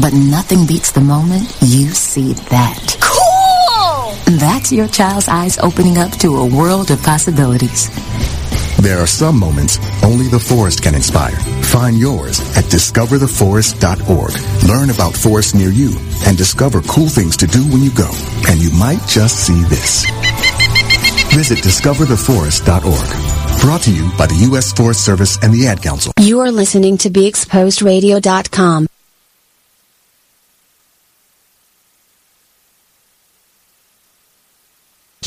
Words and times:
But 0.00 0.12
nothing 0.12 0.66
beats 0.66 0.92
the 0.92 1.00
moment 1.00 1.44
you 1.62 1.88
see 1.90 2.34
that. 2.34 2.96
Cool! 3.00 4.12
That's 4.38 4.70
your 4.70 4.88
child's 4.88 5.28
eyes 5.28 5.56
opening 5.58 5.96
up 5.96 6.12
to 6.18 6.36
a 6.36 6.46
world 6.46 6.90
of 6.90 7.02
possibilities. 7.02 7.88
There 8.76 8.98
are 8.98 9.06
some 9.06 9.40
moments 9.40 9.78
only 10.04 10.28
the 10.28 10.38
forest 10.38 10.82
can 10.82 10.94
inspire. 10.94 11.34
Find 11.64 11.96
yours 11.96 12.40
at 12.58 12.64
discovertheforest.org. 12.64 14.68
Learn 14.68 14.90
about 14.90 15.14
forests 15.14 15.54
near 15.54 15.70
you 15.70 15.96
and 16.26 16.36
discover 16.36 16.82
cool 16.82 17.08
things 17.08 17.36
to 17.38 17.46
do 17.46 17.64
when 17.68 17.82
you 17.82 17.90
go. 17.92 18.10
And 18.48 18.60
you 18.60 18.70
might 18.78 19.00
just 19.08 19.46
see 19.46 19.62
this. 19.64 20.04
Visit 21.32 21.58
discovertheforest.org. 21.58 23.60
Brought 23.62 23.82
to 23.82 23.92
you 23.92 24.10
by 24.18 24.26
the 24.26 24.36
U.S. 24.50 24.72
Forest 24.72 25.04
Service 25.04 25.38
and 25.42 25.52
the 25.54 25.66
Ad 25.66 25.82
Council. 25.82 26.12
You 26.20 26.40
are 26.40 26.52
listening 26.52 26.98
to 26.98 27.10
BeExposedRadio.com. 27.10 28.88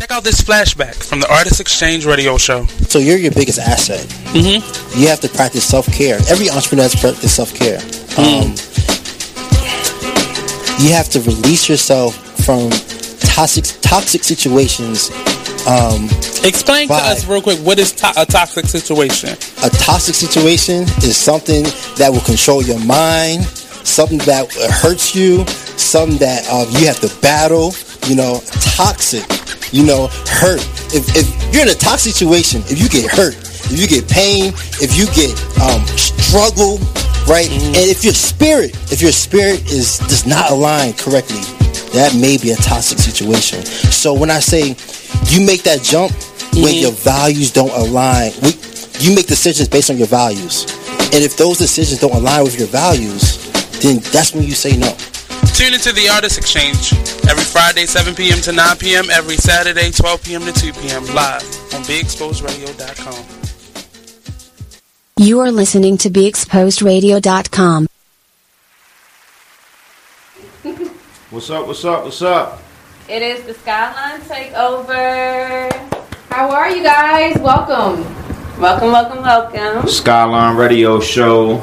Check 0.09 0.17
out 0.17 0.23
this 0.23 0.41
flashback 0.41 0.95
from 0.95 1.19
the 1.19 1.31
Artist 1.31 1.59
Exchange 1.61 2.03
radio 2.07 2.35
show. 2.39 2.65
So 2.89 2.97
you're 2.97 3.19
your 3.19 3.31
biggest 3.31 3.59
asset. 3.59 3.99
Mm-hmm. 4.33 4.99
You 4.99 5.07
have 5.07 5.19
to 5.19 5.29
practice 5.29 5.63
self-care. 5.63 6.15
Every 6.31 6.49
entrepreneur 6.49 6.81
has 6.81 6.93
to 6.93 6.97
practice 6.97 7.31
self-care. 7.35 7.77
Um, 8.17 8.57
you 10.81 10.93
have 10.93 11.09
to 11.09 11.19
release 11.21 11.69
yourself 11.69 12.15
from 12.43 12.71
toxic 13.21 13.65
toxic 13.81 14.23
situations. 14.23 15.11
Um, 15.67 16.05
Explain 16.43 16.87
to 16.87 16.95
us 16.95 17.27
real 17.27 17.43
quick 17.43 17.59
what 17.59 17.77
is 17.77 17.91
to- 17.91 18.13
a 18.19 18.25
toxic 18.25 18.65
situation. 18.65 19.29
a 19.61 19.69
toxic 19.69 20.15
situation 20.15 20.83
is 21.05 21.17
something 21.17 21.61
that 22.01 22.09
will 22.11 22.21
control 22.21 22.63
your 22.63 22.79
mind, 22.83 23.45
something 23.89 24.19
that 24.19 24.53
hurts 24.81 25.15
you, 25.15 25.45
something 25.75 26.17
that 26.19 26.47
um, 26.47 26.69
you 26.77 26.85
have 26.85 26.99
to 27.01 27.09
battle. 27.21 27.73
You 28.07 28.15
know, 28.15 28.41
toxic. 28.77 29.25
You 29.73 29.85
know, 29.85 30.07
hurt. 30.25 30.61
If, 30.93 31.13
if 31.15 31.53
you're 31.53 31.63
in 31.63 31.69
a 31.69 31.75
toxic 31.77 32.13
situation, 32.13 32.61
if 32.65 32.79
you 32.79 32.89
get 32.89 33.09
hurt, 33.11 33.35
if 33.69 33.77
you 33.77 33.87
get 33.87 34.09
pain, 34.09 34.53
if 34.81 34.97
you 34.97 35.05
get 35.13 35.29
um, 35.61 35.85
struggle, 35.97 36.77
right, 37.29 37.49
and 37.49 37.85
if 37.85 38.03
your 38.03 38.13
spirit, 38.13 38.73
if 38.91 39.01
your 39.01 39.11
spirit 39.11 39.61
is 39.69 39.99
does 40.09 40.25
not 40.25 40.49
align 40.49 40.93
correctly, 40.93 41.41
that 41.93 42.17
may 42.19 42.37
be 42.37 42.51
a 42.51 42.55
toxic 42.55 42.97
situation. 42.97 43.65
So 43.65 44.13
when 44.13 44.29
I 44.29 44.39
say 44.39 44.75
you 45.29 45.45
make 45.45 45.63
that 45.63 45.81
jump 45.83 46.13
when 46.53 46.75
your 46.75 46.91
values 46.91 47.51
don't 47.51 47.71
align, 47.71 48.31
we, 48.41 48.53
you 48.99 49.13
make 49.15 49.27
decisions 49.27 49.69
based 49.69 49.89
on 49.89 49.97
your 49.97 50.07
values. 50.07 50.65
And 51.13 51.23
if 51.23 51.37
those 51.37 51.57
decisions 51.57 51.99
don't 52.01 52.13
align 52.13 52.43
with 52.43 52.57
your 52.57 52.67
values, 52.67 53.48
then 53.81 53.99
that's 54.11 54.33
when 54.33 54.43
you 54.43 54.53
say 54.53 54.75
no. 54.77 54.95
Tune 55.53 55.73
into 55.73 55.91
the 55.91 56.09
Artist 56.09 56.37
Exchange 56.37 56.93
every 57.29 57.43
Friday, 57.43 57.85
7 57.85 58.15
p.m. 58.15 58.39
to 58.41 58.51
9 58.51 58.77
p.m., 58.77 59.09
every 59.09 59.35
Saturday, 59.35 59.91
12 59.91 60.23
p.m. 60.23 60.41
to 60.41 60.53
2 60.53 60.73
p.m. 60.73 61.03
live 61.13 61.43
on 61.73 61.81
BeExposedRadio.com. 61.83 63.25
You 65.17 65.39
are 65.41 65.51
listening 65.51 65.97
to 65.97 66.09
BeExposedRadio.com. 66.09 67.87
What's 71.29 71.49
up? 71.49 71.67
What's 71.67 71.83
up? 71.83 72.03
What's 72.05 72.21
up? 72.21 72.61
It 73.09 73.21
is 73.21 73.43
the 73.43 73.53
Skyline 73.53 74.21
Takeover. 74.21 75.71
How 76.29 76.49
are 76.51 76.69
you 76.69 76.83
guys? 76.83 77.37
Welcome. 77.39 78.03
Welcome, 78.61 78.91
welcome, 78.91 79.23
welcome. 79.23 79.87
Skyline 79.89 80.55
Radio 80.55 80.99
Show. 80.99 81.61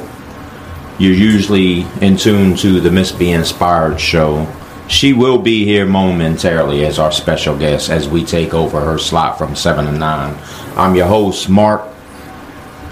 You're 0.99 1.13
usually 1.13 1.81
in 2.01 2.17
tune 2.17 2.55
to 2.57 2.79
the 2.79 2.89
Miss 2.89 3.11
Be 3.11 3.31
Inspired 3.31 3.99
show. 3.99 4.51
She 4.87 5.13
will 5.13 5.37
be 5.37 5.63
here 5.63 5.85
momentarily 5.85 6.85
as 6.87 6.97
our 6.97 7.11
special 7.11 7.55
guest 7.55 7.91
as 7.91 8.09
we 8.09 8.25
take 8.25 8.55
over 8.55 8.81
her 8.81 8.97
slot 8.97 9.37
from 9.37 9.55
7 9.55 9.85
to 9.85 9.91
9. 9.91 10.37
I'm 10.75 10.95
your 10.95 11.05
host, 11.05 11.49
Mark. 11.49 11.81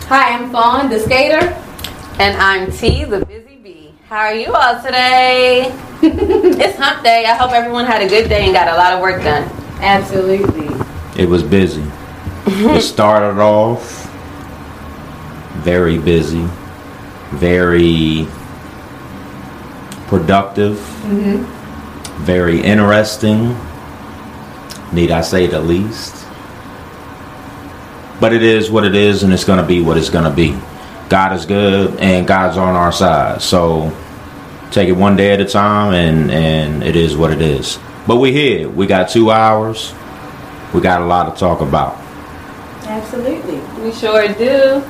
Hi, 0.07 0.33
I'm 0.38 0.51
Fawn, 0.51 0.91
the 0.91 0.99
skater. 0.99 1.47
And 2.19 2.38
I'm 2.38 2.71
T, 2.71 3.05
the 3.05 3.25
busy 3.25 3.55
bee. 3.55 3.91
How 4.07 4.19
are 4.19 4.35
you 4.35 4.53
all 4.53 4.79
today? 4.83 5.75
it's 6.03 6.77
hump 6.77 7.03
day. 7.03 7.25
I 7.25 7.33
hope 7.33 7.53
everyone 7.53 7.85
had 7.85 8.03
a 8.03 8.07
good 8.07 8.29
day 8.29 8.45
and 8.45 8.53
got 8.53 8.67
a 8.67 8.77
lot 8.77 8.94
of 8.94 9.01
work 9.01 9.23
done. 9.23 9.49
Absolutely. 9.81 10.67
It 11.19 11.27
was 11.27 11.41
busy. 11.41 11.83
it 12.45 12.81
started 12.81 13.41
off 13.41 14.03
very 15.63 15.97
busy, 15.97 16.47
very 17.35 18.28
productive, 20.07 20.78
mm-hmm. 20.78 22.23
very 22.23 22.62
interesting. 22.62 23.56
Need 24.94 25.12
I 25.12 25.22
say 25.22 25.47
the 25.47 25.59
least? 25.59 26.25
But 28.19 28.34
it 28.34 28.44
is 28.44 28.72
what 28.72 28.85
it 28.85 28.95
is, 28.95 29.24
and 29.24 29.34
it's 29.34 29.44
going 29.44 29.59
to 29.59 29.66
be 29.66 29.81
what 29.81 29.97
it's 29.97 30.09
going 30.09 30.24
to 30.24 30.35
be. 30.35 30.57
God 31.09 31.34
is 31.34 31.45
good, 31.45 32.00
and 32.00 32.25
God's 32.25 32.57
on 32.57 32.75
our 32.75 32.91
side. 32.91 33.41
So 33.41 33.95
take 34.72 34.90
it 34.90 34.94
one 34.94 35.16
day 35.16 35.34
at 35.34 35.41
a 35.41 35.45
time, 35.45 35.94
and 35.94 36.31
and 36.31 36.84
it 36.84 36.95
is 36.95 37.18
what 37.18 37.31
it 37.31 37.41
is. 37.41 37.78
But 38.07 38.18
we're 38.18 38.31
here. 38.31 38.69
We 38.69 38.88
got 38.88 39.09
two 39.09 39.31
hours. 39.31 39.94
We 40.74 40.81
got 40.81 41.01
a 41.01 41.06
lot 41.06 41.34
to 41.34 41.40
talk 41.40 41.62
about. 41.62 41.97
Absolutely. 42.85 43.59
We 43.84 43.91
sure 43.91 44.28
do. 44.34 44.84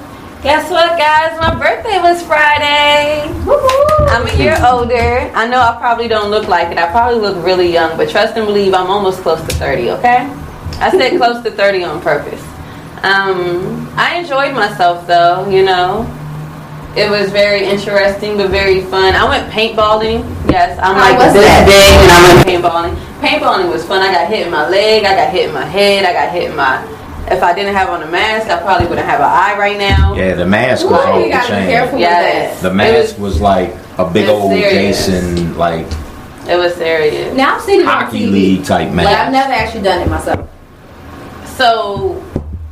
Guess 0.45 0.69
what, 0.69 0.95
guys? 0.95 1.35
My 1.39 1.55
birthday 1.55 1.97
was 1.97 2.21
Friday. 2.21 3.27
Woo-hoo. 3.47 4.05
I'm 4.05 4.27
a 4.27 4.37
year 4.37 4.55
older. 4.63 5.31
I 5.33 5.47
know 5.47 5.59
I 5.59 5.75
probably 5.79 6.07
don't 6.07 6.29
look 6.29 6.47
like 6.47 6.71
it. 6.71 6.77
I 6.77 6.91
probably 6.91 7.19
look 7.19 7.43
really 7.43 7.73
young, 7.73 7.97
but 7.97 8.11
trust 8.11 8.37
and 8.37 8.45
believe 8.45 8.75
I'm 8.75 8.91
almost 8.91 9.21
close 9.21 9.41
to 9.41 9.55
30, 9.55 9.89
okay? 9.97 10.29
I 10.77 10.91
said 10.91 11.17
close 11.17 11.43
to 11.43 11.49
30 11.49 11.85
on 11.85 11.99
purpose. 11.99 12.39
Um, 13.01 13.91
I 13.97 14.17
enjoyed 14.19 14.53
myself 14.53 15.07
though, 15.07 15.49
you 15.49 15.65
know. 15.65 16.05
It 16.95 17.09
was 17.09 17.31
very 17.31 17.65
interesting 17.65 18.37
but 18.37 18.51
very 18.51 18.81
fun. 18.81 19.15
I 19.15 19.27
went 19.27 19.51
paintballing. 19.51 20.29
Yes, 20.47 20.77
I'm 20.79 20.95
like 20.95 21.33
this 21.33 21.43
that? 21.43 21.65
big 21.65 21.89
and 22.05 22.11
I 22.13 22.35
went 22.35 22.47
paintballing. 22.47 22.95
Paintballing 23.19 23.73
was 23.73 23.83
fun. 23.83 24.03
I 24.03 24.13
got 24.13 24.29
hit 24.29 24.45
in 24.45 24.51
my 24.51 24.69
leg, 24.69 25.05
I 25.05 25.15
got 25.15 25.33
hit 25.33 25.47
in 25.47 25.55
my 25.55 25.65
head, 25.65 26.05
I 26.05 26.13
got 26.13 26.31
hit 26.31 26.51
in 26.51 26.55
my 26.55 26.94
if 27.31 27.41
I 27.43 27.53
didn't 27.53 27.73
have 27.75 27.89
on 27.89 28.03
a 28.03 28.07
mask, 28.07 28.49
I 28.49 28.59
probably 28.61 28.87
wouldn't 28.87 29.07
have 29.07 29.19
an 29.19 29.25
eye 29.25 29.55
right 29.57 29.77
now. 29.77 30.13
Yeah, 30.15 30.35
the 30.35 30.45
mask 30.45 30.85
was 30.85 30.93
Ooh, 30.93 30.95
off 31.09 31.17
you 31.19 31.23
the 31.25 31.29
gotta 31.31 31.47
be 31.47 31.53
chain. 31.59 31.69
careful 31.69 31.99
Yes. 31.99 32.61
The 32.61 32.73
mask 32.73 33.17
was- 33.17 33.33
was 33.33 33.41
like 33.41 33.75
a 33.97 34.05
big 34.05 34.29
old 34.29 34.51
serious. 34.51 35.05
Jason, 35.07 35.57
like 35.57 35.85
It 36.47 36.57
was 36.57 36.75
serious. 36.75 37.33
Now 37.35 37.55
I've 37.55 37.61
seen 37.61 37.81
it 37.81 37.87
on 37.87 38.05
hockey 38.05 38.19
TV. 38.27 38.31
league 38.31 38.65
type 38.65 38.91
mask. 38.91 39.09
But 39.09 39.17
I've 39.17 39.31
never 39.31 39.51
actually 39.53 39.81
done 39.81 40.01
it 40.01 40.09
myself. 40.09 40.39
So, 41.57 42.21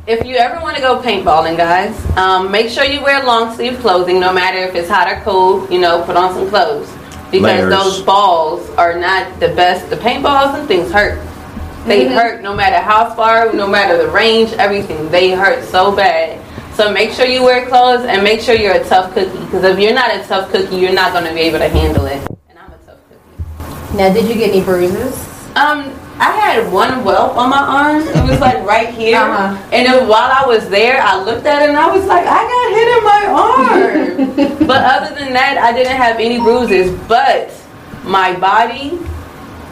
if 0.06 0.24
you 0.26 0.36
ever 0.36 0.60
want 0.60 0.76
to 0.76 0.82
go 0.82 1.00
paintballing, 1.00 1.56
guys, 1.56 1.94
um, 2.16 2.50
make 2.50 2.68
sure 2.68 2.84
you 2.84 3.02
wear 3.02 3.24
long 3.24 3.54
sleeve 3.54 3.80
clothing, 3.80 4.20
no 4.20 4.32
matter 4.32 4.58
if 4.58 4.74
it's 4.74 4.88
hot 4.88 5.10
or 5.10 5.20
cold. 5.24 5.70
You 5.72 5.80
know, 5.80 6.02
put 6.02 6.16
on 6.16 6.34
some 6.34 6.48
clothes 6.50 6.88
because 7.30 7.42
Layers. 7.42 7.70
those 7.70 8.02
balls 8.02 8.68
are 8.76 8.98
not 8.98 9.40
the 9.40 9.48
best. 9.48 9.88
The 9.90 9.96
paintballs 9.96 10.58
and 10.58 10.68
things 10.68 10.92
hurt. 10.92 11.18
They 11.86 12.06
Mhm. 12.06 12.14
hurt 12.14 12.42
no 12.42 12.54
matter 12.54 12.76
how 12.76 13.10
far, 13.10 13.52
no 13.52 13.66
matter 13.66 13.96
the 13.98 14.08
range, 14.08 14.52
everything. 14.58 15.10
They 15.10 15.30
hurt 15.30 15.64
so 15.70 15.92
bad. 15.92 16.38
So 16.76 16.90
make 16.90 17.12
sure 17.12 17.26
you 17.26 17.42
wear 17.42 17.66
clothes 17.66 18.04
and 18.04 18.22
make 18.24 18.40
sure 18.40 18.54
you're 18.54 18.74
a 18.74 18.84
tough 18.84 19.12
cookie. 19.14 19.38
Because 19.44 19.64
if 19.64 19.78
you're 19.78 19.92
not 19.94 20.10
a 20.14 20.18
tough 20.26 20.50
cookie, 20.50 20.76
you're 20.76 20.92
not 20.92 21.12
going 21.12 21.24
to 21.26 21.32
be 21.34 21.40
able 21.40 21.58
to 21.60 21.68
handle 21.68 22.06
it. 22.06 22.20
And 22.48 22.58
I'm 22.58 22.72
a 22.72 22.80
tough 22.86 22.98
cookie. 23.08 23.96
Now, 23.96 24.08
did 24.12 24.24
you 24.28 24.34
get 24.34 24.50
any 24.50 24.60
bruises? 24.62 25.14
Um, 25.56 25.92
I 26.18 26.30
had 26.32 26.72
one 26.72 27.04
welt 27.04 27.36
on 27.36 27.50
my 27.50 27.58
arm. 27.58 28.02
It 28.08 28.28
was 28.30 28.40
like 28.40 28.64
right 28.66 28.88
here, 28.88 29.18
Uh-huh. 29.18 29.54
and 29.72 29.86
it, 29.86 30.02
while 30.06 30.30
I 30.32 30.44
was 30.46 30.68
there, 30.68 31.00
I 31.02 31.16
looked 31.22 31.46
at 31.46 31.62
it 31.62 31.68
and 31.68 31.78
I 31.78 31.86
was 31.94 32.04
like, 32.06 32.24
I 32.26 32.42
got 32.54 32.66
hit 32.78 32.88
in 32.96 33.04
my 33.04 33.22
arm. 34.48 34.56
but 34.66 34.82
other 34.82 35.14
than 35.14 35.32
that, 35.34 35.58
I 35.58 35.72
didn't 35.72 35.96
have 35.96 36.18
any 36.18 36.38
bruises. 36.40 36.90
But 37.06 37.50
my 38.04 38.32
body 38.34 38.98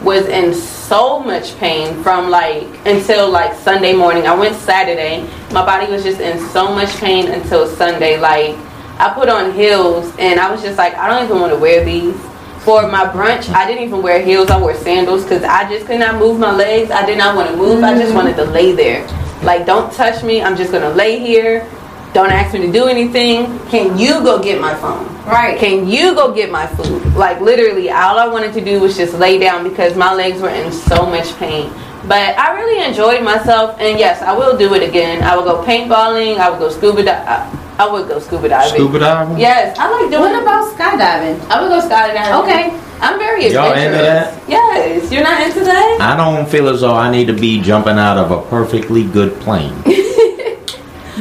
was 0.03 0.25
in 0.27 0.53
so 0.53 1.19
much 1.19 1.57
pain 1.57 2.03
from 2.03 2.29
like 2.29 2.67
until 2.85 3.29
like 3.29 3.53
Sunday 3.55 3.93
morning. 3.93 4.27
I 4.27 4.35
went 4.35 4.55
Saturday. 4.55 5.21
My 5.51 5.65
body 5.65 5.91
was 5.91 6.03
just 6.03 6.19
in 6.19 6.39
so 6.49 6.73
much 6.73 6.95
pain 6.97 7.31
until 7.31 7.67
Sunday. 7.67 8.19
Like 8.19 8.57
I 8.99 9.13
put 9.13 9.29
on 9.29 9.53
heels 9.53 10.13
and 10.19 10.39
I 10.39 10.51
was 10.51 10.61
just 10.61 10.77
like, 10.77 10.93
I 10.95 11.09
don't 11.09 11.25
even 11.25 11.39
want 11.39 11.53
to 11.53 11.59
wear 11.59 11.83
these. 11.83 12.15
For 12.59 12.87
my 12.87 13.05
brunch, 13.05 13.49
I 13.53 13.67
didn't 13.67 13.83
even 13.83 14.01
wear 14.01 14.23
heels. 14.23 14.49
I 14.49 14.57
wore 14.57 14.73
sandals 14.73 15.23
because 15.23 15.43
I 15.43 15.67
just 15.67 15.85
could 15.85 15.99
not 15.99 16.15
move 16.15 16.39
my 16.39 16.55
legs. 16.55 16.91
I 16.91 17.05
did 17.05 17.17
not 17.17 17.35
want 17.35 17.49
to 17.49 17.57
move. 17.57 17.83
I 17.83 17.93
just 17.93 18.07
mm-hmm. 18.07 18.15
wanted 18.15 18.37
to 18.37 18.45
lay 18.45 18.71
there. 18.71 19.05
Like, 19.43 19.65
don't 19.65 19.91
touch 19.91 20.23
me. 20.23 20.41
I'm 20.41 20.55
just 20.55 20.71
gonna 20.71 20.91
lay 20.91 21.19
here. 21.19 21.69
Don't 22.13 22.31
ask 22.31 22.53
me 22.53 22.61
to 22.61 22.71
do 22.71 22.85
anything. 22.85 23.59
Can 23.67 23.97
you 23.97 24.23
go 24.23 24.41
get 24.41 24.61
my 24.61 24.73
phone? 24.75 25.12
Right. 25.25 25.57
Can 25.57 25.87
you 25.87 26.13
go 26.15 26.33
get 26.33 26.51
my 26.51 26.67
food? 26.67 27.01
Like 27.15 27.39
literally, 27.39 27.89
all 27.89 28.19
I 28.19 28.27
wanted 28.27 28.53
to 28.55 28.61
do 28.63 28.79
was 28.79 28.97
just 28.97 29.13
lay 29.15 29.37
down 29.39 29.63
because 29.67 29.95
my 29.95 30.13
legs 30.13 30.41
were 30.41 30.49
in 30.49 30.71
so 30.71 31.05
much 31.05 31.33
pain. 31.37 31.71
But 32.05 32.37
I 32.37 32.53
really 32.59 32.85
enjoyed 32.85 33.23
myself, 33.23 33.79
and 33.79 33.97
yes, 33.97 34.21
I 34.21 34.33
will 34.37 34.57
do 34.57 34.73
it 34.73 34.83
again. 34.83 35.23
I 35.23 35.35
will 35.37 35.45
go 35.45 35.63
paintballing. 35.63 36.37
I 36.37 36.49
will 36.49 36.59
go 36.59 36.69
scuba. 36.69 37.03
Di- 37.03 37.11
uh, 37.25 37.59
I 37.79 37.89
would 37.89 38.07
go 38.09 38.19
scuba 38.19 38.49
diving. 38.49 38.73
Scuba 38.75 38.99
diving? 38.99 39.39
Yes, 39.39 39.77
I 39.79 39.89
like 39.89 40.11
doing. 40.11 40.21
What 40.21 40.41
about 40.41 40.67
skydiving? 40.75 41.39
I 41.49 41.61
would 41.61 41.69
go 41.69 41.79
skydiving. 41.79 42.43
Okay. 42.43 42.79
I'm 42.99 43.17
very 43.17 43.45
adventurous. 43.45 43.53
Y'all 43.53 43.71
adventurous. 43.71 44.33
into 44.33 44.47
that? 44.47 44.49
Yes, 44.49 45.11
you're 45.11 45.23
not 45.23 45.41
into 45.41 45.59
that. 45.61 45.97
I 46.01 46.15
don't 46.17 46.47
feel 46.49 46.67
as 46.69 46.81
though 46.81 46.93
I 46.95 47.09
need 47.09 47.27
to 47.27 47.33
be 47.33 47.61
jumping 47.61 47.97
out 47.97 48.17
of 48.17 48.31
a 48.31 48.41
perfectly 48.49 49.05
good 49.05 49.39
plane. 49.39 49.73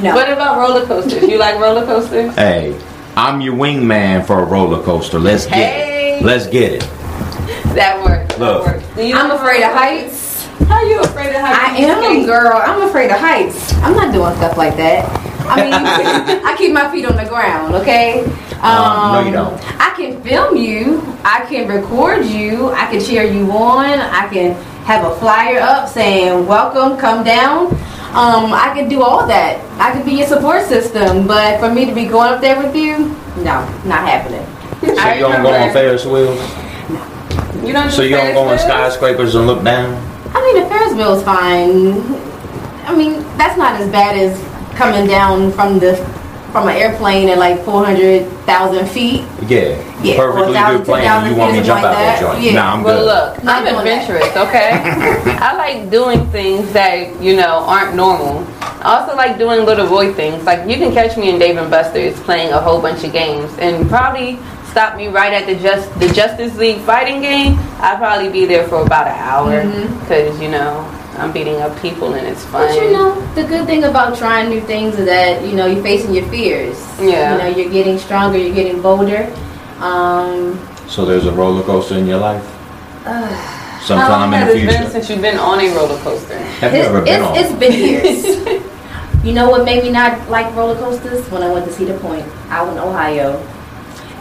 No. 0.03 0.15
What 0.17 0.33
about 0.33 0.59
roller 0.59 0.85
coasters? 0.87 1.23
You 1.29 1.39
like 1.39 1.61
roller 1.61 1.85
coasters? 1.85 2.35
hey, 2.35 2.73
I'm 3.14 3.43
your 3.43 3.55
wingman 3.55 4.26
for 4.26 4.41
a 4.41 4.44
roller 4.44 4.82
coaster. 4.82 5.19
Let's 5.19 5.44
get 5.44 5.59
it. 5.59 6.23
Let's 6.23 6.47
get 6.47 6.73
it. 6.73 6.81
That 7.75 8.03
works. 8.03 8.38
Look. 8.38 8.64
That 8.64 8.97
works. 8.97 9.14
I'm 9.14 9.31
afraid 9.31 9.62
of 9.62 9.73
heights. 9.73 10.47
coasters? 10.47 10.69
How 10.69 10.82
you 10.82 11.00
afraid 11.00 11.35
of 11.35 11.43
heights? 11.43 11.59
I 11.59 11.76
am, 11.76 12.03
skate. 12.03 12.26
girl. 12.26 12.53
I'm 12.55 12.82
afraid 12.88 13.11
of 13.11 13.19
heights. 13.19 13.75
I'm 13.75 13.94
not 13.94 14.14
doing 14.14 14.35
stuff 14.37 14.56
like 14.56 14.76
that. 14.76 15.05
I 15.47 15.56
mean, 15.56 15.75
I 16.44 16.56
keep 16.56 16.73
my 16.73 16.91
feet 16.91 17.05
on 17.05 17.17
the 17.17 17.29
ground, 17.29 17.75
okay? 17.75 18.25
Um, 18.62 19.12
no, 19.12 19.23
you 19.26 19.32
don't. 19.32 19.61
I 19.79 19.93
can 19.94 20.23
film 20.23 20.56
you. 20.56 21.03
I 21.25 21.44
can 21.47 21.69
record 21.69 22.25
you. 22.25 22.70
I 22.70 22.87
can 22.87 23.05
cheer 23.05 23.25
you 23.25 23.50
on. 23.53 23.85
I 23.85 24.29
can 24.32 24.55
have 24.85 25.05
a 25.05 25.15
flyer 25.17 25.58
up 25.58 25.88
saying 25.88 26.47
"Welcome, 26.47 26.97
come 26.97 27.25
down." 27.25 27.76
Um, 28.12 28.53
I 28.53 28.73
can 28.75 28.91
do 28.91 29.03
all 29.03 29.26
that. 29.26 29.59
I 29.81 29.91
can 29.93 30.05
be 30.05 30.12
your 30.12 30.26
support 30.26 30.67
system. 30.67 31.26
But 31.26 31.61
for 31.61 31.73
me 31.73 31.87
to 31.87 31.94
be 31.94 32.05
going 32.05 32.32
up 32.32 32.41
there 32.43 32.62
with 32.62 32.76
you, 32.76 33.09
no, 33.43 33.64
not 33.85 34.06
happening. 34.06 34.44
So 34.81 35.00
I 35.00 35.14
you 35.14 35.20
don't 35.20 35.43
go 35.43 35.55
on 35.55 35.73
Ferris 35.73 36.05
wheels? 36.05 36.38
No. 36.91 37.64
You 37.64 37.73
don't. 37.73 37.88
do 37.88 37.91
So 37.91 38.03
you 38.03 38.11
don't 38.11 38.20
Ferris 38.20 38.35
go 38.35 38.49
on 38.49 38.59
skyscrapers 38.59 39.35
and 39.35 39.47
look 39.47 39.64
down? 39.64 39.94
I 40.35 40.43
mean, 40.43 40.62
the 40.62 40.69
Ferris 40.69 40.94
wheel's 40.94 41.23
fine. 41.23 42.03
I 42.85 42.94
mean, 42.94 43.23
that's 43.38 43.56
not 43.56 43.81
as 43.81 43.91
bad 43.91 44.17
as 44.19 44.37
coming 44.76 45.06
down 45.06 45.53
from 45.53 45.79
the 45.79 45.97
from 46.53 46.69
an 46.69 46.77
airplane 46.77 47.29
at 47.31 47.39
like 47.39 47.65
four 47.65 47.85
hundred 47.85 48.29
thousand 48.45 48.87
feet. 48.89 49.25
Yeah. 49.49 49.77
Yeah, 50.03 50.17
Perfectly 50.17 50.57
or 50.59 50.75
1,000, 50.75 50.77
good 50.79 50.85
plane. 50.87 51.03
2,000 51.05 51.31
You 51.31 51.37
want 51.39 51.53
me 51.53 51.59
to 51.59 51.63
feet, 51.63 51.67
jump 51.67 51.85
out 51.85 51.95
something 51.95 52.03
that 52.03 52.21
joint? 52.21 52.45
that. 52.45 52.55
Nah, 52.55 52.73
I'm 52.75 52.83
Well, 52.83 52.99
good. 52.99 53.07
look, 53.07 53.45
Not 53.45 53.57
I'm 53.59 53.65
doing 53.65 53.85
that. 53.85 54.11
adventurous, 54.11 54.37
okay? 54.37 54.71
I 55.39 55.55
like 55.57 55.91
doing 55.91 56.27
things 56.31 56.73
that, 56.73 57.23
you 57.23 57.37
know, 57.37 57.63
aren't 57.71 57.95
normal. 57.95 58.45
I 58.83 58.99
also 58.99 59.15
like 59.15 59.39
doing 59.39 59.65
little 59.65 59.87
boy 59.87 60.13
things. 60.13 60.43
Like, 60.43 60.69
you 60.69 60.75
can 60.77 60.93
catch 60.93 61.17
me 61.17 61.31
in 61.31 61.39
Dave 61.39 61.57
and 61.57 61.71
Buster's 61.71 62.19
playing 62.27 62.53
a 62.53 62.59
whole 62.61 62.81
bunch 62.83 63.05
of 63.05 63.13
games 63.13 63.49
and 63.61 63.89
probably 63.89 64.41
stop 64.73 64.97
me 64.97 65.07
right 65.07 65.33
at 65.33 65.47
the 65.47 65.55
just 65.63 65.87
the 66.01 66.09
Justice 66.09 66.57
League 66.59 66.81
fighting 66.81 67.23
game. 67.23 67.55
I'd 67.79 67.99
probably 67.99 68.29
be 68.29 68.45
there 68.45 68.67
for 68.67 68.83
about 68.85 69.07
an 69.07 69.15
hour 69.19 69.63
mm-hmm. 69.63 70.01
because, 70.01 70.35
you 70.41 70.49
know, 70.49 70.83
I'm 71.19 71.32
beating 71.32 71.61
up 71.61 71.79
people 71.81 72.14
and 72.14 72.26
it's 72.26 72.44
fun. 72.47 72.69
But 72.69 72.75
you 72.76 72.93
know, 72.93 73.20
the 73.35 73.44
good 73.44 73.67
thing 73.67 73.85
about 73.85 74.17
trying 74.17 74.49
new 74.49 74.61
things 74.62 74.99
is 74.99 75.06
that 75.06 75.43
you 75.44 75.55
know 75.55 75.67
you're 75.67 75.82
facing 75.82 76.14
your 76.14 76.26
fears. 76.29 76.76
Yeah. 76.99 77.32
You 77.32 77.38
know, 77.38 77.56
you're 77.56 77.70
getting 77.73 77.99
stronger. 77.99 78.38
You're 78.38 78.55
getting 78.55 78.81
bolder. 78.81 79.32
Um, 79.79 80.59
So 80.88 81.05
there's 81.05 81.26
a 81.26 81.32
roller 81.32 81.62
coaster 81.64 81.97
in 81.97 82.06
your 82.06 82.19
life? 82.19 82.44
How 83.05 83.81
Sometime 83.81 84.31
long 84.31 84.32
in 84.32 84.38
has 84.38 84.55
the 84.55 84.62
it 84.62 84.67
been 84.69 84.91
since 84.91 85.11
you've 85.11 85.20
been 85.20 85.38
on 85.38 85.59
a 85.59 85.69
roller 85.75 85.99
coaster? 86.03 86.38
Have 86.62 86.73
you 86.73 86.82
ever 86.82 87.03
been 87.03 87.20
it's, 87.20 87.25
on? 87.26 87.37
it's 87.37 87.53
been 87.58 87.73
years. 87.73 89.25
you 89.25 89.32
know 89.32 89.50
what 89.50 89.65
made 89.65 89.82
me 89.82 89.91
not 89.91 90.31
like 90.31 90.55
roller 90.55 90.76
coasters? 90.76 91.29
When 91.31 91.43
I 91.43 91.53
went 91.53 91.67
to 91.67 91.73
Cedar 91.73 91.99
Point 91.99 92.25
out 92.49 92.70
in 92.73 92.79
Ohio. 92.79 93.43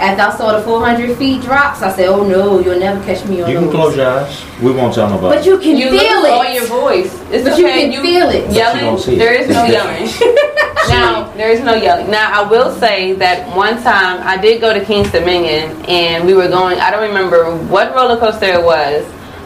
After 0.01 0.23
I 0.23 0.35
saw 0.35 0.57
the 0.57 0.63
400 0.63 1.15
feet 1.17 1.41
drops, 1.43 1.81
I 1.83 1.91
said, 1.91 2.07
"Oh 2.09 2.23
no, 2.27 2.59
you'll 2.59 2.79
never 2.79 2.99
catch 3.05 3.23
me 3.25 3.41
on 3.43 3.49
You 3.51 3.57
can 3.57 3.65
those." 3.67 3.75
close 3.75 3.95
your 3.95 4.07
eyes. 4.09 4.41
We 4.61 4.71
won't 4.71 4.95
tell 4.95 5.07
nobody. 5.07 5.37
But 5.37 5.45
you 5.45 5.59
can 5.59 5.77
you 5.77 5.89
feel 5.91 6.21
lose 6.21 6.25
it. 6.25 6.31
all 6.31 6.45
your 6.51 6.65
voice. 6.65 7.13
It's 7.31 7.47
But 7.47 7.59
you 7.59 7.67
okay. 7.67 7.91
can 7.91 8.01
feel 8.01 8.29
it. 8.29 8.49
Yelling. 8.51 8.81
don't 8.81 8.99
see 8.99 9.15
it. 9.15 9.19
There 9.19 9.33
is 9.33 9.47
no 9.49 9.63
yelling. 9.75 10.09
now 10.89 11.31
there 11.37 11.51
is 11.51 11.61
no 11.61 11.75
yelling. 11.75 12.09
Now 12.09 12.31
I 12.33 12.49
will 12.49 12.71
say 12.75 13.13
that 13.13 13.55
one 13.55 13.75
time 13.83 14.21
I 14.25 14.37
did 14.37 14.59
go 14.59 14.73
to 14.73 14.83
King's 14.83 15.11
Dominion 15.11 15.69
and 15.87 16.25
we 16.25 16.33
were 16.33 16.47
going. 16.47 16.79
I 16.79 16.89
don't 16.89 17.03
remember 17.07 17.55
what 17.67 17.93
roller 17.93 18.17
coaster 18.17 18.47
it 18.47 18.63
was, 18.63 19.05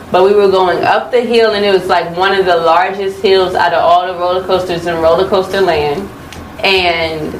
but 0.09 0.23
we 0.23 0.33
were 0.33 0.47
going 0.49 0.81
up 0.85 1.11
the 1.11 1.19
hill 1.19 1.51
and 1.51 1.65
it 1.65 1.71
was 1.73 1.87
like 1.87 2.15
one 2.15 2.33
of 2.33 2.45
the 2.45 2.55
largest 2.55 3.21
hills 3.21 3.55
out 3.55 3.73
of 3.73 3.83
all 3.83 4.07
the 4.07 4.17
roller 4.17 4.43
coasters 4.45 4.87
in 4.87 4.95
roller 5.01 5.27
coaster 5.27 5.59
land. 5.59 6.09
And 6.63 7.35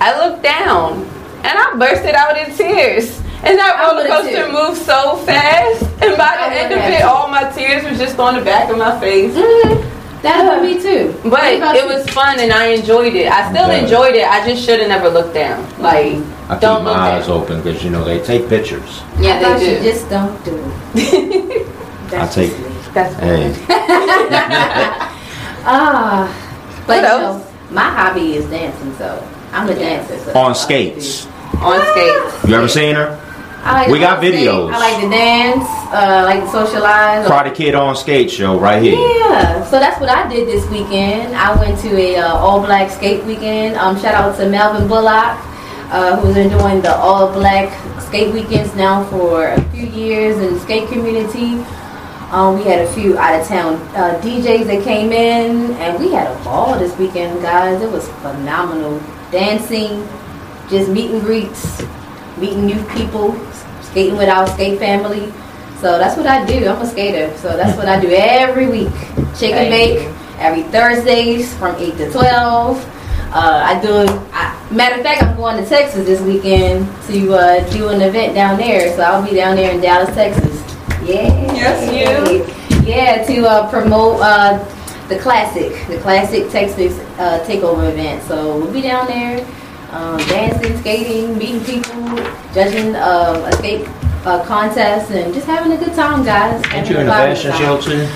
I 0.00 0.12
looked 0.28 0.42
down 0.42 1.08
and 1.48 1.58
I 1.58 1.74
bursted 1.78 2.14
out 2.14 2.36
in 2.36 2.54
tears. 2.54 3.18
And 3.42 3.56
that 3.58 3.78
roller 3.80 4.06
coaster 4.08 4.50
moved 4.52 4.82
so 4.82 5.16
fast, 5.24 5.82
and 6.02 6.16
by 6.18 6.34
the 6.36 6.58
end 6.58 6.72
of 6.74 6.80
it, 6.80 7.02
all 7.02 7.28
my 7.28 7.48
tears 7.50 7.84
were 7.84 7.94
just 7.96 8.18
on 8.18 8.34
the 8.34 8.42
back 8.44 8.68
of 8.68 8.76
my 8.76 8.98
face. 9.00 9.32
That 10.22 10.42
happened 10.42 10.68
to 10.68 10.74
me 10.74 10.82
too. 10.82 11.12
But 11.22 11.30
What 11.30 11.56
about 11.56 11.76
it 11.76 11.84
you? 11.84 11.94
was 11.94 12.10
fun 12.10 12.40
and 12.40 12.52
I 12.52 12.66
enjoyed 12.74 13.14
it. 13.14 13.30
I 13.30 13.48
still 13.52 13.68
Yeah. 13.68 13.78
enjoyed 13.84 14.16
it. 14.16 14.26
I 14.28 14.44
just 14.44 14.64
should 14.66 14.80
have 14.80 14.88
never 14.88 15.08
looked 15.08 15.32
down. 15.34 15.64
Like, 15.78 16.16
I 16.50 16.54
keep 16.54 16.60
don't 16.60 16.82
my 16.82 16.90
eyes 16.90 17.28
down. 17.28 17.36
open 17.42 17.62
because, 17.62 17.84
you 17.84 17.90
know, 17.90 18.02
they 18.02 18.18
take 18.18 18.48
pictures. 18.48 19.00
Yeah, 19.20 19.36
I 19.36 19.42
thought 19.42 19.60
they 19.60 19.74
you 19.74 19.78
do. 19.78 19.92
just 19.92 20.10
don't 20.10 20.44
do 20.44 20.56
it. 20.96 21.66
I 22.12 22.26
take. 22.26 22.50
just 22.50 22.58
me. 22.58 22.92
That's 22.92 23.14
Hey. 23.14 23.54
Ah, 25.70 26.26
but 26.86 26.88
What 26.88 26.96
you 26.96 27.02
know, 27.02 27.46
my 27.70 27.82
hobby 27.90 28.34
is 28.36 28.46
dancing, 28.46 28.94
so 28.96 29.22
I'm 29.52 29.68
a 29.68 29.74
dancer. 29.74 30.18
So 30.18 30.32
On 30.38 30.54
skates. 30.54 31.28
On 31.56 31.80
skates. 31.92 32.48
You 32.48 32.54
ever 32.54 32.68
seen 32.68 32.94
her? 32.94 33.18
I 33.64 33.82
like 33.82 33.90
We 33.90 33.98
got 33.98 34.22
videos. 34.22 34.72
I 34.72 34.78
like 34.78 35.02
to 35.02 35.10
dance. 35.10 35.64
Uh, 35.92 36.22
like 36.24 36.44
to 36.44 36.50
socialize. 36.50 37.26
Karate 37.26 37.54
Kid 37.54 37.74
on 37.74 37.96
skate 37.96 38.30
show 38.30 38.58
right 38.58 38.82
here. 38.82 38.96
Yeah, 38.96 39.64
so 39.64 39.78
that's 39.78 40.00
what 40.00 40.08
I 40.08 40.28
did 40.28 40.46
this 40.46 40.68
weekend. 40.70 41.34
I 41.34 41.54
went 41.58 41.78
to 41.80 41.96
a 41.96 42.16
uh, 42.16 42.34
all 42.34 42.60
black 42.60 42.90
skate 42.90 43.24
weekend. 43.24 43.76
Um, 43.76 43.98
shout 43.98 44.14
out 44.14 44.36
to 44.38 44.48
Melvin 44.48 44.86
Bullock, 44.88 45.38
uh, 45.90 46.16
who's 46.20 46.34
been 46.34 46.50
doing 46.50 46.80
the 46.80 46.94
all 46.96 47.32
black 47.32 47.68
skate 48.00 48.32
weekends 48.32 48.74
now 48.74 49.04
for 49.10 49.48
a 49.48 49.60
few 49.70 49.86
years 49.86 50.38
in 50.38 50.54
the 50.54 50.60
skate 50.60 50.88
community. 50.88 51.64
Um, 52.30 52.58
we 52.58 52.64
had 52.64 52.80
a 52.86 52.92
few 52.92 53.16
out 53.18 53.40
of 53.40 53.46
town 53.48 53.74
uh, 53.96 54.20
DJs 54.22 54.66
that 54.66 54.84
came 54.84 55.12
in, 55.12 55.72
and 55.76 55.98
we 55.98 56.12
had 56.12 56.26
a 56.30 56.44
ball 56.44 56.78
this 56.78 56.96
weekend, 56.98 57.40
guys. 57.40 57.80
It 57.82 57.90
was 57.90 58.06
phenomenal. 58.20 59.00
Dancing, 59.30 60.06
just 60.68 60.90
meet 60.90 61.10
and 61.10 61.20
greets, 61.20 61.82
meeting 62.36 62.66
new 62.66 62.82
people, 62.88 63.34
skating 63.82 64.16
with 64.16 64.28
our 64.28 64.46
skate 64.48 64.78
family. 64.78 65.32
So 65.80 65.96
that's 65.98 66.16
what 66.16 66.26
I 66.26 66.44
do. 66.44 66.68
I'm 66.68 66.80
a 66.82 66.86
skater. 66.86 67.36
So 67.38 67.56
that's 67.56 67.76
what 67.76 67.88
I 67.88 68.00
do 68.00 68.08
every 68.10 68.66
week. 68.66 68.92
Chicken 69.36 69.68
Thank 69.68 69.70
bake 69.70 70.02
you. 70.02 70.14
every 70.38 70.62
Thursdays 70.64 71.56
from 71.56 71.76
8 71.76 71.96
to 71.98 72.10
12. 72.10 72.94
Uh, 73.30 73.62
I 73.64 73.80
do. 73.80 74.06
I, 74.32 74.68
matter 74.72 74.96
of 74.96 75.02
fact, 75.02 75.22
I'm 75.22 75.36
going 75.36 75.62
to 75.62 75.68
Texas 75.68 76.06
this 76.06 76.20
weekend 76.22 76.86
to 77.08 77.34
uh, 77.34 77.70
do 77.70 77.88
an 77.88 78.00
event 78.00 78.34
down 78.34 78.56
there. 78.58 78.94
So 78.96 79.02
I'll 79.02 79.22
be 79.22 79.36
down 79.36 79.54
there 79.54 79.72
in 79.72 79.80
Dallas, 79.80 80.12
Texas. 80.14 80.56
Yeah. 81.04 81.52
Yes, 81.54 81.92
you. 81.92 82.54
Yeah, 82.86 83.22
to 83.26 83.46
uh, 83.46 83.70
promote 83.70 84.20
uh, 84.22 84.58
the 85.08 85.18
classic, 85.18 85.86
the 85.88 85.98
classic 86.00 86.50
Texas 86.50 86.98
uh, 87.18 87.44
takeover 87.46 87.90
event. 87.90 88.22
So 88.22 88.58
we'll 88.58 88.72
be 88.72 88.80
down 88.80 89.06
there, 89.06 89.46
um, 89.90 90.16
dancing, 90.28 90.76
skating, 90.78 91.36
meeting 91.38 91.64
people, 91.64 92.02
judging 92.54 92.94
uh, 92.96 93.48
a 93.50 93.52
skate 93.56 93.86
uh, 94.24 94.44
contest, 94.44 95.10
and 95.10 95.32
just 95.34 95.46
having 95.46 95.72
a 95.72 95.76
good 95.76 95.94
time, 95.94 96.24
guys. 96.24 96.54
Ain't 96.72 96.86
Having 96.86 96.92
you 96.92 96.98
in 96.98 97.06
a 97.06 97.10
a 97.10 97.12
fabulous 97.14 97.42
fashion 97.42 97.50
time. 97.52 97.60
show 97.60 97.80
too? 97.80 98.08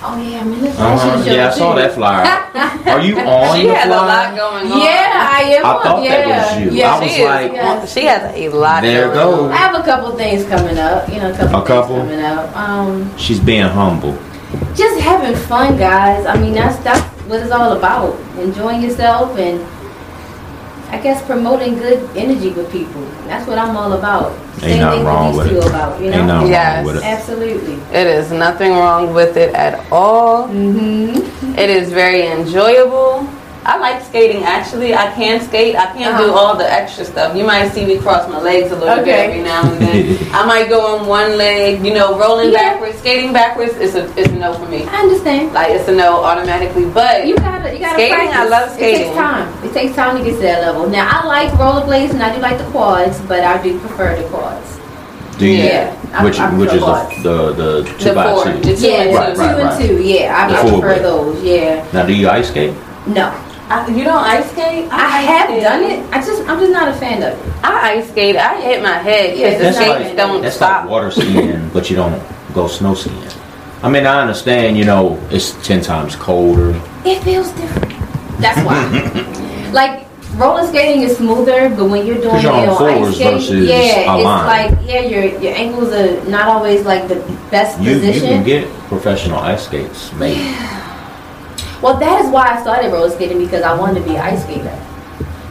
Oh 0.00 0.14
yeah, 0.22 0.40
I'm 0.40 0.52
in 0.52 0.60
the 0.62 0.70
fashion 0.70 1.10
Uh-huh. 1.10 1.24
show 1.24 1.32
Yeah, 1.34 1.48
I 1.48 1.50
saw 1.50 1.72
too. 1.74 1.80
that 1.80 1.92
flyer. 1.94 2.24
Are 2.94 3.00
you 3.00 3.18
on 3.18 3.56
She 3.56 3.66
the 3.66 3.74
has 3.74 3.86
a 3.86 3.90
lot 3.90 4.36
going 4.36 4.70
on. 4.72 4.78
Yeah, 4.80 5.28
I 5.34 5.42
am. 5.58 5.66
I 5.66 5.68
on, 5.74 5.82
thought 5.82 6.02
yeah. 6.04 6.28
that 6.28 6.54
was 6.54 6.64
you. 6.64 6.70
Yeah, 6.78 6.94
I 6.94 7.00
was 7.00 7.10
she 7.10 7.20
is. 7.20 7.26
like, 7.28 7.52
Yeah. 7.52 7.86
she 7.86 8.04
has 8.04 8.34
a 8.36 8.48
lot. 8.50 8.82
There 8.82 9.08
going 9.12 9.14
go. 9.36 9.44
on. 9.46 9.52
I 9.52 9.56
have 9.56 9.74
a 9.74 9.82
couple 9.82 10.16
things 10.16 10.44
coming 10.46 10.78
up. 10.78 11.08
You 11.08 11.18
know, 11.18 11.32
a 11.32 11.36
couple, 11.36 11.60
A 11.62 11.66
couple? 11.66 11.96
things 11.96 12.10
coming 12.10 12.24
up. 12.24 12.56
Um, 12.56 13.18
She's 13.18 13.40
being 13.40 13.66
humble. 13.66 14.16
just 14.76 15.00
having 15.00 15.34
fun, 15.34 15.76
guys. 15.76 16.24
I 16.26 16.38
mean, 16.40 16.54
that's 16.54 16.78
that's 16.84 17.02
what 17.26 17.40
it's 17.42 17.50
all 17.50 17.72
about. 17.76 18.14
Enjoying 18.38 18.80
yourself 18.82 19.36
and 19.36 19.58
I 20.90 20.98
guess 21.00 21.24
promoting 21.26 21.74
good 21.74 22.08
energy 22.16 22.50
with 22.50 22.72
people. 22.72 23.02
That's 23.26 23.46
what 23.46 23.58
I'm 23.58 23.76
all 23.76 23.92
about. 23.92 24.32
Ain't 24.62 24.80
nothing 24.80 25.04
wrong 25.04 25.36
with 25.36 25.52
it. 25.52 25.66
about, 25.66 26.00
you 26.00 26.10
know. 26.10 26.16
Ain't 26.18 26.26
nothing 26.26 26.50
Yes. 26.50 26.76
wrong 26.76 26.86
with 26.94 26.96
it. 26.96 27.06
Absolutely. 27.06 27.74
It 27.92 28.06
is 28.06 28.32
nothing 28.32 28.72
wrong 28.72 29.12
with 29.14 29.36
it 29.36 29.54
at 29.54 29.84
all. 29.92 30.48
Mm-hmm. 30.48 31.58
It 31.58 31.70
is 31.70 31.92
very 31.92 32.26
enjoyable. 32.26 33.28
I 33.68 33.76
like 33.76 34.02
skating 34.02 34.44
actually. 34.44 34.94
I 34.94 35.12
can 35.12 35.40
skate. 35.42 35.76
I 35.76 35.86
can't 35.92 36.16
do 36.16 36.24
Uh-huh. 36.32 36.38
all 36.40 36.56
the 36.56 36.64
extra 36.80 37.04
stuff. 37.04 37.36
You 37.36 37.44
might 37.44 37.68
see 37.74 37.84
me 37.84 37.98
cross 37.98 38.26
my 38.28 38.40
legs 38.40 38.72
a 38.72 38.76
little 38.76 39.00
Okay. 39.00 39.04
bit 39.04 39.18
every 39.28 39.42
now 39.42 39.60
and 39.70 39.76
then. 39.78 40.18
I 40.32 40.46
might 40.46 40.70
go 40.70 40.80
on 40.96 41.06
one 41.06 41.36
leg, 41.36 41.84
you 41.84 41.92
know, 41.92 42.16
rolling 42.18 42.50
Yeah. 42.50 42.62
backwards, 42.72 42.98
skating 42.98 43.32
backwards 43.34 43.76
is 43.76 43.94
a 43.94 44.04
is 44.16 44.26
a 44.28 44.36
no 44.44 44.54
for 44.54 44.64
me. 44.66 44.86
I 44.90 44.96
understand. 45.04 45.52
Like 45.52 45.70
it's 45.76 45.86
a 45.88 45.92
no 45.94 46.24
automatically. 46.24 46.86
But 46.86 47.26
You 47.26 47.36
gotta, 47.36 47.72
you 47.74 47.78
gotta 47.80 47.94
Skating, 48.00 48.14
practice. 48.16 48.36
I 48.40 48.44
love 48.56 48.70
skating. 48.72 48.88
It 48.88 48.96
skating. 48.96 49.12
takes 49.12 49.16
time. 49.18 49.46
It 49.66 49.72
takes 49.78 49.94
time 50.00 50.12
to 50.16 50.24
get 50.24 50.34
to 50.36 50.42
that 50.48 50.60
level. 50.62 50.88
Now, 50.88 51.04
I 51.10 51.26
like 51.26 51.50
rollerblades 51.60 52.10
and 52.16 52.22
I 52.22 52.34
do 52.34 52.40
like 52.40 52.56
the 52.56 52.68
quads, 52.72 53.20
but 53.28 53.40
I 53.44 53.62
do 53.62 53.78
prefer 53.80 54.16
the 54.16 54.26
quads. 54.32 54.68
Do 55.38 55.44
you? 55.46 55.64
Yeah, 55.64 55.92
I- 56.16 56.24
Which 56.24 56.40
I 56.40 56.48
which 56.56 56.72
is 56.72 56.80
the 56.80 57.22
the, 57.22 57.36
the 57.52 57.70
two 58.00 58.08
the 58.08 58.14
by 58.14 58.32
four, 58.32 58.44
two. 58.44 58.52
the 58.64 58.76
two 58.76 58.86
Yeah, 58.88 58.96
and 59.02 59.10
the 59.10 59.18
Right, 59.18 59.28
two. 59.28 59.34
two 59.36 59.40
right, 59.42 59.60
and 59.60 59.68
right. 59.68 59.88
two. 59.88 60.02
Yeah, 60.02 60.36
I, 60.40 60.50
The 60.50 60.58
I 60.58 60.62
full 60.62 60.80
prefer 60.80 60.98
those. 61.02 61.42
Yeah. 61.44 61.84
Now, 61.92 62.02
do 62.06 62.12
you 62.14 62.28
ice 62.30 62.48
skate? 62.48 62.72
No, 63.06 63.30
I, 63.70 63.86
you 63.88 64.04
don't 64.04 64.16
ice 64.16 64.50
skate? 64.50 64.88
I 64.90 65.18
ice 65.20 65.26
have 65.26 65.48
skate. 65.50 65.62
done 65.62 65.82
it. 65.84 66.12
I 66.12 66.22
just 66.24 66.42
I'm 66.48 66.58
just 66.58 66.72
not 66.72 66.88
a 66.88 66.92
fan 66.94 67.22
of 67.22 67.38
it. 67.38 67.64
I 67.64 67.92
ice 67.98 68.08
skate. 68.10 68.36
I 68.36 68.60
hit 68.60 68.82
my 68.82 68.98
head 68.98 69.34
because 69.34 69.40
Yeah, 69.40 69.58
the 69.58 69.64
that's 69.64 69.76
skates 69.76 69.90
like- 70.08 70.16
don't 70.16 70.42
That's 70.42 70.56
stop. 70.56 70.82
like 70.82 70.90
water 70.90 71.10
skiing, 71.10 71.68
but 71.70 71.90
you 71.90 71.96
don't 71.96 72.22
go 72.54 72.66
snow 72.66 72.94
skiing. 72.94 73.22
I 73.82 73.88
mean, 73.88 74.06
I 74.06 74.20
understand, 74.22 74.76
you 74.76 74.84
know, 74.84 75.18
it's 75.30 75.52
10 75.66 75.82
times 75.82 76.16
colder. 76.16 76.70
It 77.04 77.22
feels 77.22 77.52
different. 77.52 77.94
That's 78.40 78.58
why. 78.66 79.70
like 79.72 80.06
roller 80.36 80.66
skating 80.66 81.02
is 81.02 81.16
smoother, 81.16 81.68
but 81.70 81.86
when 81.86 82.06
you're 82.06 82.20
doing 82.20 82.42
you're 82.42 82.52
it 82.52 82.68
on 82.68 82.82
on 82.82 83.02
ice 83.04 83.14
skate, 83.14 83.32
versus 83.34 83.68
yeah, 83.68 84.16
it's 84.16 84.24
line. 84.24 84.46
like 84.72 84.88
yeah, 84.88 85.00
your 85.02 85.24
your 85.40 85.54
ankles 85.54 85.92
are 85.92 86.24
not 86.28 86.48
always 86.48 86.84
like 86.84 87.06
the 87.08 87.16
best 87.50 87.80
You, 87.80 87.98
you 87.98 88.20
can 88.20 88.44
get 88.44 88.68
professional 88.88 89.38
ice 89.38 89.64
skates 89.66 90.12
made. 90.14 90.38
Well, 91.82 91.96
that 91.98 92.24
is 92.24 92.30
why 92.30 92.48
I 92.56 92.60
started 92.60 92.92
roller 92.92 93.10
skating 93.10 93.38
because 93.38 93.62
I 93.62 93.78
wanted 93.78 94.00
to 94.00 94.08
be 94.08 94.16
an 94.16 94.22
ice 94.22 94.42
skater. 94.44 94.76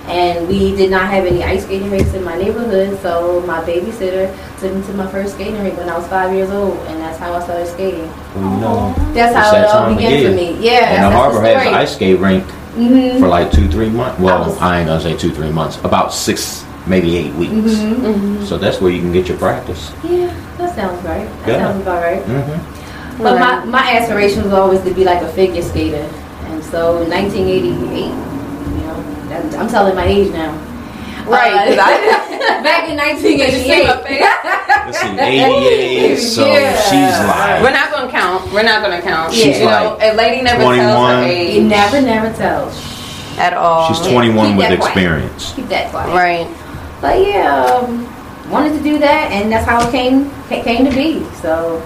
And 0.07 0.47
we 0.47 0.73
did 0.75 0.89
not 0.89 1.07
have 1.09 1.25
any 1.25 1.43
ice 1.43 1.63
skating 1.65 1.91
rinks 1.91 2.13
in 2.13 2.23
my 2.23 2.37
neighborhood, 2.37 2.97
so 3.01 3.41
my 3.45 3.59
babysitter 3.61 4.33
took 4.59 4.73
me 4.73 4.81
to 4.83 4.93
my 4.93 5.05
first 5.07 5.33
skating 5.33 5.61
rink 5.61 5.77
when 5.77 5.89
I 5.89 5.97
was 5.97 6.07
five 6.07 6.33
years 6.33 6.49
old, 6.49 6.77
and 6.87 7.01
that's 7.01 7.17
how 7.19 7.33
I 7.33 7.43
started 7.43 7.67
skating. 7.67 8.09
Well, 8.35 8.43
you 8.53 8.59
know, 8.61 8.95
That's 9.13 9.31
it's 9.35 9.45
how 9.45 9.51
that 9.51 9.63
it 9.65 9.69
all 9.75 9.93
began 9.93 10.11
year. 10.11 10.29
for 10.29 10.35
me. 10.35 10.57
Yeah, 10.61 11.03
And 11.05 11.13
the 11.13 11.17
harbor 11.17 11.41
the 11.41 11.47
has 11.55 11.67
an 11.67 11.73
ice 11.73 11.93
skate 11.95 12.19
rink 12.19 12.45
Mhm. 12.77 13.19
for 13.19 13.27
like 13.27 13.51
two, 13.51 13.67
three 13.67 13.89
months. 13.89 14.17
Well, 14.19 14.43
I 14.43 14.47
was- 14.47 14.57
I 14.61 14.79
ain't 14.79 14.87
gonna 14.87 15.01
say 15.01 15.13
two, 15.15 15.31
three 15.31 15.51
months. 15.51 15.77
About 15.83 16.13
six, 16.13 16.63
maybe 16.85 17.17
eight 17.17 17.33
weeks. 17.35 17.51
Mhm. 17.53 18.45
So 18.47 18.57
that's 18.57 18.79
where 18.79 18.91
you 18.91 19.01
can 19.01 19.11
get 19.11 19.27
your 19.27 19.37
practice. 19.37 19.91
Yeah, 20.03 20.27
that 20.57 20.73
sounds 20.73 21.03
right. 21.03 21.27
That 21.45 21.51
Yeah. 21.51 21.65
sounds 21.67 21.81
about 21.81 22.01
right. 22.01 22.23
But 23.17 23.39
my, 23.39 23.65
my 23.65 23.91
aspiration 23.97 24.43
was 24.43 24.53
always 24.53 24.81
to 24.83 24.93
be 24.93 25.03
like 25.03 25.21
a 25.23 25.27
figure 25.33 25.61
skater. 25.61 26.07
And 26.47 26.63
so 26.63 27.01
in 27.01 27.09
1988, 27.09 28.05
you 28.05 28.85
know, 28.85 29.29
that, 29.29 29.55
I'm 29.59 29.67
telling 29.67 29.95
my 29.95 30.05
age 30.05 30.31
now. 30.31 30.53
Right. 31.27 31.73
Uh, 31.73 31.75
back 32.63 32.87
in 32.89 32.95
1988. 32.97 33.87
Let's 34.87 35.03
88, 35.03 36.15
so 36.35 36.45
Yeah. 36.47 36.79
she's 36.83 37.27
lying. 37.27 37.63
We're 37.63 37.71
not 37.71 37.91
gonna 37.91 38.09
count. 38.11 38.51
We're 38.53 38.63
not 38.63 38.81
gonna 38.81 39.01
count. 39.01 39.33
She's 39.33 39.59
you 39.59 39.65
know, 39.65 39.97
like 39.99 40.13
a 40.13 40.15
lady 40.15 40.41
never 40.43 40.61
tells 40.61 40.75
21. 40.77 41.23
her 41.23 41.27
You 41.27 41.33
age 41.33 41.63
never, 41.63 42.01
never 42.01 42.37
tell. 42.37 42.69
at 43.37 43.53
all. 43.53 43.93
she's 43.93 44.07
21 44.07 44.47
keep 44.49 44.57
with 44.57 44.69
that 44.69 44.79
quiet. 44.79 44.93
experience. 44.95 45.53
Keep 45.53 45.67
that 45.67 45.89
quiet. 45.91 46.13
right. 46.15 46.47
But 47.01 47.19
yeah, 47.27 47.65
um, 47.65 48.07
wanted 48.49 48.77
to 48.77 48.83
do 48.83 48.97
that, 48.99 49.31
and 49.31 49.51
that's 49.51 49.65
how 49.67 49.85
it 49.87 49.91
came 49.91 50.31
ca- 50.47 50.63
came 50.63 50.85
to 50.85 50.91
be. 50.95 51.23
So 51.41 51.81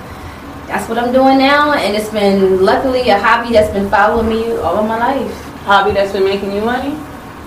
that's 0.72 0.88
what 0.88 0.98
I'm 0.98 1.12
doing 1.12 1.38
now, 1.38 1.74
and 1.74 1.96
it's 1.98 2.10
been 2.10 2.64
luckily 2.64 3.10
a 3.10 3.20
hobby 3.20 3.52
that's 3.52 3.72
been 3.74 3.90
following 3.90 4.30
me 4.30 4.56
all 4.56 4.78
of 4.78 4.88
my 4.88 4.98
life 4.98 5.32
Hobby 5.68 5.92
that's 5.92 6.14
been 6.14 6.24
making 6.24 6.56
you 6.56 6.62
money. 6.62 6.96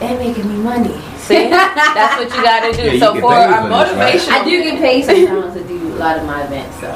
and 0.02 0.18
making 0.18 0.46
me 0.46 0.56
money. 0.60 1.00
See, 1.16 1.48
that's 1.48 2.20
what 2.20 2.28
you 2.36 2.42
gotta 2.44 2.76
do. 2.76 2.84
Yeah, 2.84 2.92
you 2.92 2.98
so 2.98 3.18
for 3.18 3.32
our 3.32 3.62
for 3.62 3.68
this, 3.68 3.96
right? 3.96 4.14
motivational, 4.14 4.40
I 4.40 4.44
do 4.44 4.62
get 4.62 4.78
paid 4.78 5.04
sometimes 5.04 5.54
to 5.54 5.64
do 5.64 5.94
a 5.94 5.96
lot 5.96 6.18
of 6.18 6.26
my 6.26 6.44
events, 6.44 6.78
so 6.80 6.92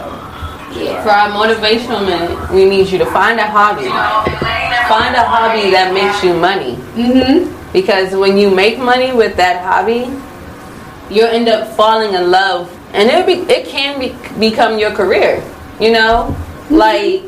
yeah. 0.76 1.02
For 1.02 1.08
our 1.08 1.30
motivational 1.30 2.04
minute, 2.04 2.50
we 2.52 2.68
need 2.68 2.88
you 2.88 2.99
to 2.99 3.06
find 3.06 3.40
a 3.40 3.49
hobby. 3.49 3.88
Find 3.88 5.16
a 5.16 5.25
hobby 5.25 5.70
that 5.70 5.94
makes 5.94 6.23
you 6.23 6.35
money. 6.35 6.76
Mm-hmm. 6.92 7.73
Because 7.73 8.14
when 8.14 8.37
you 8.37 8.54
make 8.54 8.78
money 8.78 9.12
with 9.12 9.35
that 9.37 9.64
hobby, 9.64 10.12
you'll 11.08 11.32
end 11.32 11.49
up 11.49 11.75
falling 11.75 12.12
in 12.12 12.30
love, 12.30 12.70
and 12.92 13.08
it 13.08 13.25
be 13.26 13.50
it 13.50 13.66
can 13.66 13.99
be, 13.99 14.14
become 14.38 14.78
your 14.78 14.92
career. 14.92 15.42
You 15.80 15.92
know, 15.92 16.35
mm-hmm. 16.35 16.75
like 16.75 17.23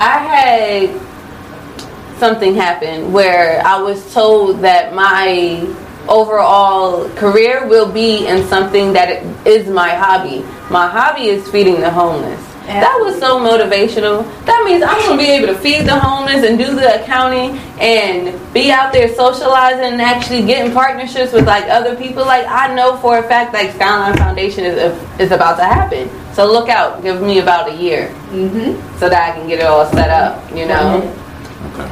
I 0.00 0.18
had 0.18 2.18
something 2.18 2.54
happen 2.54 3.12
where 3.12 3.64
I 3.66 3.80
was 3.80 4.12
told 4.14 4.60
that 4.60 4.94
my 4.94 5.66
overall 6.08 7.08
career 7.10 7.66
will 7.66 7.90
be 7.90 8.26
in 8.26 8.46
something 8.46 8.92
that 8.94 9.22
is 9.46 9.68
my 9.68 9.90
hobby. 9.90 10.42
My 10.70 10.88
hobby 10.88 11.28
is 11.28 11.46
feeding 11.48 11.80
the 11.80 11.90
homeless. 11.90 12.52
That 12.66 12.98
was 13.02 13.18
so 13.18 13.38
motivational. 13.38 14.24
That 14.46 14.62
means 14.64 14.82
I'm 14.82 14.98
gonna 15.00 15.18
be 15.18 15.28
able 15.28 15.48
to 15.48 15.58
feed 15.58 15.82
the 15.82 15.98
homeless 15.98 16.44
and 16.44 16.56
do 16.56 16.74
the 16.74 17.02
accounting 17.02 17.58
and 17.80 18.38
be 18.54 18.70
out 18.70 18.92
there 18.92 19.12
socializing 19.14 19.84
and 19.84 20.00
actually 20.00 20.46
getting 20.46 20.72
partnerships 20.72 21.32
with 21.32 21.46
like 21.46 21.64
other 21.64 21.96
people. 21.96 22.24
Like 22.24 22.46
I 22.46 22.72
know 22.74 22.96
for 22.98 23.18
a 23.18 23.22
fact, 23.22 23.52
like 23.52 23.72
Skyline 23.72 24.16
Foundation 24.16 24.64
is 24.64 25.20
is 25.20 25.32
about 25.32 25.56
to 25.56 25.64
happen. 25.64 26.08
So 26.34 26.50
look 26.50 26.68
out. 26.68 27.02
Give 27.02 27.20
me 27.20 27.38
about 27.40 27.68
a 27.70 27.74
year 27.76 28.08
Mm-hmm. 28.32 28.98
so 28.98 29.08
that 29.10 29.30
I 29.30 29.36
can 29.36 29.46
get 29.48 29.58
it 29.60 29.66
all 29.66 29.84
set 29.92 30.08
up. 30.08 30.40
You 30.56 30.66
know, 30.66 31.02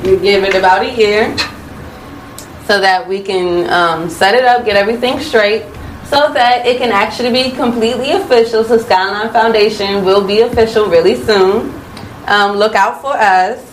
you 0.04 0.18
give 0.18 0.42
it 0.44 0.54
about 0.54 0.82
a 0.82 0.90
year 0.97 1.37
so 2.66 2.80
that 2.80 3.06
we 3.06 3.20
can 3.20 3.68
um, 3.70 4.09
set 4.09 4.35
it 4.35 4.44
up, 4.44 4.64
get 4.64 4.76
everything 4.76 5.20
straight, 5.20 5.64
so 6.04 6.32
that 6.32 6.64
it 6.66 6.78
can 6.78 6.90
actually 6.92 7.30
be 7.30 7.50
completely 7.50 8.12
official. 8.12 8.64
So 8.64 8.78
Skyline 8.78 9.30
Foundation 9.32 10.04
will 10.04 10.26
be 10.26 10.40
official 10.40 10.87
really 10.87 11.16
soon. 11.16 11.75
Um, 12.26 12.56
look 12.56 12.75
out 12.75 13.02
for 13.02 13.12
us. 13.12 13.66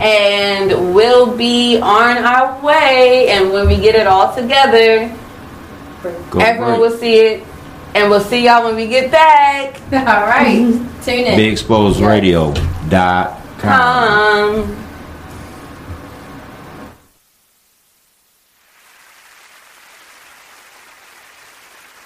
And 0.00 0.94
we'll 0.94 1.36
be 1.36 1.78
on 1.78 2.18
our 2.24 2.60
way. 2.64 3.28
And 3.28 3.52
when 3.52 3.68
we 3.68 3.76
get 3.76 3.94
it 3.94 4.06
all 4.08 4.34
together, 4.34 5.14
Go 6.30 6.38
everyone 6.40 6.78
break. 6.78 6.80
will 6.90 6.98
see 6.98 7.14
it. 7.20 7.44
And 7.94 8.08
we'll 8.10 8.20
see 8.20 8.44
y'all 8.46 8.64
when 8.64 8.76
we 8.76 8.86
get 8.88 9.10
back. 9.10 9.80
All 9.92 10.26
right. 10.26 10.64
Tune 11.02 11.26
in. 11.26 11.36
Big 11.36 11.52
Exposed 11.52 12.00
Radio 12.00 12.52
dot 12.88 13.40
com. 13.58 14.60
Um, 14.62 14.76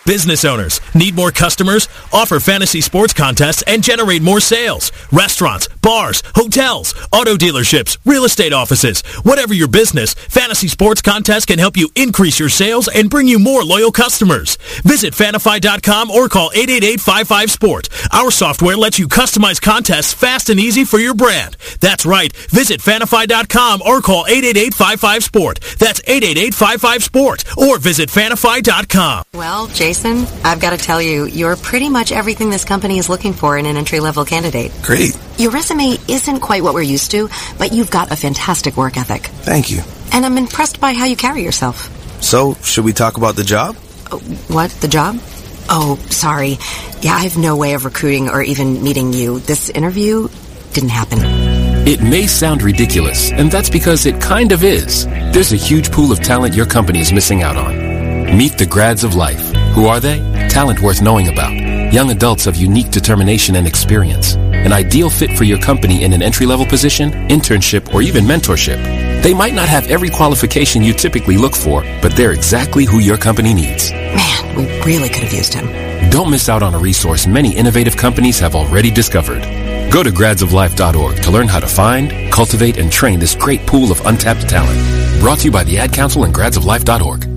Business 0.06 0.44
owners 0.44 0.82
need 0.94 1.14
more 1.14 1.30
customers? 1.30 1.88
Offer 2.12 2.38
fantasy 2.38 2.82
sports 2.82 3.14
contests 3.14 3.62
and 3.62 3.82
generate 3.82 4.20
more 4.20 4.40
sales. 4.40 4.92
Restaurants, 5.10 5.66
bars, 5.80 6.22
hotels, 6.34 6.94
auto 7.10 7.36
dealerships, 7.36 7.96
real 8.04 8.24
estate 8.24 8.52
offices. 8.52 9.00
Whatever 9.22 9.54
your 9.54 9.68
business, 9.68 10.12
fantasy 10.12 10.68
sports 10.68 11.00
contests 11.00 11.46
can 11.46 11.58
help 11.58 11.78
you 11.78 11.88
increase 11.96 12.38
your 12.38 12.50
sales 12.50 12.86
and 12.86 13.08
bring 13.08 13.28
you 13.28 13.38
more 13.38 13.64
loyal 13.64 13.90
customers. 13.92 14.56
Visit 14.84 15.14
fanify.com 15.14 16.10
or 16.10 16.28
call 16.28 16.50
888-55-SPORT. 16.50 17.88
Our 18.12 18.30
software 18.30 18.76
lets 18.76 18.98
you 18.98 19.08
customize 19.08 19.60
contests 19.60 20.12
fast 20.12 20.50
and 20.50 20.60
easy 20.60 20.84
for 20.84 20.98
your 20.98 21.14
brand. 21.14 21.56
That's 21.80 22.04
right. 22.04 22.30
Visit 22.50 22.80
fanify.com 22.80 23.80
or 23.80 24.02
call 24.02 24.26
888-55-SPORT. 24.26 25.60
That's 25.78 26.00
888-55-SPORT 26.02 27.56
or 27.56 27.78
visit 27.78 28.10
fanify.com. 28.10 29.24
Well, 29.32 29.66
Jason, 29.68 29.93
I've 30.02 30.60
got 30.60 30.70
to 30.70 30.76
tell 30.76 31.00
you, 31.00 31.26
you're 31.26 31.56
pretty 31.56 31.88
much 31.88 32.10
everything 32.12 32.50
this 32.50 32.64
company 32.64 32.98
is 32.98 33.08
looking 33.08 33.32
for 33.32 33.56
in 33.56 33.66
an 33.66 33.76
entry 33.76 34.00
level 34.00 34.24
candidate. 34.24 34.72
Great. 34.82 35.16
Your 35.38 35.50
resume 35.52 35.96
isn't 36.08 36.40
quite 36.40 36.62
what 36.62 36.74
we're 36.74 36.82
used 36.82 37.10
to, 37.12 37.28
but 37.58 37.72
you've 37.72 37.90
got 37.90 38.10
a 38.12 38.16
fantastic 38.16 38.76
work 38.76 38.96
ethic. 38.96 39.26
Thank 39.42 39.70
you. 39.70 39.82
And 40.12 40.26
I'm 40.26 40.36
impressed 40.38 40.80
by 40.80 40.92
how 40.92 41.04
you 41.06 41.16
carry 41.16 41.42
yourself. 41.42 41.88
So, 42.22 42.54
should 42.62 42.84
we 42.84 42.92
talk 42.92 43.16
about 43.16 43.36
the 43.36 43.44
job? 43.44 43.76
Oh, 44.10 44.18
What? 44.48 44.70
The 44.80 44.88
job? 44.88 45.18
Oh, 45.68 45.96
sorry. 46.10 46.58
Yeah, 47.00 47.14
I 47.14 47.20
have 47.22 47.38
no 47.38 47.56
way 47.56 47.74
of 47.74 47.84
recruiting 47.84 48.28
or 48.28 48.42
even 48.42 48.82
meeting 48.82 49.12
you. 49.12 49.38
This 49.40 49.70
interview 49.70 50.28
didn't 50.72 50.90
happen. 50.90 51.18
It 51.86 52.02
may 52.02 52.26
sound 52.26 52.62
ridiculous, 52.62 53.30
and 53.30 53.50
that's 53.50 53.68
because 53.70 54.06
it 54.06 54.20
kind 54.20 54.52
of 54.52 54.64
is. 54.64 55.06
There's 55.06 55.52
a 55.52 55.56
huge 55.56 55.90
pool 55.92 56.12
of 56.12 56.20
talent 56.20 56.54
your 56.54 56.64
company 56.66 57.00
is 57.00 57.12
missing 57.12 57.42
out 57.42 57.56
on. 57.56 57.74
Meet 58.38 58.56
the 58.56 58.64
grads 58.66 59.04
of 59.04 59.14
life. 59.14 59.53
Who 59.74 59.86
are 59.86 59.98
they? 59.98 60.18
Talent 60.48 60.80
worth 60.80 61.02
knowing 61.02 61.28
about. 61.28 61.52
Young 61.92 62.12
adults 62.12 62.46
of 62.46 62.54
unique 62.54 62.92
determination 62.92 63.56
and 63.56 63.66
experience. 63.66 64.34
An 64.36 64.72
ideal 64.72 65.10
fit 65.10 65.36
for 65.36 65.42
your 65.42 65.58
company 65.58 66.04
in 66.04 66.12
an 66.12 66.22
entry 66.22 66.46
level 66.46 66.64
position, 66.64 67.10
internship, 67.28 67.92
or 67.92 68.00
even 68.00 68.24
mentorship. 68.24 68.80
They 69.24 69.34
might 69.34 69.52
not 69.52 69.68
have 69.68 69.88
every 69.88 70.10
qualification 70.10 70.84
you 70.84 70.92
typically 70.92 71.36
look 71.36 71.56
for, 71.56 71.82
but 72.00 72.14
they're 72.14 72.32
exactly 72.32 72.84
who 72.84 73.00
your 73.00 73.16
company 73.16 73.52
needs. 73.52 73.90
Man, 73.90 74.56
we 74.56 74.64
really 74.82 75.08
could 75.08 75.24
have 75.24 75.32
used 75.32 75.52
him. 75.52 75.66
Don't 76.08 76.30
miss 76.30 76.48
out 76.48 76.62
on 76.62 76.74
a 76.74 76.78
resource 76.78 77.26
many 77.26 77.56
innovative 77.56 77.96
companies 77.96 78.38
have 78.38 78.54
already 78.54 78.92
discovered. 78.92 79.42
Go 79.90 80.04
to 80.04 80.10
gradsoflife.org 80.10 81.16
to 81.20 81.30
learn 81.32 81.48
how 81.48 81.58
to 81.58 81.66
find, 81.66 82.32
cultivate, 82.32 82.78
and 82.78 82.92
train 82.92 83.18
this 83.18 83.34
great 83.34 83.66
pool 83.66 83.90
of 83.90 84.00
untapped 84.06 84.48
talent. 84.48 85.20
Brought 85.20 85.40
to 85.40 85.46
you 85.46 85.50
by 85.50 85.64
the 85.64 85.78
Ad 85.78 85.92
Council 85.92 86.22
and 86.22 86.32
gradsoflife.org. 86.32 87.33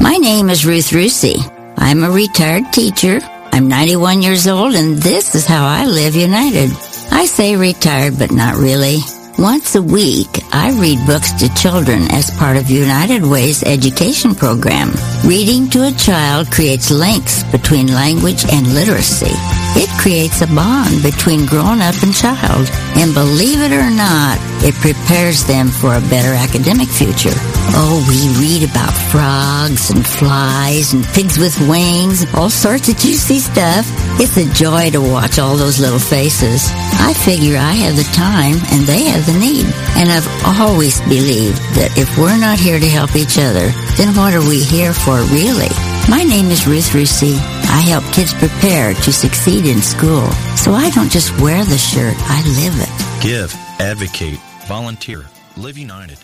My 0.00 0.16
name 0.16 0.48
is 0.48 0.64
Ruth 0.64 0.90
Rusey. 0.90 1.36
I'm 1.76 2.02
a 2.02 2.10
retired 2.10 2.72
teacher. 2.72 3.20
I'm 3.52 3.68
91 3.68 4.22
years 4.22 4.46
old 4.46 4.74
and 4.74 4.96
this 4.96 5.34
is 5.34 5.46
how 5.46 5.66
I 5.66 5.84
live 5.84 6.16
united. 6.16 6.70
I 7.10 7.26
say 7.26 7.54
retired, 7.54 8.18
but 8.18 8.32
not 8.32 8.56
really. 8.56 9.00
Once 9.40 9.74
a 9.74 9.80
week, 9.82 10.28
I 10.52 10.70
read 10.78 11.06
books 11.06 11.32
to 11.40 11.48
children 11.54 12.02
as 12.12 12.30
part 12.32 12.58
of 12.58 12.68
United 12.68 13.24
Way's 13.24 13.62
education 13.62 14.34
program. 14.34 14.92
Reading 15.24 15.70
to 15.70 15.88
a 15.88 15.92
child 15.92 16.52
creates 16.52 16.90
links 16.90 17.42
between 17.44 17.86
language 17.86 18.44
and 18.52 18.74
literacy. 18.74 19.32
It 19.80 19.88
creates 19.98 20.42
a 20.42 20.46
bond 20.48 21.02
between 21.02 21.46
grown-up 21.46 21.94
and 22.02 22.12
child. 22.12 22.68
And 23.00 23.14
believe 23.14 23.62
it 23.62 23.72
or 23.72 23.88
not, 23.88 24.36
it 24.60 24.74
prepares 24.74 25.46
them 25.46 25.68
for 25.68 25.94
a 25.94 26.04
better 26.12 26.34
academic 26.34 26.88
future. 26.88 27.32
Oh, 27.72 28.02
we 28.10 28.20
read 28.42 28.68
about 28.68 28.92
frogs 28.92 29.90
and 29.90 30.04
flies 30.04 30.92
and 30.92 31.04
pigs 31.14 31.38
with 31.38 31.56
wings, 31.68 32.26
all 32.34 32.50
sorts 32.50 32.88
of 32.88 32.98
juicy 32.98 33.38
stuff. 33.38 33.86
It's 34.20 34.36
a 34.36 34.52
joy 34.52 34.90
to 34.90 35.00
watch 35.00 35.38
all 35.38 35.56
those 35.56 35.78
little 35.78 36.00
faces. 36.00 36.68
I 36.98 37.14
figure 37.14 37.56
I 37.56 37.72
have 37.86 37.96
the 37.96 38.10
time 38.12 38.58
and 38.74 38.84
they 38.84 39.04
have 39.04 39.24
the 39.24 39.29
need. 39.38 39.66
And 39.96 40.10
I've 40.10 40.28
always 40.60 41.00
believed 41.02 41.58
that 41.76 41.96
if 41.96 42.18
we're 42.18 42.38
not 42.38 42.58
here 42.58 42.78
to 42.78 42.88
help 42.88 43.16
each 43.16 43.38
other, 43.38 43.70
then 43.96 44.14
what 44.14 44.34
are 44.34 44.46
we 44.46 44.62
here 44.62 44.92
for 44.92 45.20
really? 45.30 45.70
My 46.08 46.22
name 46.22 46.50
is 46.50 46.66
Ruth 46.66 46.90
Rusi. 46.90 47.36
I 47.70 47.80
help 47.80 48.04
kids 48.12 48.34
prepare 48.34 48.94
to 48.94 49.12
succeed 49.12 49.66
in 49.66 49.80
school. 49.80 50.26
So 50.56 50.72
I 50.72 50.90
don't 50.90 51.10
just 51.10 51.38
wear 51.40 51.64
the 51.64 51.78
shirt, 51.78 52.16
I 52.18 52.42
live 52.62 52.76
it. 52.80 53.22
Give, 53.22 53.54
advocate, 53.78 54.40
volunteer, 54.66 55.26
live 55.56 55.78
united. 55.78 56.18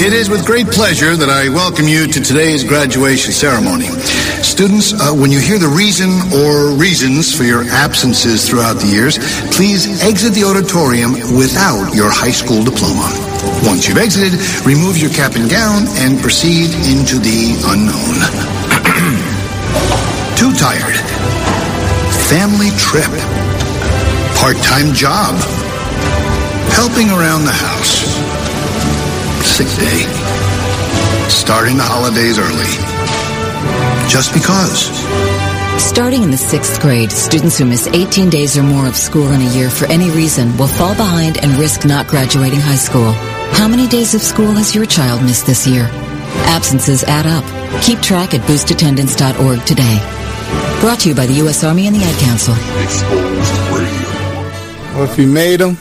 It 0.00 0.12
is 0.12 0.30
with 0.30 0.46
great 0.46 0.68
pleasure 0.68 1.16
that 1.16 1.28
I 1.28 1.48
welcome 1.48 1.88
you 1.88 2.06
to 2.06 2.20
today's 2.20 2.62
graduation 2.62 3.32
ceremony. 3.32 3.88
Students, 4.58 4.90
uh, 4.90 5.14
when 5.14 5.30
you 5.30 5.38
hear 5.38 5.56
the 5.56 5.70
reason 5.70 6.10
or 6.34 6.74
reasons 6.74 7.30
for 7.30 7.44
your 7.44 7.62
absences 7.62 8.42
throughout 8.42 8.74
the 8.82 8.90
years, 8.90 9.14
please 9.54 9.86
exit 10.02 10.34
the 10.34 10.42
auditorium 10.42 11.14
without 11.38 11.94
your 11.94 12.10
high 12.10 12.34
school 12.34 12.66
diploma. 12.66 13.06
Once 13.62 13.86
you've 13.86 14.02
exited, 14.02 14.34
remove 14.66 14.98
your 14.98 15.14
cap 15.14 15.38
and 15.38 15.46
gown 15.46 15.86
and 16.02 16.18
proceed 16.18 16.74
into 16.90 17.22
the 17.22 17.54
unknown. 17.70 18.18
Too 20.34 20.50
tired. 20.58 20.98
Family 22.26 22.74
trip. 22.74 23.14
Part-time 24.42 24.90
job. 24.90 25.38
Helping 26.74 27.14
around 27.14 27.46
the 27.46 27.54
house. 27.54 28.10
Sick 29.46 29.70
day. 29.78 30.02
Starting 31.30 31.78
the 31.78 31.86
holidays 31.86 32.42
early. 32.42 32.97
Just 34.08 34.32
because. 34.32 34.88
Starting 35.82 36.22
in 36.22 36.30
the 36.30 36.36
sixth 36.36 36.80
grade, 36.80 37.12
students 37.12 37.58
who 37.58 37.64
miss 37.66 37.86
18 37.86 38.30
days 38.30 38.56
or 38.56 38.62
more 38.62 38.86
of 38.86 38.96
school 38.96 39.30
in 39.32 39.40
a 39.40 39.50
year 39.54 39.70
for 39.70 39.84
any 39.86 40.10
reason 40.10 40.56
will 40.56 40.66
fall 40.66 40.94
behind 40.94 41.38
and 41.44 41.52
risk 41.58 41.84
not 41.84 42.06
graduating 42.08 42.58
high 42.60 42.74
school. 42.74 43.12
How 43.52 43.68
many 43.68 43.86
days 43.86 44.14
of 44.14 44.22
school 44.22 44.50
has 44.52 44.74
your 44.74 44.86
child 44.86 45.22
missed 45.22 45.46
this 45.46 45.66
year? 45.66 45.88
Absences 46.48 47.04
add 47.04 47.26
up. 47.26 47.44
Keep 47.82 48.00
track 48.00 48.34
at 48.34 48.40
boostattendance.org 48.48 49.64
today. 49.66 49.98
Brought 50.80 51.00
to 51.00 51.10
you 51.10 51.14
by 51.14 51.26
the 51.26 51.34
U.S. 51.44 51.62
Army 51.62 51.86
and 51.86 51.94
the 51.94 52.02
Ad 52.02 52.18
Council. 52.20 52.54
Exposed 52.82 53.52
radio. 53.72 54.94
Well, 54.94 55.04
if 55.04 55.18
you 55.18 55.26
made 55.28 55.60
them, 55.60 55.76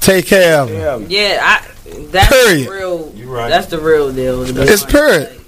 take 0.00 0.26
care 0.26 0.60
of 0.60 0.68
them. 0.68 1.06
Yeah, 1.08 1.40
I, 1.42 1.66
that's 2.10 2.28
Period. 2.28 2.66
the 2.66 2.70
real. 2.70 3.08
That's 3.48 3.66
the 3.66 3.78
real 3.80 4.12
deal. 4.12 4.42
It's 4.42 4.84
period. 4.84 5.43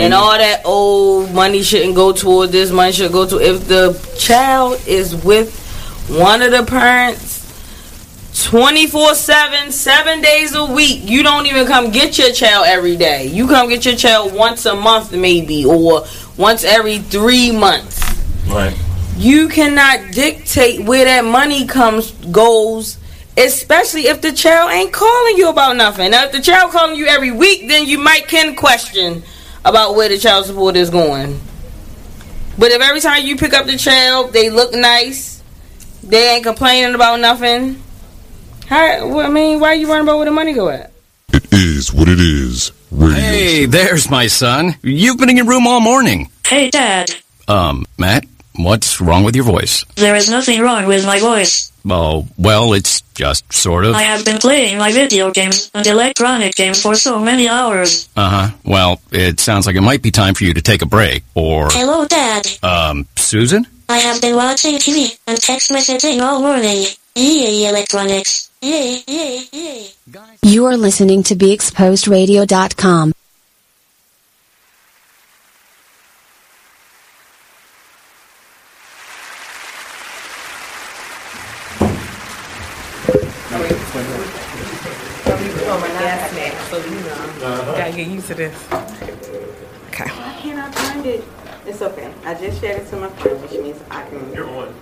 And 0.00 0.14
all 0.14 0.36
that 0.36 0.62
old 0.64 1.32
money 1.32 1.62
shouldn't 1.62 1.94
go 1.94 2.12
toward 2.12 2.50
this, 2.50 2.70
money 2.70 2.92
should 2.92 3.12
go 3.12 3.28
to 3.28 3.38
if 3.38 3.68
the 3.68 3.92
child 4.18 4.80
is 4.86 5.14
with 5.14 5.60
one 6.08 6.42
of 6.42 6.50
the 6.52 6.64
parents 6.64 7.34
24 8.44 9.14
7, 9.14 9.72
seven 9.72 10.20
days 10.20 10.54
a 10.54 10.64
week. 10.64 11.02
You 11.04 11.22
don't 11.22 11.46
even 11.46 11.66
come 11.66 11.90
get 11.90 12.18
your 12.18 12.32
child 12.32 12.66
every 12.66 12.96
day. 12.96 13.26
You 13.26 13.46
come 13.46 13.68
get 13.68 13.84
your 13.84 13.94
child 13.94 14.34
once 14.34 14.66
a 14.66 14.74
month, 14.74 15.12
maybe, 15.12 15.64
or 15.64 16.04
once 16.36 16.64
every 16.64 16.98
three 16.98 17.52
months. 17.52 18.02
Right. 18.48 18.76
You 19.16 19.48
cannot 19.48 20.12
dictate 20.12 20.84
where 20.84 21.04
that 21.04 21.24
money 21.24 21.66
comes 21.66 22.10
goes, 22.10 22.98
especially 23.36 24.08
if 24.08 24.20
the 24.20 24.32
child 24.32 24.72
ain't 24.72 24.92
calling 24.92 25.36
you 25.36 25.48
about 25.48 25.76
nothing. 25.76 26.10
Now, 26.10 26.24
if 26.24 26.32
the 26.32 26.40
child 26.40 26.72
calling 26.72 26.96
you 26.96 27.06
every 27.06 27.30
week, 27.30 27.68
then 27.68 27.86
you 27.86 27.98
might 27.98 28.26
can 28.26 28.56
question 28.56 29.22
about 29.64 29.94
where 29.94 30.08
the 30.08 30.18
child 30.18 30.46
support 30.46 30.76
is 30.76 30.90
going. 30.90 31.40
But 32.58 32.70
if 32.70 32.80
every 32.80 33.00
time 33.00 33.24
you 33.24 33.36
pick 33.36 33.52
up 33.52 33.66
the 33.66 33.76
child, 33.76 34.32
they 34.32 34.50
look 34.50 34.72
nice, 34.72 35.42
they 36.02 36.34
ain't 36.34 36.44
complaining 36.44 36.94
about 36.94 37.20
nothing. 37.20 37.82
How? 38.66 39.08
Well, 39.08 39.26
I 39.26 39.28
mean, 39.28 39.60
why 39.60 39.68
are 39.68 39.74
you 39.74 39.88
worrying 39.88 40.04
about 40.04 40.16
where 40.16 40.26
the 40.26 40.30
money 40.30 40.52
go 40.52 40.68
at? 40.68 40.92
It 41.32 41.52
is 41.52 41.92
what 41.92 42.08
it 42.08 42.20
is. 42.20 42.72
Radio. 42.90 43.16
Hey, 43.16 43.66
there's 43.66 44.08
my 44.08 44.28
son. 44.28 44.76
You've 44.82 45.18
been 45.18 45.28
in 45.30 45.36
your 45.36 45.46
room 45.46 45.66
all 45.66 45.80
morning. 45.80 46.30
Hey, 46.46 46.70
Dad. 46.70 47.10
Um, 47.48 47.84
Matt, 47.98 48.24
what's 48.56 49.00
wrong 49.00 49.24
with 49.24 49.34
your 49.36 49.44
voice? 49.44 49.84
There 49.96 50.14
is 50.16 50.28
nothing 50.30 50.60
wrong 50.60 50.86
with 50.86 51.04
my 51.06 51.18
voice. 51.20 51.70
Oh, 51.88 52.26
well, 52.38 52.72
it's 52.72 53.02
just 53.14 53.52
sort 53.52 53.84
of. 53.84 53.94
I 53.94 54.02
have 54.02 54.24
been 54.24 54.38
playing 54.38 54.78
my 54.78 54.90
video 54.92 55.30
games 55.30 55.70
and 55.74 55.86
electronic 55.86 56.54
games 56.54 56.80
for 56.80 56.94
so 56.94 57.18
many 57.20 57.46
hours. 57.48 58.08
Uh 58.16 58.30
huh. 58.48 58.56
Well, 58.64 59.00
it 59.12 59.38
sounds 59.40 59.66
like 59.66 59.76
it 59.76 59.82
might 59.82 60.02
be 60.02 60.10
time 60.10 60.34
for 60.34 60.44
you 60.44 60.54
to 60.54 60.62
take 60.62 60.82
a 60.82 60.86
break. 60.86 61.24
Or, 61.34 61.68
Hello, 61.70 62.06
Dad. 62.06 62.46
um, 62.62 63.06
Susan? 63.16 63.66
I 63.88 63.98
have 63.98 64.20
been 64.22 64.34
watching 64.34 64.76
TV 64.76 65.16
and 65.26 65.38
text 65.38 65.70
messaging 65.70 66.22
all 66.22 66.40
morning. 66.40 66.86
Yay, 67.14 67.66
electronics. 67.68 68.50
Yay, 68.62 69.02
yay, 69.06 69.42
yay. 69.52 69.90
You 70.42 70.64
are 70.66 70.76
listening 70.76 71.22
to 71.24 71.36
BeExposedRadio.com. 71.36 73.12
Gotta 87.94 88.06
get 88.06 88.12
used 88.12 88.26
to 88.26 88.34
this. 88.34 88.72
Okay. 88.72 90.08
Why 90.10 90.34
can't 90.40 90.58
I 90.58 90.68
find 90.72 91.06
it? 91.06 91.22
It's 91.64 91.80
okay. 91.80 92.12
I 92.24 92.34
just 92.34 92.60
shared 92.60 92.82
it 92.82 92.88
to 92.88 92.96
my 92.96 93.08
friend, 93.08 93.40
which 93.40 93.52
means 93.52 93.80
I 93.88 94.04
can. 94.08 94.32
You're 94.32 94.48
on. 94.48 94.74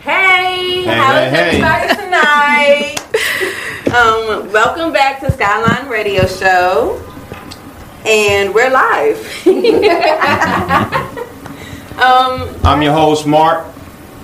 Hey, 0.00 0.82
Hey, 0.82 0.84
how 0.84 1.16
is 1.16 1.30
hey, 1.32 1.60
hey. 1.60 1.62
everybody 1.62 1.94
tonight? 1.94 2.96
um, 3.94 4.52
welcome 4.52 4.92
back 4.92 5.20
to 5.20 5.30
Skyline 5.30 5.88
Radio 5.88 6.26
Show, 6.26 7.00
and 8.04 8.52
we're 8.52 8.70
live. 8.70 9.46
um, 12.00 12.48
I'm 12.64 12.82
your 12.82 12.94
host, 12.94 13.28
Mark. 13.28 13.64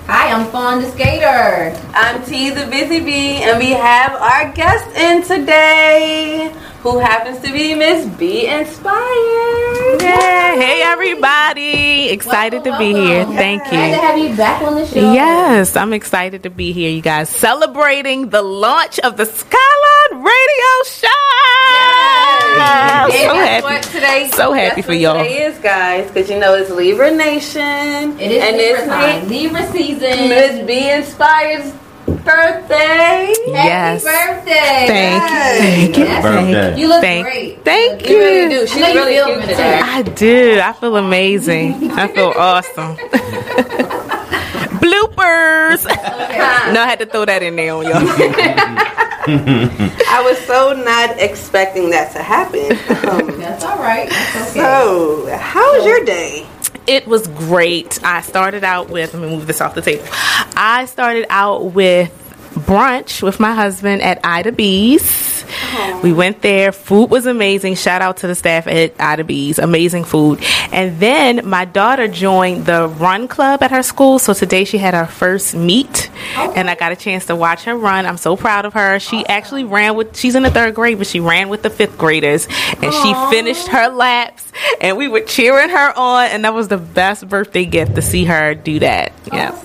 Hi, 0.07 0.33
I'm 0.33 0.49
Fawn 0.51 0.81
the 0.81 0.89
Skater. 0.91 1.73
I'm 1.93 2.21
T 2.25 2.49
the 2.49 2.65
Busy 2.67 2.99
Bee, 2.99 3.43
and 3.43 3.57
we 3.57 3.71
have 3.71 4.13
our 4.15 4.51
guest 4.51 4.85
in 4.97 5.23
today, 5.23 6.53
who 6.83 6.99
happens 6.99 7.39
to 7.41 7.51
be 7.51 7.73
Miss 7.75 8.05
B 8.17 8.47
Inspired. 8.47 10.01
Yeah, 10.01 10.55
hey 10.55 10.81
everybody. 10.83 12.09
Excited 12.09 12.63
to 12.63 12.77
be 12.77 12.93
here. 12.93 13.25
Thank 13.25 13.63
you. 13.65 13.69
Glad 13.71 13.91
to 13.91 14.01
have 14.01 14.17
you 14.17 14.35
back 14.35 14.61
on 14.61 14.75
the 14.75 14.85
show. 14.85 15.11
Yes, 15.13 15.75
I'm 15.75 15.93
excited 15.93 16.43
to 16.43 16.49
be 16.49 16.71
here, 16.71 16.89
you 16.91 17.01
guys. 17.01 17.29
Celebrating 17.29 18.29
the 18.29 18.41
launch 18.41 18.99
of 18.99 19.17
the 19.17 19.25
Skyline 19.25 20.23
Radio 20.23 20.73
Show. 20.85 21.07
And 22.59 23.13
So 23.13 23.35
happy. 23.35 23.87
today? 23.89 24.29
So 24.33 24.51
happy 24.53 24.81
for 24.81 24.93
y'all. 24.93 25.17
Today 25.23 25.43
is, 25.45 25.57
guys, 25.59 26.07
because 26.09 26.29
you 26.29 26.39
know 26.39 26.55
it's 26.55 26.69
Libra 26.69 27.11
Nation. 27.11 28.19
It 28.19 28.31
is 28.31 28.43
and 28.43 28.57
Libra 28.57 28.79
it's 28.79 28.87
time. 28.87 29.27
Libra 29.29 29.65
season. 29.71 30.29
Miss 30.29 30.65
B 30.67 30.89
Inspired's 30.91 31.73
birthday. 32.07 33.33
Yes. 33.47 34.03
Happy 34.05 34.35
birthday. 34.35 34.87
Thank 34.87 35.27
you. 35.27 35.33
Yes. 35.33 35.59
Thank 35.59 35.97
you. 35.97 36.03
Yes. 36.05 36.23
Birthday. 36.23 36.79
You 36.79 36.87
look 36.87 37.01
Thank- 37.01 37.25
great. 37.25 37.65
Thank 37.65 38.09
You 38.09 38.15
you. 38.15 38.21
really 38.23 38.49
do. 38.49 38.67
She's 38.67 38.81
I 38.83 38.93
really 38.93 39.13
feel 39.15 39.25
cute 39.27 39.41
today. 39.41 39.79
I 39.83 40.01
do. 40.03 40.59
I 40.63 40.73
feel 40.73 40.95
amazing. 40.97 41.91
I 41.91 42.07
feel 42.07 42.33
awesome. 42.35 42.95
Bloopers. 44.77 45.83
no, 46.73 46.81
I 46.81 46.85
had 46.87 46.99
to 46.99 47.05
throw 47.05 47.25
that 47.25 47.43
in 47.43 47.55
there 47.55 47.73
on 47.73 47.83
y'all. 47.83 47.95
I 49.29 50.21
was 50.23 50.37
so 50.45 50.71
not 50.73 51.19
expecting 51.19 51.89
that 51.89 52.13
to 52.13 52.19
happen. 52.23 52.71
Um, 53.09 53.39
That's 53.39 53.63
all 53.65 53.77
right. 53.79 54.09
That's 54.09 54.51
okay. 54.51 54.59
so, 54.61 55.27
how 55.37 55.75
was 55.75 55.85
your 55.85 56.05
day? 56.05 56.45
It 56.87 57.05
was 57.05 57.27
great. 57.27 58.01
I 58.03 58.21
started 58.21 58.63
out 58.63 58.89
with, 58.89 59.13
let 59.13 59.21
me 59.21 59.29
move 59.29 59.45
this 59.45 59.61
off 59.61 59.75
the 59.75 59.81
table. 59.81 60.05
I 60.55 60.85
started 60.85 61.25
out 61.29 61.73
with 61.73 62.11
brunch 62.55 63.21
with 63.21 63.39
my 63.39 63.53
husband 63.53 64.01
at 64.01 64.19
Ida 64.23 64.53
B's. 64.53 65.36
We 66.03 66.13
went 66.13 66.41
there. 66.41 66.71
Food 66.71 67.09
was 67.09 67.25
amazing. 67.25 67.75
Shout 67.75 68.01
out 68.01 68.17
to 68.17 68.27
the 68.27 68.35
staff 68.35 68.67
at 68.67 68.99
Ida 68.99 69.23
B's. 69.23 69.59
Amazing 69.59 70.03
food. 70.03 70.43
And 70.71 70.99
then 70.99 71.47
my 71.47 71.65
daughter 71.65 72.07
joined 72.07 72.65
the 72.65 72.87
run 72.87 73.27
club 73.27 73.63
at 73.63 73.71
her 73.71 73.83
school. 73.83 74.19
So 74.19 74.33
today 74.33 74.63
she 74.63 74.77
had 74.77 74.93
her 74.93 75.05
first 75.05 75.55
meet. 75.55 76.09
And 76.35 76.69
I 76.69 76.75
got 76.75 76.91
a 76.91 76.95
chance 76.95 77.25
to 77.27 77.35
watch 77.35 77.63
her 77.63 77.75
run. 77.75 78.05
I'm 78.05 78.17
so 78.17 78.35
proud 78.35 78.65
of 78.65 78.73
her. 78.73 78.99
She 78.99 79.25
actually 79.27 79.63
ran 79.63 79.95
with, 79.95 80.15
she's 80.15 80.35
in 80.35 80.43
the 80.43 80.51
third 80.51 80.75
grade, 80.75 80.97
but 80.97 81.07
she 81.07 81.19
ran 81.19 81.49
with 81.49 81.63
the 81.63 81.69
fifth 81.69 81.97
graders. 81.97 82.47
And 82.81 82.93
she 82.93 83.13
finished 83.29 83.67
her 83.69 83.89
laps. 83.89 84.43
And 84.81 84.97
we 84.97 85.07
were 85.07 85.21
cheering 85.21 85.69
her 85.69 85.97
on. 85.97 86.25
And 86.25 86.45
that 86.45 86.53
was 86.53 86.67
the 86.67 86.77
best 86.77 87.27
birthday 87.27 87.65
gift 87.65 87.95
to 87.95 88.01
see 88.01 88.25
her 88.25 88.53
do 88.55 88.79
that. 88.79 89.13
Yeah. 89.31 89.55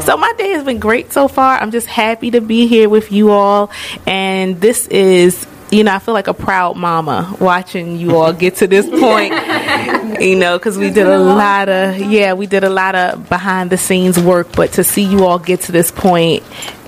So 0.00 0.16
my 0.16 0.32
day 0.36 0.50
has 0.50 0.64
been 0.64 0.78
great 0.78 1.12
so 1.12 1.28
far. 1.28 1.58
I'm 1.58 1.70
just 1.70 1.86
happy 1.86 2.30
to 2.32 2.40
be 2.40 2.66
here 2.66 2.88
with 2.88 3.12
you 3.12 3.30
all. 3.30 3.70
And 4.06 4.60
this 4.60 4.86
is, 4.88 5.31
you 5.72 5.84
know, 5.84 5.94
I 5.94 5.98
feel 5.98 6.12
like 6.12 6.28
a 6.28 6.34
proud 6.34 6.76
mama 6.76 7.34
watching 7.40 7.96
you 7.96 8.16
all 8.16 8.34
get 8.34 8.56
to 8.56 8.66
this 8.66 8.86
point. 8.88 9.32
you 10.20 10.36
know, 10.36 10.58
because 10.58 10.76
we 10.76 10.90
did 10.90 11.06
a 11.06 11.18
lot 11.18 11.70
of, 11.70 11.96
yeah, 11.96 12.34
we 12.34 12.46
did 12.46 12.62
a 12.62 12.68
lot 12.68 12.94
of 12.94 13.28
behind 13.30 13.70
the 13.70 13.78
scenes 13.78 14.20
work. 14.20 14.52
But 14.52 14.72
to 14.72 14.84
see 14.84 15.02
you 15.02 15.24
all 15.24 15.38
get 15.38 15.62
to 15.62 15.72
this 15.72 15.90
point 15.90 16.44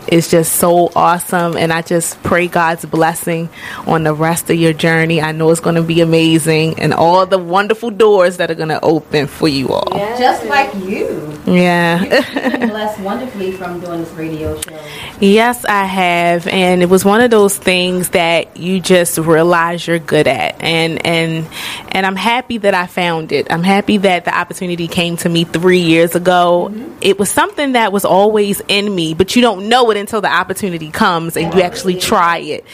is 0.08 0.30
just 0.30 0.54
so 0.54 0.90
awesome. 0.94 1.56
And 1.56 1.72
I 1.72 1.82
just 1.82 2.22
pray 2.22 2.48
God's 2.48 2.84
blessing 2.84 3.48
on 3.86 4.04
the 4.04 4.14
rest 4.14 4.50
of 4.50 4.56
your 4.56 4.72
journey. 4.72 5.20
I 5.20 5.32
know 5.32 5.50
it's 5.50 5.60
going 5.60 5.76
to 5.76 5.82
be 5.82 6.00
amazing 6.00 6.80
and 6.80 6.92
all 6.94 7.26
the 7.26 7.38
wonderful 7.38 7.90
doors 7.90 8.38
that 8.38 8.50
are 8.50 8.54
going 8.54 8.68
to 8.68 8.80
open 8.82 9.26
for 9.26 9.48
you 9.48 9.68
all. 9.68 9.98
Just 10.18 10.44
like 10.46 10.74
you. 10.76 11.32
Yeah. 11.46 12.02
You've 12.02 12.60
been 12.60 12.68
blessed 12.70 13.00
wonderfully 13.00 13.52
from 13.52 13.80
doing 13.80 14.00
this 14.00 14.12
radio 14.12 14.60
show. 14.60 14.80
Yes, 15.20 15.64
I 15.64 15.84
have, 15.84 16.46
and 16.48 16.82
it 16.82 16.88
was 16.88 17.04
one 17.04 17.20
of 17.20 17.30
those 17.30 17.56
things 17.56 18.10
that 18.10 18.56
you 18.56 18.80
just 18.80 19.16
realize 19.18 19.86
you're 19.86 19.98
good 19.98 20.26
at, 20.26 20.60
and 20.60 21.04
and 21.06 21.46
and 21.92 22.04
I'm 22.04 22.16
happy 22.16 22.58
that 22.58 22.74
I 22.74 22.86
found 22.86 23.30
it. 23.30 23.46
I'm 23.50 23.62
happy 23.62 23.98
that 23.98 24.24
the 24.24 24.36
opportunity 24.36 24.88
came 24.88 25.16
to 25.18 25.28
me 25.28 25.44
three 25.44 25.80
years 25.80 26.14
ago. 26.14 26.68
Mm-hmm. 26.70 26.98
It 27.00 27.18
was 27.18 27.30
something 27.30 27.72
that 27.72 27.92
was 27.92 28.04
always 28.04 28.60
in 28.66 28.92
me, 28.92 29.14
but 29.14 29.36
you 29.36 29.42
don't 29.42 29.68
know 29.68 29.90
it 29.90 29.93
until 29.96 30.20
the 30.20 30.32
opportunity 30.32 30.90
comes 30.90 31.36
and 31.36 31.52
you 31.54 31.62
actually 31.62 31.96
try 31.96 32.38
it. 32.38 32.64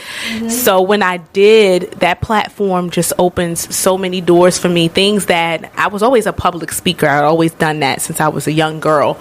So 0.51 0.83
when 0.83 1.03
I 1.03 1.19
did, 1.19 1.93
that 1.93 2.21
platform 2.21 2.91
just 2.91 3.13
opens 3.19 3.75
so 3.75 3.97
many 3.97 4.21
doors 4.21 4.59
for 4.59 4.69
me. 4.69 4.89
Things 4.89 5.27
that 5.27 5.73
I 5.77 5.89
was 5.89 6.03
always 6.03 6.27
a 6.27 6.33
public 6.33 6.73
speaker. 6.73 7.07
I'd 7.07 7.25
always 7.25 7.53
done 7.53 7.81
that 7.81 8.03
since 8.03 8.21
I 8.21 8.29
was 8.29 8.47
a 8.47 8.53
young 8.53 8.81
girl, 8.81 9.21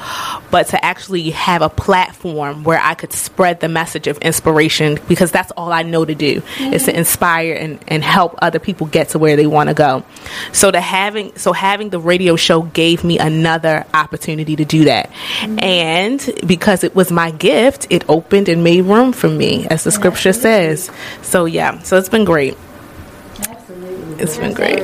but 0.51 0.67
to 0.67 0.83
actually 0.83 1.29
have 1.31 1.61
a 1.61 1.69
platform 1.69 2.63
where 2.63 2.79
I 2.79 2.93
could 2.93 3.13
spread 3.13 3.59
the 3.59 3.69
message 3.69 4.07
of 4.07 4.17
inspiration 4.19 4.99
because 5.07 5.31
that's 5.31 5.51
all 5.51 5.71
I 5.71 5.83
know 5.83 6.05
to 6.05 6.15
do 6.15 6.41
is 6.59 6.85
to 6.85 6.97
inspire 6.97 7.53
and, 7.53 7.79
and 7.87 8.03
help 8.03 8.35
other 8.41 8.59
people 8.59 8.87
get 8.87 9.09
to 9.09 9.19
where 9.19 9.35
they 9.35 9.47
want 9.47 9.69
to 9.69 9.75
go. 9.75 10.03
So 10.51 10.71
to 10.71 10.81
having 10.81 11.35
so 11.37 11.53
having 11.53 11.89
the 11.89 11.99
radio 11.99 12.35
show 12.35 12.61
gave 12.61 13.03
me 13.03 13.19
another 13.19 13.85
opportunity 13.93 14.55
to 14.55 14.65
do 14.65 14.85
that. 14.85 15.11
And 15.41 16.19
because 16.45 16.83
it 16.83 16.95
was 16.95 17.11
my 17.11 17.31
gift, 17.31 17.88
it 17.89 18.07
opened 18.09 18.49
and 18.49 18.63
made 18.63 18.81
room 18.81 19.11
for 19.11 19.29
me, 19.29 19.67
as 19.67 19.83
the 19.83 19.91
scripture 19.91 20.33
says. 20.33 20.91
So 21.21 21.45
yeah, 21.45 21.79
so 21.79 21.97
it's 21.97 22.09
been 22.09 22.25
great. 22.25 22.57
Absolutely. 23.47 24.23
It's 24.23 24.37
been 24.37 24.53
great. 24.53 24.79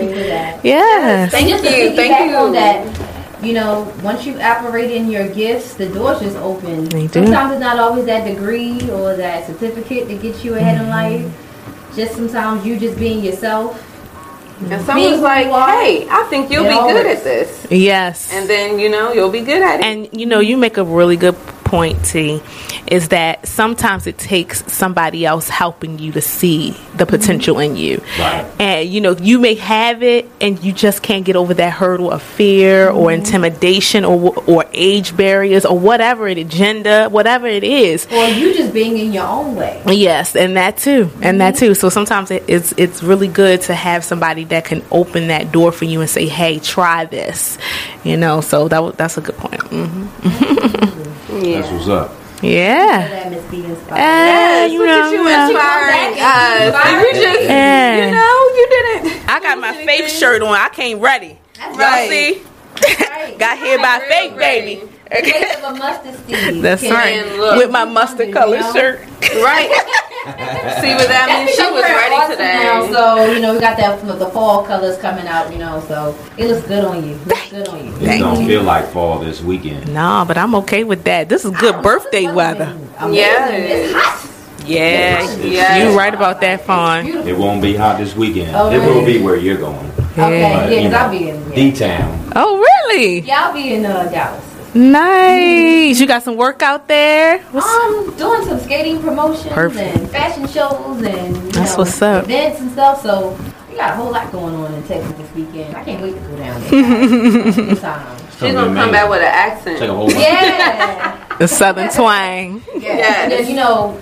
Yes. 0.64 1.34
And 1.34 1.48
just 1.48 1.64
to 1.64 1.70
you, 1.70 1.96
thank 1.96 2.30
you. 2.30 2.36
On 2.36 2.52
that, 2.54 3.44
you 3.44 3.54
know, 3.54 3.92
once 4.02 4.26
you 4.26 4.40
operate 4.40 4.92
in 4.92 5.10
your 5.12 5.28
gifts, 5.28 5.76
the 5.76 5.88
doors 5.90 6.20
just 6.20 6.38
open. 6.38 6.90
Sometimes 6.90 7.54
it's 7.54 7.62
not 7.62 7.78
always 7.78 8.06
that 8.06 8.26
degree 8.26 8.90
or 8.90 9.16
that 9.16 9.46
certificate 9.46 10.08
that 10.08 10.22
gets 10.22 10.44
you 10.44 10.56
ahead 10.56 10.78
in 10.78 10.88
mm-hmm. 10.88 11.26
life. 11.26 11.96
Just 11.96 12.16
sometimes 12.16 12.66
you 12.66 12.80
just 12.80 12.98
being 12.98 13.24
yourself. 13.24 13.80
Mm-hmm. 13.80 14.72
And 14.72 14.86
someone's 14.86 15.22
like, 15.22 15.48
hey, 15.48 16.08
I 16.10 16.24
think 16.30 16.50
you'll 16.50 16.64
be 16.64 16.70
good 16.70 17.06
always- 17.06 17.18
at 17.18 17.24
this. 17.24 17.68
Yes. 17.70 18.32
And 18.34 18.50
then, 18.50 18.80
you 18.80 18.90
know, 18.90 19.12
you'll 19.12 19.32
be 19.32 19.42
good 19.42 19.62
at 19.62 19.80
it. 19.80 19.86
And 19.86 20.10
you 20.20 20.26
know, 20.26 20.40
you 20.40 20.58
make 20.58 20.78
a 20.78 20.84
really 20.84 21.18
good 21.18 21.36
point, 21.76 22.06
T, 22.06 22.42
is 22.88 23.10
that 23.10 23.46
sometimes 23.46 24.08
it 24.08 24.18
takes 24.18 24.64
somebody 24.72 25.26
else 25.26 25.50
helping 25.50 26.00
you 26.00 26.14
to 26.14 26.22
see 26.22 26.72
the 26.72 26.78
mm-hmm. 26.78 27.06
potential 27.08 27.60
in 27.60 27.76
you. 27.76 28.02
Right. 28.18 28.50
And 28.60 28.90
you 28.90 29.02
know, 29.02 29.12
you 29.18 29.40
may 29.40 29.56
have 29.56 30.02
it 30.02 30.30
and 30.40 30.64
you 30.64 30.72
just 30.72 31.04
can't 31.04 31.26
get 31.26 31.36
over 31.36 31.54
that 31.56 31.74
hurdle 31.74 32.12
of 32.12 32.22
fear 32.22 32.90
or 32.90 33.10
mm-hmm. 33.10 33.26
intimidation 33.26 34.06
or 34.06 34.34
or 34.48 34.64
age 34.72 35.18
barriers 35.18 35.66
or 35.66 35.78
whatever 35.78 36.30
it 36.30 36.38
agenda, 36.38 37.10
whatever 37.10 37.46
it 37.46 37.66
is. 37.66 38.08
Or 38.10 38.26
you 38.28 38.54
just 38.54 38.74
being 38.74 38.98
in 38.98 39.12
your 39.12 39.28
own 39.28 39.56
way. 39.56 39.84
Yes, 39.86 40.36
and 40.36 40.56
that 40.56 40.78
too, 40.78 41.10
and 41.22 41.42
that 41.42 41.56
mm-hmm. 41.56 41.66
too. 41.66 41.76
So 41.76 41.90
sometimes 41.90 42.32
it, 42.32 42.46
it's 42.48 42.74
it's 42.78 43.04
really 43.04 43.28
good 43.28 43.62
to 43.64 43.74
have 43.74 44.06
somebody 44.06 44.46
that 44.46 44.64
can 44.64 44.82
open 44.92 45.28
that 45.28 45.52
door 45.52 45.74
for 45.74 45.84
you 45.84 46.00
and 46.00 46.10
say, 46.10 46.28
"Hey, 46.28 46.60
try 46.60 47.04
this," 47.04 47.58
you 48.06 48.16
know. 48.16 48.40
So 48.40 48.70
that 48.70 48.98
that's 48.98 49.18
a 49.18 49.22
good 49.22 49.36
point. 49.38 51.02
Hmm 51.40 51.52
That's 51.52 51.72
what's 51.72 51.88
up. 51.88 52.12
Yeah. 52.42 53.08
That 53.08 53.32
Miss 53.32 53.44
B 53.50 53.64
inspired. 53.64 53.98
Yes, 53.98 54.72
you 54.72 54.80
look 54.80 54.88
know, 54.88 55.02
at 55.04 55.12
you 55.12 55.18
you 55.18 55.24
know. 55.24 55.48
inspiring 55.48 56.20
us. 56.20 56.86
And 56.86 57.02
you 57.02 57.24
just, 57.24 57.44
Yeah. 57.44 58.06
you 58.06 58.12
know, 58.12 58.38
you 58.56 58.68
didn't. 58.70 59.30
I 59.30 59.40
got 59.40 59.58
my 59.60 59.74
faith 59.86 60.12
shirt 60.12 60.42
on. 60.42 60.54
I 60.54 60.70
came 60.70 61.00
ready. 61.00 61.40
Y'all 61.60 61.76
right. 61.78 62.10
see? 62.10 62.44
got 63.38 63.58
here 63.58 63.78
by 63.80 64.06
faith, 64.08 64.38
baby. 64.38 64.84
Taste 65.12 65.58
of 65.60 65.76
a 65.76 65.78
mustard 65.78 66.16
seed. 66.26 66.64
That's 66.64 66.82
Can- 66.82 66.92
right. 66.94 67.38
Look. 67.40 67.58
With 67.58 67.72
my 67.72 67.86
mustard 67.86 68.34
colored 68.34 68.62
know? 68.62 68.74
shirt. 68.74 69.00
Right. 69.36 69.70
See 70.26 70.94
what 70.96 71.08
that 71.08 71.46
means? 71.46 71.56
She 71.56 71.62
was 71.62 71.74
we're 71.74 71.82
ready 71.84 72.16
awesome 72.16 72.32
today. 72.32 72.64
Now, 72.64 72.92
so 72.92 73.32
you 73.32 73.40
know 73.40 73.54
we 73.54 73.60
got 73.60 73.78
that 73.78 74.02
the 74.02 74.26
fall 74.32 74.64
colors 74.66 74.98
coming 74.98 75.28
out. 75.28 75.52
You 75.52 75.60
know, 75.60 75.80
so 75.88 76.18
it 76.38 76.48
looks 76.48 76.68
good 76.68 76.84
on 76.84 77.06
you. 77.08 77.14
It 77.14 77.28
looks 77.28 77.50
good 77.52 77.68
on 77.68 77.86
you. 77.86 77.96
It 77.98 78.18
don't 78.20 78.46
feel 78.48 78.64
like 78.64 78.88
fall 78.88 79.20
this 79.20 79.42
weekend. 79.42 79.94
No, 79.94 80.26
but 80.28 80.38
I'm 80.40 80.56
okay 80.56 80.84
with 80.84 81.04
that. 81.04 81.30
This 81.30 81.46
is 81.46 81.52
good 81.58 81.84
birthday 81.84 82.32
weather. 82.32 82.76
Yeah. 83.12 83.50
It's 83.50 83.94
hot. 83.94 84.32
Yeah, 84.66 85.22
Yes. 85.42 85.92
you 85.92 85.96
right 85.96 86.14
about 86.14 86.42
that, 86.42 86.66
Fawn. 86.66 87.06
It 87.06 87.38
won't 87.38 87.62
be 87.62 87.76
hot 87.76 88.00
this 88.00 88.16
weekend. 88.16 88.56
Oh, 88.56 88.72
it 88.72 88.80
will 88.80 89.02
really? 89.02 89.20
be 89.20 89.24
where 89.24 89.36
you're 89.36 89.58
going. 89.58 89.78
Okay, 89.78 90.16
But, 90.16 90.24
yeah, 90.32 90.70
you 90.70 90.76
because 90.90 90.94
I'll 90.94 91.12
be 91.12 91.30
in. 91.30 91.50
Yeah. 91.50 91.56
D-Town. 91.56 92.32
Oh, 92.36 92.58
really? 92.58 93.20
Yeah, 93.20 93.46
I'll 93.46 93.54
be 93.54 93.76
in 93.76 93.86
uh, 93.86 94.06
Dallas. 94.10 94.55
Nice. 94.76 96.00
You 96.00 96.06
got 96.08 96.22
some 96.24 96.36
work 96.36 96.62
out 96.62 96.88
there? 96.88 97.40
What's- 97.52 97.66
I'm 97.68 98.16
doing 98.18 98.44
some 98.46 98.60
skating 98.60 99.02
promotions 99.02 99.54
Perfect. 99.54 99.98
and 99.98 100.10
fashion 100.12 100.48
shows 100.48 101.02
and 101.02 101.36
That's 101.54 101.72
know, 101.72 101.78
what's 101.84 102.02
up. 102.02 102.26
events 102.26 102.60
and 102.60 102.72
stuff. 102.72 103.02
So 103.02 103.38
we 103.70 103.78
got 103.78 103.92
a 103.94 103.96
whole 103.96 104.12
lot 104.12 104.32
going 104.32 104.54
on 104.56 104.74
in 104.74 104.84
Texas 104.84 105.14
this 105.18 105.34
weekend. 105.34 105.76
I 105.76 105.84
can't 105.84 106.02
wait 106.04 106.14
to 106.16 106.20
go 106.20 106.36
down 106.36 106.62
there. 106.62 107.76
Time. 107.78 108.18
She's 108.32 108.52
gonna 108.54 108.74
come 108.76 108.92
back 108.92 109.10
with 109.10 109.20
an 109.20 109.26
accent. 109.28 109.80
Take 109.80 109.90
a 109.90 109.94
whole. 109.94 110.12
Yeah. 110.12 111.22
The 111.36 111.50
southern 111.50 111.90
twang. 111.90 112.62
Yeah. 112.78 113.24
And 113.24 113.32
then, 113.34 113.46
you 113.46 113.56
know, 113.58 114.00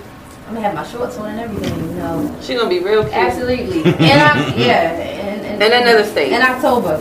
I'm 0.48 0.54
gonna 0.54 0.62
have 0.68 0.76
my 0.76 0.84
shorts 0.86 1.18
on 1.18 1.30
and 1.32 1.40
everything. 1.40 1.80
You 1.90 1.96
know. 1.96 2.36
She's 2.44 2.56
gonna 2.60 2.70
be 2.70 2.78
real 2.80 3.02
cute. 3.02 3.12
Absolutely. 3.16 3.84
And 3.86 4.22
I, 4.22 4.54
yeah. 4.56 4.92
And, 4.92 5.64
In 5.64 5.72
another 5.72 6.04
state. 6.06 6.32
In 6.32 6.44
October. 6.44 6.98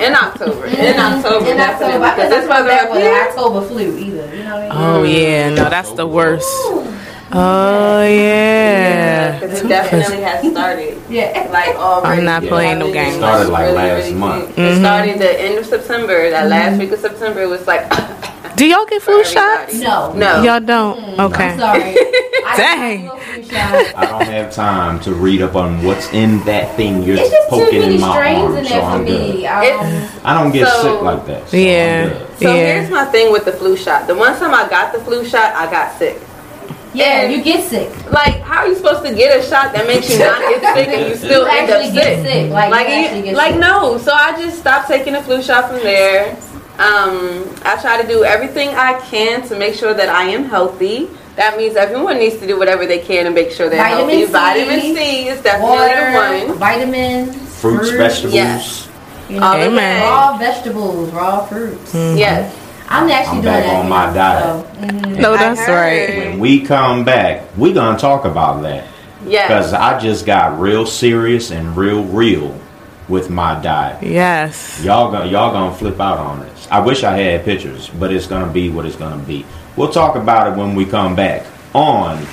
In 0.00 0.14
October. 0.14 0.66
In 0.66 0.96
October. 0.98 1.46
In 1.46 1.60
October. 1.60 1.98
definitely. 1.98 2.06
I 2.06 2.14
Because 2.14 2.32
could 2.32 2.42
this 2.42 2.48
weather 2.48 2.70
up 2.70 2.96
here. 2.96 3.28
October 3.28 3.66
flu 3.66 3.98
either. 3.98 4.34
You 4.34 4.44
know 4.44 4.56
what 4.56 4.64
I 4.64 4.68
mean? 4.68 4.72
Oh 4.72 5.02
yeah, 5.04 5.48
no, 5.50 5.68
that's 5.68 5.92
the 5.92 6.06
worst. 6.06 6.48
Oh 7.32 8.02
yeah. 8.02 9.38
Because 9.38 9.60
it 9.62 9.68
definitely 9.68 10.20
has 10.22 10.50
started. 10.50 10.96
Yeah. 11.10 11.48
Like 11.50 11.74
already. 11.76 12.20
I'm 12.20 12.24
not 12.24 12.42
playing 12.44 12.78
no 12.78 12.86
Really, 12.86 12.94
games. 12.98 13.16
Started 13.16 13.48
like 13.50 13.62
really, 13.64 13.76
last 13.76 14.04
really 14.06 14.14
month. 14.18 14.54
cute. 14.54 14.66
It 14.68 14.78
started 14.78 15.18
the 15.18 15.40
end 15.40 15.58
of 15.58 15.66
September. 15.66 16.30
That 16.30 16.48
last 16.48 16.70
mm-hmm. 16.72 16.78
week 16.80 16.92
of 16.92 17.00
September 17.00 17.48
was 17.48 17.66
like. 17.66 17.90
Do 18.60 18.66
y'all 18.66 18.84
get 18.84 19.00
flu 19.00 19.24
shots? 19.24 19.72
No. 19.80 20.12
No. 20.12 20.42
Y'all 20.42 20.60
don't. 20.60 21.18
Okay. 21.18 21.48
I'm 21.48 21.58
sorry. 21.58 21.80
I 22.46 22.54
Dang. 22.58 23.06
got 23.06 23.16
a 23.16 23.20
flu 23.22 23.42
shot. 23.44 23.96
I 23.96 24.04
don't 24.04 24.22
have 24.26 24.52
time 24.52 25.00
to 25.00 25.14
read 25.14 25.40
up 25.40 25.56
on 25.56 25.82
what's 25.82 26.12
in 26.12 26.44
that 26.44 26.76
thing 26.76 27.02
you're 27.02 27.16
It's 27.16 27.30
just 27.30 27.48
too 27.48 27.56
poking 27.56 27.80
many 27.80 27.94
in 27.94 28.00
my 28.02 28.12
strains 28.12 28.42
arm, 28.44 28.56
in 28.58 28.64
so 28.66 28.74
for 28.74 28.80
I'm 28.82 29.04
good. 29.06 29.34
me. 29.34 29.46
Um, 29.46 29.62
It's- 29.64 30.10
I 30.24 30.34
don't 30.34 30.52
get 30.52 30.68
So- 30.68 30.82
sick 30.82 31.00
like 31.00 31.26
that. 31.26 31.48
So 31.48 31.56
Yeah. 31.56 32.02
I'm 32.02 32.08
good. 32.18 32.38
So 32.38 32.48
Yeah. 32.54 32.54
here's 32.74 32.90
my 32.90 33.04
thing 33.06 33.32
with 33.32 33.46
the 33.46 33.52
flu 33.52 33.76
shot. 33.78 34.06
The 34.06 34.14
one 34.14 34.38
time 34.38 34.52
I 34.52 34.68
got 34.68 34.92
the 34.92 35.00
flu 35.00 35.24
shot, 35.24 35.54
I 35.56 35.64
got 35.70 35.98
sick. 35.98 36.20
yeah, 36.92 37.22
And- 37.22 37.32
you 37.32 37.40
get 37.40 37.64
sick. 37.64 37.88
Like, 38.12 38.42
how 38.42 38.58
are 38.64 38.68
you 38.68 38.74
supposed 38.74 39.06
to 39.06 39.14
get 39.14 39.38
a 39.38 39.42
shot 39.42 39.72
that 39.72 39.86
makes 39.86 40.10
you 40.12 40.18
not 40.18 40.38
get 40.38 40.74
sick 40.74 40.88
and 40.88 41.08
you 41.08 41.16
still 41.24 41.44
You 41.44 41.48
end 41.48 41.70
up 41.70 41.76
actually 41.78 41.92
get 41.94 42.04
sick? 42.18 42.26
sick. 42.26 42.50
Like, 42.50 42.64
you 42.66 42.70
Like, 42.72 42.88
actually 42.90 43.18
you- 43.20 43.24
get 43.24 43.36
like 43.36 43.52
sick. 43.52 43.60
no. 43.60 43.96
So 43.96 44.12
I 44.12 44.38
just 44.38 44.58
stopped 44.58 44.88
taking 44.88 45.14
the 45.14 45.22
flu 45.22 45.40
shot 45.42 45.70
from 45.70 45.78
there. 45.78 46.36
Um, 46.80 47.44
I 47.62 47.78
try 47.80 48.00
to 48.00 48.08
do 48.08 48.24
everything 48.24 48.70
I 48.70 48.98
can 49.10 49.46
to 49.48 49.58
make 49.58 49.74
sure 49.74 49.92
that 49.92 50.08
I 50.08 50.24
am 50.24 50.44
healthy. 50.44 51.08
That 51.36 51.56
means 51.58 51.76
everyone 51.76 52.18
needs 52.18 52.38
to 52.38 52.46
do 52.46 52.58
whatever 52.58 52.86
they 52.86 52.98
can 53.00 53.24
to 53.26 53.30
make 53.30 53.50
sure 53.50 53.68
they're 53.68 53.78
Vitamin 53.82 54.08
healthy. 54.08 54.26
C, 54.26 54.32
Vitamin 54.32 54.80
C 54.96 55.28
is 55.28 55.42
definitely 55.42 55.76
Water, 55.76 56.42
the 56.42 56.48
one. 56.48 56.58
vitamins, 56.58 57.60
Fruits, 57.60 57.90
vegetables. 57.90 58.34
Yes. 58.34 58.88
You 59.28 59.40
know, 59.40 59.46
All 59.46 59.68
raw 59.68 60.38
vegetables, 60.38 61.10
raw 61.12 61.44
fruits. 61.46 61.94
Yes. 61.94 62.56
I'm 62.88 63.08
actually 63.10 63.38
I'm 63.38 63.42
doing 63.42 63.44
back 63.54 63.64
that. 63.66 63.84
on 63.84 63.88
my 63.88 64.12
diet. 64.12 64.66
mhm. 64.80 65.20
No, 65.20 65.36
that's 65.36 65.60
right. 65.68 66.16
When 66.30 66.38
we 66.40 66.60
come 66.62 67.04
back, 67.04 67.42
we're 67.56 67.74
gonna 67.74 67.98
talk 67.98 68.24
about 68.24 68.62
that. 68.62 68.84
Yes. 69.26 69.46
Because 69.48 69.72
I 69.74 69.98
just 70.00 70.26
got 70.26 70.58
real 70.58 70.86
serious 70.86 71.50
and 71.52 71.76
real 71.76 72.02
real 72.04 72.58
with 73.10 73.28
my 73.28 73.60
diet. 73.60 74.02
Yes. 74.02 74.82
Y'all 74.82 75.10
gonna 75.10 75.30
y'all 75.30 75.52
gonna 75.52 75.74
flip 75.74 76.00
out 76.00 76.18
on 76.18 76.40
this. 76.40 76.68
I 76.70 76.80
wish 76.80 77.02
I 77.04 77.16
had 77.16 77.44
pictures, 77.44 77.90
but 77.98 78.12
it's 78.12 78.26
gonna 78.26 78.50
be 78.50 78.70
what 78.70 78.86
it's 78.86 78.96
gonna 78.96 79.22
be. 79.24 79.44
We'll 79.76 79.90
talk 79.90 80.16
about 80.16 80.52
it 80.52 80.56
when 80.58 80.74
we 80.74 80.86
come 80.86 81.14
back 81.14 81.46
on 81.74 82.24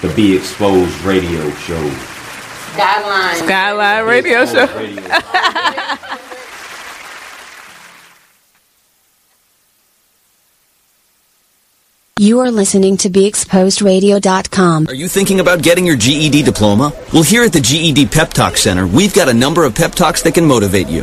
the 0.00 0.12
Be 0.14 0.36
Exposed 0.36 0.98
Radio 1.02 1.50
Show. 1.56 1.90
Guidelines. 2.74 3.44
Skyline 3.44 4.06
Radio 4.06 4.46
Show. 4.46 4.66
You 12.22 12.38
are 12.38 12.52
listening 12.52 12.98
to 12.98 13.10
BeExposedRadio.com. 13.10 14.86
Are 14.86 14.94
you 14.94 15.08
thinking 15.08 15.40
about 15.40 15.60
getting 15.60 15.84
your 15.84 15.96
GED 15.96 16.44
diploma? 16.44 16.92
Well, 17.12 17.24
here 17.24 17.42
at 17.42 17.52
the 17.52 17.60
GED 17.60 18.06
Pep 18.06 18.30
Talk 18.30 18.56
Center, 18.56 18.86
we've 18.86 19.12
got 19.12 19.28
a 19.28 19.34
number 19.34 19.64
of 19.64 19.74
pep 19.74 19.90
talks 19.90 20.22
that 20.22 20.34
can 20.34 20.46
motivate 20.46 20.86
you. 20.86 21.02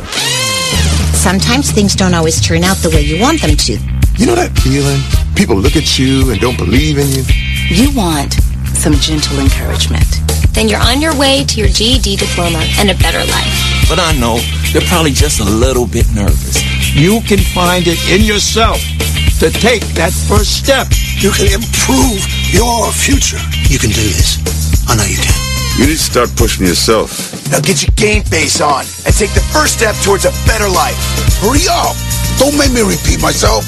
Sometimes 1.12 1.72
things 1.72 1.94
don't 1.94 2.14
always 2.14 2.40
turn 2.40 2.64
out 2.64 2.78
the 2.78 2.88
way 2.88 3.02
you 3.02 3.20
want 3.20 3.42
them 3.42 3.54
to. 3.54 3.72
You 4.16 4.24
know 4.24 4.34
that 4.34 4.58
feeling? 4.60 4.96
People 5.36 5.56
look 5.56 5.76
at 5.76 5.98
you 5.98 6.30
and 6.30 6.40
don't 6.40 6.56
believe 6.56 6.96
in 6.96 7.06
you. 7.08 7.22
You 7.68 7.94
want 7.94 8.32
some 8.72 8.94
gentle 8.94 9.40
encouragement. 9.40 10.08
Then 10.54 10.70
you're 10.70 10.80
on 10.80 11.02
your 11.02 11.12
way 11.20 11.44
to 11.44 11.60
your 11.60 11.68
GED 11.68 12.16
diploma 12.16 12.64
and 12.78 12.90
a 12.90 12.94
better 12.94 13.20
life. 13.28 13.86
But 13.90 14.00
I 14.00 14.16
know 14.16 14.40
they're 14.72 14.88
probably 14.88 15.12
just 15.12 15.40
a 15.40 15.44
little 15.44 15.86
bit 15.86 16.06
nervous. 16.14 16.69
You 16.92 17.20
can 17.22 17.38
find 17.38 17.86
it 17.86 18.02
in 18.10 18.26
yourself 18.26 18.82
to 19.38 19.48
take 19.48 19.86
that 19.94 20.10
first 20.26 20.58
step. 20.58 20.90
You 21.22 21.30
can 21.30 21.46
improve 21.46 22.18
your 22.50 22.90
future. 22.90 23.38
You 23.70 23.78
can 23.78 23.94
do 23.94 24.02
this. 24.10 24.42
I 24.90 24.98
know 24.98 25.06
you 25.06 25.14
can. 25.16 25.30
You 25.78 25.86
need 25.86 25.96
to 25.96 26.02
start 26.02 26.34
pushing 26.34 26.66
yourself. 26.66 27.14
Now 27.48 27.60
get 27.62 27.86
your 27.86 27.94
game 27.94 28.26
face 28.26 28.60
on 28.60 28.82
and 29.06 29.14
take 29.14 29.30
the 29.38 29.46
first 29.54 29.78
step 29.78 29.94
towards 30.02 30.26
a 30.26 30.34
better 30.50 30.66
life. 30.66 30.98
Hurry 31.38 31.62
up! 31.70 31.94
Don't 32.42 32.58
make 32.58 32.74
me 32.74 32.82
repeat 32.82 33.22
myself. 33.22 33.62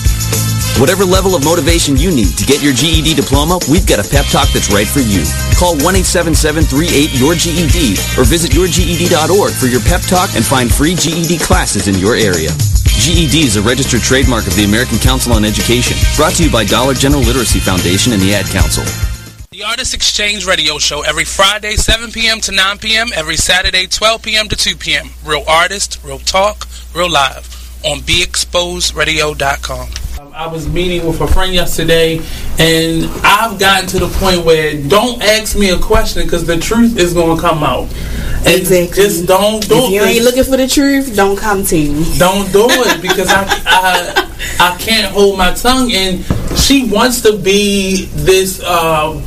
Whatever 0.83 1.07
level 1.07 1.39
of 1.39 1.45
motivation 1.45 1.97
you 1.97 2.11
need 2.11 2.37
to 2.37 2.45
get 2.45 2.59
your 2.59 2.75
GED 2.75 3.15
diploma, 3.15 3.61
we've 3.71 3.87
got 3.87 4.03
a 4.03 4.09
pep 4.09 4.27
talk 4.35 4.51
that's 4.51 4.75
right 4.75 4.89
for 4.89 5.01
you. 5.01 5.23
Call 5.55 5.77
1-877-38-YOUR-GED 5.85 8.19
or 8.19 8.27
visit 8.27 8.51
yourged.org 8.51 9.53
for 9.55 9.71
your 9.71 9.81
pep 9.87 10.03
talk 10.03 10.35
and 10.35 10.45
find 10.45 10.75
free 10.75 10.99
GED 10.99 11.39
classes 11.39 11.87
in 11.87 11.95
your 12.03 12.19
area. 12.19 12.51
GED 13.03 13.41
is 13.41 13.57
a 13.57 13.62
registered 13.62 14.01
trademark 14.01 14.47
of 14.47 14.55
the 14.55 14.62
American 14.62 14.97
Council 14.97 15.33
on 15.33 15.45
Education, 15.45 15.97
brought 16.15 16.35
to 16.35 16.45
you 16.45 16.53
by 16.53 16.65
Dollar 16.65 16.95
General 16.95 17.23
Literacy 17.23 17.59
Foundation 17.59 18.12
and 18.12 18.23
the 18.23 18.33
Ad 18.33 18.47
Council. 18.47 18.85
The 19.51 19.65
Artist 19.65 19.93
Exchange 19.93 20.47
Radio 20.47 20.79
Show 20.79 21.03
every 21.03 21.25
Friday, 21.25 21.75
7 21.75 22.12
p.m. 22.12 22.41
to 22.43 22.53
9 22.53 22.79
p.m., 22.79 23.09
every 23.12 23.35
Saturday, 23.35 23.88
12 23.88 24.23
p.m. 24.23 24.49
to 24.49 24.55
2 24.55 24.77
p.m. 24.77 25.09
Real 25.25 25.43
artist, 25.49 25.99
real 26.05 26.21
talk, 26.21 26.69
real 26.95 27.11
live 27.11 27.45
on 27.85 27.99
BeExposedRadio.com. 28.03 29.88
Um, 30.25 30.33
I 30.33 30.47
was 30.47 30.69
meeting 30.69 31.05
with 31.05 31.21
a 31.21 31.27
friend 31.27 31.53
yesterday, 31.53 32.19
and 32.61 33.07
I've 33.25 33.59
gotten 33.59 33.88
to 33.88 33.99
the 33.99 34.17
point 34.21 34.45
where 34.45 34.81
don't 34.81 35.21
ask 35.21 35.59
me 35.59 35.71
a 35.71 35.79
question 35.79 36.23
because 36.23 36.47
the 36.47 36.57
truth 36.57 36.97
is 36.97 37.15
going 37.15 37.37
to 37.37 37.43
come 37.43 37.65
out. 37.65 37.88
And 38.45 38.61
exactly. 38.61 39.03
Just 39.03 39.27
don't 39.27 39.67
do 39.69 39.75
it. 39.75 39.85
If 39.85 39.91
you 39.91 40.03
ain't 40.03 40.25
looking 40.25 40.45
for 40.45 40.57
the 40.57 40.67
truth, 40.67 41.15
don't 41.15 41.37
come 41.37 41.65
to 41.65 41.75
me. 41.75 42.19
Don't 42.19 42.51
do 42.53 42.67
it 42.69 43.01
because 43.07 43.29
I, 43.31 43.45
I 43.67 44.29
I 44.59 44.77
can't 44.79 45.13
hold 45.13 45.39
my 45.39 45.53
tongue. 45.55 45.93
And 45.93 46.25
she 46.59 46.85
wants 46.91 47.21
to 47.23 47.37
be 47.37 48.07
this 48.07 48.61
uh, 48.63 49.21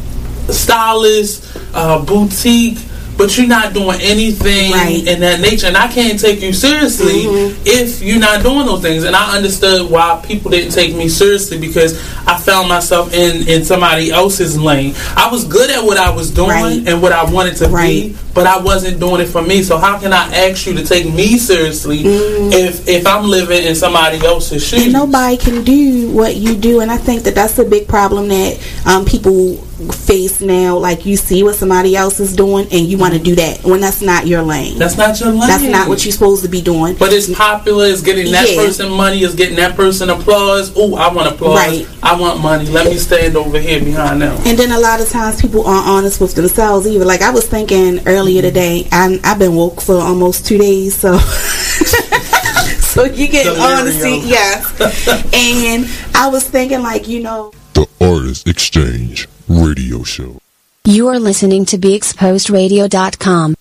stylist, 0.50 1.58
uh, 1.74 2.04
boutique. 2.04 2.80
But 3.18 3.38
you're 3.38 3.48
not 3.48 3.74
doing 3.74 3.98
anything 4.02 4.72
in 5.08 5.20
that 5.22 5.40
nature, 5.40 5.68
and 5.68 5.78
I 5.78 5.88
can't 5.88 6.20
take 6.20 6.42
you 6.42 6.52
seriously 6.52 7.22
if 7.66 8.02
you're 8.02 8.20
not 8.20 8.44
doing 8.44 8.66
those 8.66 8.82
things. 8.82 9.04
And 9.06 9.16
I 9.16 9.36
understood 9.38 9.90
why 9.90 10.22
people 10.28 10.52
didn't 10.52 10.72
take 10.74 10.94
me 10.96 11.08
seriously 11.08 11.58
because 11.58 11.98
I 12.28 12.38
found 12.38 12.68
myself 12.68 13.14
in 13.14 13.48
in 13.48 13.64
somebody 13.64 14.12
else's 14.12 14.60
lane. 14.60 14.96
I 15.16 15.30
was 15.32 15.46
good 15.46 15.70
at 15.70 15.82
what 15.84 15.98
I 15.98 16.10
was 16.14 16.30
doing 16.32 16.50
and 16.88 17.02
what 17.02 17.14
I 17.14 17.24
wanted 17.32 17.56
to 17.58 17.68
be, 17.68 18.18
but 18.34 18.48
I 18.48 18.60
wasn't 18.62 19.00
doing 19.00 19.22
it 19.22 19.28
for 19.28 19.42
me. 19.42 19.64
So 19.64 19.78
how 19.78 19.98
can 19.98 20.12
I 20.12 20.50
ask 20.50 20.66
you 20.68 20.74
to 20.74 20.84
take 20.86 21.06
me 21.12 21.38
seriously 21.38 22.02
if 22.04 22.88
if 22.88 23.08
I'm 23.08 23.30
living 23.30 23.64
in 23.64 23.76
somebody 23.76 24.26
else's 24.26 24.66
shoes? 24.68 24.84
And 24.84 24.94
nobody 24.94 25.38
can 25.38 25.64
do 25.64 26.12
what 26.12 26.36
you 26.36 26.56
do, 26.56 26.82
and 26.82 26.92
I 26.92 26.98
think 26.98 27.24
that 27.24 27.36
that's 27.36 27.58
a 27.60 27.64
big 27.66 27.88
problem 27.88 28.28
that 28.28 28.60
um, 28.86 29.06
people 29.06 29.66
face 29.92 30.42
now. 30.42 30.78
Like 30.78 31.06
you 31.06 31.18
see 31.18 31.44
what 31.44 31.56
somebody 31.56 31.96
else 31.96 32.20
is 32.20 32.36
doing, 32.36 32.68
and 32.72 32.86
you 32.86 32.98
want 32.98 33.14
to 33.14 33.20
do 33.20 33.36
that 33.36 33.64
when 33.64 33.82
that's 33.82 34.02
not 34.02 34.28
your 34.28 34.42
lane. 34.42 34.78
That's 34.78 34.98
not 34.98 35.20
your 35.20 35.32
lane. 35.32 35.48
That's 35.48 35.64
not 35.64 35.88
what 35.88 36.04
you're 36.06 36.12
supposed 36.12 36.44
to 36.44 36.50
be 36.50 36.62
doing. 36.62 36.96
But 36.96 37.14
it's 37.14 37.34
popular. 37.34 37.86
It's 37.86 38.02
getting 38.02 38.32
that 38.32 38.50
Yeah. 38.50 38.66
person 38.66 38.92
money. 38.92 39.24
It's 39.24 39.36
getting 39.36 39.56
that 39.58 39.76
person 39.76 40.10
applause. 40.10 40.72
Oh, 40.76 40.96
I 40.96 41.12
want 41.14 41.28
applause. 41.28 41.58
Right. 41.58 41.88
I 42.04 42.16
want 42.16 42.42
money. 42.42 42.66
Let 42.68 42.88
me 42.88 42.98
stand 42.98 43.36
over 43.36 43.60
here 43.60 43.80
behind 43.80 44.22
them. 44.22 44.38
And 44.46 44.58
then 44.58 44.72
a 44.72 44.80
lot 44.80 45.02
of 45.02 45.10
times 45.10 45.42
people 45.42 45.66
aren't 45.66 45.88
honest 45.88 46.20
with 46.22 46.36
themselves 46.36 46.88
either. 46.88 47.06
Like 47.06 47.22
I 47.22 47.32
was 47.32 47.46
thinking 47.48 48.02
earlier 48.06 48.42
mm-hmm. 48.42 48.48
today, 48.48 48.88
I'm, 48.92 49.20
I've 49.24 49.40
been 49.40 49.56
woke 49.56 49.82
for 49.82 49.98
almost 49.98 50.46
two 50.46 50.58
days, 50.58 50.96
so 50.96 51.18
so 52.80 53.04
you 53.06 53.28
get 53.28 53.44
Delirium. 53.44 53.62
honesty, 53.62 54.22
yes. 54.26 54.72
and 55.34 55.88
I 56.16 56.28
was 56.28 56.44
thinking, 56.48 56.82
like 56.82 57.08
you 57.08 57.22
know, 57.22 57.52
The 57.76 57.88
Artist 58.00 58.48
Exchange 58.48 59.28
Radio 59.50 60.02
Show. 60.04 60.40
You 60.86 61.10
are 61.10 61.20
listening 61.20 61.66
to 61.66 61.78
BeExposedRadio.com. 61.78 63.56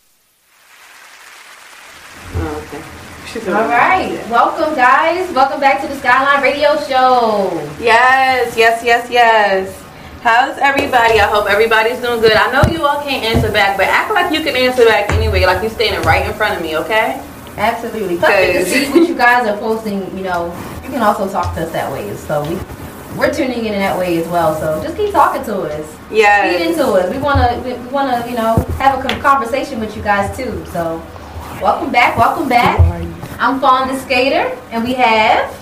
All 3.48 3.68
right, 3.68 4.24
welcome 4.31 4.77
guys. 4.77 5.33
Welcome 5.33 5.59
back 5.59 5.83
to 5.83 5.88
the 5.88 5.96
Skyline 5.96 6.44
Radio 6.44 6.77
Show. 6.87 7.50
Yes, 7.81 8.57
yes, 8.57 8.85
yes, 8.85 9.11
yes. 9.11 9.83
How's 10.22 10.59
everybody? 10.59 11.18
I 11.18 11.29
hope 11.29 11.50
everybody's 11.50 11.98
doing 11.98 12.20
good. 12.20 12.35
I 12.35 12.53
know 12.53 12.62
you 12.72 12.87
all 12.87 13.03
can't 13.03 13.24
answer 13.24 13.50
back, 13.50 13.77
but 13.77 13.87
act 13.87 14.14
like 14.14 14.33
you 14.33 14.44
can 14.44 14.55
answer 14.55 14.85
back 14.85 15.11
anyway, 15.11 15.44
like 15.44 15.61
you're 15.61 15.72
standing 15.72 16.00
right 16.03 16.24
in 16.24 16.33
front 16.35 16.57
of 16.57 16.62
me, 16.62 16.77
okay? 16.79 17.20
Absolutely. 17.57 18.18
Plus, 18.18 18.31
we 18.31 18.53
can 18.53 18.64
see 18.64 18.90
what 18.92 19.09
you 19.09 19.16
guys 19.16 19.44
are 19.48 19.59
posting. 19.59 20.16
You 20.16 20.22
know, 20.22 20.55
you 20.85 20.90
can 20.90 21.03
also 21.03 21.29
talk 21.29 21.57
to 21.57 21.62
us 21.62 21.72
that 21.72 21.90
way. 21.92 22.14
So 22.14 22.48
we 22.48 22.55
we're 23.16 23.33
tuning 23.33 23.61
in 23.61 23.74
in 23.74 23.79
that 23.79 23.96
way 23.98 24.20
as 24.20 24.29
well. 24.29 24.59
So 24.59 24.83
just 24.83 24.96
keep 24.96 25.12
talking 25.12 25.42
to 25.44 25.62
us. 25.62 25.96
Yeah. 26.11 26.50
Feed 26.50 26.66
into 26.66 26.85
us. 26.85 27.11
We 27.12 27.18
wanna 27.18 27.61
we, 27.64 27.74
we 27.74 27.88
wanna 27.88 28.27
you 28.29 28.37
know 28.37 28.57
have 28.79 29.05
a 29.05 29.20
conversation 29.20 29.81
with 29.81 29.96
you 29.96 30.03
guys 30.03 30.37
too. 30.37 30.64
So 30.66 31.03
welcome 31.62 31.92
back. 31.92 32.16
Welcome 32.18 32.48
back. 32.48 32.81
I'm 33.38 33.61
Fawn 33.61 33.88
the 33.88 33.98
Skater, 33.98 34.57
and 34.70 34.85
we 34.85 34.94
have 34.94 35.53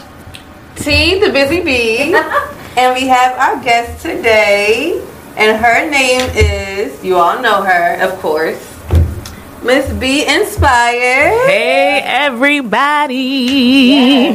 T, 0.76 1.18
the 1.18 1.32
Busy 1.32 1.62
Bee, 1.62 2.14
and 2.76 2.94
we 2.94 3.06
have 3.08 3.36
our 3.38 3.62
guest 3.62 4.02
today, 4.02 5.02
and 5.36 5.56
her 5.62 5.88
name 5.90 6.28
is 6.34 7.02
you 7.04 7.16
all 7.16 7.40
know 7.40 7.62
her, 7.62 8.00
of 8.02 8.18
course, 8.20 8.60
Miss 9.62 9.90
B 9.94 10.26
Inspired. 10.26 11.48
Hey, 11.48 12.02
everybody. 12.04 13.16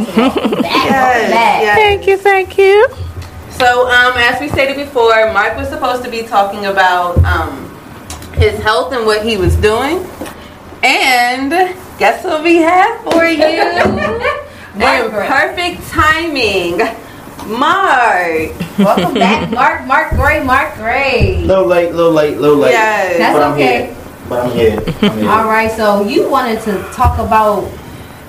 Yes, 0.07 1.31
yes. 1.31 1.75
Thank 1.77 2.07
you, 2.07 2.17
thank 2.17 2.57
you. 2.57 3.06
So, 3.57 3.87
um, 3.87 4.13
as 4.17 4.39
we 4.39 4.49
stated 4.49 4.75
before, 4.75 5.33
Mark 5.33 5.57
was 5.57 5.67
supposed 5.67 6.03
to 6.03 6.11
be 6.11 6.21
talking 6.21 6.67
about 6.67 7.17
um, 7.25 7.67
his 8.33 8.61
health 8.61 8.93
and 8.93 9.03
what 9.03 9.25
he 9.25 9.35
was 9.35 9.55
doing. 9.55 10.05
And 10.83 11.49
guess 11.97 12.23
what 12.23 12.43
we 12.43 12.57
have 12.57 13.01
for 13.01 13.25
you? 13.25 13.43
and 14.75 15.11
perfect 15.11 15.81
timing. 15.89 16.77
Mark. 17.47 18.53
welcome 18.77 19.15
back, 19.15 19.49
Mark. 19.49 19.87
Mark 19.87 20.11
Gray. 20.11 20.43
Mark 20.43 20.75
Gray. 20.75 21.41
Little 21.41 21.65
late, 21.65 21.95
little 21.95 22.11
late, 22.11 22.37
little 22.37 22.57
late. 22.57 22.73
Yes. 22.73 23.17
That's 23.17 23.33
but 23.33 23.41
I'm 23.41 23.53
okay. 23.53 23.85
Here. 23.87 23.97
But 24.29 24.45
I'm 24.45 24.51
here. 24.51 24.83
I'm 25.01 25.17
here. 25.17 25.29
All 25.31 25.45
right, 25.45 25.71
so 25.71 26.07
you 26.07 26.29
wanted 26.29 26.61
to 26.61 26.77
talk 26.93 27.17
about 27.17 27.63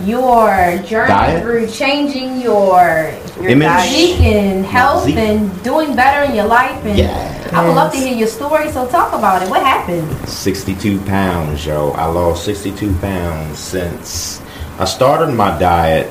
your 0.04 0.78
journey 0.86 1.08
Diet? 1.08 1.42
through 1.42 1.66
changing 1.68 2.40
your, 2.40 3.12
your 3.40 3.48
Image? 3.48 3.68
physique 3.88 4.20
and 4.20 4.64
health 4.64 5.04
Physique. 5.04 5.18
and 5.18 5.62
doing 5.64 5.96
better 5.96 6.28
in 6.30 6.36
your 6.36 6.46
life. 6.46 6.84
And 6.84 7.56
I 7.56 7.66
would 7.66 7.74
love 7.74 7.90
to 7.92 7.98
hear 7.98 8.14
your 8.14 8.28
story. 8.28 8.70
So 8.70 8.86
talk 8.88 9.12
about 9.12 9.42
it. 9.42 9.48
What 9.50 9.62
happened? 9.62 10.08
62 10.28 11.00
pounds, 11.00 11.64
yo. 11.66 11.90
I 11.92 12.06
lost 12.06 12.44
62 12.44 12.94
pounds 12.98 13.58
since 13.58 14.40
I 14.78 14.84
started 14.84 15.32
my 15.34 15.58
diet 15.58 16.10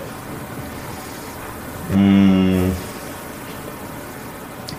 Mm, 1.89 2.71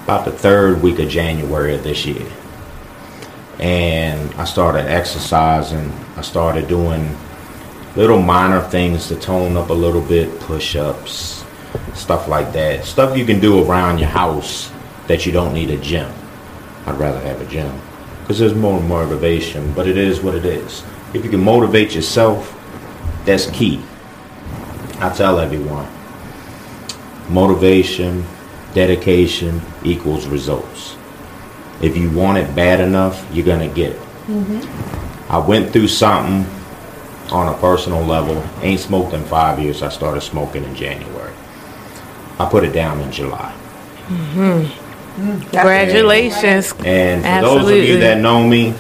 about 0.05 0.27
the 0.27 0.31
third 0.31 0.83
week 0.83 0.99
of 0.99 1.09
January 1.09 1.75
of 1.75 1.83
this 1.83 2.05
year. 2.05 2.27
And 3.59 4.33
I 4.35 4.45
started 4.45 4.87
exercising. 4.91 5.91
I 6.17 6.21
started 6.21 6.69
doing 6.69 7.17
little 7.99 8.23
minor 8.23 8.61
things 8.61 9.09
to 9.09 9.17
tone 9.17 9.57
up 9.57 9.71
a 9.71 9.73
little 9.73 10.01
bit, 10.01 10.39
push 10.39 10.77
ups, 10.77 11.45
stuff 11.95 12.29
like 12.29 12.53
that. 12.53 12.85
Stuff 12.85 13.19
you 13.19 13.27
can 13.27 13.41
do 13.41 13.69
around 13.69 13.99
your 13.99 14.09
house 14.09 14.71
that 15.09 15.27
you 15.27 15.33
don't 15.33 15.53
need 15.53 15.69
a 15.71 15.77
gym. 15.79 16.09
I'd 16.87 16.97
rather 16.97 17.19
have 17.19 17.41
a 17.41 17.47
gym 17.47 17.77
because 18.21 18.39
there's 18.39 18.55
more 18.55 18.81
motivation, 18.81 19.73
but 19.73 19.89
it 19.89 19.99
is 19.99 20.21
what 20.21 20.37
it 20.37 20.45
is. 20.45 20.85
If 21.13 21.25
you 21.25 21.31
can 21.31 21.43
motivate 21.43 21.97
yourself, 21.97 22.55
that's 23.25 23.51
key. 23.51 23.83
I 25.01 25.13
tell 25.13 25.41
everyone 25.41 25.89
motivation, 27.29 28.25
dedication 28.75 29.61
equals 29.83 30.29
results. 30.29 30.97
If 31.83 31.97
you 31.97 32.11
want 32.11 32.39
it 32.39 32.55
bad 32.55 32.79
enough, 32.79 33.27
you're 33.33 33.45
going 33.45 33.69
to 33.69 33.75
get 33.75 33.91
it. 33.91 34.01
Mm-hmm. 34.29 35.33
I 35.33 35.39
went 35.39 35.73
through 35.73 35.89
something 35.89 36.58
on 37.31 37.53
a 37.53 37.59
personal 37.59 38.03
level. 38.05 38.43
Ain't 38.63 38.81
smoked 38.81 39.15
in 39.15 39.25
five 39.25 39.59
years. 39.59 39.83
I 39.83 39.89
started 39.89 40.21
smoking 40.23 40.65
in 40.65 40.75
January. 40.75 41.33
I 42.39 42.49
put 42.49 42.65
it 42.65 42.73
down 42.73 43.01
in 43.01 43.11
July. 43.11 43.55
Mm-hmm. 44.07 45.51
Congratulations. 45.51 46.73
And 46.85 47.23
for 47.23 47.29
Absolutely. 47.29 47.73
those 47.73 47.83
of 47.83 47.89
you 47.89 47.99
that 48.01 48.19
know 48.21 48.47
me, 48.47 48.71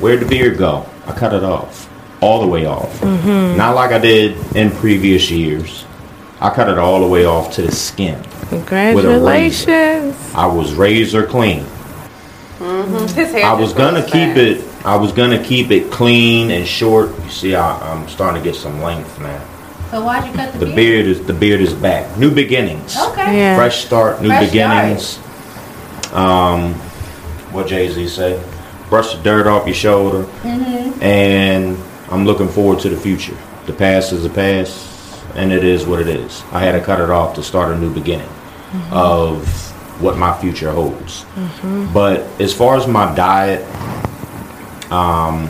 where'd 0.00 0.20
the 0.20 0.26
beard 0.26 0.58
go? 0.58 0.86
I 1.06 1.12
cut 1.12 1.32
it 1.32 1.44
off. 1.44 1.88
All 2.20 2.40
the 2.40 2.46
way 2.46 2.66
off. 2.66 3.00
Mhm. 3.00 3.56
Not 3.56 3.74
like 3.76 3.92
I 3.92 3.98
did 3.98 4.36
in 4.56 4.70
previous 4.70 5.30
years. 5.30 5.84
I 6.40 6.50
cut 6.50 6.68
it 6.68 6.78
all 6.78 7.00
the 7.00 7.06
way 7.06 7.24
off 7.24 7.52
to 7.54 7.62
the 7.62 7.72
skin. 7.72 8.18
With 8.50 8.52
a 8.52 8.56
razor. 8.62 8.96
Congratulations. 8.96 10.16
I 10.34 10.46
was 10.46 10.74
razor 10.74 11.26
clean. 11.26 11.64
Mm-hmm. 12.58 13.06
His 13.14 13.32
hair 13.32 13.44
I 13.46 13.52
was 13.52 13.72
gonna 13.72 14.02
keep 14.02 14.36
it. 14.36 14.64
I 14.86 14.94
was 14.96 15.10
gonna 15.12 15.42
keep 15.42 15.70
it 15.72 15.90
clean 15.90 16.50
and 16.52 16.66
short. 16.66 17.10
You 17.24 17.30
see, 17.30 17.54
I, 17.56 17.76
I'm 17.92 18.08
starting 18.08 18.40
to 18.42 18.48
get 18.48 18.54
some 18.56 18.80
length 18.80 19.18
now. 19.20 19.44
So 19.90 20.04
why'd 20.04 20.26
you 20.26 20.32
cut 20.32 20.52
the, 20.52 20.64
The 20.66 20.74
beard 20.74 21.06
is 21.06 21.26
the 21.26 21.32
beard 21.34 21.60
is 21.60 21.74
back. 21.74 22.16
New 22.16 22.30
beginnings. 22.32 22.96
Okay. 22.96 23.36
Yeah. 23.38 23.56
Fresh 23.56 23.84
start. 23.84 24.22
New 24.22 24.28
Fresh 24.28 24.46
beginnings. 24.46 25.18
Um, 26.12 26.74
what 27.52 27.66
Jay 27.66 27.88
Z 27.88 28.08
say? 28.08 28.42
Brush 28.88 29.14
the 29.14 29.22
dirt 29.22 29.46
off 29.48 29.66
your 29.66 29.74
shoulder, 29.74 30.22
Mm-hmm. 30.42 31.02
and 31.02 31.76
I'm 32.10 32.24
looking 32.24 32.48
forward 32.48 32.78
to 32.80 32.88
the 32.88 32.96
future. 32.96 33.36
The 33.66 33.72
past 33.72 34.12
is 34.12 34.22
the 34.22 34.30
past, 34.30 34.86
and 35.34 35.52
it 35.52 35.64
is 35.64 35.84
what 35.84 36.00
it 36.00 36.06
is. 36.08 36.42
I 36.52 36.60
had 36.60 36.72
to 36.72 36.80
cut 36.80 37.00
it 37.00 37.10
off 37.10 37.34
to 37.34 37.42
start 37.42 37.72
a 37.74 37.78
new 37.78 37.92
beginning 37.92 38.28
Mhm. 38.72 38.92
of 38.92 39.48
what 40.00 40.16
my 40.16 40.32
future 40.38 40.70
holds. 40.70 41.24
Mm-hmm. 41.34 41.92
But 41.92 42.20
as 42.40 42.52
far 42.54 42.76
as 42.76 42.86
my 42.86 43.12
diet, 43.16 43.64
um, 44.90 45.48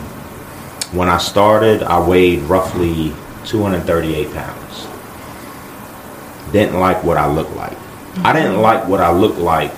when 0.93 1.09
I 1.09 1.17
started, 1.17 1.83
I 1.83 1.99
weighed 1.99 2.41
roughly 2.43 3.13
238 3.45 4.33
pounds. 4.33 4.87
Didn't 6.51 6.79
like 6.79 7.03
what 7.03 7.17
I 7.17 7.27
looked 7.31 7.55
like. 7.55 7.77
I 8.23 8.33
didn't 8.33 8.61
like 8.61 8.87
what 8.87 9.01
I 9.01 9.11
looked 9.11 9.37
like 9.39 9.71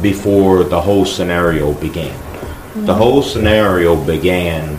before 0.00 0.64
the 0.64 0.80
whole 0.80 1.04
scenario 1.04 1.72
began. 1.74 2.14
The 2.74 2.92
Mhm. 2.94 2.96
whole 2.96 3.22
scenario 3.22 3.96
began, 3.96 4.78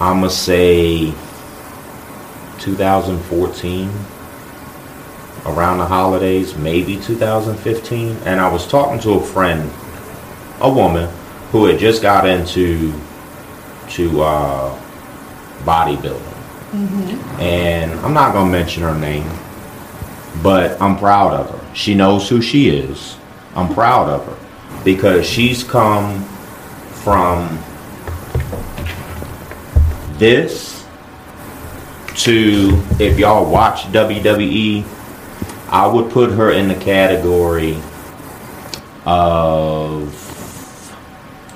I'm 0.00 0.18
going 0.20 0.30
to 0.30 0.34
say 0.36 1.12
2014 2.58 3.90
around 5.46 5.78
the 5.78 5.86
holidays, 5.86 6.54
maybe 6.56 6.96
2015, 6.96 8.16
and 8.24 8.40
I 8.40 8.48
was 8.48 8.66
talking 8.66 9.00
to 9.00 9.14
a 9.14 9.20
friend, 9.20 9.70
a 10.60 10.68
woman 10.70 11.08
who 11.52 11.66
had 11.66 11.78
just 11.78 12.02
got 12.02 12.26
into 12.26 12.92
to 13.90 14.22
uh, 14.22 14.80
bodybuilding, 15.64 16.28
Mm-hmm. 16.72 17.40
and 17.40 17.92
I'm 18.00 18.14
not 18.14 18.32
gonna 18.32 18.50
mention 18.50 18.82
her 18.82 18.94
name, 18.98 19.28
but 20.42 20.80
I'm 20.80 20.96
proud 20.96 21.34
of 21.34 21.50
her. 21.50 21.74
She 21.74 21.94
knows 21.94 22.26
who 22.28 22.40
she 22.40 22.70
is. 22.70 23.18
I'm 23.54 23.72
proud 23.74 24.08
of 24.08 24.24
her 24.24 24.82
because 24.82 25.26
she's 25.26 25.62
come 25.62 26.24
from 27.04 27.58
this 30.18 30.86
to 32.24 32.82
if 32.98 33.18
y'all 33.18 33.50
watch 33.50 33.82
WWE, 33.92 34.84
I 35.68 35.86
would 35.86 36.10
put 36.10 36.30
her 36.30 36.52
in 36.52 36.68
the 36.68 36.74
category 36.76 37.76
of 39.04 40.10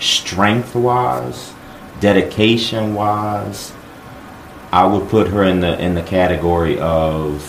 strength 0.01 0.75
wise, 0.75 1.53
dedication 2.01 2.95
wise. 2.95 3.73
I 4.73 4.85
would 4.87 5.09
put 5.09 5.29
her 5.29 5.45
in 5.45 5.61
the 5.61 5.79
in 5.83 5.95
the 5.95 6.03
category 6.03 6.79
of 6.79 7.41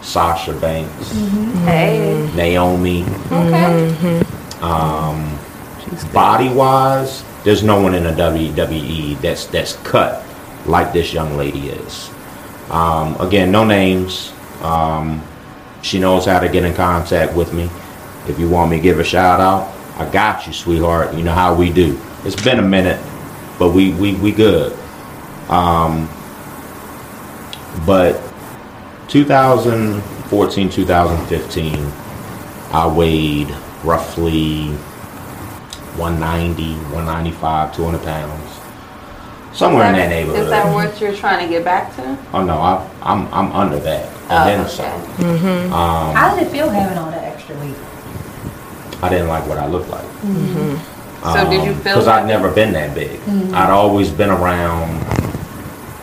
Sasha 0.00 0.52
Banks, 0.54 1.10
Hey. 1.64 2.30
Naomi. 2.34 3.04
Okay. 3.30 4.22
Um, 4.62 5.38
body 6.12 6.48
wise, 6.48 7.24
there's 7.44 7.62
no 7.62 7.80
one 7.80 7.94
in 7.94 8.04
the 8.04 8.10
WWE 8.10 9.20
that's 9.20 9.46
that's 9.46 9.74
cut 9.84 10.24
like 10.66 10.92
this 10.92 11.12
young 11.12 11.36
lady 11.36 11.68
is. 11.70 12.10
Um, 12.70 13.20
again, 13.20 13.50
no 13.50 13.64
names. 13.64 14.32
Um, 14.62 15.22
she 15.82 15.98
knows 15.98 16.26
how 16.26 16.38
to 16.40 16.48
get 16.48 16.64
in 16.64 16.74
contact 16.74 17.34
with 17.34 17.52
me. 17.52 17.68
If 18.28 18.38
you 18.38 18.48
want 18.48 18.70
me 18.70 18.76
to 18.76 18.82
give 18.82 19.00
a 19.00 19.04
shout 19.04 19.40
out, 19.40 19.72
I 20.00 20.10
got 20.10 20.46
you, 20.46 20.54
sweetheart. 20.54 21.12
You 21.14 21.22
know 21.22 21.34
how 21.34 21.54
we 21.54 21.70
do. 21.70 22.00
It's 22.24 22.42
been 22.42 22.58
a 22.58 22.62
minute, 22.62 22.98
but 23.58 23.72
we 23.72 23.92
we 23.92 24.14
we 24.14 24.32
good. 24.32 24.72
Um, 25.50 26.08
but 27.84 28.18
2014, 29.08 30.70
2015, 30.70 31.74
I 32.72 32.86
weighed 32.86 33.50
roughly 33.84 34.68
190, 35.98 36.74
195, 36.94 37.76
200 37.76 38.02
pounds. 38.02 38.60
Somewhere 39.52 39.86
in 39.88 39.92
that 39.94 40.08
neighborhood. 40.08 40.44
Is 40.44 40.48
that 40.48 40.72
what 40.72 40.98
you're 40.98 41.14
trying 41.14 41.46
to 41.46 41.52
get 41.52 41.62
back 41.62 41.94
to? 41.96 42.16
Oh 42.32 42.42
no, 42.42 42.54
I, 42.54 42.88
I'm 43.02 43.26
I'm 43.34 43.52
under 43.52 43.78
that. 43.80 44.08
Oh, 44.30 44.36
And 44.36 44.48
then 44.48 44.60
okay. 44.60 44.70
some. 44.70 45.02
Mhm. 45.36 45.72
Um, 45.72 46.14
How 46.14 46.34
did 46.34 46.46
it 46.46 46.50
feel 46.50 46.70
having 46.70 46.96
all 46.96 47.10
that 47.10 47.24
extra 47.24 47.54
weight? 47.58 47.74
I 49.02 49.08
didn't 49.08 49.28
like 49.28 49.46
what 49.46 49.58
I 49.58 49.66
looked 49.66 49.88
like. 49.88 50.04
Mm-hmm. 50.22 50.76
So 51.22 51.50
did 51.50 51.64
you 51.64 51.74
feel 51.74 51.94
Because 51.94 52.08
I'd 52.08 52.26
never 52.26 52.50
been 52.50 52.72
that 52.72 52.94
big. 52.94 53.20
Mhm. 53.20 53.52
I'd 53.54 53.70
always 53.70 54.10
been 54.10 54.30
around 54.30 54.88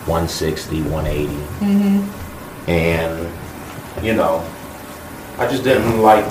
160, 0.07 0.81
180, 0.83 1.33
Mm-hmm. 1.59 2.69
and 2.69 3.27
you 4.05 4.13
know, 4.13 4.43
I 5.39 5.47
just 5.47 5.63
didn't 5.63 6.01
like 6.01 6.25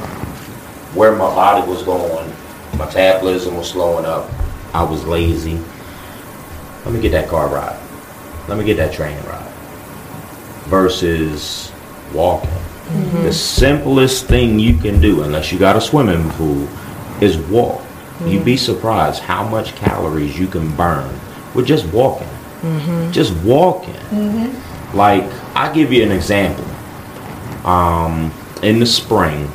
where 0.94 1.12
my 1.12 1.26
body 1.34 1.68
was 1.68 1.82
going. 1.82 2.32
My 2.78 2.84
metabolism 2.86 3.56
was 3.56 3.68
slowing 3.70 4.04
up. 4.04 4.30
I 4.72 4.82
was 4.82 5.04
lazy. 5.04 5.58
Let 6.84 6.94
me 6.94 7.00
get 7.00 7.10
that 7.12 7.28
car 7.28 7.48
ride. 7.48 7.78
Let 8.48 8.56
me 8.58 8.64
get 8.64 8.76
that 8.76 8.92
train 8.92 9.16
ride. 9.24 9.52
Versus 10.66 11.72
walking. 12.12 12.50
Mhm. 12.92 13.24
The 13.24 13.32
simplest 13.32 14.26
thing 14.26 14.58
you 14.58 14.74
can 14.76 15.00
do, 15.00 15.22
unless 15.22 15.50
you 15.52 15.58
got 15.58 15.76
a 15.76 15.80
swimming 15.80 16.30
pool, 16.30 16.68
is 17.20 17.36
walk. 17.36 17.82
You'd 18.24 18.44
be 18.44 18.56
surprised 18.56 19.22
how 19.22 19.44
much 19.46 19.74
calories 19.74 20.38
you 20.38 20.46
can 20.46 20.70
burn 20.74 21.10
with 21.54 21.66
just 21.66 21.84
walking. 21.92 22.28
Mm-hmm. 22.62 23.10
Just 23.12 23.34
walking. 23.44 23.94
Mm-hmm. 24.10 24.96
Like, 24.96 25.24
I'll 25.54 25.74
give 25.74 25.92
you 25.92 26.02
an 26.02 26.12
example. 26.12 26.64
Um, 27.64 28.32
in 28.62 28.78
the 28.78 28.86
spring, 28.86 29.50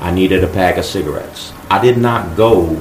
I 0.00 0.12
needed 0.12 0.44
a 0.44 0.46
pack 0.46 0.76
of 0.76 0.84
cigarettes. 0.84 1.52
I 1.68 1.80
did 1.80 1.98
not 1.98 2.36
go 2.36 2.76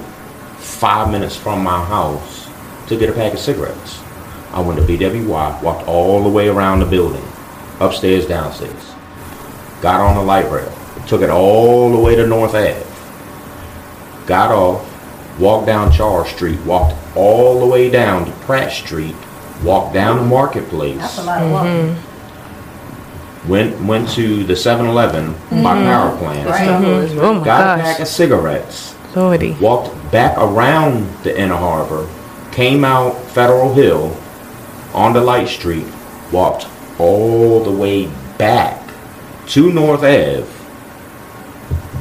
five 0.58 1.10
minutes 1.12 1.36
from 1.36 1.64
my 1.64 1.84
house 1.84 2.48
to 2.88 2.96
get 2.98 3.10
a 3.10 3.14
pack 3.14 3.34
of 3.34 3.40
cigarettes. 3.40 4.00
I 4.54 4.62
went 4.62 4.80
to 4.80 4.86
BWI, 4.86 5.62
walked 5.64 5.88
all 5.88 6.22
the 6.22 6.30
way 6.30 6.48
around 6.50 6.80
the 6.80 6.86
building, 6.86 7.26
upstairs, 7.80 8.28
downstairs. 8.28 8.94
Got 9.82 10.02
on 10.02 10.16
the 10.16 10.22
light 10.24 10.50
rail, 10.52 10.72
took 11.08 11.22
it 11.22 11.30
all 11.30 11.92
the 11.92 12.00
way 12.00 12.16
to 12.16 12.26
North 12.26 12.56
Ave. 12.56 12.84
Got 14.26 14.52
off, 14.52 15.40
walked 15.40 15.68
down 15.68 15.92
Charles 15.92 16.30
Street, 16.30 16.60
walked 16.62 16.96
all 17.16 17.60
the 17.60 17.66
way 17.66 17.90
down 17.90 18.26
to 18.26 18.32
Pratt 18.32 18.72
Street, 18.72 19.16
walked 19.64 19.94
down 19.94 20.18
the 20.18 20.24
Marketplace. 20.24 20.98
That's 21.00 21.20
a 21.20 21.24
lot 21.24 21.42
of 21.44 21.52
walking. 21.52 21.96
Went 23.48 23.82
went 23.86 24.10
to 24.10 24.44
the 24.44 24.56
7-Eleven 24.56 25.34
by 25.52 25.76
Mhm. 25.76 25.84
power 25.86 26.18
plant. 26.18 26.50
Right. 26.50 26.68
Mhm. 26.68 27.20
Oh 27.22 27.34
my 27.36 27.46
got 27.46 27.78
gosh. 27.78 27.80
a 27.80 27.84
pack 27.84 28.00
of 28.02 28.08
cigarettes. 28.08 28.94
Lordy. 29.16 29.56
Walked 29.62 30.12
back 30.12 30.36
around 30.38 31.08
the 31.24 31.40
inner 31.40 31.56
harbor. 31.56 32.06
Came 32.52 32.84
out 32.84 33.16
Federal 33.34 33.74
Hill 33.74 34.12
on 34.94 35.14
the 35.14 35.22
Light 35.22 35.48
Street. 35.48 35.86
Walked 36.32 36.68
all 37.00 37.62
the 37.62 37.72
way 37.72 38.10
back 38.38 38.82
to 39.48 39.72
North 39.72 40.02
Ave, 40.02 40.46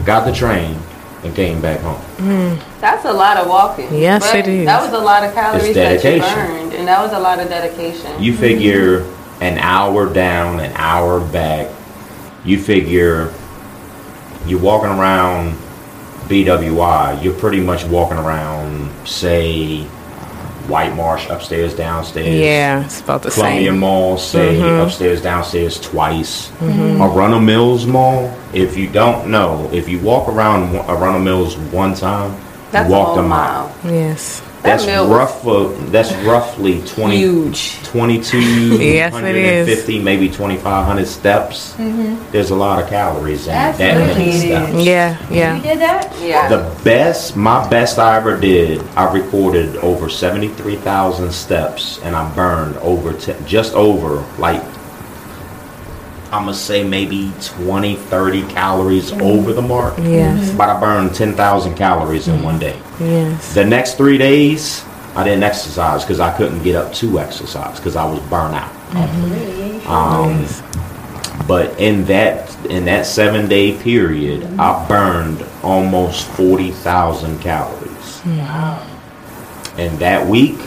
got 0.05 0.25
the 0.25 0.33
train, 0.33 0.77
and 1.23 1.35
came 1.35 1.61
back 1.61 1.81
home. 1.81 1.97
Hmm. 1.97 2.81
That's 2.81 3.05
a 3.05 3.13
lot 3.13 3.37
of 3.37 3.49
walking. 3.49 3.93
Yes, 3.95 4.31
But 4.31 4.41
it 4.41 4.49
is. 4.49 4.67
That 4.67 4.83
was 4.83 4.93
a 4.93 5.05
lot 5.05 5.25
of 5.25 5.33
calories 5.35 5.75
that 5.75 5.93
you 5.97 6.03
dedication. 6.03 6.35
burned, 6.35 6.73
and 6.75 6.89
that 6.89 7.01
was 7.03 7.13
a 7.13 7.19
lot 7.19 7.41
of 7.41 7.49
dedication. 7.49 8.23
You 8.23 8.37
figure 8.37 9.05
an 9.41 9.59
hour 9.59 10.13
down, 10.13 10.61
an 10.61 10.73
hour 10.75 11.21
back. 11.21 11.69
You 12.45 12.59
figure 12.63 13.33
you're 14.47 14.61
walking 14.61 14.91
around 14.91 15.57
BWI. 16.29 17.23
You're 17.23 17.35
pretty 17.35 17.61
much 17.61 17.85
walking 17.85 18.19
around, 18.19 18.91
say, 19.07 19.87
White 20.69 20.95
Marsh 20.97 21.29
upstairs, 21.29 21.75
downstairs. 21.75 22.29
Yeah, 22.41 22.85
it's 22.85 23.01
about 23.01 23.23
the 23.23 23.31
Columbia 23.31 23.71
same. 23.71 23.81
Columbia 23.81 23.81
Mall, 23.81 24.19
say 24.19 24.57
Mhm. 24.57 24.83
upstairs, 24.85 25.21
downstairs 25.23 25.79
twice. 25.81 26.51
Mhm. 26.63 27.01
Arundel 27.01 27.41
Mills 27.41 27.87
Mall. 27.87 28.31
If 28.53 28.77
you 28.77 28.87
don't 28.87 29.29
know, 29.29 29.69
if 29.73 29.89
you 29.89 29.99
walk 30.01 30.29
around 30.29 30.73
one- 30.73 30.85
Arundel 30.89 31.21
Mills 31.21 31.57
one 31.73 31.95
time, 31.95 32.35
That's 32.73 32.89
you 32.89 32.95
a 32.95 32.99
walked 32.99 33.17
whole 33.17 33.25
a 33.25 33.29
mile. 33.29 33.71
Yes. 33.85 34.43
That's 34.67 34.87
mill 34.87 35.09
rough. 35.09 35.47
uh, 35.47 35.69
That's 35.91 36.13
roughly 36.25 36.83
20, 36.87 37.17
Huge. 37.17 37.83
22, 37.85 38.39
Yes, 38.83 39.13
150, 39.13 39.99
maybe 40.01 40.29
2,500 40.29 41.07
steps. 41.07 41.75
Mhm. 41.79 42.19
There's 42.33 42.51
a 42.51 42.55
lot 42.55 42.83
of 42.83 42.89
calories 42.89 43.47
in 43.47 43.53
that 43.53 43.79
many 43.79 44.33
steps. 44.33 44.73
Yeah, 44.75 45.17
yeah. 45.31 45.57
You 45.57 45.63
did 45.63 45.81
that? 45.81 46.13
Yeah. 46.23 46.49
The 46.49 46.65
best, 46.85 47.37
my 47.37 47.67
best 47.69 47.99
I 47.99 48.17
ever 48.17 48.37
did, 48.37 48.83
I 48.97 49.11
recorded 49.13 49.77
over 49.79 50.09
73,000 50.09 51.33
steps 51.33 52.01
and 52.05 52.15
I 52.17 52.29
burned 52.35 52.77
over, 52.79 53.13
t- 53.13 53.35
just 53.47 53.75
over, 53.75 54.23
like, 54.39 54.63
I'm 56.33 56.45
gonna 56.45 56.55
say 56.55 56.83
maybe 56.83 57.33
20, 57.41 57.97
30 57.97 58.43
calories 58.49 59.13
over 59.13 59.53
the 59.53 59.63
mark. 59.63 59.97
Yes. 59.99 60.53
But 60.55 60.69
I 60.69 60.81
burned 60.81 61.15
10,000 61.15 61.75
calories 61.77 62.29
in 62.29 62.43
one 62.43 62.59
day. 62.59 62.79
Yes. 62.99 63.55
The 63.55 63.65
next 63.65 63.95
three 63.95 64.19
days, 64.19 64.85
I 65.15 65.25
didn't 65.25 65.45
exercise 65.45 66.03
because 66.03 66.21
I 66.21 66.37
couldn't 66.37 66.63
get 66.63 66.77
up 66.77 66.93
to 66.95 67.19
exercise 67.21 67.79
because 67.79 67.97
I 67.97 68.05
was 68.05 68.21
burnt 68.29 68.55
out. 68.55 68.73
Um, 69.87 70.45
but 71.47 71.79
in 71.79 72.05
that 72.07 72.55
in 72.67 72.85
that 72.87 73.07
seven 73.07 73.49
day 73.49 73.79
period, 73.79 74.45
I 74.59 74.87
burned 74.89 75.45
almost 75.63 76.27
forty 76.29 76.71
thousand 76.71 77.39
calories. 77.41 78.21
Wow. 78.27 78.85
And 79.79 79.99
that 80.01 80.27
week, 80.27 80.59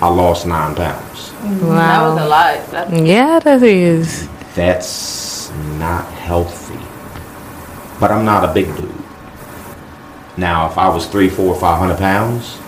I 0.00 0.08
lost 0.08 0.46
nine 0.46 0.74
pounds. 0.74 1.32
Wow. 1.42 1.58
That 1.60 2.02
was 2.02 2.22
a 2.22 2.28
lot. 2.28 2.70
That's 2.70 3.02
Yeah, 3.02 3.38
that 3.40 3.62
is. 3.62 4.28
That's 4.54 5.50
not 5.78 6.04
healthy. 6.12 6.78
But 8.00 8.10
I'm 8.10 8.24
not 8.24 8.48
a 8.48 8.52
big 8.52 8.66
dude. 8.76 8.94
Now, 10.36 10.70
if 10.70 10.78
I 10.78 10.88
was 10.88 11.06
three, 11.06 11.28
four, 11.28 11.54
five 11.58 11.78
hundred 11.78 11.98
pounds, 11.98 12.58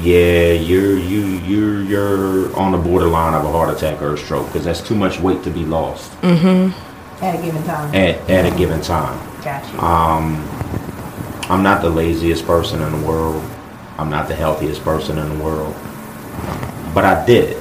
yeah, 0.00 0.52
you're 0.52 0.96
you 0.96 1.20
you're 1.44 1.82
you're 1.82 2.56
on 2.56 2.72
the 2.72 2.78
borderline 2.78 3.34
of 3.34 3.44
a 3.44 3.50
heart 3.50 3.74
attack 3.76 4.00
or 4.00 4.14
a 4.14 4.18
stroke 4.18 4.46
because 4.46 4.64
that's 4.64 4.80
too 4.80 4.94
much 4.94 5.18
weight 5.20 5.42
to 5.44 5.50
be 5.50 5.64
lost 5.64 6.10
Mm-hmm. 6.22 7.24
At 7.24 7.34
a 7.38 7.42
given 7.42 7.62
time. 7.64 7.94
at, 7.94 8.30
at 8.30 8.52
a 8.52 8.56
given 8.56 8.80
time. 8.80 9.18
Gotcha. 9.42 9.84
Um, 9.84 10.36
I'm 11.50 11.62
not 11.62 11.82
the 11.82 11.90
laziest 11.90 12.46
person 12.46 12.80
in 12.80 12.92
the 13.00 13.06
world. 13.06 13.42
I'm 13.98 14.08
not 14.10 14.28
the 14.28 14.34
healthiest 14.34 14.82
person 14.82 15.18
in 15.18 15.36
the 15.36 15.44
world. 15.44 15.74
But 16.94 17.04
I 17.04 17.24
did 17.26 17.50
it. 17.50 17.56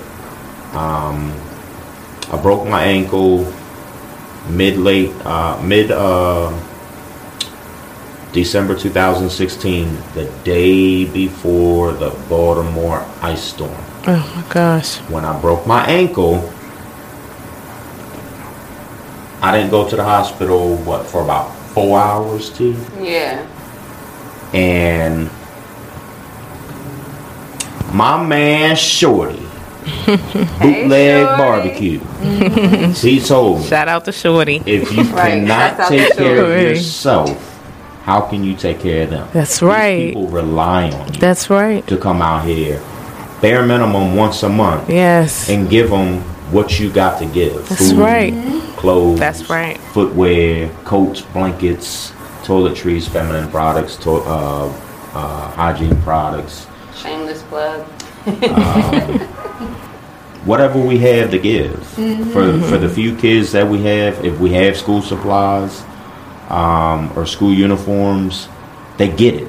Um, 0.76 1.32
I 2.32 2.42
broke 2.42 2.68
my 2.68 2.84
ankle 2.84 3.52
mid 4.50 4.78
late 4.78 5.12
uh, 5.26 5.62
mid 5.62 5.92
uh, 5.92 6.52
December 8.32 8.76
2016, 8.76 9.96
the 10.16 10.26
day 10.44 11.06
before 11.06 11.94
the 11.94 12.10
Baltimore 12.30 13.06
ice 13.22 13.44
storm. 13.44 13.76
Oh 14.08 14.34
my 14.36 14.54
gosh. 14.54 14.98
When 15.10 15.24
I 15.24 15.40
broke 15.40 15.68
my 15.68 15.86
ankle, 15.86 16.52
I 19.42 19.56
didn't 19.56 19.70
go 19.72 19.88
to 19.88 19.96
the 19.96 20.04
hospital 20.04 20.78
what 20.78 21.06
for 21.06 21.22
about 21.22 21.54
four 21.76 22.00
hours, 22.00 22.50
T. 22.50 22.76
yeah. 23.00 23.48
And 24.54 25.30
my 27.94 28.24
man 28.26 28.76
Shorty, 28.76 29.43
bootleg 30.60 31.26
barbecue, 31.38 32.00
he 32.94 33.20
told 33.20 33.60
me 33.62 33.68
Shout 33.68 33.88
out 33.88 34.06
to 34.06 34.12
Shorty. 34.12 34.62
if 34.66 34.92
you 34.92 35.04
Right, 35.04 35.32
cannot 35.46 35.78
shouts 35.78 35.90
take 35.90 36.16
care 36.18 36.44
of 36.46 36.62
yourself, 36.62 37.30
how 38.04 38.22
can 38.22 38.44
you 38.44 38.56
take 38.56 38.80
care 38.80 39.04
of 39.04 39.10
them? 39.12 39.28
That's 39.34 39.56
These 39.60 39.62
right. 39.64 40.08
People 40.14 40.28
rely 40.28 40.90
on 40.92 41.14
you 41.14 41.20
That's 41.20 41.50
right. 41.50 41.86
to 41.88 41.98
come 41.98 42.22
out 42.22 42.46
here, 42.46 42.82
bare 43.42 43.66
minimum 43.66 44.16
once 44.16 44.44
a 44.44 44.50
month, 44.50 44.90
Yes. 44.90 45.50
and 45.50 45.70
give 45.70 45.90
them 45.90 46.22
what 46.52 46.80
you 46.80 46.90
got 46.92 47.20
to 47.20 47.26
give. 47.26 47.68
That's 47.70 47.92
Food, 47.92 48.00
right. 48.00 48.34
Clothes. 48.78 49.20
That's 49.20 49.50
right. 49.50 49.78
Footwear, 49.94 50.70
coats, 50.84 51.22
blankets, 51.22 52.12
toiletries, 52.44 53.08
feminine 53.10 53.50
products, 53.50 53.96
to- 53.98 54.12
uh, 54.12 54.68
uh, 55.14 55.52
hygiene 55.52 56.00
products, 56.02 56.68
Shameless 56.96 57.42
plug. 57.44 57.86
Um, 58.26 59.20
whatever 60.46 60.80
we 60.80 60.98
have 61.00 61.32
to 61.32 61.40
give 61.40 61.86
for 62.34 62.60
for 62.62 62.78
the 62.78 62.90
few 62.90 63.16
kids 63.16 63.52
that 63.52 63.68
we 63.68 63.84
have. 63.84 64.24
If 64.26 64.40
we 64.40 64.54
have 64.54 64.78
school 64.78 65.02
supplies 65.02 65.84
um, 66.50 67.12
or 67.18 67.26
school 67.26 67.54
uniforms, 67.54 68.48
they 68.98 69.10
get 69.10 69.36
it. 69.36 69.48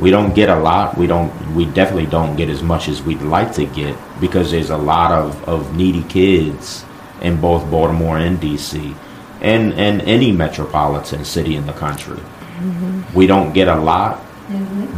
We 0.00 0.10
don't 0.10 0.34
get 0.34 0.48
a 0.48 0.56
lot. 0.56 0.96
We 0.96 1.06
don't. 1.06 1.30
We 1.54 1.66
definitely 1.66 2.06
don't 2.06 2.36
get 2.36 2.48
as 2.48 2.62
much 2.62 2.88
as 2.88 3.02
we'd 3.02 3.22
like 3.22 3.52
to 3.54 3.64
get 3.66 3.96
because 4.20 4.50
there's 4.50 4.70
a 4.70 4.76
lot 4.76 5.12
of, 5.12 5.42
of 5.48 5.74
needy 5.76 6.02
kids 6.04 6.84
in 7.22 7.40
both 7.40 7.70
Baltimore 7.70 8.18
and 8.18 8.38
DC, 8.40 8.94
and 9.40 9.72
and 9.74 10.02
any 10.02 10.32
metropolitan 10.32 11.24
city 11.24 11.56
in 11.56 11.66
the 11.66 11.72
country. 11.72 12.20
We 13.14 13.26
don't 13.26 13.52
get 13.52 13.68
a 13.68 13.76
lot, 13.76 14.22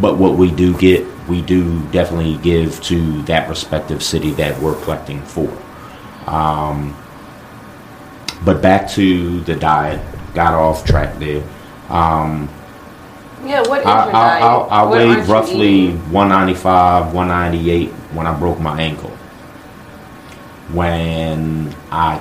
but 0.00 0.16
what 0.18 0.36
we 0.36 0.50
do 0.50 0.76
get, 0.76 1.04
we 1.28 1.42
do 1.42 1.80
definitely 1.90 2.36
give 2.38 2.80
to 2.84 3.22
that 3.22 3.48
respective 3.48 4.02
city 4.02 4.30
that 4.32 4.60
we're 4.60 4.80
collecting 4.82 5.22
for. 5.22 5.50
Um, 6.26 6.96
but 8.44 8.60
back 8.62 8.88
to 8.90 9.40
the 9.40 9.56
diet, 9.56 10.00
got 10.34 10.54
off 10.54 10.84
track 10.84 11.18
there. 11.18 11.42
Um, 11.88 12.48
Yeah, 13.44 13.62
what 13.68 13.80
is 13.80 13.86
I, 13.86 14.04
your 14.06 14.16
I, 14.16 14.40
diet? 14.40 14.42
I, 14.42 14.46
I 14.46 14.82
What 14.82 14.90
weighed 14.92 15.08
aren't 15.08 15.26
you 15.26 15.32
roughly 15.32 15.90
195, 16.10 17.12
198 17.14 17.88
when 18.12 18.26
I 18.26 18.38
broke 18.38 18.60
my 18.60 18.80
ankle. 18.80 19.10
When 20.72 21.74
I 21.92 22.20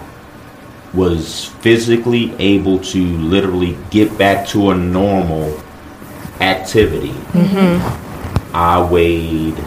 was 0.93 1.45
physically 1.61 2.33
able 2.39 2.79
to 2.79 3.03
literally 3.17 3.77
get 3.89 4.17
back 4.17 4.47
to 4.49 4.69
a 4.71 4.75
normal 4.75 5.61
activity, 6.39 7.13
Mm-hmm. 7.33 8.04
I 8.57 8.81
weighed 8.81 9.57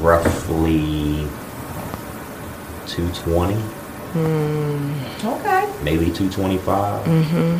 roughly 0.00 1.26
220, 2.86 3.56
Okay. 5.24 5.72
maybe 5.82 6.06
225. 6.12 7.04
Mm-hmm. 7.04 7.58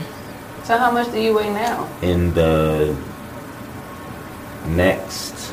So 0.64 0.78
how 0.78 0.92
much 0.92 1.10
do 1.10 1.18
you 1.20 1.34
weigh 1.34 1.52
now? 1.52 1.88
in 2.02 2.32
the 2.34 2.96
next 4.68 5.52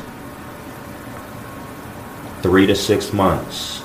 three 2.42 2.66
to 2.68 2.76
six 2.76 3.12
months, 3.12 3.82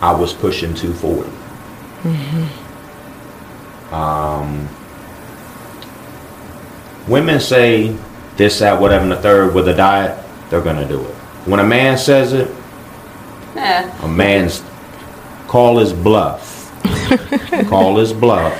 I 0.00 0.12
was 0.14 0.32
pushing 0.32 0.72
240. 0.72 1.28
Mm-hmm. 2.02 3.94
Um, 3.94 4.68
women 7.06 7.40
say 7.40 7.94
this, 8.36 8.58
that, 8.60 8.80
whatever, 8.80 9.02
and 9.02 9.12
the 9.12 9.16
third 9.16 9.54
with 9.54 9.68
a 9.68 9.74
diet, 9.74 10.18
they're 10.50 10.62
gonna 10.62 10.86
do 10.86 11.00
it. 11.00 11.14
When 11.46 11.60
a 11.60 11.64
man 11.64 11.98
says 11.98 12.32
it, 12.32 12.50
Yeah. 13.54 13.90
a 14.04 14.08
man's 14.08 14.62
call 15.48 15.78
his 15.78 15.92
bluff. 15.92 16.50
call 17.68 17.98
his 17.98 18.12
bluff 18.12 18.58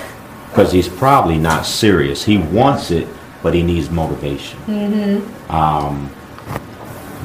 because 0.51 0.71
he's 0.71 0.89
probably 0.89 1.39
not 1.39 1.65
serious. 1.65 2.23
He 2.25 2.39
wants 2.39 2.91
it, 2.91 3.09
but 3.43 3.55
he 3.55 3.63
needs 3.63 3.89
motivation. 3.91 4.59
Mm-hmm. 4.67 5.51
Um, 5.51 6.11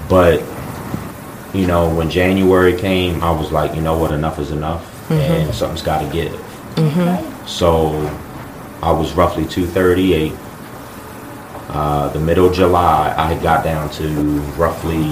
but 0.09 0.39
you 1.53 1.67
know, 1.67 1.93
when 1.93 2.09
January 2.09 2.77
came, 2.77 3.21
I 3.23 3.31
was 3.31 3.51
like, 3.51 3.75
you 3.75 3.81
know 3.81 3.97
what, 3.97 4.11
enough 4.11 4.39
is 4.39 4.51
enough, 4.51 5.11
and 5.11 5.53
something's 5.53 5.81
got 5.81 6.01
to 6.05 6.11
give. 6.11 6.31
Mm-hmm. 6.75 7.45
So 7.47 7.91
I 8.81 8.91
was 8.91 9.13
roughly 9.13 9.45
238. 9.45 10.33
Uh, 11.69 12.09
the 12.09 12.19
middle 12.19 12.47
of 12.47 12.53
July, 12.53 13.13
I 13.17 13.33
had 13.33 13.41
got 13.43 13.63
down 13.63 13.89
to 13.91 14.07
roughly 14.57 15.03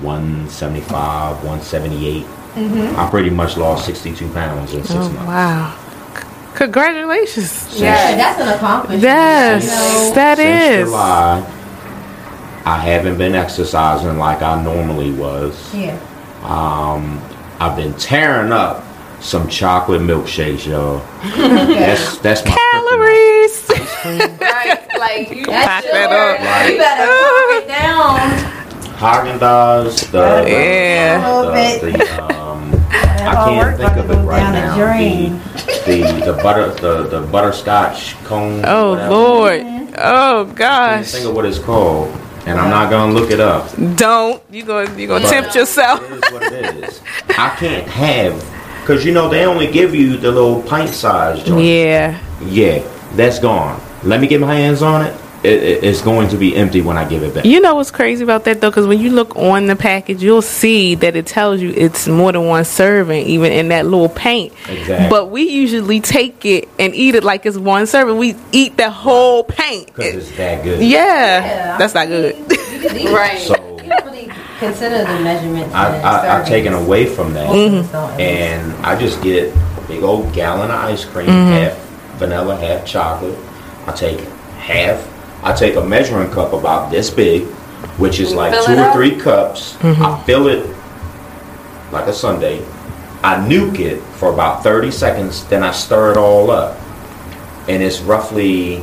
175, 0.00 1.36
178. 1.44 2.26
Mhm. 2.56 2.98
I 2.98 3.08
pretty 3.08 3.30
much 3.30 3.56
lost 3.56 3.86
62 3.86 4.28
pounds 4.28 4.74
in 4.74 4.82
six 4.82 4.94
Oh, 4.94 5.08
months. 5.08 5.26
wow. 5.26 5.70
C- 6.16 6.22
Congratulations. 6.54 7.68
Yeah, 7.72 8.16
that's 8.16 8.40
an 8.40 8.48
accomplishment. 8.48 9.02
Yes, 9.02 9.64
You 9.64 9.70
know? 9.70 10.14
that 10.14 10.36
Since 10.38 10.64
is. 10.82 10.88
July, 10.90 11.42
I 12.66 12.76
haven't 12.78 13.16
been 13.16 13.34
exercising 13.34 14.18
like 14.18 14.42
I 14.42 14.60
normally 14.62 15.12
was. 15.12 15.54
Yeah. 15.72 15.94
Um, 16.44 17.20
I've 17.60 17.76
been 17.76 17.94
tearing 17.94 18.52
up 18.52 18.84
some 19.20 19.48
chocolate 19.48 20.02
milkshakes, 20.02 20.66
y'all. 20.66 21.00
that's 21.36 22.18
that's 22.18 22.44
my 22.44 22.50
Calories. 22.50 23.70
right, 24.40 24.88
like 24.98 25.30
you 25.30 25.46
Pack 25.46 25.84
that 25.84 26.10
up. 26.10 26.70
You 26.70 26.78
better 26.78 27.06
calm 27.06 27.62
it 27.62 27.68
down. 27.68 28.18
Haagen 28.98 29.38
Dazs, 29.38 30.10
the 30.10 30.44
Yeah. 30.50 31.40
A 31.50 31.80
the, 31.80 31.90
the, 31.98 32.34
um, 32.34 32.72
I 32.94 33.34
can't 33.48 33.76
think 33.76 33.96
of 33.96 34.10
it 34.10 34.16
right 34.24 34.52
now. 34.52 34.76
The, 34.76 35.30
the 35.86 36.32
the 36.32 36.42
butter 36.42 36.72
the 36.74 37.04
the 37.08 37.20
butterscotch 37.28 38.14
cone. 38.24 38.62
Oh 38.64 38.90
whatever. 38.90 39.10
Lord. 39.10 39.62
Oh 39.98 40.44
gosh. 40.54 40.90
I 40.90 40.94
Can't 40.96 41.06
think 41.06 41.26
of 41.26 41.34
what 41.34 41.44
it's 41.44 41.58
called, 41.58 42.08
and 42.46 42.58
I'm 42.58 42.70
not 42.70 42.90
gonna 42.90 43.12
look 43.12 43.30
it 43.30 43.40
up. 43.40 43.70
Don't 43.96 44.42
you 44.50 44.64
gonna 44.64 44.92
you 44.98 45.06
gonna 45.06 45.24
But- 45.24 45.30
tempt 45.30 45.54
yourself? 45.54 46.02
It 46.02 46.12
is 46.12 46.32
what 46.32 46.42
it 46.52 46.74
is. 46.84 47.00
I 47.30 47.50
can't 47.56 47.86
have 47.88 48.34
because 48.80 49.04
you 49.04 49.12
know 49.12 49.28
they 49.28 49.44
only 49.46 49.70
give 49.70 49.94
you 49.94 50.16
the 50.16 50.30
little 50.32 50.62
pint 50.62 50.90
size 50.90 51.42
joint. 51.44 51.64
Yeah. 51.64 52.18
Yeah, 52.44 52.82
that's 53.14 53.38
gone. 53.38 53.80
Let 54.04 54.20
me 54.20 54.26
get 54.26 54.40
my 54.40 54.54
hands 54.54 54.82
on 54.82 55.06
it. 55.06 55.14
It, 55.44 55.60
it. 55.62 55.84
It's 55.84 56.00
going 56.02 56.28
to 56.28 56.36
be 56.36 56.54
empty 56.54 56.82
when 56.82 56.96
I 56.96 57.04
give 57.08 57.24
it 57.24 57.34
back. 57.34 57.44
You 57.44 57.60
know 57.60 57.74
what's 57.74 57.90
crazy 57.90 58.22
about 58.22 58.44
that 58.44 58.60
though? 58.60 58.70
Because 58.70 58.86
when 58.86 59.00
you 59.00 59.10
look 59.10 59.34
on 59.34 59.66
the 59.66 59.74
package, 59.74 60.22
you'll 60.22 60.40
see 60.40 60.94
that 60.96 61.16
it 61.16 61.26
tells 61.26 61.60
you 61.60 61.70
it's 61.76 62.06
more 62.06 62.30
than 62.30 62.46
one 62.46 62.64
serving, 62.64 63.26
even 63.26 63.50
in 63.50 63.68
that 63.68 63.84
little 63.86 64.08
paint. 64.08 64.52
Exactly. 64.68 65.08
But 65.10 65.30
we 65.30 65.42
usually 65.48 66.00
take 66.00 66.44
it 66.44 66.68
and 66.78 66.94
eat 66.94 67.16
it 67.16 67.24
like 67.24 67.44
it's 67.44 67.56
one 67.58 67.88
serving. 67.88 68.18
We 68.18 68.36
eat 68.52 68.76
the 68.76 68.88
whole 68.90 69.42
paint. 69.42 69.86
Because 69.86 70.14
it's 70.28 70.36
that 70.36 70.62
good. 70.62 70.80
Yeah, 70.80 70.96
yeah 71.44 71.76
that's 71.78 71.94
not 71.94 72.06
good. 72.06 72.36
right. 73.12 73.38
So 73.40 73.54
You 73.82 73.88
don't 73.88 74.04
really 74.06 74.30
consider 74.60 74.98
the 74.98 75.20
measurements. 75.24 75.74
I, 75.74 75.96
and 75.96 76.06
I, 76.06 76.38
I've 76.38 76.46
taken 76.46 76.72
away 76.72 77.06
from 77.06 77.34
that, 77.34 77.48
Mhm. 77.50 78.20
and 78.20 78.72
I 78.86 78.96
just 78.96 79.20
get 79.24 79.52
a 79.76 79.80
big 79.88 80.04
old 80.04 80.32
gallon 80.32 80.70
of 80.70 80.76
ice 80.76 81.04
cream, 81.04 81.26
Mhm. 81.26 81.50
half 81.68 81.76
vanilla, 82.18 82.54
half 82.56 82.86
chocolate. 82.86 83.36
I 83.86 83.92
take 83.92 84.20
half. 84.58 85.08
I 85.44 85.52
take 85.52 85.74
a 85.76 85.84
measuring 85.84 86.30
cup 86.30 86.52
about 86.52 86.90
this 86.90 87.10
big, 87.10 87.44
which 87.98 88.20
is 88.20 88.32
like 88.32 88.52
two 88.64 88.74
or 88.74 88.80
up? 88.80 88.94
three 88.94 89.16
cups. 89.16 89.76
I 89.82 90.22
fill 90.24 90.46
it 90.48 90.64
like 91.90 92.06
a 92.06 92.12
sundae. 92.12 92.60
I 93.24 93.36
nuke 93.36 93.78
it 93.80 94.00
for 94.16 94.32
about 94.32 94.62
30 94.62 94.90
seconds, 94.90 95.44
then 95.46 95.62
I 95.62 95.72
stir 95.72 96.12
it 96.12 96.16
all 96.16 96.50
up. 96.50 96.78
And 97.68 97.82
it's 97.82 98.00
roughly, 98.00 98.82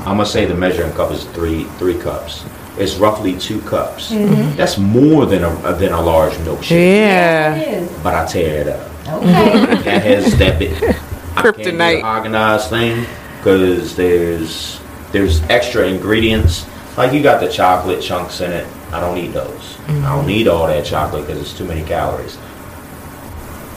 I'm 0.00 0.16
gonna 0.16 0.26
say 0.26 0.44
the 0.44 0.54
measuring 0.54 0.92
cup 0.92 1.10
is 1.10 1.24
three 1.24 1.64
three 1.78 1.98
cups. 1.98 2.44
It's 2.78 2.96
roughly 2.96 3.36
two 3.38 3.60
cups. 3.62 4.12
Mhm. 4.12 4.54
That's 4.56 4.78
more 4.78 5.26
than 5.26 5.42
a 5.42 5.50
than 5.74 5.92
a 5.92 6.00
large 6.00 6.34
milkshake. 6.44 6.70
Yeah. 7.00 7.84
But 8.04 8.14
I 8.14 8.26
tear 8.26 8.60
it 8.60 8.68
up. 8.68 8.90
Okay. 9.08 9.82
That 9.82 10.02
has 10.02 10.36
that 10.38 10.58
bit. 10.58 10.74
Kryptonite. 11.36 12.04
Organized 12.04 12.70
thing 12.70 13.06
because 13.46 13.94
there's 13.94 14.80
there's 15.12 15.40
extra 15.44 15.86
ingredients. 15.86 16.66
Like 16.96 17.12
you 17.12 17.22
got 17.22 17.40
the 17.40 17.48
chocolate 17.48 18.02
chunks 18.02 18.40
in 18.40 18.50
it. 18.50 18.66
I 18.92 18.98
don't 18.98 19.14
need 19.14 19.32
those. 19.32 19.78
I 19.86 20.16
don't 20.16 20.26
need 20.26 20.48
all 20.48 20.66
that 20.66 20.84
chocolate 20.84 21.28
because 21.28 21.40
it's 21.40 21.56
too 21.56 21.64
many 21.64 21.84
calories. 21.84 22.36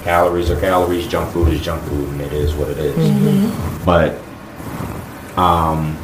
Calories 0.01 0.49
are 0.49 0.59
calories. 0.59 1.07
Junk 1.07 1.31
food 1.31 1.53
is 1.53 1.61
junk 1.61 1.83
food, 1.83 2.09
and 2.09 2.21
it 2.21 2.33
is 2.33 2.55
what 2.55 2.69
it 2.71 2.79
is. 2.79 3.85
But 3.85 4.17
um, 5.37 5.95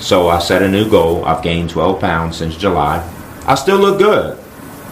so 0.00 0.28
I 0.28 0.40
set 0.40 0.62
a 0.62 0.68
new 0.68 0.90
goal. 0.90 1.24
I've 1.24 1.42
gained 1.44 1.70
12 1.70 2.00
pounds 2.00 2.36
since 2.36 2.56
July. 2.56 3.08
I 3.46 3.54
still 3.54 3.78
look 3.78 4.00
good. 4.00 4.41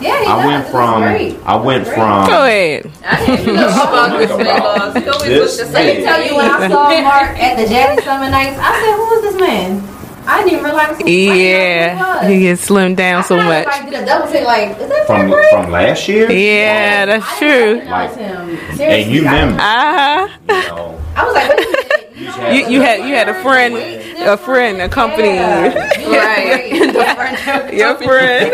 Yeah, 0.01 0.18
he 0.20 0.26
I 0.26 0.36
does. 0.36 0.46
went 0.46 0.66
It 0.66 0.70
from 0.70 1.03
great. 1.03 1.38
I 1.44 1.57
went 1.57 1.86
from 1.86 2.26
Go 2.26 2.44
ahead. 2.44 2.90
I 3.05 3.26
didn't 3.26 3.40
even 3.40 3.55
know 3.57 3.68
about 3.68 4.18
this 4.18 4.30
man. 4.30 5.03
He 5.03 5.09
always 5.09 5.59
looked 5.59 5.68
the 5.68 5.72
Let 5.72 5.96
me 5.96 6.03
tell 6.03 6.22
you, 6.24 6.36
when 6.36 6.51
I 6.51 6.68
saw 6.68 6.88
Mark 7.03 7.38
at 7.38 7.57
the 7.57 7.64
Jazzy 7.72 8.03
Summer 8.05 8.30
Nights, 8.30 8.59
I 8.61 8.80
said, 8.80 8.96
"Who 8.96 9.12
is 9.14 9.22
this 9.32 9.40
man?" 9.40 9.82
I 10.26 10.38
didn't 10.44 10.53
even 10.53 10.64
realize 10.64 10.98
who 10.98 11.09
Yeah, 11.11 12.28
he 12.28 12.40
gets 12.40 12.68
slimmed 12.68 12.96
down 12.96 13.24
so 13.24 13.36
much. 13.36 13.66
I 13.66 13.84
did 13.88 13.94
a 14.03 14.07
double 14.07 14.30
take, 14.30 14.44
like, 14.46 14.78
is 14.78 14.88
that 14.88 15.07
from 15.07 15.28
Fred 15.30 15.51
from 15.51 15.70
last 15.72 16.07
year. 16.09 16.30
Yeah, 16.30 17.07
that's 17.07 17.38
true. 17.38 17.82
Like 17.86 18.14
him. 18.16 18.59
And 18.80 19.11
you 19.11 19.22
remember, 19.24 19.61
Uh 19.61 20.28
huh. 20.28 20.28
you 20.48 20.55
know, 20.68 21.01
I 21.16 21.24
was 21.24 21.34
like, 21.34 21.48
wait 21.48 21.59
a 21.59 21.70
minute. 21.70 22.16
You 22.16 22.26
know, 22.26 22.51
You, 22.51 22.66
you 22.68 22.80
had 22.82 23.01
you 23.09 23.14
had 23.14 23.28
a 23.30 23.42
friend 23.42 23.74
a 24.20 24.36
friend 24.46 24.82
accompanying 24.82 25.36
you. 25.36 26.12
Right. 26.12 27.72
Your 27.72 27.96
friend. 27.96 28.53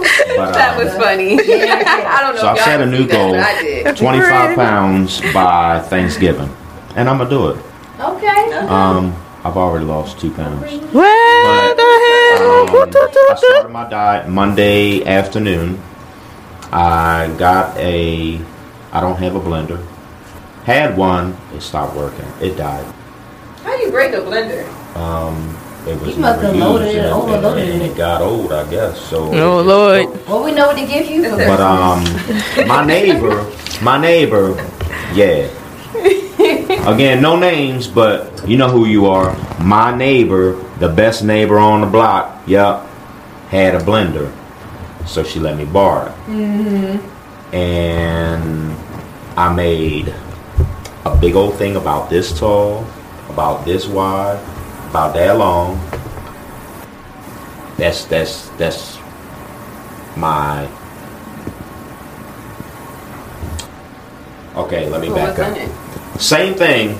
but, 0.36 0.52
That 0.52 0.78
um, 0.78 0.84
was 0.84 0.94
funny. 0.94 1.32
I 1.40 2.20
don't 2.22 2.34
know. 2.34 2.40
So 2.40 2.52
if 2.52 2.52
I 2.52 2.56
y'all 2.56 2.64
set 2.64 2.80
a 2.80 2.86
new 2.86 2.98
see 2.98 3.06
that, 3.06 3.12
goal: 3.12 3.34
I 3.34 3.62
did. 3.62 3.96
25 3.96 4.56
pounds 4.56 5.20
by 5.32 5.80
Thanksgiving, 5.80 6.54
and 6.96 7.08
I'm 7.08 7.18
gonna 7.18 7.30
do 7.30 7.48
it. 7.48 7.64
Okay. 8.00 8.52
Um, 8.68 9.14
I've 9.44 9.56
already 9.56 9.84
lost 9.84 10.18
two 10.20 10.30
pounds. 10.32 10.60
Well, 10.92 11.74
the 11.74 11.82
ahead. 11.82 12.40
Um, 12.40 12.90
I 13.30 13.34
started 13.36 13.68
my 13.70 13.88
diet 13.88 14.28
Monday 14.28 15.04
afternoon. 15.04 15.80
I 16.72 17.34
got 17.38 17.76
a. 17.76 18.40
I 18.92 19.00
don't 19.00 19.18
have 19.18 19.34
a 19.36 19.40
blender. 19.40 19.84
Had 20.64 20.96
one. 20.96 21.36
It 21.54 21.62
stopped 21.62 21.96
working. 21.96 22.26
It 22.40 22.56
died. 22.56 22.84
How 23.62 23.76
do 23.76 23.82
you 23.82 23.90
break 23.90 24.12
a 24.14 24.18
blender? 24.18 24.66
Um, 24.96 25.56
it 25.86 26.00
was 26.00 26.14
You 26.16 26.20
must 26.22 26.42
never 26.42 26.42
have 26.42 26.54
used, 26.54 26.66
loaded 26.66 26.88
it, 26.88 26.96
and, 26.96 27.06
overloaded 27.12 27.68
and 27.70 27.82
it 27.82 27.96
got 27.96 28.20
old, 28.22 28.52
I 28.52 28.68
guess. 28.70 29.00
So. 29.00 29.32
Oh 29.34 29.60
Lord. 29.62 30.26
Well, 30.26 30.44
we 30.44 30.52
know 30.52 30.66
what 30.68 30.76
to 30.78 30.86
give 30.86 31.06
you 31.08 31.24
for 31.30 31.36
But 31.36 31.60
um, 31.60 32.04
my 32.68 32.84
neighbor, 32.84 33.50
my 33.82 34.00
neighbor, 34.00 34.54
yeah. 35.14 35.48
Again, 36.88 37.20
no 37.20 37.38
names, 37.38 37.86
but 37.86 38.48
you 38.48 38.56
know 38.56 38.68
who 38.70 38.86
you 38.86 39.06
are. 39.06 39.36
My 39.60 39.94
neighbor, 39.94 40.54
the 40.78 40.88
best 40.88 41.22
neighbor 41.22 41.58
on 41.58 41.82
the 41.82 41.86
block, 41.86 42.42
yep, 42.46 42.86
had 43.48 43.74
a 43.74 43.80
blender, 43.80 44.32
so 45.06 45.22
she 45.22 45.38
let 45.40 45.56
me 45.58 45.64
borrow 45.66 46.06
it, 46.06 46.14
Mm-hmm. 46.30 47.54
and 47.54 48.72
I 49.36 49.52
made 49.52 50.14
a 51.04 51.16
big 51.20 51.34
old 51.36 51.54
thing 51.56 51.76
about 51.76 52.08
this 52.08 52.38
tall, 52.38 52.86
about 53.28 53.64
this 53.66 53.86
wide, 53.86 54.38
about 54.90 55.14
that 55.14 55.38
long. 55.38 55.78
That's 57.76 58.04
that's 58.04 58.48
that's 58.50 58.98
my 60.16 60.68
Okay, 64.56 64.88
let 64.90 65.00
me 65.00 65.08
So 65.08 65.14
back 65.14 65.38
up. 65.38 65.56
it? 65.56 66.20
Same 66.20 66.54
thing. 66.54 66.98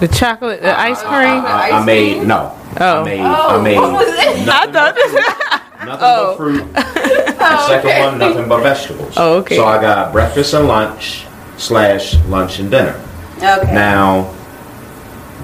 The 0.00 0.08
chocolate, 0.08 0.62
the 0.62 0.78
ice 0.78 1.00
uh, 1.02 1.08
cream. 1.08 1.44
Uh, 1.44 1.48
I, 1.48 1.70
I 1.72 1.84
made 1.84 2.26
no. 2.26 2.56
Oh. 2.80 3.00
I 3.02 3.04
made 3.04 3.20
Oh, 3.20 3.58
I 3.58 3.62
made 3.62 3.76
what 3.76 3.92
was 3.92 4.08
it? 4.08 4.48
I 4.48 4.64
nothing, 4.64 4.72
thought. 4.72 5.84
nothing 5.84 5.98
Oh. 6.00 6.26
but 6.30 6.36
fruit. 6.36 6.64
The 7.44 7.50
oh, 7.60 7.68
second 7.68 8.00
one, 8.06 8.18
nothing 8.18 8.48
but 8.48 8.62
vegetables. 8.62 9.14
Oh, 9.18 9.36
okay. 9.40 9.56
So 9.56 9.66
I 9.66 9.78
got 9.78 10.12
breakfast 10.12 10.54
and 10.54 10.66
lunch 10.66 11.26
slash 11.58 12.14
lunch 12.24 12.58
and 12.58 12.70
dinner. 12.70 12.98
Okay. 13.36 13.74
Now, 13.74 14.33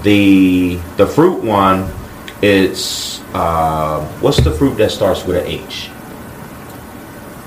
the 0.02 0.76
the 0.96 1.06
fruit 1.06 1.42
one, 1.42 1.90
it's 2.42 3.20
uh, 3.34 4.04
what's 4.20 4.38
the 4.42 4.50
fruit 4.52 4.76
that 4.76 4.90
starts 4.90 5.24
with 5.24 5.36
an 5.36 5.46
H? 5.46 5.88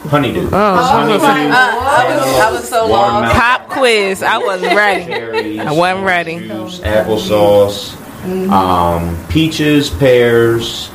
Honeydew. 0.10 0.49
Oh, 0.51 0.76
Honeydew. 0.76 1.24
I 1.26 2.16
was, 2.16 2.39
I 2.39 2.51
was 2.51 2.70
so 2.70 2.88
Watermelon. 2.88 3.24
lost. 3.30 3.36
Pop 3.36 3.70
quiz. 3.70 4.22
I 4.24 4.38
wasn't 4.38 4.76
ready. 4.76 5.06
Cherries, 5.06 5.60
I 5.60 5.72
wasn't 5.72 6.06
ready. 6.06 6.39
juice, 6.39 6.80
applesauce, 6.80 8.49
um, 8.49 9.18
peaches, 9.30 9.89
pears, 9.89 10.89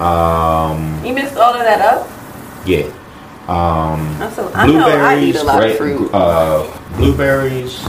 um, 0.00 0.98
You 1.04 1.12
mixed 1.12 1.36
all 1.36 1.52
of 1.54 1.60
that 1.60 1.80
up? 1.82 2.08
yeah, 2.66 2.84
um, 3.48 4.00
I'm 4.22 4.30
so, 4.32 4.50
I 4.54 4.66
know 4.66 4.88
I 4.88 5.18
eat 5.18 5.32
blueberries, 5.32 5.36
a 5.36 5.44
lot 5.44 5.62
of 5.62 5.68
gra- 5.68 5.76
fruit. 5.76 6.10
uh, 6.14 6.78
blueberries, 6.96 7.86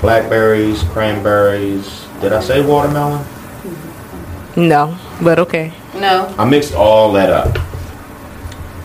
blackberries, 0.00 0.82
cranberries. 0.84 2.04
Did 2.20 2.32
I 2.32 2.40
say 2.40 2.60
watermelon? 2.66 3.24
No, 4.56 4.98
but 5.22 5.38
okay. 5.38 5.72
No. 5.94 6.34
I 6.36 6.44
mixed 6.44 6.74
all 6.74 7.12
that 7.12 7.30
up, 7.30 7.56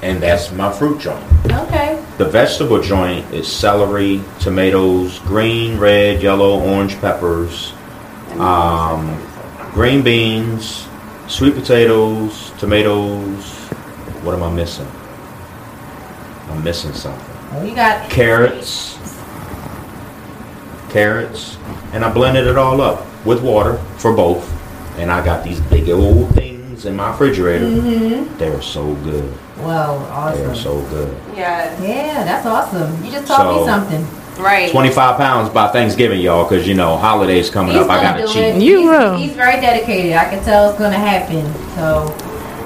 and 0.03 0.21
that's 0.21 0.51
my 0.51 0.71
fruit 0.71 1.01
joint. 1.01 1.25
Okay. 1.51 1.99
The 2.19 2.25
vegetable 2.25 2.79
joint 2.79 3.33
is 3.33 3.51
celery, 3.51 4.21
tomatoes, 4.39 5.17
green, 5.19 5.79
red, 5.79 6.21
yellow, 6.21 6.59
orange 6.61 6.99
peppers, 7.01 7.73
um, 8.37 9.19
green 9.71 10.03
beans, 10.03 10.87
sweet 11.27 11.55
potatoes, 11.55 12.51
tomatoes. 12.59 13.51
What 14.21 14.35
am 14.35 14.43
I 14.43 14.53
missing? 14.53 14.87
I'm 16.49 16.63
missing 16.63 16.93
something. 16.93 17.35
Oh, 17.53 17.63
you 17.63 17.73
got 17.73 18.11
carrots, 18.11 18.99
carrots, 20.91 21.57
and 21.93 22.05
I 22.05 22.13
blended 22.13 22.45
it 22.45 22.59
all 22.59 22.79
up 22.79 23.07
with 23.25 23.41
water 23.41 23.77
for 23.97 24.13
both. 24.13 24.49
And 24.99 25.11
I 25.11 25.23
got 25.25 25.43
these 25.43 25.59
big 25.61 25.89
old 25.89 26.29
things 26.35 26.85
in 26.85 26.95
my 26.95 27.09
refrigerator. 27.11 27.65
Mhm. 27.65 28.37
They're 28.37 28.61
so 28.61 28.93
good. 29.03 29.31
Well, 29.63 30.05
awesome. 30.11 30.39
They're 30.45 30.55
so 30.55 30.79
good. 30.89 31.15
Yeah. 31.35 31.69
Yeah, 31.81 32.23
that's 32.23 32.45
awesome. 32.45 32.97
You 33.03 33.11
just 33.11 33.25
taught 33.27 33.41
So- 33.41 33.59
me 33.61 33.65
something. 33.65 34.07
Right. 34.39 34.71
25 34.71 35.17
pounds 35.17 35.49
by 35.49 35.67
Thanksgiving, 35.67 36.19
y'all, 36.19 36.45
because 36.45 36.67
you 36.67 36.73
know, 36.73 36.97
holidays 36.97 37.51
coming 37.51 37.73
He's 37.75 37.83
up. 37.83 37.89
I 37.91 38.01
gotta 38.01 38.21
do 38.23 38.27
cheat. 38.33 38.43
it. 38.43 38.55
he's, 38.55 39.19
He's 39.27 39.33
very 39.35 39.61
dedicated. 39.61 40.13
I 40.15 40.25
can 40.25 40.43
tell 40.43 40.69
it's 40.69 40.79
gonna 40.79 40.97
happen. 40.97 41.45
So. 41.75 42.11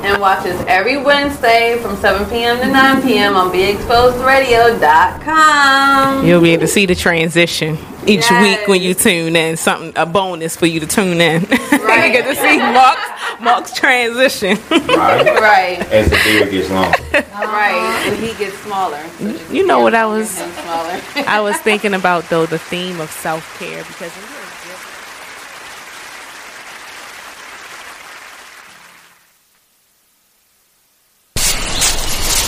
And 0.04 0.22
watch 0.22 0.46
us 0.46 0.56
every 0.68 0.98
Wednesday 0.98 1.80
from 1.82 1.98
7 1.98 2.26
p.m. 2.30 2.60
to 2.60 2.68
9 2.68 3.02
p.m. 3.02 3.36
on 3.36 3.50
BeExposedRadio.com. 3.52 6.26
You'll 6.26 6.42
be 6.42 6.52
able 6.52 6.62
to 6.62 6.68
see 6.68 6.86
the 6.86 6.94
transition 6.96 7.78
each 8.06 8.30
Yes. 8.30 8.60
week 8.60 8.68
when 8.68 8.82
you 8.82 8.94
tune 8.94 9.36
in. 9.36 9.58
Something 9.58 9.94
a 9.96 10.06
bonus 10.06 10.56
for 10.56 10.66
you 10.66 10.80
to 10.80 10.88
tune 10.88 11.20
in. 11.22 11.42
you 11.50 11.50
get 11.50 12.26
to 12.26 12.36
see 12.36 12.58
Mark's 12.58 13.42
Mark's 13.42 13.74
transition. 13.74 14.58
Right. 14.70 15.26
right. 15.42 15.80
As 15.92 16.10
the 16.10 16.16
beard 16.24 16.52
gets 16.52 16.70
longer. 16.70 16.98
Right. 17.34 18.04
And 18.08 18.18
he 18.24 18.34
gets 18.36 18.58
smaller. 18.60 19.02
So 19.20 19.32
just 19.32 19.52
You 19.52 19.66
know 19.66 19.80
what 19.82 19.96
I 19.96 20.06
was 20.06 20.30
smaller. 20.30 21.02
I 21.28 21.40
was 21.42 21.58
thinking 21.58 21.94
about 21.94 22.30
though 22.30 22.46
the 22.46 22.60
theme 22.60 23.00
of 23.02 23.12
self 23.12 23.58
care 23.60 23.84
because 23.84 24.12
when 24.12 24.24
you're 24.32 24.78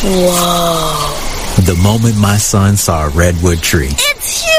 Whoa. 0.01 1.61
The 1.65 1.75
moment 1.83 2.17
my 2.17 2.37
son 2.37 2.77
saw 2.77 3.05
a 3.05 3.09
redwood 3.09 3.59
tree 3.61 3.89
It's 3.91 4.41
huge! 4.43 4.58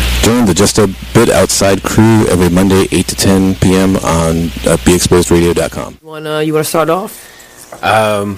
Join 0.21 0.45
the 0.45 0.53
Just 0.53 0.77
a 0.77 0.87
Bit 1.13 1.29
Outside 1.29 1.81
crew 1.83 2.27
every 2.27 2.49
Monday, 2.49 2.87
8 2.91 3.07
to 3.07 3.15
10 3.15 3.55
p.m. 3.55 3.95
on 3.97 4.45
uh, 4.67 4.77
BeExposedRadio.com. 4.85 5.97
Wanna, 6.03 6.43
you 6.43 6.53
want 6.53 6.63
to 6.65 6.69
start 6.69 6.89
off? 6.89 7.83
Um, 7.83 8.33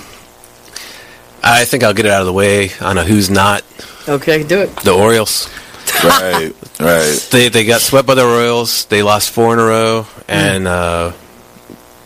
I 1.44 1.66
think 1.66 1.84
I'll 1.84 1.94
get 1.94 2.06
it 2.06 2.12
out 2.12 2.22
of 2.22 2.28
the 2.28 2.34
way 2.34 2.70
on 2.80 2.98
a 2.98 3.04
who's 3.04 3.30
not. 3.30 3.64
Okay, 4.08 4.36
I 4.36 4.40
can 4.40 4.48
do 4.48 4.60
it. 4.62 4.76
The 4.78 4.94
Orioles. 4.94 5.50
Right, 6.04 6.52
right. 6.82 7.28
They 7.32 7.48
they 7.48 7.66
got 7.66 7.80
swept 7.80 8.06
by 8.08 8.16
the 8.16 8.26
Royals. 8.26 8.86
They 8.86 9.04
lost 9.04 9.30
four 9.30 9.54
in 9.54 9.60
a 9.60 9.64
row, 9.64 10.08
and 10.28 10.68
uh, 10.68 11.14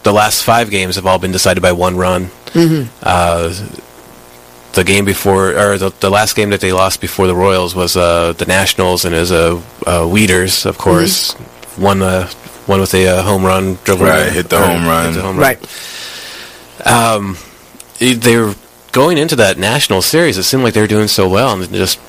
the 0.04 0.12
last 0.12 0.44
five 0.44 0.70
games 0.70 0.98
have 0.98 1.08
all 1.08 1.18
been 1.18 1.32
decided 1.32 1.62
by 1.62 1.72
one 1.72 1.96
run. 1.98 2.26
Mhm. 2.54 2.90
Uh, 3.02 3.50
the 4.78 4.84
game 4.86 5.04
before, 5.06 5.50
or 5.58 5.78
the, 5.78 5.90
the 6.00 6.10
last 6.10 6.36
game 6.38 6.52
that 6.52 6.62
they 6.62 6.72
lost 6.72 7.02
before 7.02 7.28
the 7.28 7.36
Royals 7.36 7.76
was 7.76 7.98
uh, 7.98 8.32
the 8.38 8.46
Nationals, 8.46 9.04
and 9.06 9.14
it 9.14 9.20
was 9.20 9.32
uh, 9.32 9.56
uh, 9.86 10.02
Wieters, 10.08 10.66
of 10.66 10.78
course, 10.78 11.34
one 11.78 12.02
uh, 12.02 12.28
one 12.66 12.80
with 12.80 12.94
a 12.94 13.08
uh, 13.08 13.22
home 13.24 13.44
run, 13.44 13.78
dribble, 13.84 14.06
Right, 14.06 14.32
hit 14.32 14.50
the 14.50 14.60
home 14.60 14.86
run. 14.86 15.06
hit 15.14 15.16
the 15.16 15.22
home 15.22 15.38
Right. 15.38 15.60
um, 16.86 17.38
they 18.00 18.38
were 18.38 18.56
going 18.92 19.18
into 19.18 19.36
that 19.38 19.58
national 19.58 20.02
series. 20.02 20.38
It 20.38 20.44
seemed 20.44 20.64
like 20.64 20.74
they 20.74 20.82
were 20.82 20.88
doing 20.88 21.08
so 21.08 21.28
well, 21.30 21.54
and 21.54 21.72
just 21.74 22.00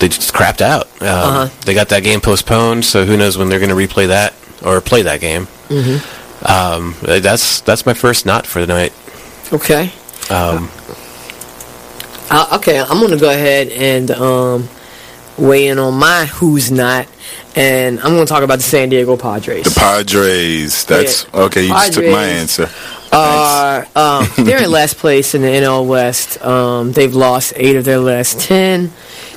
they 0.00 0.08
just 0.08 0.32
crapped 0.32 0.60
out. 0.62 0.86
Um, 1.02 1.08
Uh-huh. 1.08 1.48
They 1.66 1.74
got 1.74 1.88
that 1.90 2.02
game 2.02 2.20
postponed, 2.20 2.84
so 2.84 3.04
who 3.04 3.16
knows 3.16 3.36
when 3.36 3.48
they're 3.48 3.58
going 3.60 3.70
to 3.70 3.76
replay 3.94 4.08
that 4.08 4.34
or 4.64 4.80
play 4.80 5.02
that 5.02 5.20
game. 5.20 5.46
Mhm. 5.68 6.00
Um, 6.48 6.94
that's 7.02 7.60
that's 7.62 7.84
my 7.86 7.94
first 7.94 8.24
not 8.26 8.46
for 8.46 8.60
the 8.60 8.66
night. 8.66 8.92
Okay. 9.52 9.92
Um, 10.30 10.70
Uh, 12.30 12.56
okay, 12.58 12.78
I'm 12.78 13.00
gonna 13.00 13.16
go 13.18 13.28
ahead 13.30 13.68
and 13.68 14.10
um, 14.12 14.68
weigh 15.36 15.66
in 15.68 15.78
on 15.78 15.94
my 15.94 16.26
who's 16.26 16.70
not, 16.70 17.08
and 17.56 17.98
I'm 18.00 18.14
gonna 18.14 18.26
talk 18.26 18.42
about 18.44 18.56
the 18.56 18.62
San 18.62 18.88
Diego 18.88 19.16
Padres. 19.16 19.64
The 19.64 19.78
Padres. 19.80 20.84
That's 20.84 21.24
Yeah. 21.24 21.40
okay. 21.40 21.62
You 21.64 21.68
just 21.70 21.92
took 21.94 22.04
my 22.06 22.24
answer. 22.24 22.68
are 23.12 23.86
um, 23.96 24.28
they're 24.38 24.62
in 24.62 24.70
last 24.80 24.96
place 24.98 25.34
in 25.34 25.42
the 25.42 25.48
NL 25.48 25.86
West. 25.86 26.40
Um, 26.44 26.92
they've 26.92 27.14
lost 27.14 27.52
eight 27.56 27.74
of 27.76 27.84
their 27.84 27.98
last 27.98 28.38
ten. 28.40 28.92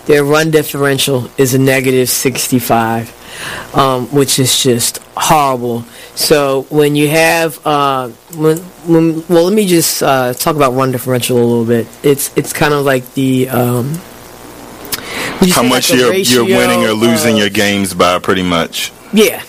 Their 0.05 0.23
run 0.23 0.51
differential 0.51 1.31
is 1.37 1.53
a 1.53 1.57
negative 1.59 2.09
65, 2.09 3.09
um, 3.73 4.07
which 4.07 4.39
is 4.39 4.61
just 4.61 4.99
horrible. 5.15 5.81
So 6.15 6.63
when 6.69 6.95
you 6.95 7.07
have 7.09 7.65
uh, 7.65 8.09
when, 8.35 8.57
when 8.87 9.27
well, 9.27 9.45
let 9.45 9.53
me 9.53 9.67
just 9.67 10.01
uh, 10.03 10.33
talk 10.33 10.55
about 10.55 10.73
run 10.73 10.91
differential 10.91 11.37
a 11.37 11.39
little 11.43 11.65
bit. 11.65 11.87
It's 12.03 12.31
it's 12.37 12.53
kind 12.53 12.73
of 12.73 12.85
like 12.85 13.13
the 13.13 13.49
um, 13.49 13.93
How 15.51 15.63
much 15.63 15.89
like 15.91 15.99
you're 15.99 16.13
you're 16.13 16.45
winning 16.45 16.83
or 16.85 16.91
losing 16.93 17.33
of- 17.35 17.39
your 17.39 17.49
games 17.49 17.93
by, 17.93 18.19
pretty 18.19 18.43
much. 18.43 18.91
yeah. 19.13 19.43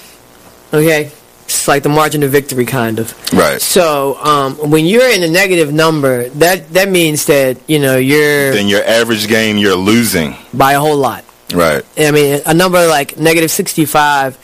Okay. 0.73 1.11
It's 1.45 1.69
like 1.69 1.83
the 1.83 1.91
margin 1.91 2.23
of 2.23 2.31
victory, 2.31 2.65
kind 2.65 2.99
of. 2.99 3.13
Right. 3.33 3.61
So 3.61 4.17
um, 4.17 4.55
when 4.71 4.87
you're 4.87 5.09
in 5.11 5.23
a 5.23 5.29
negative 5.29 5.73
number, 5.73 6.29
that 6.31 6.71
that 6.73 6.89
means 6.89 7.27
that 7.27 7.59
you 7.69 7.79
know 7.79 7.97
you're 7.99 8.53
Then 8.53 8.67
your 8.67 8.83
average 8.83 9.29
game, 9.29 9.59
you're 9.59 9.77
losing. 9.77 10.35
by 10.55 10.73
a 10.73 10.81
whole 10.81 10.97
lot. 10.97 11.23
Right. 11.53 11.85
I 11.99 12.11
mean, 12.11 12.41
a 12.47 12.55
number 12.55 12.87
like 12.87 13.19
negative 13.19 13.51
65, 13.51 14.39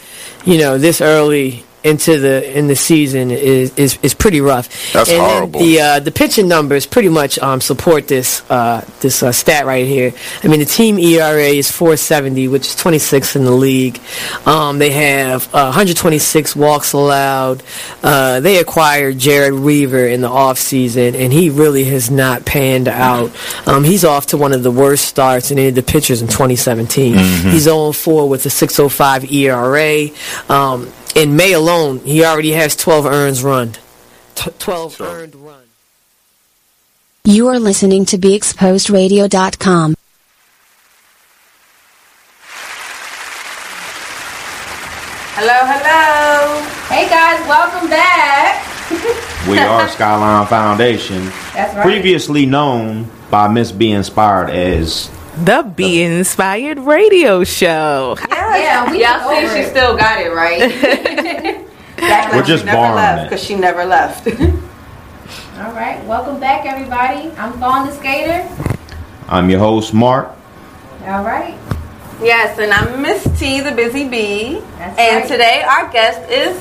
you 0.45 0.59
know, 0.59 0.79
this 0.79 1.01
early 1.01 1.65
into 1.83 2.19
the 2.19 2.59
in 2.59 2.67
the 2.67 2.77
season 2.77 3.31
is 3.31 3.77
is, 3.77 3.99
is 4.03 4.15
pretty 4.15 4.41
rough. 4.41 4.93
That's 4.93 5.11
and 5.11 5.21
horrible. 5.21 5.61
The 5.61 5.81
uh, 5.81 6.01
the 6.01 6.11
pitching 6.11 6.49
numbers 6.49 6.87
pretty 6.87 7.09
much 7.09 7.39
um, 7.39 7.61
support 7.61 8.09
this 8.09 8.43
uh, 8.51 8.85
this 9.01 9.23
uh, 9.23 9.33
stat 9.33 9.67
right 9.67 9.87
here. 9.87 10.13
I 10.43 10.49
mean, 10.49 10.61
the 10.61 10.67
team 10.67 10.99
ERA 10.99 11.49
is 11.49 11.71
470, 11.71 12.49
which 12.49 12.67
is 12.67 12.77
26th 12.77 13.37
in 13.37 13.45
the 13.45 13.51
league. 13.51 14.01
Um, 14.47 14.79
they 14.79 14.91
have 14.91 15.47
uh, 15.55 15.71
126 15.71 16.55
walks 16.57 16.93
allowed. 16.93 17.63
Uh, 18.03 18.41
they 18.41 18.59
acquired 18.59 19.17
Jered 19.17 19.59
Weaver 19.61 20.07
in 20.07 20.21
the 20.21 20.29
offseason, 20.29 21.15
and 21.15 21.33
he 21.33 21.51
really 21.51 21.85
has 21.85 22.11
not 22.11 22.45
panned 22.45 22.89
out. 22.89 23.31
Um, 23.67 23.85
he's 23.85 24.05
off 24.05 24.27
to 24.27 24.37
one 24.37 24.53
of 24.53 24.63
the 24.63 24.71
worst 24.71 25.05
starts 25.07 25.51
in 25.51 25.59
any 25.59 25.69
of 25.69 25.75
the 25.75 25.83
pitchers 25.83 26.23
in 26.23 26.29
2017. 26.29 27.15
Mhm. 27.15 27.53
He's 27.53 27.67
0-4 27.67 28.29
with 28.29 28.45
a 28.47 28.51
6.05 28.51 29.31
ERA. 29.33 30.09
Um, 30.49 30.93
in 31.17 31.37
May 31.37 31.53
alone, 31.53 32.01
he 32.01 32.25
already 32.25 32.53
has 32.53 32.77
12 32.77 33.07
earned 33.07 33.41
run. 33.41 33.73
T- 34.35 34.51
12 34.59 35.01
earned 35.01 35.35
run. 35.35 35.65
You 37.25 37.49
are 37.49 37.59
listening 37.59 38.05
to 38.07 38.19
BeExposedRadio.com. 38.19 39.95
Hello, 45.35 45.59
hello. 45.63 46.63
Hey 46.89 47.09
guys, 47.09 47.41
welcome 47.49 47.89
back. 47.89 48.67
We 49.49 49.59
are 49.59 49.89
Skyline 49.89 50.47
Foundation. 50.47 51.25
That's 51.55 51.75
right. 51.75 51.83
Previously 51.83 52.45
known 52.47 53.09
by 53.31 53.49
Miss 53.49 53.73
B 53.73 53.91
Inspired 53.93 54.51
as 54.51 55.11
The 55.37 55.63
Be 55.77 56.03
Inspired 56.03 56.79
Radio 56.79 57.45
Show. 57.45 58.17
Yeah, 58.29 58.91
we 58.91 59.03
Y'all 59.03 59.29
see 59.31 59.49
she 59.55 59.61
it. 59.67 59.71
still 59.71 59.97
got 59.97 60.21
it 60.21 60.31
right. 60.33 60.61
Act 61.99 62.35
We're 62.35 62.43
just 62.43 62.65
never 62.65 62.77
borrowing 62.77 62.97
left 62.97 63.23
it. 63.23 63.25
because 63.31 63.45
she 63.45 63.55
never 63.55 63.85
left. 63.85 64.27
All 65.59 65.73
right, 65.73 66.03
welcome 66.07 66.41
back, 66.41 66.67
everybody. 66.67 67.31
I'm 67.39 67.53
Fawn 67.61 67.87
the 67.87 67.93
Skater. 67.93 68.49
I'm 69.29 69.49
your 69.49 69.61
host 69.61 69.95
Mark. 69.95 70.29
All 71.07 71.25
right. 71.25 71.57
yes, 72.21 72.59
and 72.59 72.73
I'm 72.73 73.01
Miss 73.01 73.23
T, 73.39 73.61
the 73.61 73.73
busy 73.73 74.09
bee. 74.09 74.61
That's 74.79 74.99
and 74.99 75.21
right. 75.21 75.29
today 75.29 75.63
our 75.63 75.91
guest 75.91 76.29
is 76.31 76.61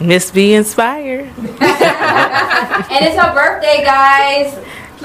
Miss 0.00 0.30
Be 0.30 0.54
Inspired. 0.54 1.30
And 2.88 3.04
it's 3.04 3.16
her 3.20 3.34
birthday, 3.34 3.82
guys. 3.84 4.54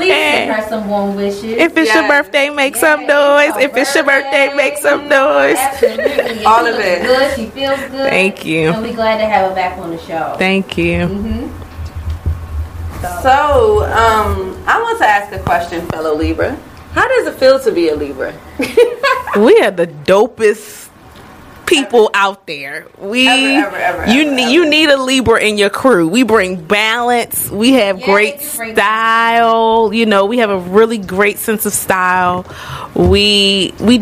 Please 0.01 0.13
send 0.13 0.51
her 0.51 0.69
some 0.69 0.89
warm 0.89 1.15
wishes. 1.15 1.43
If 1.43 1.77
it's 1.77 1.93
your 1.93 2.07
birthday, 2.07 2.49
make 2.49 2.75
some 2.75 3.05
noise. 3.05 3.53
If 3.57 3.77
it's 3.77 3.93
your 3.93 4.03
birthday, 4.03 4.53
make 4.55 4.77
some 4.77 5.07
noise. 5.07 5.57
Absolutely. 5.57 6.43
All 6.45 6.65
she 6.65 6.71
of 6.71 6.79
it. 6.79 7.01
Good. 7.03 7.35
She 7.35 7.45
feels 7.51 7.79
good. 7.79 8.09
Thank 8.09 8.43
you. 8.45 8.71
And 8.71 8.81
we're 8.83 8.95
glad 8.95 9.19
to 9.19 9.25
have 9.25 9.49
her 9.49 9.55
back 9.55 9.77
on 9.77 9.91
the 9.91 9.99
show. 9.99 10.35
Thank 10.37 10.77
you. 10.77 11.07
Mm-hmm. 11.07 11.61
So, 13.23 13.83
um, 13.85 14.63
I 14.67 14.81
want 14.81 14.97
to 14.99 15.05
ask 15.05 15.31
a 15.33 15.39
question, 15.39 15.85
fellow 15.87 16.15
Libra. 16.15 16.55
How 16.93 17.07
does 17.07 17.27
it 17.27 17.39
feel 17.39 17.59
to 17.59 17.71
be 17.71 17.89
a 17.89 17.95
Libra? 17.95 18.33
We 19.37 19.57
are 19.61 19.71
the 19.71 19.87
dopest 19.87 20.80
people 21.71 22.09
out 22.13 22.47
there. 22.47 22.87
We 22.97 23.27
Ever, 23.27 23.75
ever, 23.75 23.75
ever, 23.77 24.13
you 24.13 24.21
ever, 24.23 24.35
need 24.35 24.51
you 24.51 24.69
need 24.69 24.89
a 24.89 24.97
Libra 25.01 25.41
in 25.41 25.57
your 25.57 25.69
crew. 25.69 26.07
We 26.07 26.23
bring 26.23 26.63
balance. 26.63 27.49
We 27.49 27.73
have 27.73 27.99
Yeah, 27.99 28.05
great 28.05 28.39
they 28.39 28.45
do 28.45 28.57
bring 28.57 28.75
style. 28.75 29.93
You 29.93 30.05
know, 30.05 30.25
we 30.25 30.39
have 30.39 30.49
a 30.49 30.59
really 30.59 30.97
great 30.97 31.37
sense 31.39 31.65
of 31.65 31.73
style. 31.73 32.45
We 32.95 33.73
we 33.79 33.99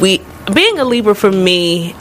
we 0.00 0.22
being 0.52 0.78
a 0.78 0.84
Libra 0.84 1.14
for 1.14 1.30
me. 1.30 1.94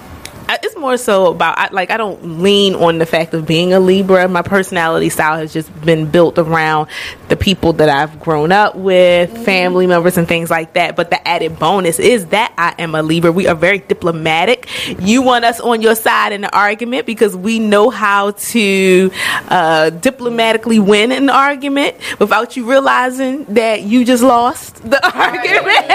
It's 0.63 0.75
more 0.77 0.97
so 0.97 1.27
about 1.27 1.57
I, 1.57 1.69
like 1.71 1.91
I 1.91 1.97
don't 1.97 2.41
lean 2.41 2.75
on 2.75 2.97
the 2.97 3.05
fact 3.05 3.33
of 3.33 3.45
being 3.45 3.73
a 3.73 3.79
Libra. 3.79 4.27
My 4.27 4.41
personality 4.41 5.09
style 5.09 5.37
has 5.37 5.53
just 5.53 5.69
been 5.85 6.09
built 6.09 6.37
around 6.37 6.89
the 7.27 7.35
people 7.35 7.73
that 7.73 7.89
I've 7.89 8.19
grown 8.19 8.51
up 8.51 8.75
with, 8.75 9.29
family 9.45 9.85
members, 9.87 10.17
and 10.17 10.27
things 10.27 10.49
like 10.49 10.73
that. 10.73 10.95
But 10.95 11.09
the 11.11 11.27
added 11.27 11.59
bonus 11.59 11.99
is 11.99 12.27
that 12.27 12.53
I 12.57 12.81
am 12.81 12.95
a 12.95 13.01
Libra. 13.03 13.31
We 13.31 13.47
are 13.47 13.55
very 13.55 13.79
diplomatic. 13.79 14.67
You 14.99 15.21
want 15.21 15.45
us 15.45 15.59
on 15.59 15.81
your 15.81 15.95
side 15.95 16.33
in 16.33 16.41
the 16.41 16.55
argument 16.55 17.05
because 17.05 17.35
we 17.35 17.59
know 17.59 17.89
how 17.89 18.31
to 18.31 19.11
uh, 19.49 19.89
diplomatically 19.91 20.79
win 20.79 21.11
an 21.11 21.29
argument 21.29 21.95
without 22.19 22.57
you 22.57 22.69
realizing 22.69 23.45
that 23.53 23.81
you 23.83 24.03
just 24.05 24.23
lost 24.23 24.77
the 24.89 24.99
argument. 25.17 25.87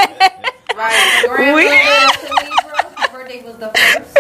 Right. 0.77 1.55
We- 1.55 1.69
Her 2.97 3.09
birthday 3.13 3.43
was 3.45 3.57
the 3.59 3.71
first. 3.71 4.19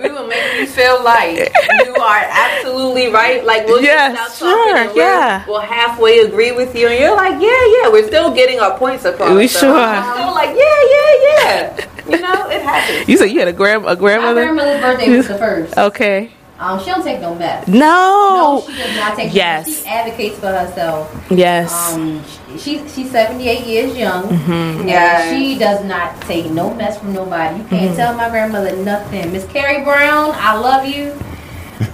We 0.00 0.10
will 0.10 0.26
make 0.26 0.58
you 0.58 0.66
feel 0.66 1.02
like 1.04 1.52
you 1.84 1.94
are 1.96 2.22
absolutely 2.28 3.08
right. 3.12 3.44
Like 3.44 3.66
we'll 3.66 3.82
Yes, 3.82 4.16
just 4.16 4.36
stop 4.36 4.48
talking 4.50 4.64
sure, 4.64 4.76
and 4.76 4.88
we're- 4.94 4.98
yeah. 5.00 5.44
we'll 5.46 5.60
halfway 5.60 6.20
agree 6.20 6.52
with 6.52 6.74
you, 6.74 6.88
and 6.88 6.98
you're 6.98 7.14
like, 7.16 7.40
yeah, 7.40 7.82
yeah. 7.82 7.88
We're 7.90 8.06
still 8.06 8.34
getting 8.34 8.60
our 8.60 8.76
points 8.78 9.04
across. 9.04 9.36
We 9.36 9.48
so 9.48 9.60
sure 9.60 9.72
we're 9.74 9.80
are. 9.80 10.14
Still 10.14 10.34
like, 10.34 10.56
yeah, 10.56 10.80
yeah, 10.94 11.12
yeah. 11.28 11.86
You 12.08 12.20
know, 12.22 12.48
it 12.50 12.62
happens. 12.62 13.08
You 13.08 13.16
said 13.18 13.26
you 13.26 13.38
had 13.40 13.48
a 13.48 13.52
grand 13.52 13.84
a 13.86 13.96
grandmother. 13.96 14.34
My 14.34 14.42
grandmother. 14.54 14.78
grandmother's 14.78 14.80
birthday 14.80 15.16
was 15.16 15.28
the 15.28 15.38
first. 15.38 15.76
Okay. 15.78 16.30
Um, 16.58 16.78
she 16.80 16.86
don't 16.86 17.02
take 17.04 17.20
no 17.20 17.34
mess. 17.34 17.68
No. 17.68 17.76
No, 17.78 18.64
she 18.66 18.78
does 18.78 18.96
not 18.96 19.16
take. 19.16 19.34
Yes. 19.34 19.66
No 19.66 19.72
mess. 19.72 19.82
She 19.82 19.88
advocates 19.88 20.38
for 20.38 20.46
herself. 20.48 21.26
Yes. 21.30 21.92
Um, 21.94 22.22
she 22.58 22.78
she's 22.88 23.10
78 23.10 23.66
years 23.66 23.96
young. 23.96 24.24
Mhm. 24.24 24.88
Yeah. 24.88 25.30
She 25.30 25.58
does 25.58 25.84
not 25.84 26.18
take 26.22 26.50
no 26.50 26.72
mess 26.72 26.98
from 26.98 27.12
nobody. 27.12 27.58
You 27.58 27.64
can't 27.64 27.90
Mhm. 27.92 27.96
tell 27.96 28.14
my 28.14 28.30
grandmother 28.30 28.74
nothing. 28.76 29.32
Miss 29.32 29.44
Carrie 29.52 29.84
Brown, 29.84 30.32
I 30.34 30.56
love 30.56 30.86
you. 30.86 31.12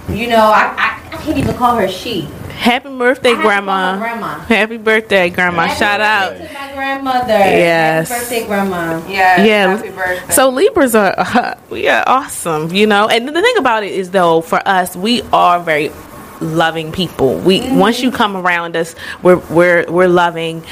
You 0.09 0.27
know, 0.27 0.45
I, 0.47 0.71
I, 0.77 0.99
I 1.11 1.17
can't 1.17 1.37
even 1.37 1.55
call 1.55 1.75
her 1.75 1.87
she. 1.89 2.29
Happy 2.57 2.89
birthday, 2.97 3.29
I 3.29 3.33
have 3.33 3.39
to 3.39 3.41
call 3.41 3.41
grandma. 3.43 3.97
grandma. 3.97 4.39
Happy 4.39 4.77
birthday, 4.77 5.29
grandma. 5.29 5.63
Happy 5.67 5.79
Shout 5.79 6.01
out. 6.01 6.29
to 6.37 6.53
my 6.53 6.73
grandmother. 6.73 7.27
Yes. 7.27 8.09
Happy 8.09 8.21
birthday, 8.21 8.45
grandma. 8.47 9.07
Yeah. 9.07 9.43
Yeah. 9.43 9.75
Happy 9.77 9.89
birthday. 9.89 10.33
So 10.33 10.49
Libras 10.49 10.95
are 10.95 11.13
uh, 11.17 11.55
we 11.69 11.87
are 11.89 12.03
awesome, 12.07 12.71
you 12.73 12.87
know. 12.87 13.07
And 13.09 13.27
the 13.27 13.33
thing 13.33 13.57
about 13.57 13.83
it 13.83 13.91
is 13.91 14.11
though, 14.11 14.41
for 14.41 14.65
us, 14.67 14.95
we 14.95 15.21
are 15.33 15.59
very 15.59 15.91
loving 16.41 16.91
people. 16.91 17.37
We 17.39 17.59
Mm-hmm. 17.59 17.77
once 17.79 18.01
you 18.01 18.11
come 18.11 18.35
around 18.37 18.75
us, 18.75 18.95
we're 19.21 19.37
we're 19.49 19.85
we're 19.91 20.07
loving. 20.07 20.63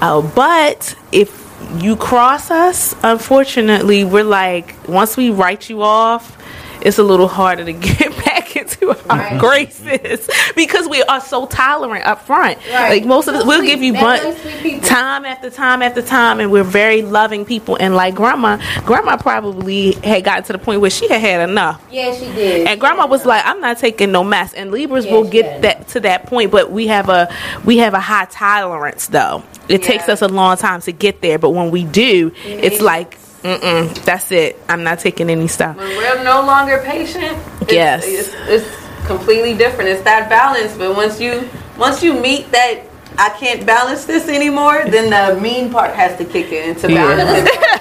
Uh, 0.00 0.22
but 0.22 0.96
if 1.12 1.40
you 1.78 1.96
cross 1.96 2.50
us, 2.50 2.94
unfortunately, 3.02 4.04
we're 4.04 4.24
like 4.24 4.74
once 4.88 5.16
we 5.16 5.30
write 5.30 5.68
you 5.70 5.82
off, 5.82 6.36
it's 6.80 6.98
a 6.98 7.02
little 7.04 7.28
harder 7.28 7.64
to 7.64 7.72
get 7.88 8.16
back 8.24 8.41
into 8.56 8.90
our 9.10 9.38
graces 9.38 10.28
because 10.56 10.88
we 10.88 11.02
are 11.04 11.20
so 11.20 11.46
tolerant 11.46 12.06
up 12.06 12.22
front. 12.26 12.58
Right. 12.70 12.90
Like 12.90 13.04
most 13.04 13.28
of 13.28 13.34
us, 13.34 13.44
we'll 13.44 13.58
sweet. 13.60 13.66
give 13.68 13.82
you 13.82 13.92
bun- 13.94 14.20
really 14.20 14.38
sweet 14.38 14.62
people. 14.62 14.88
time 14.88 15.24
after 15.24 15.50
time 15.50 15.82
after 15.82 16.02
time, 16.02 16.40
and 16.40 16.50
we're 16.50 16.62
very 16.64 17.02
loving 17.02 17.44
people. 17.44 17.76
And 17.76 17.94
like 17.94 18.14
grandma, 18.14 18.58
grandma 18.84 19.16
probably 19.16 19.92
had 19.92 20.24
gotten 20.24 20.44
to 20.44 20.52
the 20.52 20.58
point 20.58 20.80
where 20.80 20.90
she 20.90 21.08
had 21.08 21.20
had 21.20 21.48
enough. 21.48 21.84
Yeah, 21.90 22.14
she 22.14 22.26
did. 22.26 22.66
And 22.66 22.78
grandma 22.80 23.06
was 23.06 23.24
like, 23.26 23.44
"I'm 23.46 23.60
not 23.60 23.78
taking 23.78 24.12
no 24.12 24.24
mess." 24.24 24.52
And 24.54 24.70
Libras 24.70 25.06
Yeah, 25.06 25.12
will 25.12 25.28
get 25.28 25.62
that 25.62 25.88
to 25.88 26.00
that 26.00 26.26
point, 26.26 26.50
but 26.50 26.70
we 26.70 26.86
have 26.88 27.08
a 27.08 27.32
we 27.64 27.78
have 27.78 27.94
a 27.94 28.00
high 28.00 28.26
tolerance 28.30 29.06
though. 29.08 29.42
It 29.68 29.82
takes 29.82 30.08
us 30.08 30.22
a 30.22 30.28
long 30.28 30.56
time 30.56 30.80
to 30.82 30.92
get 30.92 31.20
there, 31.22 31.38
but 31.38 31.50
when 31.50 31.70
we 31.70 31.84
do, 31.84 32.32
it's 32.44 32.80
like, 32.80 33.16
mm 33.42 34.04
that's 34.04 34.30
it. 34.32 34.58
I'm 34.68 34.84
not 34.84 35.00
taking 35.00 35.30
any 35.30 35.48
stuff. 35.48 35.76
when 35.76 35.96
we're 35.96 36.22
no 36.22 36.42
longer 36.46 36.82
patient, 36.84 37.36
it's, 37.62 37.72
Yes. 37.72 38.04
it's, 38.06 38.30
it's 38.48 39.06
completely 39.06 39.54
different. 39.54 39.90
It's 39.90 40.02
that 40.02 40.28
balance. 40.28 40.76
But 40.76 40.96
once 40.96 41.20
you 41.20 41.48
once 41.76 42.02
you 42.02 42.14
meet 42.14 42.50
that, 42.52 42.82
I 43.18 43.30
can't 43.30 43.66
balance 43.66 44.04
this 44.04 44.28
anymore. 44.28 44.84
Then 44.86 45.10
the 45.10 45.40
mean 45.40 45.70
part 45.70 45.92
has 45.94 46.16
to 46.18 46.24
kick 46.24 46.52
in 46.52 46.76
to 46.76 46.90
Yeah. 46.92 47.16
balance. 47.16 47.48
it. 47.48 47.72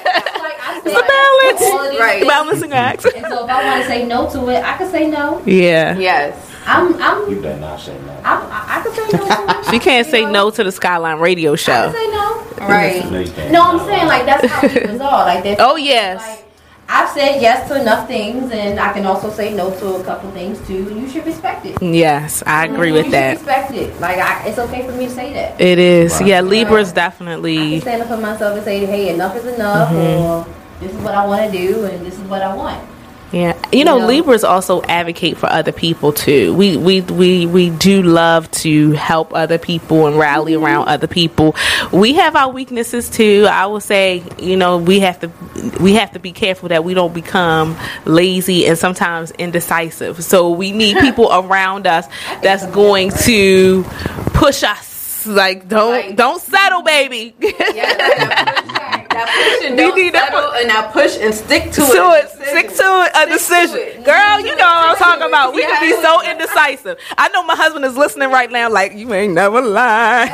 It's 0.84 0.96
a 0.96 1.06
balance. 1.08 2.00
Right. 2.00 2.28
Balancing 2.28 2.74
act. 2.74 3.06
And 3.06 3.26
so 3.28 3.44
if 3.46 3.50
I 3.50 3.64
want 3.64 3.82
to 3.84 3.88
say 3.88 4.06
no 4.06 4.30
to 4.32 4.50
it, 4.50 4.64
I 4.64 4.78
can 4.78 4.90
say 4.90 5.08
no. 5.10 5.42
Yeah. 5.46 5.98
Yes. 5.98 6.51
I'm 6.66 6.96
I'm 7.02 7.30
You 7.30 7.42
better 7.42 7.60
not 7.60 7.80
say 7.80 7.98
no. 8.06 8.14
I'm, 8.24 8.42
I, 8.52 8.66
I 8.80 8.82
can 8.84 8.94
say 8.94 9.18
no 9.18 9.26
to 9.26 9.60
it. 9.60 9.66
She 9.72 9.80
can't 9.80 10.08
say 10.08 10.26
no 10.26 10.50
to 10.52 10.64
the 10.64 10.72
Skyline 10.72 11.20
Radio 11.20 11.54
I 11.54 11.56
show. 11.56 11.92
can 11.92 11.94
say 11.94 12.08
no. 12.12 12.68
Right. 12.68 13.04
No. 13.12 13.50
No, 13.52 13.62
I'm 13.80 13.80
saying 13.88 14.06
like 14.08 14.26
that's 14.26 14.46
how 14.48 14.62
Libras 14.68 15.02
are. 15.02 15.26
Like 15.26 15.44
that. 15.44 15.58
Oh 15.60 15.76
yes. 15.76 16.22
Like, 16.22 16.46
I've 16.94 17.10
said 17.10 17.42
yes 17.42 17.70
to 17.70 17.80
enough 17.80 18.06
things, 18.06 18.52
and 18.52 18.78
I 18.78 18.92
can 18.92 19.06
also 19.06 19.32
say 19.32 19.54
no 19.56 19.70
to 19.80 19.96
a 19.96 20.04
couple 20.04 20.30
things 20.32 20.60
too. 20.68 20.90
And 20.90 21.00
you 21.00 21.08
should 21.08 21.26
respect 21.26 21.66
it. 21.66 21.82
Yes, 21.82 22.44
I 22.46 22.66
agree 22.66 22.90
You 22.90 22.96
with 22.96 23.06
should 23.06 23.14
that. 23.14 23.38
Respect 23.38 23.72
it. 23.72 24.00
Like 24.02 24.18
I, 24.18 24.46
it's 24.48 24.60
okay 24.60 24.86
for 24.86 24.92
me 24.92 25.06
to 25.06 25.12
say 25.12 25.32
that. 25.34 25.60
It 25.60 25.80
is. 25.80 26.12
Right. 26.20 26.28
Yeah, 26.28 26.42
Libras 26.42 26.90
I 26.90 26.92
can 26.92 26.96
definitely. 26.96 27.80
stand 27.80 28.02
up 28.02 28.10
for 28.10 28.18
myself 28.18 28.56
and 28.58 28.64
say, 28.66 28.86
"Hey, 28.86 29.14
enough 29.14 29.36
is 29.38 29.46
enough," 29.46 29.90
Mm-hmm. 29.90 30.22
or 30.22 30.46
"This 30.82 30.92
is 30.94 31.02
what 31.02 31.16
I 31.16 31.26
want 31.26 31.50
to 31.50 31.58
do, 31.58 31.86
and 31.86 32.06
this 32.06 32.16
is 32.16 32.22
what 32.28 32.42
I 32.42 32.54
want." 32.54 32.86
Yeah, 33.32 33.58
you 33.72 33.86
know, 33.86 33.98
know? 33.98 34.08
Libras 34.08 34.44
also 34.44 34.82
advocate 34.84 35.38
for 35.38 35.48
other 35.48 35.72
people 35.72 36.12
too. 36.12 36.54
We 36.54 36.76
we 36.76 37.00
we 37.02 37.46
we 37.46 37.70
do 37.70 38.02
love 38.04 38.52
to 38.52 38.92
help 38.92 39.34
other 39.34 39.58
people 39.58 40.08
and 40.08 40.18
rally 40.18 40.52
Mm-hmm. 40.54 40.66
around 40.66 40.88
other 40.90 41.08
people. 41.08 41.56
We 41.94 42.14
have 42.14 42.36
our 42.36 42.52
weaknesses 42.52 43.10
too. 43.10 43.48
I 43.50 43.68
will 43.68 43.80
say, 43.80 44.24
you 44.38 44.58
know, 44.58 44.78
we 44.80 45.00
have 45.00 45.20
to 45.22 45.32
we 45.80 45.94
have 45.94 46.12
to 46.12 46.20
be 46.20 46.32
careful 46.34 46.70
that 46.70 46.84
we 46.84 46.94
don't 46.94 47.14
become 47.14 47.78
lazy 48.06 48.66
and 48.68 48.78
sometimes 48.78 49.32
indecisive. 49.32 50.24
So 50.24 50.50
we 50.52 50.72
need 50.74 50.98
people 51.02 51.30
around 51.32 51.88
us 51.88 52.08
that's 52.42 52.66
going 52.68 53.12
to 53.24 53.84
push 54.34 54.64
us. 54.64 55.26
Like 55.26 55.68
don't 55.70 56.16
don't 56.16 56.42
settle, 56.42 56.82
baby. 56.82 57.36
Yeah, 57.40 57.48
push 59.16 59.68
and 59.68 59.78
don't 59.78 59.96
need 59.96 60.14
that 60.14 60.32
settle, 60.32 60.54
and 60.54 60.70
that 60.70 60.92
push 60.94 61.18
and 61.18 61.34
stick 61.34 61.72
to 61.72 61.82
to 61.82 62.12
it. 62.16 62.26
it, 62.26 62.30
stick 62.32 62.68
to 62.70 62.88
it, 63.06 63.12
a 63.16 63.26
decision. 63.32 63.78
it. 63.78 64.04
Girl, 64.06 64.40
you 64.40 64.56
know 64.56 64.66
what 64.66 64.90
I'm 64.92 64.96
talking 64.98 65.28
about. 65.28 65.54
We 65.54 65.62
can 65.64 65.82
be 65.82 65.94
so 66.02 66.22
indecisive. 66.30 66.98
I 67.18 67.30
know 67.30 67.44
my 67.44 67.56
husband 67.56 67.86
is 67.86 67.98
listening 67.98 68.30
right 68.30 68.52
now, 68.52 68.70
like, 68.70 68.94
you 68.94 69.14
ain't 69.14 69.34
never 69.34 69.62
lie. 69.62 70.26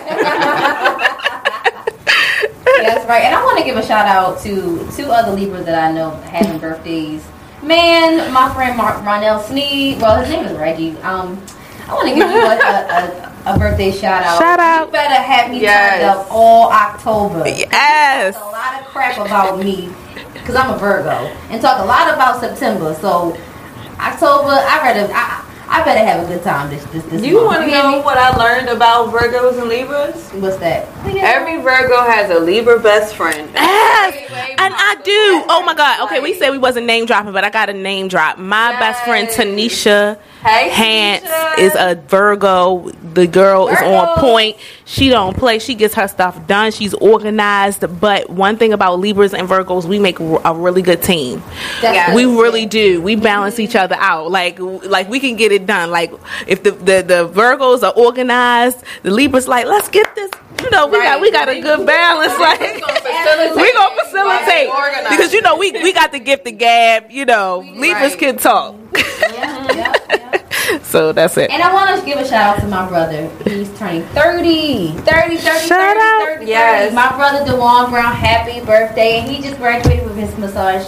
That's 2.81 3.05
right. 3.09 3.23
And 3.23 3.35
I 3.35 3.43
want 3.43 3.57
to 3.59 3.63
give 3.63 3.77
a 3.77 3.85
shout 3.85 4.05
out 4.05 4.39
to 4.41 4.87
two 4.95 5.11
other 5.11 5.31
Libras 5.31 5.65
that 5.65 5.89
I 5.89 5.93
know 5.93 6.11
having 6.31 6.59
birthdays. 6.59 7.25
Man, 7.63 8.31
my 8.31 8.53
friend 8.53 8.77
Mark 8.77 8.97
Ronell 9.03 9.41
Sneed. 9.43 9.99
Well, 9.99 10.21
his 10.23 10.29
name 10.29 10.45
is 10.45 10.57
Reggie. 10.57 10.97
Um, 10.99 11.41
I 11.87 11.93
want 11.93 12.09
to 12.09 12.15
give 12.15 12.29
you 12.29 12.37
a, 12.37 12.55
a, 12.55 13.31
a, 13.31 13.36
a 13.47 13.57
birthday 13.57 13.91
shout 13.91 14.23
out. 14.23 14.39
Shout 14.39 14.59
out. 14.59 14.85
You 14.87 14.91
better 14.91 15.13
have 15.21 15.49
me 15.51 15.61
Yes. 15.61 15.91
turned 16.01 16.03
up 16.19 16.27
all 16.31 16.71
October. 16.71 17.43
Yes. 17.47 18.35
Talk 18.35 18.43
a 18.43 18.51
lot 18.51 18.81
of 18.81 18.87
crap 18.87 19.17
about 19.17 19.59
me 19.59 19.89
because 20.33 20.55
I'm 20.55 20.73
a 20.73 20.77
Virgo 20.77 21.09
and 21.49 21.61
talk 21.61 21.79
a 21.81 21.85
lot 21.85 22.13
about 22.13 22.39
September. 22.39 22.93
So 22.95 23.37
October, 23.99 24.49
I 24.51 24.81
rather 24.83 25.11
I, 25.13 25.43
I 25.69 25.83
better 25.83 26.05
have 26.05 26.23
a 26.23 26.27
good 26.27 26.43
time 26.43 26.69
this 26.69 26.83
this 26.85 27.03
this 27.05 27.21
You 27.23 27.43
want 27.43 27.65
to 27.65 27.67
know 27.71 28.01
what 28.01 28.17
I 28.17 28.35
learned 28.37 28.69
about 28.69 29.09
Virgos 29.13 29.59
and 29.59 29.67
Libras? 29.69 30.29
What's 30.33 30.57
that? 30.57 30.87
Every 31.05 31.57
Virgo 31.61 32.01
has 32.03 32.29
a 32.29 32.39
Libra 32.39 32.79
best 32.79 33.15
friend. 33.15 33.49
Yes. 33.53 34.55
And 34.59 34.73
I 34.75 34.95
do. 35.03 35.43
Oh 35.49 35.63
my 35.65 35.73
God. 35.73 36.05
Okay, 36.05 36.19
we 36.21 36.33
said 36.33 36.51
we 36.51 36.57
wasn't 36.57 36.85
name 36.85 37.05
dropping, 37.05 37.33
but 37.33 37.43
I 37.43 37.49
got 37.49 37.69
a 37.69 37.73
name 37.73 38.07
drop. 38.07 38.37
My 38.37 38.71
best 38.79 39.03
friend 39.03 39.27
Tanisha 39.27 40.17
Hey, 40.47 40.69
Hance 40.69 41.23
Tanisha. 41.25 41.59
is 41.59 41.75
a 41.75 41.95
Virgo. 42.07 42.89
The 43.13 43.27
girl 43.27 43.67
is 43.67 43.81
on 43.81 44.17
point. 44.19 44.57
She 44.85 45.09
don't 45.09 45.35
play. 45.35 45.59
She 45.59 45.75
gets 45.75 45.93
her 45.95 46.07
stuff 46.07 46.47
done. 46.47 46.71
She's 46.71 46.93
organized. 46.93 47.83
But 47.99 48.29
one 48.29 48.57
thing 48.57 48.73
about 48.73 48.99
Libras 48.99 49.33
and 49.33 49.47
Virgos, 49.47 49.85
we 49.85 49.99
make 49.99 50.19
a 50.19 50.53
really 50.55 50.81
good 50.81 51.03
team. 51.03 51.43
We 52.13 52.25
really 52.25 52.65
do. 52.65 53.01
We 53.01 53.15
balance 53.15 53.59
each 53.59 53.75
other 53.75 53.95
out. 53.99 54.31
Like 54.31 54.57
like 54.59 55.09
we 55.09 55.19
can 55.19 55.35
get 55.35 55.51
it 55.51 55.65
done. 55.65 55.91
Like 55.91 56.11
if 56.47 56.63
the 56.63 56.71
the, 56.71 57.01
the 57.05 57.29
Virgos 57.33 57.83
are 57.83 57.93
organized, 57.93 58.83
the 59.03 59.11
Libras 59.11 59.47
like 59.47 59.65
let's 59.65 59.89
get 59.89 60.13
this. 60.15 60.31
You 60.63 60.71
know 60.71 60.87
we 60.87 60.97
got 60.97 61.21
we 61.21 61.31
got 61.31 61.49
a 61.49 61.59
good 61.61 61.85
balance. 61.85 62.33
Like 62.39 62.59
we 63.55 63.73
gonna 63.73 63.95
facilitate 64.03 64.69
because 65.09 65.33
you 65.33 65.41
know 65.41 65.55
we 65.57 65.71
we 65.71 65.91
got 65.93 66.11
the 66.11 66.19
gift 66.19 66.47
of 66.47 66.57
gab. 66.57 67.11
You 67.11 67.25
know 67.25 67.59
Libras 67.75 68.11
Right. 68.13 68.19
can 68.19 68.37
talk. 68.37 68.75
Yeah, 68.95 69.73
yeah. 69.75 69.93
So 70.83 71.11
that's 71.13 71.37
it. 71.37 71.49
And 71.51 71.61
I 71.63 71.73
want 71.73 71.99
to 71.99 72.05
give 72.05 72.17
a 72.19 72.27
shout 72.27 72.55
out 72.57 72.61
to 72.61 72.67
my 72.67 72.87
brother. 72.87 73.29
He's 73.45 73.69
turning 73.77 74.03
30. 74.09 74.91
30, 74.91 74.97
30, 75.01 75.37
30, 75.37 75.67
Shout 75.67 75.97
out. 75.97 76.25
30, 76.25 76.35
30. 76.39 76.45
Yes. 76.49 76.93
My 76.93 77.15
brother, 77.15 77.45
DeWan 77.49 77.89
Brown, 77.89 78.13
happy 78.13 78.63
birthday. 78.65 79.19
And 79.19 79.29
he 79.31 79.41
just 79.41 79.57
graduated 79.57 80.05
with 80.05 80.17
his 80.17 80.35
massage 80.37 80.85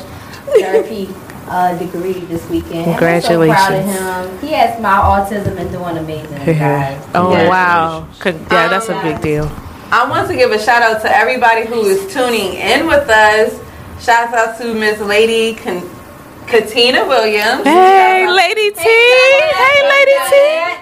therapy 0.58 1.10
uh, 1.48 1.78
degree 1.78 2.20
this 2.26 2.48
weekend. 2.50 2.86
Congratulations. 2.86 3.60
I'm 3.60 3.84
so 3.84 3.96
proud 3.96 4.24
of 4.26 4.32
him. 4.32 4.48
He 4.48 4.54
has 4.54 4.80
my 4.82 4.98
autism 4.98 5.58
and 5.58 5.72
doing 5.72 5.98
amazing, 5.98 6.46
guys. 6.46 7.04
oh 7.16 7.30
wow! 7.50 8.08
Con- 8.20 8.34
Yeah, 8.52 8.68
that's 8.68 8.90
a 8.90 9.02
big 9.02 9.20
deal. 9.22 9.46
I 9.92 10.08
want 10.08 10.28
to 10.28 10.36
give 10.36 10.52
a 10.52 10.60
shout 10.60 10.84
out 10.84 11.02
to 11.02 11.10
everybody 11.16 11.66
who 11.66 11.82
is 11.86 12.14
tuning 12.14 12.54
in 12.54 12.86
with 12.86 13.10
us. 13.10 13.60
Shout 14.04 14.32
out 14.34 14.58
to 14.60 14.74
Miss 14.76 15.00
Lady 15.00 15.56
Con- 15.60 15.90
Katina 16.50 17.06
Williams. 17.06 17.64
Hey, 17.64 18.26
Lady 18.28 18.72
T. 18.72 18.82
Hey, 18.82 19.78
Lady 19.86 20.18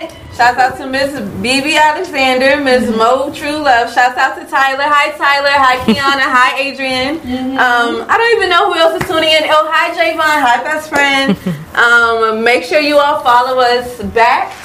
T. 0.07 0.15
Shouts 0.31 0.57
out 0.59 0.77
to 0.77 0.87
Miss 0.87 1.11
BB 1.43 1.75
Alexander, 1.75 2.63
Miss 2.63 2.87
Mo 2.95 3.33
True 3.33 3.59
Love. 3.59 3.91
Shouts 3.91 4.15
out 4.17 4.39
to 4.39 4.45
Tyler. 4.47 4.87
Hi 4.87 5.11
Tyler. 5.17 5.51
Hi 5.51 5.75
Kiana. 5.83 6.23
Hi 6.39 6.55
Adrian. 6.61 7.19
Um, 7.59 8.07
I 8.07 8.15
don't 8.15 8.37
even 8.37 8.47
know 8.47 8.71
who 8.71 8.79
else 8.79 9.01
is 9.01 9.09
tuning 9.09 9.27
in. 9.27 9.43
Oh, 9.51 9.67
hi 9.67 9.91
Javon. 9.91 10.39
Hi 10.39 10.63
best 10.63 10.87
friend. 10.87 11.35
um, 11.75 12.45
make 12.45 12.63
sure 12.63 12.79
you 12.79 12.99
all 12.99 13.19
follow 13.19 13.59
us 13.59 13.99
back 14.15 14.55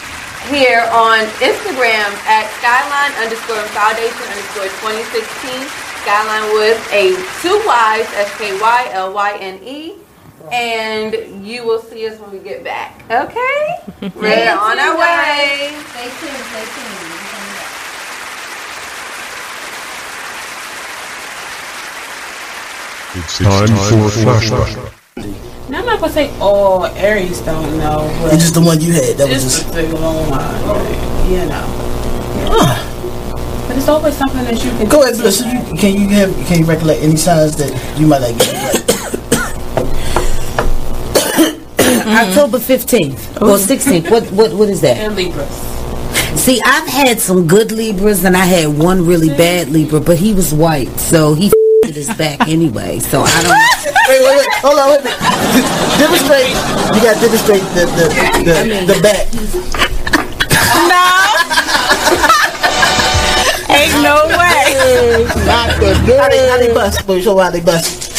here 0.54 0.86
on 0.94 1.26
Instagram 1.42 2.14
at 2.30 2.46
Skyline 2.62 3.10
underscore 3.18 3.64
Foundation 3.74 4.22
underscore 4.30 4.70
2016. 4.86 5.66
Skyline 6.06 6.46
with 6.54 6.78
a 6.94 7.18
two 7.42 7.58
Y's, 7.66 8.06
S 8.14 8.30
K 8.38 8.54
Y 8.54 8.88
L 8.92 9.12
Y 9.14 9.38
N 9.40 9.58
E. 9.66 10.01
And 10.50 11.46
you 11.46 11.64
will 11.66 11.80
see 11.80 12.06
us 12.08 12.18
when 12.18 12.30
we 12.32 12.38
get 12.38 12.64
back. 12.64 13.02
Okay? 13.10 14.10
We're 14.16 14.52
on 14.52 14.78
our 14.78 14.98
way. 14.98 15.70
Stay 15.90 16.08
tuned. 16.18 16.44
Stay 16.50 16.64
tuned. 16.64 17.12
It's 23.14 23.38
time 23.38 23.68
for 23.68 24.08
a 24.08 24.10
flashback. 24.10 25.68
Now, 25.68 25.80
I'm 25.80 25.86
not 25.86 26.00
gonna 26.00 26.12
say 26.12 26.30
all 26.40 26.86
Aries 26.86 27.40
don't 27.42 27.78
know, 27.78 28.08
but 28.22 28.32
It's 28.32 28.42
just 28.42 28.54
the 28.54 28.62
one 28.62 28.80
you 28.80 28.92
had. 28.92 29.16
That 29.18 29.28
was 29.28 29.42
just. 29.42 29.72
the 29.72 29.82
long 29.98 30.30
one, 30.30 30.38
right? 30.40 31.28
you 31.28 31.44
know. 31.46 32.88
But 33.68 33.76
it's 33.76 33.88
always 33.88 34.16
something 34.16 34.44
that 34.44 34.64
you 34.64 34.70
can. 34.70 34.88
Go 34.88 35.02
ahead, 35.02 35.18
Melissa. 35.18 35.44
You, 35.44 35.78
can 35.78 35.94
you 36.00 36.08
have? 36.08 36.34
Can 36.46 36.60
you 36.60 36.64
recollect 36.64 37.02
any 37.02 37.16
signs 37.16 37.56
that 37.56 37.70
you 38.00 38.06
might 38.06 38.20
not 38.22 38.38
get 38.38 38.52
right? 39.14 39.21
Mm-hmm. 42.04 42.28
October 42.28 42.58
15th 42.58 43.40
or 43.42 43.56
16th. 43.58 44.10
What 44.10 44.24
what 44.32 44.52
what 44.52 44.68
is 44.68 44.80
that? 44.82 44.96
And 44.98 45.14
Libras. 45.16 45.50
See, 46.40 46.60
I've 46.64 46.88
had 46.88 47.20
some 47.20 47.46
good 47.46 47.70
Libras 47.72 48.24
and 48.24 48.36
I 48.36 48.44
had 48.44 48.68
one 48.78 49.06
really 49.06 49.28
bad 49.28 49.68
Libra, 49.68 50.00
but 50.00 50.18
he 50.18 50.34
was 50.34 50.52
white, 50.52 50.88
so 50.98 51.34
he 51.34 51.46
f***ed 51.48 51.94
his 51.94 52.08
back 52.16 52.40
anyway. 52.48 52.98
So 52.98 53.22
I 53.22 53.42
don't. 53.42 53.54
wait, 54.08 54.20
wait, 54.20 54.36
wait. 54.38 54.48
Hold 54.64 54.78
on, 54.80 54.90
wait 54.90 55.00
a 55.00 55.04
minute. 55.04 55.20
demonstrate. 55.98 56.50
You 56.96 57.00
got 57.04 57.14
to 57.14 57.20
demonstrate 57.20 57.62
the 57.76 57.84
the 57.96 58.06
the, 58.44 58.94
the 58.94 59.00
back. 59.02 59.28
No. 60.88 61.06
Ain't 63.72 63.94
no 64.02 64.26
way. 64.28 65.24
Not 65.46 65.80
the 65.80 65.94
How 66.18 66.28
they, 66.28 66.48
how 66.48 66.58
they 66.58 66.72
bust? 66.74 67.06
Boy, 67.06 67.20
show 67.22 67.38
how 67.38 67.50
they 67.50 67.60
bust. 67.60 68.11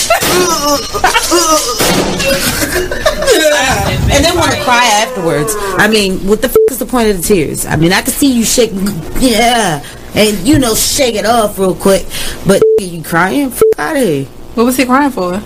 And 4.12 4.24
then 4.24 4.36
want 4.38 4.52
to 4.54 4.62
cry 4.64 4.86
afterwards. 5.02 5.54
I 5.58 5.88
mean, 5.88 6.20
what 6.28 6.42
the 6.42 6.48
f- 6.50 6.56
is 6.72 6.80
the 6.80 6.86
point 6.86 7.10
of 7.10 7.18
the 7.18 7.24
tears? 7.24 7.66
I 7.66 7.76
mean, 7.76 7.92
I 7.94 8.02
can 8.02 8.12
see 8.14 8.32
you 8.32 8.44
shake, 8.44 8.72
yeah, 9.20 9.84
and 10.16 10.38
you 10.48 10.60
know, 10.60 10.76
shake 10.76 11.16
it 11.16 11.26
off 11.26 11.58
real 11.60 11.76
quick. 11.76 12.06
But 12.46 12.62
you 12.80 13.04
crying? 13.04 13.52
F- 13.52 13.62
out 13.78 13.96
of 13.98 14.04
here. 14.04 14.26
What 14.56 14.66
was 14.66 14.78
he 14.78 14.86
crying 14.86 15.12
for? 15.12 15.42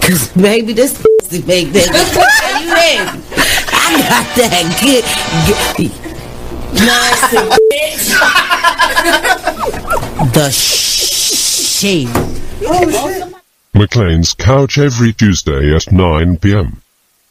Cause 0.00 0.28
baby, 0.34 0.72
this 0.74 1.00
pussy 1.00 1.42
make 1.44 1.72
that. 1.72 1.88
you 2.60 2.68
in? 2.70 3.08
I 3.72 3.98
got 4.08 4.26
that 4.36 4.64
good. 4.80 5.04
good 5.46 5.90
bitch. 5.90 6.00
the 10.34 10.50
shame. 10.50 12.10
Oh, 12.66 13.40
McLean's 13.74 14.34
Couch 14.34 14.78
every 14.78 15.12
Tuesday 15.12 15.74
at 15.74 15.90
9 15.90 16.36
p.m. 16.36 16.80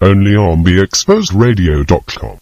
Only 0.02 0.36
on 0.36 0.62
BeExposedRadio.com. 0.66 2.40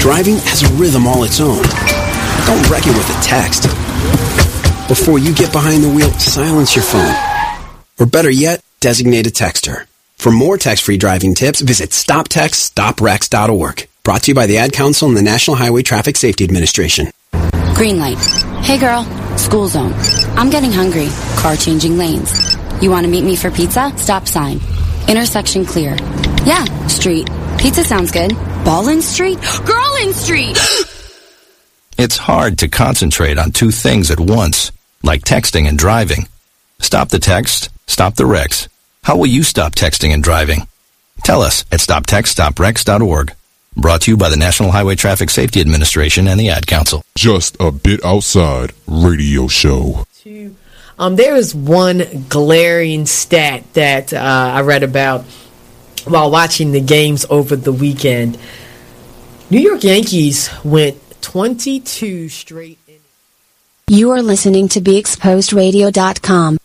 Driving 0.00 0.38
has 0.38 0.64
a 0.64 0.74
rhythm 0.74 1.06
all 1.06 1.22
its 1.22 1.40
own. 1.40 1.62
Don't 2.46 2.68
wreck 2.68 2.82
it 2.84 2.96
with 2.96 3.08
a 3.08 3.22
text. 3.22 3.62
Before 4.88 5.20
you 5.20 5.32
get 5.32 5.52
behind 5.52 5.84
the 5.84 5.88
wheel, 5.88 6.10
silence 6.18 6.74
your 6.74 6.84
phone. 6.84 7.14
Or 8.00 8.06
better 8.06 8.28
yet, 8.28 8.64
designate 8.80 9.28
a 9.28 9.30
texter. 9.30 9.86
For 10.22 10.30
more 10.30 10.56
text-free 10.56 10.98
driving 10.98 11.34
tips, 11.34 11.60
visit 11.62 11.90
stoptextsstopwrecks.org. 11.90 13.88
Brought 14.04 14.22
to 14.22 14.30
you 14.30 14.36
by 14.36 14.46
the 14.46 14.58
Ad 14.58 14.72
Council 14.72 15.08
and 15.08 15.16
the 15.16 15.22
National 15.22 15.56
Highway 15.56 15.82
Traffic 15.82 16.16
Safety 16.16 16.44
Administration. 16.44 17.10
Green 17.74 17.98
light. 17.98 18.18
Hey 18.62 18.78
girl, 18.78 19.02
school 19.36 19.66
zone. 19.66 19.92
I'm 20.38 20.48
getting 20.48 20.70
hungry. 20.70 21.08
Car 21.38 21.56
changing 21.56 21.98
lanes. 21.98 22.54
You 22.80 22.88
want 22.88 23.04
to 23.04 23.10
meet 23.10 23.24
me 23.24 23.34
for 23.34 23.50
pizza? 23.50 23.92
Stop 23.96 24.28
sign. 24.28 24.60
Intersection 25.08 25.64
clear. 25.64 25.96
Yeah, 26.44 26.66
street. 26.86 27.28
Pizza 27.58 27.82
sounds 27.82 28.12
good. 28.12 28.30
Ballin 28.64 29.02
Street? 29.02 29.38
Girlin 29.64 30.12
Street! 30.12 30.56
It's 31.98 32.16
hard 32.16 32.58
to 32.58 32.68
concentrate 32.68 33.38
on 33.38 33.50
two 33.50 33.72
things 33.72 34.12
at 34.12 34.20
once, 34.20 34.70
like 35.02 35.22
texting 35.22 35.68
and 35.68 35.76
driving. 35.76 36.28
Stop 36.78 37.08
the 37.08 37.18
text, 37.18 37.70
stop 37.88 38.14
the 38.14 38.26
wrecks. 38.26 38.68
How 39.04 39.16
will 39.16 39.26
you 39.26 39.42
stop 39.42 39.74
texting 39.74 40.14
and 40.14 40.22
driving? 40.22 40.68
Tell 41.24 41.42
us 41.42 41.64
at 41.72 41.80
stoptextsstopwrecks.org. 41.80 43.34
Brought 43.76 44.02
to 44.02 44.12
you 44.12 44.16
by 44.16 44.28
the 44.28 44.36
National 44.36 44.70
Highway 44.70 44.94
Traffic 44.94 45.28
Safety 45.28 45.60
Administration 45.60 46.28
and 46.28 46.38
the 46.38 46.50
Ad 46.50 46.68
Council. 46.68 47.02
Just 47.16 47.56
a 47.58 47.72
bit 47.72 48.04
outside 48.04 48.72
radio 48.86 49.48
show. 49.48 50.04
Um, 50.98 51.16
there 51.16 51.34
is 51.34 51.52
one 51.52 52.26
glaring 52.28 53.06
stat 53.06 53.64
that 53.72 54.12
uh, 54.12 54.18
I 54.18 54.60
read 54.60 54.84
about 54.84 55.22
while 56.04 56.30
watching 56.30 56.70
the 56.70 56.80
games 56.80 57.26
over 57.28 57.56
the 57.56 57.72
weekend. 57.72 58.38
New 59.50 59.60
York 59.60 59.82
Yankees 59.82 60.48
went 60.62 60.96
22 61.22 62.28
straight. 62.28 62.78
You 63.88 64.10
are 64.10 64.22
listening 64.22 64.68
to 64.68 64.80
BeExposedRadio.com. 64.80 66.58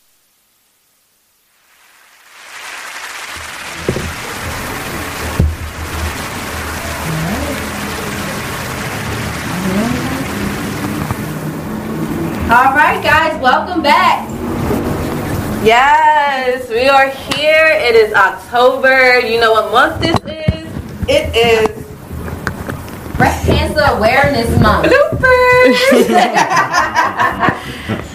guys, 13.37 13.43
welcome 13.43 13.81
back. 13.81 14.27
Yes, 15.63 16.69
we 16.69 16.87
are 16.87 17.09
here. 17.09 17.67
It 17.67 17.95
is 17.95 18.13
October. 18.13 19.19
You 19.19 19.39
know 19.39 19.51
what 19.53 19.71
month 19.71 20.01
this 20.01 20.15
is? 20.25 20.67
It 21.09 21.35
is 21.35 21.86
Breast 23.17 23.45
Cancer 23.47 23.81
Awareness 23.81 24.49
Month. 24.61 24.91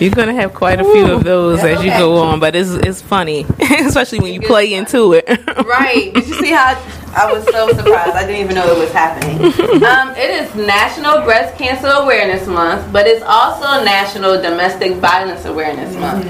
You're 0.01 0.11
gonna 0.11 0.35
have 0.35 0.53
quite 0.55 0.81
a 0.81 0.85
few 0.85 1.13
of 1.13 1.23
those 1.23 1.61
as 1.61 1.85
you 1.85 1.91
go 1.91 2.17
on, 2.19 2.41
but 2.41 2.57
it's 2.57 2.71
it's 2.71 3.01
funny, 3.03 3.47
especially 3.81 4.21
when 4.21 4.33
you 4.33 4.41
play 4.41 4.75
into 4.75 5.13
it. 5.13 5.25
right. 5.65 6.13
Did 6.15 6.27
you 6.27 6.35
see 6.35 6.51
how 6.51 6.75
I 7.15 7.33
was 7.33 7.45
so 7.45 7.69
surprised? 7.69 8.17
I 8.17 8.27
didn't 8.27 8.43
even 8.43 8.55
know 8.57 8.67
it 8.73 8.79
was 8.79 8.93
happening. 8.93 9.39
Um, 9.85 10.11
it 10.17 10.31
is 10.31 10.55
National 10.55 11.23
Breast 11.23 11.57
Cancer 11.59 11.89
Awareness 11.89 12.47
Month, 12.49 12.93
but 12.93 13.07
it's 13.07 13.23
also 13.23 13.85
National 13.85 14.41
Domestic 14.41 14.97
Violence 14.97 15.45
Awareness 15.45 15.95
Month. 15.97 16.27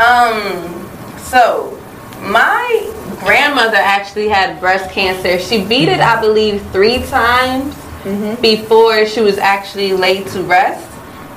Um, 0.00 1.18
so 1.18 1.78
my 2.20 2.92
grandmother 3.20 3.76
actually 3.76 4.28
had 4.28 4.58
breast 4.60 4.90
cancer. 4.90 5.38
She 5.38 5.64
beat 5.64 5.88
it, 5.88 6.00
I 6.00 6.20
believe, 6.20 6.62
three 6.70 7.02
times 7.04 7.74
before 8.40 9.06
she 9.06 9.20
was 9.20 9.38
actually 9.38 9.92
laid 9.92 10.26
to 10.28 10.42
rest. 10.42 10.90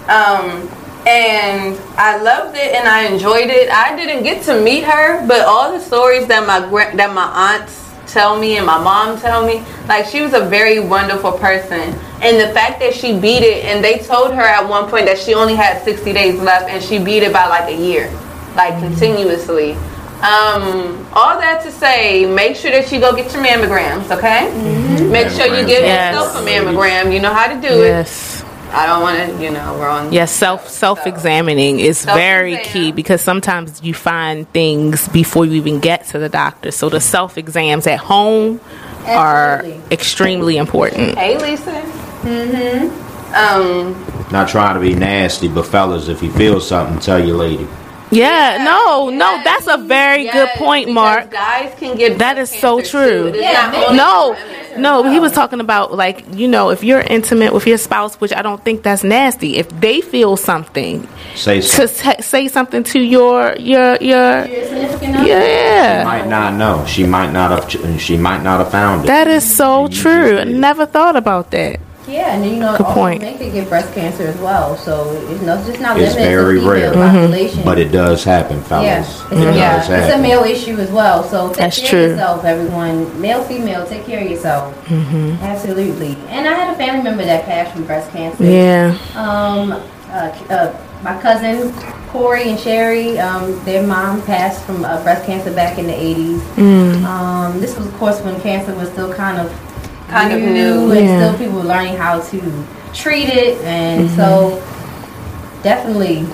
Um, 0.10 0.70
and 1.08 1.80
I 1.98 2.22
loved 2.22 2.56
it 2.58 2.74
and 2.76 2.88
I 2.88 3.06
enjoyed 3.06 3.50
it. 3.50 3.70
I 3.70 3.96
didn't 3.96 4.24
get 4.24 4.44
to 4.46 4.62
meet 4.62 4.84
her, 4.84 5.26
but 5.28 5.42
all 5.42 5.72
the 5.72 5.80
stories 5.80 6.28
that 6.28 6.46
my 6.46 6.60
that 6.96 7.14
my 7.14 7.56
aunts 7.56 7.90
tell 8.06 8.40
me 8.40 8.58
and 8.58 8.66
my 8.66 8.82
mom 8.82 9.20
tell 9.20 9.46
me, 9.46 9.64
like 9.88 10.06
she 10.06 10.22
was 10.22 10.34
a 10.34 10.46
very 10.46 10.80
wonderful 10.80 11.32
person. 11.32 11.96
And 12.22 12.40
the 12.40 12.54
fact 12.54 12.80
that 12.80 12.94
she 12.94 13.18
beat 13.18 13.44
it, 13.44 13.64
and 13.66 13.84
they 13.84 14.00
told 14.00 14.34
her 14.34 14.42
at 14.42 14.68
one 14.68 14.90
point 14.90 15.06
that 15.06 15.18
she 15.18 15.34
only 15.34 15.56
had 15.56 15.82
60 15.84 16.12
days 16.12 16.40
left, 16.40 16.70
and 16.70 16.84
she 16.84 17.00
beat 17.02 17.24
it 17.24 17.32
by 17.32 17.48
like 17.48 17.74
a 17.74 17.78
year, 17.78 18.12
like 18.56 18.78
continuously. 18.80 19.78
Um, 20.20 21.08
all 21.14 21.40
that 21.40 21.62
to 21.64 21.72
say, 21.72 22.26
make 22.26 22.58
sure 22.58 22.72
that 22.72 22.92
you 22.92 23.00
go 23.00 23.16
get 23.16 23.32
your 23.34 23.42
mammograms, 23.42 24.12
okay? 24.16 24.52
Make 25.10 25.30
sure 25.30 25.46
you 25.46 25.66
give 25.66 25.82
Yes. 25.84 26.14
yourself 26.14 26.44
a 26.44 26.46
mammogram. 26.46 27.14
You 27.14 27.22
know 27.22 27.34
how 27.34 27.48
to 27.48 27.56
do 27.62 27.74
it. 27.82 27.88
Yes. 27.88 28.42
it. 28.42 28.46
I 28.72 28.86
don't 28.86 29.02
want 29.02 29.18
to, 29.18 29.44
you 29.44 29.50
know, 29.50 29.78
we're 29.80 29.88
on. 29.88 30.12
Yes, 30.14 30.32
self 30.32 30.70
self 30.70 31.08
examining 31.08 31.80
is 31.80 32.06
very 32.06 32.58
key 32.58 32.92
because 32.92 33.22
sometimes 33.22 33.82
you 33.82 33.94
find 33.96 34.48
things 34.54 35.08
before 35.08 35.46
you 35.46 35.54
even 35.54 35.80
get 35.80 36.06
to 36.08 36.20
the 36.20 36.30
doctor. 36.30 36.70
So 36.72 36.90
the 36.90 37.00
self 37.00 37.38
exams 37.38 37.88
at 37.88 37.98
home 38.00 38.60
are 39.08 39.64
extremely 39.90 40.58
important. 40.58 41.18
Hey, 41.18 41.40
Lisa. 41.40 41.82
Mm-hmm. 42.22 43.10
Um, 43.34 44.32
Not 44.32 44.50
trying 44.50 44.76
to 44.76 44.82
be 44.82 44.94
nasty, 44.94 45.48
but 45.48 45.66
fellas, 45.66 46.08
if 46.08 46.22
you 46.22 46.32
feel 46.32 46.60
something, 46.60 47.00
tell 47.00 47.24
your 47.24 47.38
lady. 47.38 47.68
Yeah, 48.12 48.64
no, 48.64 49.10
no, 49.10 49.42
that's 49.44 49.68
a 49.68 49.78
very 49.78 50.24
good 50.30 50.50
point, 50.56 50.90
Mark. 50.90 51.30
Guys 51.30 51.74
can 51.78 51.96
get 51.96 52.18
that 52.18 52.38
is 52.38 52.50
so 52.50 52.82
true. 52.82 53.28
It 53.28 53.36
is 53.36 53.42
not 53.44 53.76
only 53.76 53.98
No, 53.98 54.38
no, 54.78 55.12
he 55.12 55.20
was 55.20 55.32
talking 55.32 55.60
about 55.60 55.94
like 55.94 56.26
you 56.34 56.48
know 56.48 56.70
if 56.72 56.84
you're 56.84 57.02
intimate 57.02 57.54
with 57.54 57.68
your 57.68 57.78
spouse, 57.78 58.16
which 58.20 58.34
I 58.34 58.42
don't 58.42 58.64
think 58.64 58.82
that's 58.84 59.04
nasty. 59.04 59.58
If 59.58 59.70
they 59.80 60.02
feel 60.02 60.38
something, 60.38 61.08
Say 61.36 61.62
to 61.62 61.68
something. 61.68 61.96
sa- 61.96 62.22
say 62.22 62.48
something 62.48 62.84
to 62.86 63.00
your 63.00 63.56
your 63.58 63.98
your 64.02 64.48
yeah. 64.48 66.02
She 66.02 66.06
might 66.06 66.28
not 66.28 66.54
know. 66.56 66.86
She 66.86 67.06
might 67.06 67.32
not 67.32 67.52
have. 67.52 68.00
She 68.02 68.18
might 68.18 68.42
not 68.44 68.60
have 68.60 68.72
found 68.72 69.04
it. 69.04 69.08
That 69.08 69.28
is 69.28 69.44
so 69.56 69.88
true. 69.88 70.44
Never 70.46 70.86
thought 70.86 71.16
about 71.16 71.52
that. 71.52 71.80
Yeah, 72.10 72.34
and 72.34 72.44
you 72.46 72.58
know, 72.58 72.76
Good 72.76 72.88
also 72.88 73.00
point. 73.00 73.22
men 73.22 73.38
can 73.38 73.52
get 73.54 73.70
breast 73.70 73.94
cancer 73.94 74.24
as 74.24 74.38
well. 74.40 74.76
So 74.78 75.12
you 75.30 75.38
know, 75.46 75.58
it's 75.58 75.68
just 75.68 75.80
not 75.80 76.00
It's 76.00 76.16
limited 76.16 76.32
very 76.36 76.56
to 76.56 76.62
female 76.62 76.94
rare, 76.94 76.94
population. 77.12 77.64
but 77.64 77.78
it 77.78 77.90
does 77.92 78.24
happen, 78.24 78.62
fellas. 78.64 78.86
Yeah, 78.86 78.98
It 78.98 79.38
it's, 79.38 79.44
does 79.44 79.56
yeah. 79.56 79.78
it's 79.80 79.88
a 79.90 79.92
happen. 80.08 80.22
male 80.22 80.44
issue 80.44 80.78
as 80.78 80.92
well. 80.92 81.24
So 81.24 81.48
take 81.50 81.58
That's 81.58 81.80
care 81.80 81.90
true. 81.90 82.04
of 82.06 82.10
yourself, 82.12 82.46
everyone. 82.46 83.22
Male, 83.22 83.44
female, 83.44 83.86
take 83.86 84.06
care 84.06 84.24
of 84.24 84.30
yourself. 84.30 84.74
hmm 84.88 85.36
Absolutely. 85.42 86.18
And 86.30 86.48
I 86.48 86.54
had 86.54 86.74
a 86.74 86.78
family 86.78 87.04
member 87.04 87.24
that 87.26 87.46
passed 87.46 87.74
from 87.74 87.86
breast 87.86 88.12
cancer. 88.12 88.44
Yeah. 88.44 88.98
Um, 89.16 89.74
uh, 90.10 90.34
uh, 90.50 90.74
my 91.04 91.22
cousin 91.22 91.72
Corey 92.10 92.50
and 92.50 92.60
Sherry, 92.60 93.20
um, 93.20 93.64
their 93.66 93.86
mom 93.86 94.22
passed 94.24 94.66
from 94.66 94.84
uh, 94.84 95.02
breast 95.04 95.26
cancer 95.26 95.54
back 95.54 95.78
in 95.78 95.86
the 95.86 95.94
80s. 95.94 96.40
Mm. 96.56 97.04
Um, 97.06 97.60
this 97.62 97.78
was, 97.78 97.86
of 97.86 97.94
course, 97.96 98.20
when 98.22 98.42
cancer 98.42 98.74
was 98.74 98.90
still 98.90 99.14
kind 99.14 99.38
of 99.38 99.52
Kind 100.10 100.34
of 100.34 100.40
new. 100.42 100.92
and 100.92 101.06
Yeah. 101.06 101.18
still 101.20 101.38
people 101.38 101.60
were 101.60 101.68
learning 101.68 101.96
how 101.98 102.20
to 102.20 102.42
treat 102.94 103.30
it. 103.30 103.62
And 103.64 104.10
Mhm. 104.10 104.16
so, 104.16 104.62
definitely, 105.64 106.26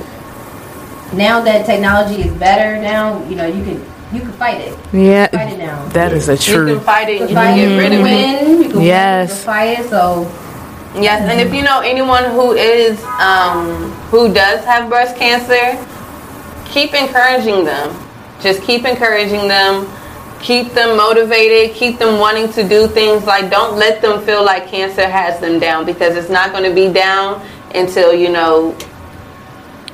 now 1.14 1.42
that 1.42 1.66
technology 1.66 2.22
is 2.22 2.32
better, 2.34 2.78
now 2.78 3.22
you 3.30 3.36
know 3.36 3.46
you 3.46 3.64
can 3.64 3.82
you 4.14 4.22
can 4.22 4.32
fight 4.34 4.62
it. 4.62 4.78
Yeah, 4.94 5.28
fight 5.28 5.54
it 5.54 5.60
now. 5.60 5.80
that 5.94 6.14
is 6.14 6.30
a 6.30 6.34
You 6.34 6.38
true. 6.38 6.76
can 6.76 6.80
fight 6.82 7.10
it. 7.10 7.14
You 7.16 7.20
You 7.22 7.28
can 7.28 7.36
can 7.36 7.46
fight 7.46 7.56
get 7.56 7.68
it, 7.72 7.78
rid 7.78 7.94
you 7.94 8.00
of 8.00 8.06
can 8.06 8.14
it. 8.16 8.64
win, 8.74 8.84
Yes. 8.84 9.30
win, 9.30 9.32
you 9.32 9.36
can 9.36 9.46
fight 9.46 9.80
it. 9.80 9.90
So. 9.90 10.28
Yes, 10.98 11.24
and 11.30 11.42
if 11.42 11.54
you 11.54 11.62
know 11.62 11.82
anyone 11.82 12.24
who 12.24 12.54
is 12.54 12.98
um, 13.20 13.92
who 14.12 14.32
does 14.34 14.64
have 14.64 14.88
breast 14.88 15.18
cancer, 15.18 15.76
keep 16.72 16.94
encouraging 16.94 17.66
them. 17.66 17.90
Just 18.42 18.62
keep 18.62 18.86
encouraging 18.86 19.48
them. 19.50 19.88
Keep 20.46 20.74
them 20.74 20.96
motivated. 20.96 21.76
Keep 21.76 21.98
them 21.98 22.20
wanting 22.20 22.54
to 22.54 22.70
do 22.70 22.88
things. 22.88 23.26
Like 23.26 23.50
don't 23.50 23.78
let 23.78 24.00
them 24.00 24.24
feel 24.24 24.46
like 24.46 24.68
cancer 24.68 25.08
has 25.08 25.40
them 25.40 25.58
down 25.60 25.88
because 25.88 26.16
it's 26.16 26.30
not 26.30 26.52
going 26.52 26.64
to 26.64 26.76
be 26.76 26.94
down 26.94 27.44
until 27.74 28.14
you 28.14 28.30
know. 28.30 28.78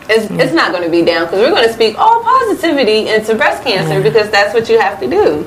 It's, 0.09 0.29
it's 0.29 0.53
not 0.53 0.73
going 0.73 0.83
to 0.83 0.89
be 0.89 1.05
down 1.05 1.27
because 1.27 1.39
we're 1.39 1.55
going 1.55 1.65
to 1.65 1.73
speak 1.73 1.97
all 1.97 2.21
positivity 2.21 3.07
into 3.07 3.33
breast 3.33 3.63
cancer 3.63 4.03
because 4.03 4.29
that's 4.29 4.53
what 4.53 4.67
you 4.67 4.77
have 4.77 4.99
to 4.99 5.09
do. 5.09 5.45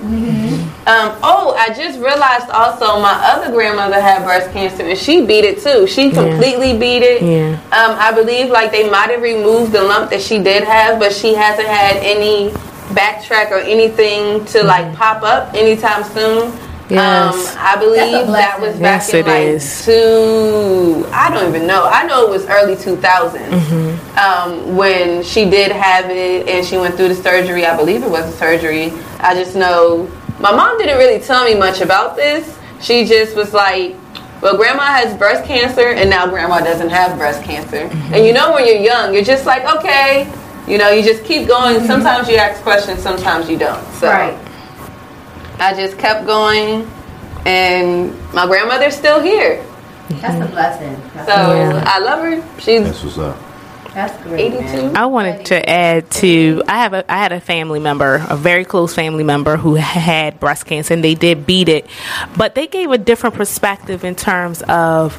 Um, 0.87 1.19
oh, 1.23 1.55
I 1.59 1.75
just 1.75 1.99
realized 1.99 2.49
also 2.49 2.99
my 2.99 3.13
other 3.25 3.53
grandmother 3.53 4.01
had 4.01 4.25
breast 4.25 4.53
cancer 4.53 4.85
and 4.85 4.99
she 4.99 5.27
beat 5.27 5.45
it 5.45 5.61
too. 5.61 5.87
She 5.87 6.13
completely 6.13 6.79
beat 6.79 7.03
it. 7.03 7.23
Yeah. 7.23 7.61
Um, 7.73 7.99
I 8.01 8.11
believe 8.13 8.49
like 8.49 8.71
they 8.71 8.89
might 8.89 9.11
have 9.11 9.21
removed 9.21 9.73
the 9.73 9.83
lump 9.83 10.09
that 10.11 10.23
she 10.23 10.43
did 10.43 10.65
have, 10.65 10.99
but 10.99 11.13
she 11.13 11.35
hasn't 11.35 11.69
had 11.69 11.97
any 11.97 12.55
backtrack 12.91 13.51
or 13.51 13.59
anything 13.59 14.45
to 14.47 14.63
like 14.63 14.95
pop 14.95 15.23
up 15.23 15.55
anytime 15.55 16.05
soon. 16.05 16.53
Yes. 16.91 17.53
Um, 17.53 17.57
I 17.61 17.77
believe 17.77 18.27
that 18.27 18.61
was 18.61 18.79
back 18.79 19.01
Yes, 19.01 19.15
in 19.15 19.25
like 19.27 19.43
is. 19.47 19.85
two. 19.87 21.07
I 21.13 21.31
don't 21.33 21.49
even 21.49 21.67
know. 21.67 21.85
I 21.91 22.07
know 22.07 22.25
it 22.27 22.31
was 22.31 22.45
early 22.47 22.75
2000s 22.77 23.49
Mm-hmm. 23.49 24.19
um, 24.19 24.77
when 24.77 25.23
she 25.23 25.49
did 25.49 25.73
have 25.73 26.11
it 26.11 26.47
and 26.47 26.65
she 26.65 26.77
went 26.77 26.95
through 26.97 27.09
the 27.09 27.15
surgery. 27.15 27.65
I 27.65 27.75
believe 27.77 28.03
it 28.03 28.11
was 28.11 28.27
a 28.27 28.37
surgery. 28.37 28.93
I 29.21 29.35
just 29.35 29.57
know 29.57 30.11
my 30.41 30.53
mom 30.55 30.77
didn't 30.79 30.99
really 30.99 31.21
tell 31.25 31.45
me 31.45 31.55
much 31.55 31.81
about 31.81 32.17
this. 32.17 32.59
She 32.83 33.07
just 33.07 33.35
was 33.35 33.55
like, 33.55 33.97
well, 34.43 34.57
grandma 34.59 34.83
has 34.85 35.17
breast 35.17 35.47
cancer 35.47 35.89
and 35.89 36.11
now 36.11 36.27
grandma 36.27 36.61
doesn't 36.61 36.91
have 36.91 37.17
breast 37.17 37.43
cancer. 37.45 37.89
And 38.13 38.27
you 38.27 38.35
know, 38.35 38.53
when 38.53 38.67
you're 38.67 38.77
young, 38.77 39.15
you're 39.15 39.25
just 39.25 39.47
like, 39.47 39.65
okay, 39.77 40.31
you 40.67 40.79
know, 40.79 40.91
you 40.91 41.03
just 41.03 41.25
keep 41.25 41.47
going. 41.49 41.85
Sometimes 41.87 42.29
you 42.29 42.37
ask 42.37 42.63
questions, 42.63 43.01
sometimes 43.03 43.49
you 43.51 43.59
don't. 43.59 43.85
So 43.95 44.09
Right. 44.09 44.37
I 45.59 45.75
just 45.75 45.99
kept 45.99 46.27
going 46.27 46.91
and 47.47 48.13
my 48.33 48.47
grandmother's 48.47 48.97
still 48.97 49.21
here. 49.21 49.65
That's 50.09 50.45
a 50.45 50.51
blessing. 50.51 50.97
So 51.13 51.27
That's, 51.27 51.89
I 51.89 51.99
love 51.99 52.21
her. 52.21 52.61
She's 52.61 52.83
That's 52.85 53.03
what's 53.05 53.19
up. 53.19 53.37
that's 53.95 54.23
great. 54.25 54.53
82. 54.55 54.93
I 54.97 55.07
wanted 55.07 55.47
to 55.47 55.69
add 55.71 56.11
to 56.13 56.63
I 56.69 56.79
have 56.79 56.93
a 56.95 57.11
I 57.13 57.17
had 57.19 57.33
a 57.33 57.41
family 57.41 57.79
member, 57.81 58.25
a 58.29 58.37
very 58.37 58.65
close 58.65 58.95
family 58.95 59.25
member 59.25 59.57
who 59.57 59.75
had 59.77 60.41
breast 60.41 60.67
cancer 60.67 60.95
and 60.95 61.05
they 61.05 61.15
did 61.15 61.47
beat 61.47 61.69
it. 61.69 61.87
But 62.37 62.55
they 62.55 62.67
gave 62.67 62.91
a 62.91 62.99
different 62.99 63.37
perspective 63.37 64.05
in 64.05 64.15
terms 64.15 64.63
of 64.63 65.17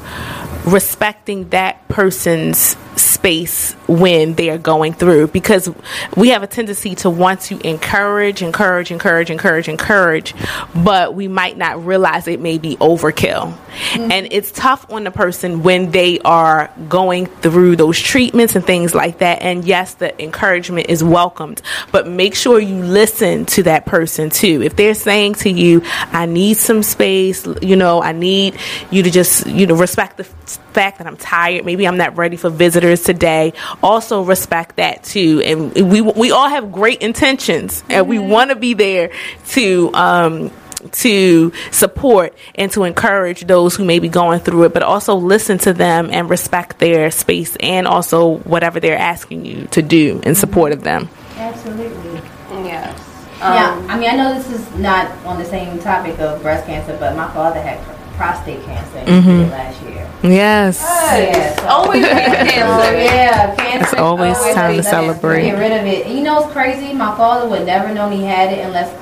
respecting 0.66 1.48
that 1.50 1.86
person's 1.88 2.76
space 2.96 3.74
when 3.86 4.34
they 4.34 4.50
are 4.50 4.58
going 4.58 4.92
through 4.92 5.28
because 5.28 5.68
we 6.16 6.30
have 6.30 6.42
a 6.42 6.46
tendency 6.46 6.94
to 6.96 7.10
want 7.10 7.40
to 7.42 7.66
encourage, 7.66 8.42
encourage, 8.42 8.90
encourage, 8.90 9.30
encourage, 9.30 9.68
encourage, 9.68 10.34
but 10.74 11.14
we 11.14 11.28
might 11.28 11.56
not 11.56 11.84
realize 11.84 12.26
it 12.26 12.40
may 12.40 12.58
be 12.58 12.76
overkill. 12.76 13.52
Mm-hmm. 13.52 14.10
And 14.10 14.28
it's 14.30 14.50
tough 14.50 14.90
on 14.90 15.04
the 15.04 15.10
person 15.10 15.62
when 15.62 15.90
they 15.90 16.18
are 16.20 16.72
going 16.88 17.26
through 17.26 17.76
those 17.76 18.00
treatments 18.00 18.56
and 18.56 18.64
things 18.64 18.94
like 18.94 19.18
that. 19.18 19.42
And 19.42 19.64
yes, 19.64 19.94
the 19.94 20.20
encouragement 20.22 20.88
is 20.88 21.04
welcomed, 21.04 21.60
but 21.92 22.08
make 22.08 22.34
sure 22.34 22.58
you 22.58 22.76
listen 22.82 23.44
to 23.46 23.64
that 23.64 23.84
person 23.84 24.30
too. 24.30 24.62
If 24.62 24.76
they're 24.76 24.94
saying 24.94 25.34
to 25.34 25.50
you, 25.50 25.82
I 25.84 26.26
need 26.26 26.56
some 26.56 26.82
space, 26.82 27.46
you 27.60 27.76
know, 27.76 28.02
I 28.02 28.12
need 28.12 28.56
you 28.90 29.02
to 29.02 29.10
just, 29.10 29.46
you 29.46 29.66
know, 29.66 29.76
respect 29.76 30.16
the 30.16 30.24
fact 30.24 30.98
that 30.98 31.06
I'm 31.06 31.16
tired. 31.16 31.66
Maybe 31.66 31.86
I'm 31.86 31.98
not 31.98 32.16
ready 32.16 32.36
for 32.36 32.48
visitors 32.48 32.85
today. 32.94 33.52
Also 33.82 34.22
respect 34.22 34.76
that 34.76 35.02
too. 35.02 35.40
And 35.44 35.90
we, 35.90 36.00
we 36.00 36.30
all 36.30 36.48
have 36.48 36.70
great 36.70 37.02
intentions 37.02 37.82
and 37.88 38.06
we 38.06 38.18
want 38.18 38.50
to 38.50 38.56
be 38.56 38.74
there 38.74 39.10
to, 39.48 39.92
um, 39.94 40.50
to 40.92 41.52
support 41.72 42.36
and 42.54 42.70
to 42.72 42.84
encourage 42.84 43.46
those 43.46 43.74
who 43.74 43.84
may 43.84 43.98
be 43.98 44.08
going 44.08 44.38
through 44.40 44.64
it, 44.64 44.72
but 44.74 44.82
also 44.84 45.14
listen 45.16 45.58
to 45.58 45.72
them 45.72 46.10
and 46.12 46.30
respect 46.30 46.78
their 46.78 47.10
space 47.10 47.56
and 47.56 47.88
also 47.88 48.36
whatever 48.38 48.78
they're 48.78 48.98
asking 48.98 49.44
you 49.44 49.66
to 49.72 49.82
do 49.82 50.20
in 50.22 50.34
support 50.34 50.72
of 50.72 50.82
them. 50.84 51.08
Absolutely. 51.36 52.20
Yes. 52.64 52.98
yeah, 53.38 53.74
Um, 53.74 53.90
I 53.90 53.98
mean, 53.98 54.08
I 54.10 54.16
know 54.16 54.34
this 54.34 54.48
is 54.50 54.78
not 54.78 55.10
on 55.24 55.38
the 55.38 55.44
same 55.44 55.78
topic 55.80 56.18
of 56.20 56.40
breast 56.42 56.66
cancer, 56.66 56.96
but 56.98 57.16
my 57.16 57.28
father 57.32 57.60
had 57.60 57.82
pr- 57.84 57.95
prostate 58.16 58.64
cancer 58.64 58.98
and 58.98 59.24
he 59.24 59.30
Mhm. 59.30 59.50
last 59.50 59.82
year. 59.82 60.08
Yes. 60.22 60.80
Oh, 60.82 61.56
so- 61.62 61.66
Always 61.68 62.04
cancer. 62.06 62.84
So, 62.84 62.90
yeah, 62.98 63.54
cancer. 63.56 63.78
It's 63.82 63.94
always 63.94 64.36
time 64.54 64.76
to 64.76 64.82
celebrate. 64.82 65.42
Get 65.42 65.58
rid 65.58 65.72
of 65.72 65.86
it. 65.86 66.06
You 66.08 66.22
know 66.22 66.42
it's 66.44 66.52
crazy? 66.52 66.92
My 66.92 67.14
father 67.16 67.48
would 67.48 67.66
never 67.66 67.92
known 67.92 68.12
he 68.12 68.24
had 68.24 68.52
it 68.52 68.60
unless 68.64 68.92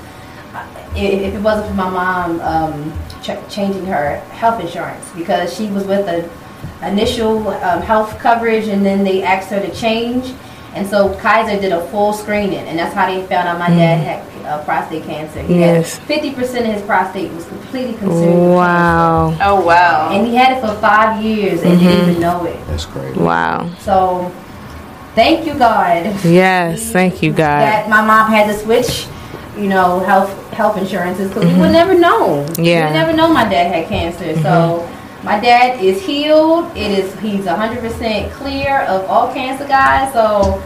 uh, 0.55 0.65
if 0.97 1.21
if 1.23 1.35
it 1.35 1.41
wasn't 1.41 1.69
for 1.69 1.75
my 1.75 1.89
mom 1.91 2.41
um, 2.41 2.93
ch- 3.23 3.39
changing 3.55 3.87
her 3.87 4.17
health 4.33 4.61
insurance 4.61 5.05
because 5.17 5.55
she 5.55 5.69
was 5.69 5.85
with 5.85 6.07
the 6.07 6.29
initial 6.87 7.49
um, 7.49 7.81
health 7.83 8.19
coverage 8.19 8.69
and 8.69 8.85
then 8.85 9.05
they 9.05 9.23
asked 9.23 9.51
her 9.51 9.61
to 9.61 9.73
change. 9.75 10.33
And 10.75 10.87
so 10.89 11.15
Kaiser 11.21 11.61
did 11.61 11.73
a 11.73 11.87
full 11.89 12.13
screening, 12.13 12.59
and 12.69 12.79
that's 12.79 12.95
how 12.95 13.07
they 13.07 13.25
found 13.27 13.49
out 13.49 13.59
my 13.59 13.69
dad 13.69 13.97
had 14.03 14.47
uh, 14.47 14.63
prostate 14.65 15.05
cancer. 15.05 15.41
He 15.41 15.61
Yes. 15.61 15.99
50% 16.01 16.37
of 16.61 16.75
his 16.75 16.83
prostate 16.83 17.33
was 17.33 17.45
completely 17.47 17.95
consumed. 17.95 18.55
Wow. 18.55 19.35
Oh 19.41 19.65
wow. 19.65 20.11
and 20.13 20.27
he 20.27 20.35
had 20.35 20.57
it 20.57 20.61
for 20.61 20.75
five 20.81 21.23
years 21.23 21.63
and 21.63 21.79
didn't 21.79 21.99
Mhm. 22.05 22.09
even 22.11 22.21
know 22.21 22.45
it. 22.45 22.57
That's 22.67 22.85
great. 22.87 23.17
Wow. 23.17 23.69
So, 23.81 24.31
thank 25.15 25.47
you, 25.47 25.55
God, 25.55 26.13
Yes. 26.25 26.91
Thank 26.91 27.23
you, 27.23 27.31
God. 27.33 27.61
that 27.63 27.89
my 27.89 28.03
mom 28.03 28.31
had 28.31 28.47
to 28.49 28.55
switch, 28.59 29.07
you 29.57 29.69
know, 29.69 30.01
health 30.01 30.31
health 30.53 30.77
insurances 30.77 31.29
because 31.33 31.47
we 31.53 31.59
would 31.61 31.73
never 31.73 31.95
know. 31.95 32.45
We 32.59 32.71
Yeah. 32.73 32.85
would 32.87 32.93
never 32.95 33.13
know 33.13 33.29
my 33.29 33.45
dad 33.49 33.73
had 33.75 33.89
cancer. 33.89 34.35
So, 34.43 34.85
my 35.25 35.41
dad 35.41 35.83
is 35.83 36.01
healed. 36.03 36.71
It 36.77 36.91
is 36.99 37.19
he's 37.21 37.47
hundred 37.47 37.81
percent 37.81 38.33
clear 38.33 38.81
of 38.83 39.09
all 39.11 39.33
cancer, 39.33 39.67
guys. 39.67 40.13
So. 40.13 40.63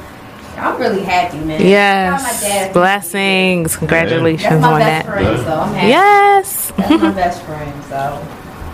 I'm 0.59 0.77
really 0.81 1.05
happy, 1.05 1.39
man. 1.39 1.61
Yes. 1.65 2.21
My 2.21 2.49
dad. 2.49 2.73
Blessings. 2.73 3.77
Congratulations 3.77 4.43
That's 4.51 4.61
my 4.61 4.73
on 4.73 4.81
best 4.81 5.07
that. 5.07 5.13
friend, 5.13 5.39
so 5.45 5.53
I'm 5.61 5.73
happy. 5.73 5.87
Yes. 5.87 6.73
That's 6.77 6.91
my 7.01 7.13
best 7.13 7.43
friend, 7.45 7.85
so 7.85 8.27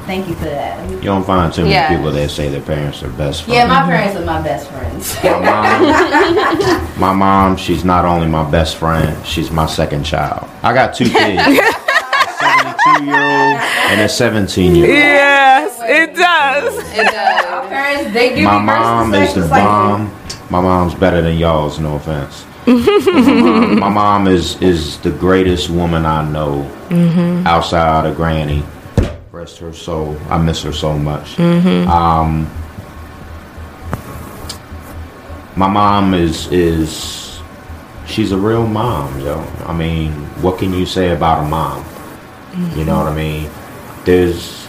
thank 0.07 0.27
you 0.27 0.35
for 0.37 0.47
that. 0.47 0.91
You 0.91 0.99
don't 1.03 1.25
find 1.27 1.53
too 1.53 1.61
many 1.65 1.75
Yeah. 1.75 1.95
people 1.95 2.11
that 2.13 2.31
say 2.31 2.49
their 2.49 2.63
parents 2.63 3.03
are 3.03 3.11
best 3.11 3.43
friends. 3.43 3.55
Yeah, 3.59 3.67
my 3.67 3.83
parents 3.83 4.17
are 4.19 4.25
my 4.25 4.41
best 4.41 4.71
friends. 4.71 5.15
my, 5.23 5.39
mom, 5.41 6.91
My 6.99 7.13
mom, 7.13 7.57
she's 7.59 7.85
not 7.85 8.07
only 8.07 8.29
my 8.29 8.51
best 8.51 8.77
friend, 8.77 9.15
she's 9.27 9.51
my 9.51 9.67
second 9.67 10.05
child. 10.05 10.49
I 10.63 10.73
got 10.73 10.95
two 10.95 11.11
kids. 11.11 11.61
a 12.97 12.99
72 12.99 13.05
year 13.05 13.17
old 13.17 13.61
and 13.91 14.01
a 14.01 14.09
17 14.09 14.75
year 14.77 14.87
old. 14.87 14.95
Yes, 14.97 15.81
it 15.83 16.15
does. 16.15 16.79
It 16.99 17.05
does. 17.11 17.69
Parents, 17.69 18.13
they 18.15 18.35
give 18.35 18.45
My 18.45 18.59
mom 18.59 19.15
is 19.15 19.21
the 19.21 19.27
certificates 19.43 19.51
like- 19.51 19.65
bomb. 19.65 20.13
My 20.51 20.61
mom's 20.61 20.95
better 20.95 21.23
than 21.23 21.39
y'all's, 21.39 21.79
no 21.81 21.97
offense. 21.97 22.45
my, 22.67 22.73
mom, 22.75 23.79
my 23.81 23.89
mom 23.89 24.27
is 24.29 24.61
is 24.63 24.99
the 24.99 25.11
greatest 25.11 25.69
woman 25.71 26.07
I 26.07 26.23
know 26.31 26.71
Mhm. 26.91 27.45
outside 27.47 28.07
of 28.07 28.17
Granny. 28.17 28.63
Rest 29.33 29.59
her 29.59 29.73
soul. 29.73 30.17
I 30.31 30.39
miss 30.39 30.63
her 30.63 30.73
so 30.73 30.97
much. 30.99 31.37
Mhm. 31.37 31.89
Um, 31.89 32.47
my 35.57 35.69
mom 35.69 36.15
is 36.15 36.47
is 36.53 37.41
she's 38.07 38.33
a 38.33 38.39
real 38.39 38.67
mom, 38.67 39.21
yo. 39.21 39.45
I 39.67 39.73
mean, 39.73 40.13
what 40.43 40.59
can 40.59 40.73
you 40.73 40.87
say 40.87 41.11
about 41.11 41.45
a 41.45 41.49
mom? 41.49 41.85
You 42.77 42.85
know 42.85 42.97
what 42.99 43.07
I 43.09 43.15
mean? 43.15 43.51
There's 44.05 44.69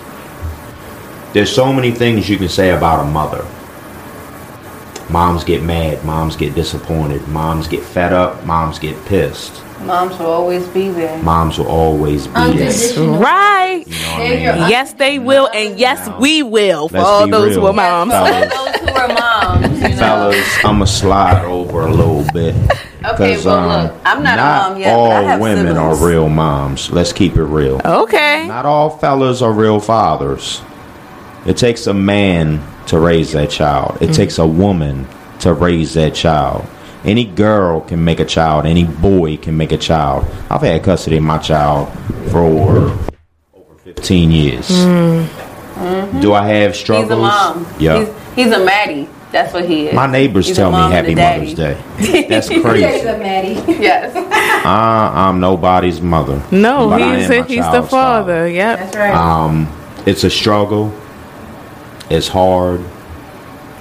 there's 1.34 1.52
so 1.54 1.72
many 1.74 1.92
things 1.92 2.30
you 2.30 2.38
can 2.38 2.50
say 2.50 2.72
about 2.72 3.02
a 3.06 3.10
mother. 3.10 3.46
Moms 5.10 5.44
get 5.44 5.62
mad, 5.62 6.04
moms 6.04 6.36
get 6.36 6.56
disappointed, 6.56 7.28
moms 7.28 7.68
get 7.68 7.84
fed 7.84 8.12
up, 8.12 8.44
moms 8.46 8.80
get 8.80 8.96
pissed. 9.06 9.62
Moms 9.82 10.18
will 10.18 10.28
always 10.32 10.66
be 10.70 10.90
there. 10.90 11.22
Moms 11.22 11.60
will 11.60 11.68
always 11.68 12.26
be 12.28 12.34
there. 12.34 13.04
Right. 13.20 13.84
They're 14.18 14.40
your- 14.40 14.68
Yes, 14.68 14.94
they 14.94 15.20
will, 15.20 15.48
and 15.54 15.78
yes, 15.78 16.10
we 16.20 16.42
will 16.42 16.88
for 16.88 16.98
Let's 16.98 17.08
all 17.08 17.28
those 17.28 17.50
real. 17.50 17.60
who 17.62 17.68
are 17.68 17.74
moms. 17.74 18.12
Fellas. 18.14 18.54
Those 18.54 18.90
who 18.90 18.96
are 18.96 19.08
moms, 19.10 19.82
you 19.82 19.90
know. 19.90 19.96
Fellas, 19.98 20.58
I'ma 20.66 20.86
slide 20.86 21.46
over 21.46 21.82
a 21.86 21.92
little 21.92 22.26
bit. 22.34 22.56
Okay, 23.14 23.44
well, 23.46 23.70
um, 23.70 23.84
look, 23.86 23.96
I'm 24.06 24.24
not 24.24 24.40
a 24.40 24.42
mom 24.70 24.80
yet, 24.80 24.94
all 24.96 25.10
but 25.10 25.16
I 25.16 25.22
have 25.24 25.40
women 25.40 25.68
siblings. 25.68 26.02
are 26.02 26.08
real 26.08 26.30
moms. 26.30 26.90
Let's 26.92 27.14
keep 27.14 27.36
it 27.36 27.44
real. 27.44 27.80
Okay. 27.86 28.48
Not 28.48 28.66
all 28.66 28.90
fellas 28.90 29.42
are 29.42 29.52
real 29.54 29.80
fathers. 29.80 30.62
It 31.46 31.58
takes 31.58 31.86
a 31.88 31.94
man 31.94 32.62
to 32.88 33.00
raise 33.00 33.32
that 33.34 33.50
child. 33.52 33.98
It 34.02 34.10
Mm. 34.10 34.16
takes 34.16 34.38
a 34.40 34.48
woman 34.48 35.08
to 35.40 35.54
raise 35.54 35.94
that 35.94 36.16
child. 36.16 36.66
Any 37.04 37.24
girl 37.26 37.82
can 37.82 38.04
make 38.04 38.20
a 38.20 38.26
child. 38.26 38.66
Any 38.66 38.84
boy 38.84 39.38
can 39.38 39.56
make 39.56 39.72
a 39.72 39.78
child. 39.78 40.26
I've 40.50 40.62
had 40.62 40.82
custody 40.84 41.18
of 41.18 41.24
my 41.24 41.38
child 41.38 41.88
for 42.32 42.40
over 42.40 42.92
15 43.84 44.32
years. 44.32 44.70
Mhm. 44.72 46.22
Do 46.22 46.34
I 46.34 46.48
have 46.48 46.76
struggles? 46.76 47.10
He's 47.10 47.18
a 47.18 47.22
mom. 47.22 47.68
Yeah. 47.78 48.00
He's, 48.00 48.10
he's 48.46 48.52
a 48.54 48.64
Maddie. 48.66 49.08
That's 49.36 49.54
what 49.54 49.66
he 49.68 49.88
is. 49.88 49.94
My 49.94 50.08
neighbors 50.08 50.48
He's 50.48 50.56
tell 50.56 50.72
me 50.72 50.78
Happy 50.78 51.14
Mother's. 51.14 51.54
Day. 51.56 51.74
That's 52.30 52.48
He's 52.48 52.62
crazy. 52.62 53.06
a 53.06 53.18
Maddie. 53.18 53.56
yes. 53.82 54.16
I, 54.16 55.12
I'm 55.28 55.42
nobody's 55.42 56.00
mother. 56.00 56.42
No, 56.54 56.88
but 56.88 57.02
I 57.02 57.18
he's 57.20 57.30
am 57.30 57.42
my 57.42 57.46
he's 57.46 57.58
the 57.58 57.62
child's 57.72 57.90
father. 57.90 58.48
Yep. 58.48 58.80
That's 58.94 59.18
Um, 59.18 59.68
it's 60.06 60.24
a 60.24 60.30
struggle. 60.30 60.94
It's 62.10 62.30
hard. 62.30 62.80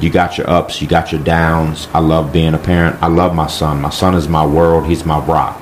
You 0.00 0.10
got 0.10 0.38
your 0.38 0.50
ups, 0.50 0.82
you 0.82 0.88
got 0.88 1.12
your 1.12 1.22
downs. 1.22 1.86
I 1.94 2.00
love 2.00 2.32
being 2.32 2.54
a 2.54 2.58
parent. 2.58 3.00
I 3.00 3.06
love 3.06 3.32
my 3.32 3.46
son. 3.46 3.80
My 3.80 3.90
son 3.90 4.16
is 4.16 4.26
my 4.28 4.44
world. 4.44 4.86
He's 4.86 5.04
my 5.06 5.20
rock. 5.24 5.60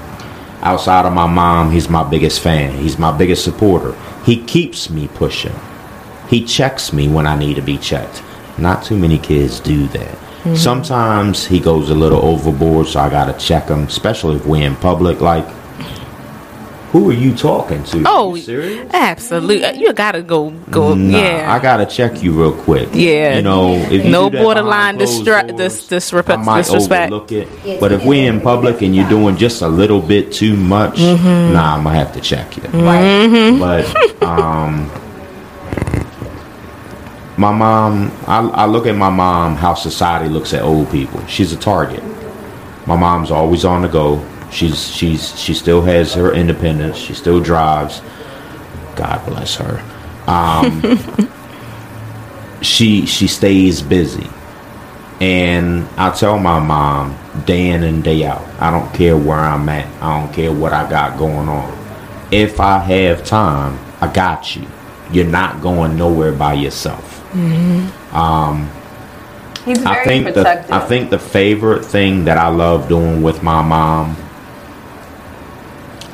Outside 0.63 1.05
of 1.05 1.13
my 1.13 1.27
mom, 1.27 1.71
he's 1.71 1.91
my 1.91 2.03
biggest 2.09 2.41
fan. 2.41 2.79
He's 2.79 2.99
my 2.99 3.15
biggest 3.15 3.45
supporter. 3.45 3.95
He 4.25 4.43
keeps 4.43 4.89
me 4.89 5.09
pushing. 5.09 5.55
He 6.31 6.47
checks 6.47 6.95
me 6.95 7.09
when 7.09 7.27
I 7.27 7.39
need 7.39 7.57
to 7.57 7.63
be 7.63 7.77
checked. 7.77 8.23
Not 8.59 8.85
too 8.85 8.97
many 8.97 9.19
kids 9.19 9.61
do 9.61 9.87
that. 9.89 10.19
Mhm. 10.45 10.57
Sometimes 10.57 11.47
he 11.47 11.61
goes 11.61 11.89
a 11.91 11.95
little 11.95 12.23
overboard, 12.25 12.87
so 12.89 13.01
I 13.01 13.09
gotta 13.09 13.33
check 13.35 13.69
him, 13.69 13.85
especially 13.85 14.37
if 14.37 14.47
we're 14.47 14.67
in 14.67 14.75
public. 14.77 15.21
Like, 15.21 15.47
who 16.93 17.09
are 17.09 17.15
you 17.15 17.33
talking 17.35 17.83
to? 17.85 18.03
Oh, 18.07 18.35
You 18.35 18.43
serious? 18.43 18.91
absolutely. 18.93 19.79
You 19.79 19.95
gotta 19.95 20.21
go 20.21 20.53
go. 20.71 20.93
Nah, 20.95 21.17
yeah. 21.19 21.47
I 21.55 21.59
gotta 21.59 21.87
check 21.87 22.23
you 22.23 22.33
real 22.33 22.53
quick. 22.53 22.91
Yeah. 22.93 23.37
you 23.37 23.43
know, 23.43 23.77
if 23.77 24.05
you 24.05 24.11
no 24.11 24.29
borderline 24.29 24.99
distra- 24.99 25.57
dis- 25.57 25.87
disrespect. 25.87 26.41
I 26.41 26.43
might 26.43 26.63
disrespect. 26.67 27.11
overlook 27.13 27.33
it. 27.33 27.49
But 27.81 27.93
if 27.93 28.05
we're 28.05 28.29
in 28.31 28.43
public 28.43 28.83
and 28.83 28.95
you're 28.95 29.09
doing 29.09 29.37
just 29.39 29.63
a 29.63 29.69
little 29.69 30.01
bit 30.01 30.33
too 30.33 30.55
much, 30.57 30.97
Mhm. 30.99 31.53
nah, 31.55 31.77
I'm 31.77 31.85
gonna 31.85 31.97
have 31.97 32.13
to 32.13 32.21
check 32.21 32.57
you. 32.59 32.63
Mhm. 32.65 33.59
But 33.59 34.23
um, 34.23 34.91
my 37.37 37.53
mom, 37.53 38.13
I, 38.27 38.41
I 38.49 38.67
look 38.67 38.87
at 38.87 38.95
my 38.97 39.11
mom 39.11 39.57
how 39.57 39.75
society 39.75 40.29
looks 40.29 40.53
at 40.53 40.63
old 40.63 40.91
people. 40.91 41.25
She's 41.27 41.53
a 41.53 41.57
target. 41.57 42.03
My 42.87 42.97
mom's 42.97 43.31
always 43.31 43.65
on 43.65 43.83
the 43.83 43.89
go. 43.89 44.27
She's 44.51 44.91
she's 44.91 45.39
she 45.39 45.55
still 45.55 45.83
has 45.83 46.13
her 46.15 46.35
independence. 46.35 46.99
She 46.99 47.15
still 47.15 47.41
drives. 47.41 48.03
God 48.97 49.25
bless 49.27 49.55
her. 49.57 49.83
Um, 50.27 50.83
she 52.63 53.07
she 53.07 53.27
stays 53.29 53.81
busy, 53.81 54.29
and 55.21 55.89
I 55.97 56.11
tell 56.11 56.39
my 56.39 56.61
mom 56.61 57.17
day 57.47 57.71
in 57.71 57.83
and 57.83 58.05
day 58.05 58.25
out. 58.27 58.47
I 58.61 58.71
don't 58.71 58.93
care 58.93 59.17
where 59.17 59.39
I'm 59.39 59.67
at. 59.71 59.87
I 60.03 60.21
don't 60.21 60.35
care 60.35 60.53
what 60.53 60.75
I 60.75 60.89
got 60.91 61.19
going 61.19 61.49
on. 61.49 61.79
If 62.31 62.61
I 62.61 62.79
have 62.79 63.25
time, 63.25 63.79
I 64.03 64.13
got 64.13 64.55
you. 64.55 64.67
You're 65.11 65.27
not 65.27 65.63
going 65.63 65.97
nowhere 65.97 66.33
by 66.33 66.55
yourself. 66.55 67.12
Mm-hmm. 67.33 68.17
Um, 68.17 68.71
He's 69.65 69.79
very 69.79 70.01
I 70.01 70.05
think 70.05 70.27
protective. 70.27 70.69
the 70.69 70.75
I 70.75 70.81
think 70.81 71.11
the 71.11 71.19
favorite 71.19 71.85
thing 71.85 72.25
that 72.25 72.37
I 72.37 72.49
love 72.49 72.89
doing 72.89 73.23
with 73.23 73.43
my 73.43 73.63
mom, 73.63 74.17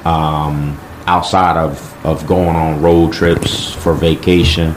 um, 0.04 0.78
outside 1.06 1.56
of 1.56 2.06
of 2.06 2.26
going 2.26 2.56
on 2.56 2.82
road 2.82 3.12
trips 3.12 3.72
for 3.72 3.94
vacation, 3.94 4.74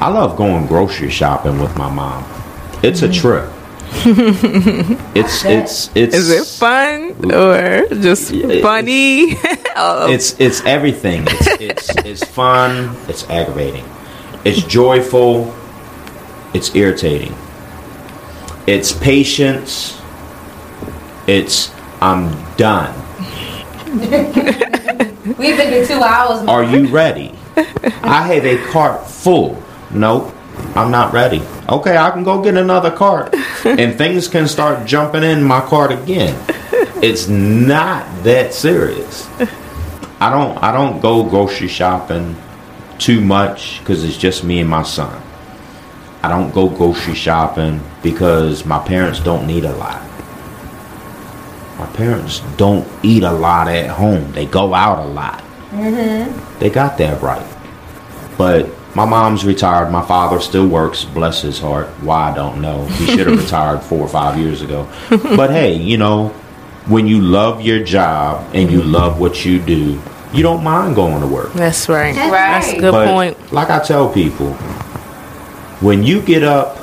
I 0.00 0.08
love 0.08 0.36
going 0.36 0.66
grocery 0.66 1.10
shopping 1.10 1.58
with 1.58 1.76
my 1.76 1.90
mom. 1.90 2.24
It's 2.82 3.02
a 3.02 3.10
trip. 3.12 3.50
It's 5.16 5.44
it's 5.44 5.90
it's 5.94 6.14
Is 6.14 6.30
it 6.30 6.46
fun 6.58 7.32
or 7.32 7.86
just 7.88 8.30
funny? 8.60 9.32
oh. 9.76 10.12
it's 10.12 10.38
it's 10.38 10.60
everything. 10.66 11.24
It's 11.26 11.46
it's 11.60 11.96
it's 12.04 12.24
fun. 12.24 12.94
It's 13.08 13.24
aggravating. 13.30 13.84
It's 14.46 14.62
joyful. 14.62 15.52
It's 16.54 16.72
irritating. 16.76 17.34
It's 18.68 18.92
patience. 18.92 20.00
It's 21.26 21.72
I'm 22.00 22.30
done. 22.54 22.94
We've 23.90 25.56
been 25.56 25.72
here 25.72 25.84
two 25.84 26.00
hours. 26.00 26.46
Are 26.46 26.62
you 26.62 26.86
ready? 26.86 27.34
I 27.56 28.22
have 28.22 28.44
a 28.44 28.64
cart 28.70 29.04
full. 29.08 29.60
Nope. 29.90 30.32
I'm 30.76 30.92
not 30.92 31.12
ready. 31.12 31.42
Okay, 31.68 31.96
I 31.96 32.12
can 32.12 32.22
go 32.22 32.40
get 32.40 32.56
another 32.56 32.92
cart. 32.92 33.34
and 33.64 33.98
things 33.98 34.28
can 34.28 34.46
start 34.46 34.86
jumping 34.86 35.24
in 35.24 35.42
my 35.42 35.60
cart 35.60 35.90
again. 35.90 36.40
It's 37.02 37.26
not 37.26 38.06
that 38.22 38.54
serious. 38.54 39.28
I 40.20 40.30
don't 40.30 40.56
I 40.62 40.70
don't 40.70 41.00
go 41.00 41.24
grocery 41.24 41.66
shopping 41.66 42.36
too 42.98 43.20
much 43.20 43.84
cuz 43.84 44.04
it's 44.04 44.16
just 44.16 44.44
me 44.44 44.60
and 44.60 44.70
my 44.70 44.82
son. 44.82 45.22
I 46.22 46.28
don't 46.28 46.52
go 46.52 46.68
grocery 46.68 47.14
shopping 47.14 47.80
because 48.02 48.64
my 48.64 48.78
parents 48.78 49.20
don't 49.20 49.46
need 49.46 49.64
a 49.64 49.76
lot. 49.76 50.02
My 51.78 51.86
parents 51.86 52.40
don't 52.56 52.88
eat 53.02 53.22
a 53.22 53.32
lot 53.32 53.68
at 53.68 53.90
home. 53.90 54.32
They 54.32 54.46
go 54.46 54.74
out 54.74 54.98
a 54.98 55.08
lot. 55.08 55.44
Mm-hmm. 55.70 56.58
They 56.58 56.70
got 56.70 56.96
that 56.98 57.22
right. 57.22 57.46
But 58.38 58.70
my 58.94 59.04
mom's 59.04 59.44
retired. 59.44 59.90
My 59.90 60.04
father 60.04 60.40
still 60.40 60.66
works. 60.66 61.04
Bless 61.04 61.42
his 61.42 61.58
heart. 61.58 61.88
Why 62.00 62.30
I 62.30 62.34
don't 62.34 62.62
know. 62.62 62.86
He 62.86 63.06
should 63.06 63.26
have 63.26 63.38
retired 63.44 63.82
four 63.82 64.00
or 64.00 64.08
five 64.08 64.38
years 64.38 64.62
ago. 64.62 64.88
But 65.10 65.50
hey, 65.50 65.74
you 65.74 65.98
know, 65.98 66.28
when 66.86 67.06
you 67.06 67.20
love 67.20 67.60
your 67.60 67.84
job 67.84 68.48
and 68.54 68.70
you 68.70 68.82
love 68.82 69.20
what 69.20 69.44
you 69.44 69.60
do, 69.60 70.00
you 70.36 70.42
don't 70.42 70.62
mind 70.62 70.94
going 70.94 71.20
to 71.20 71.26
work. 71.26 71.52
That's 71.54 71.88
right. 71.88 72.14
That's 72.14 72.66
That's 72.66 72.78
a 72.78 72.80
good 72.80 72.92
But 72.92 73.08
point. 73.08 73.52
Like 73.52 73.70
I 73.70 73.82
tell 73.82 74.12
people, 74.12 74.52
when 75.80 76.02
you 76.02 76.20
get 76.22 76.42
up 76.42 76.78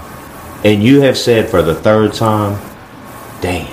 and 0.65 0.81
you 0.83 1.01
have 1.01 1.17
said 1.17 1.49
for 1.49 1.61
the 1.61 1.75
third 1.75 2.13
time, 2.13 2.59
damn, 3.41 3.67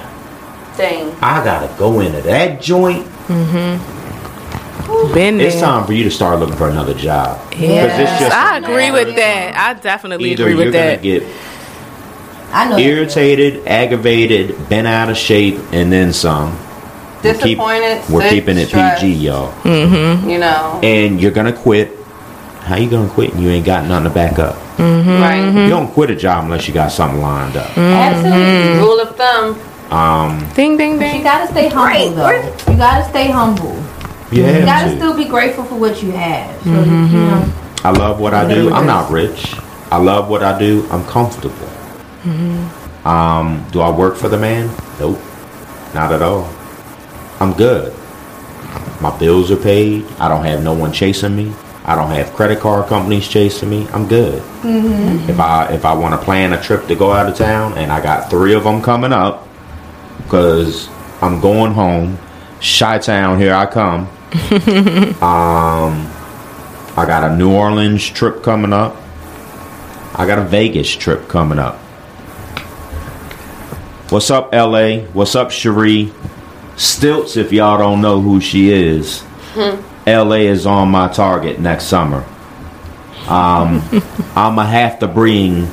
Dang. 0.77 1.13
I 1.23 1.45
gotta 1.45 1.73
go 1.79 2.01
into 2.01 2.21
that 2.23 2.61
joint. 2.61 3.07
Mm-hmm. 3.27 5.15
Been 5.15 5.39
there. 5.39 5.47
It's 5.47 5.61
time 5.61 5.87
for 5.87 5.93
you 5.93 6.05
to 6.05 6.11
start 6.11 6.41
looking 6.41 6.57
for 6.57 6.69
another 6.69 6.95
job. 6.95 7.41
it's 7.53 7.61
Yes. 7.61 8.33
I 8.33 8.59
agree 8.59 8.91
with 8.91 9.15
that. 9.17 9.57
I 9.57 9.75
definitely 9.81 10.33
either 10.33 10.45
agree 10.45 10.55
you're 10.57 10.65
with 10.67 10.75
gonna 10.75 10.87
that. 10.97 11.03
get 11.03 11.23
I 12.53 12.69
know. 12.69 12.77
that 12.77 12.83
Irritated, 12.83 13.67
aggravated, 13.67 14.69
bent 14.69 14.89
out 14.89 15.09
of 15.09 15.17
shape, 15.17 15.59
and 15.73 15.93
then 15.93 16.13
some. 16.13 16.59
We're 17.23 17.35
keep- 17.35 17.59
We're 17.59 18.21
sick, 18.23 18.31
keeping 18.31 18.57
it 18.59 18.69
stressed. 18.69 19.03
PG, 19.03 19.15
y'all. 19.27 19.53
Mm-hmm. 19.63 20.29
You 20.29 20.39
know. 20.39 20.81
And 20.83 21.21
you're 21.21 21.31
gonna 21.33 21.53
quit. 21.53 21.97
How 22.63 22.77
you 22.77 22.89
gonna 22.91 23.09
quit 23.09 23.33
and 23.35 23.43
you 23.43 23.49
ain't 23.51 23.67
got 23.67 23.87
nothing 23.87 24.05
to 24.05 24.11
back 24.15 24.39
up? 24.39 24.55
Mm-hmm. 24.77 25.23
Right. 25.23 25.65
You 25.65 25.69
don't 25.71 25.89
quit 25.93 26.11
a 26.11 26.17
job 26.17 26.45
unless 26.45 26.67
you 26.69 26.75
got 26.75 26.93
something 26.93 27.21
lined 27.21 27.57
up. 27.57 27.77
Absolutely. 27.77 28.79
Rule 28.79 29.01
of 29.01 29.17
thumb. 29.17 29.59
Um, 29.93 30.49
Ding 30.55 30.77
ding 30.77 30.99
But 30.99 31.15
you 31.17 31.23
gotta 31.23 31.49
stay 31.51 31.69
humble 31.69 32.11
though. 32.15 32.31
You 32.71 32.77
gotta 32.79 33.09
stay 33.11 33.29
humble. 33.31 33.75
you 34.31 34.45
You 34.47 34.65
gotta 34.65 34.91
to. 34.91 34.97
still 34.97 35.17
be 35.17 35.25
grateful 35.25 35.65
for 35.65 35.75
what 35.75 36.03
you 36.03 36.13
have. 36.13 36.55
So 36.63 36.71
Mm-hmm. 36.71 37.15
you 37.17 37.23
know. 37.23 37.53
I 37.83 37.91
love 37.91 38.21
what 38.21 38.35
I 38.35 38.47
do. 38.47 38.73
I'm 38.73 38.87
not 38.87 39.11
rich. 39.11 39.55
I 39.91 39.97
love 39.97 40.29
what 40.31 40.43
I 40.45 40.57
do. 40.59 40.87
I'm 40.93 41.05
comfortable. 41.07 41.67
Um, 43.05 43.65
do 43.73 43.81
I 43.81 43.91
work 43.91 44.17
for 44.17 44.29
the 44.29 44.39
man? 44.39 44.69
Nope. 45.01 45.19
Not 45.95 46.13
at 46.13 46.23
all. 46.23 46.49
I'm 47.41 47.55
good. 47.55 47.93
My 49.01 49.17
bills 49.19 49.51
are 49.51 49.57
paid. 49.57 50.05
I 50.19 50.29
don't 50.29 50.45
have 50.45 50.63
no 50.63 50.75
one 50.75 50.93
chasing 50.93 51.35
me. 51.35 51.55
I 51.85 51.97
don't 51.97 52.11
have 52.11 52.35
credit 52.35 52.61
card 52.61 52.87
companies 52.87 53.27
chasing 53.27 53.71
me. 53.71 53.89
I'm 53.89 54.07
good. 54.07 54.43
Mm-hmm. 54.63 55.31
If 55.31 55.41
I 55.41 55.73
if 55.73 55.85
I 55.87 55.95
want 55.95 56.19
to 56.19 56.25
plan 56.25 56.53
a 56.53 56.63
trip 56.63 56.87
to 56.89 56.95
go 56.95 57.11
out 57.13 57.29
of 57.29 57.37
town 57.37 57.79
and 57.79 57.91
I 57.91 58.03
got 58.03 58.29
three 58.29 58.53
of 58.53 58.65
them 58.65 58.83
coming 58.83 59.13
up 59.13 59.49
because 60.19 60.89
I'm 61.23 61.41
going 61.41 61.73
home, 61.73 62.19
Chi 62.61 62.99
Town, 62.99 63.39
here 63.39 63.55
I 63.55 63.65
come. 63.65 64.03
um, 65.23 66.07
I 66.97 67.05
got 67.07 67.31
a 67.31 67.37
New 67.37 67.53
Orleans 67.53 68.07
trip 68.09 68.43
coming 68.43 68.75
up. 68.75 68.97
I 70.15 70.27
got 70.27 70.39
a 70.39 70.45
Vegas 70.45 70.95
trip 70.95 71.27
coming 71.29 71.59
up. 71.59 71.77
What's 74.11 74.31
up, 74.31 74.53
LA? 74.53 74.99
What's 75.13 75.35
up, 75.35 75.51
Cherie? 75.51 76.13
Stilts, 76.81 77.37
if 77.37 77.53
y'all 77.53 77.77
don't 77.77 78.01
know 78.01 78.23
who 78.23 78.41
she 78.41 78.73
is. 78.73 79.23
LA 80.07 80.37
is 80.49 80.65
on 80.65 80.89
my 80.91 81.09
target 81.09 81.61
next 81.61 81.85
summer. 81.85 82.25
Um, 83.29 83.83
I'ma 84.35 84.65
have 84.65 84.99
to 85.01 85.07
bring 85.07 85.69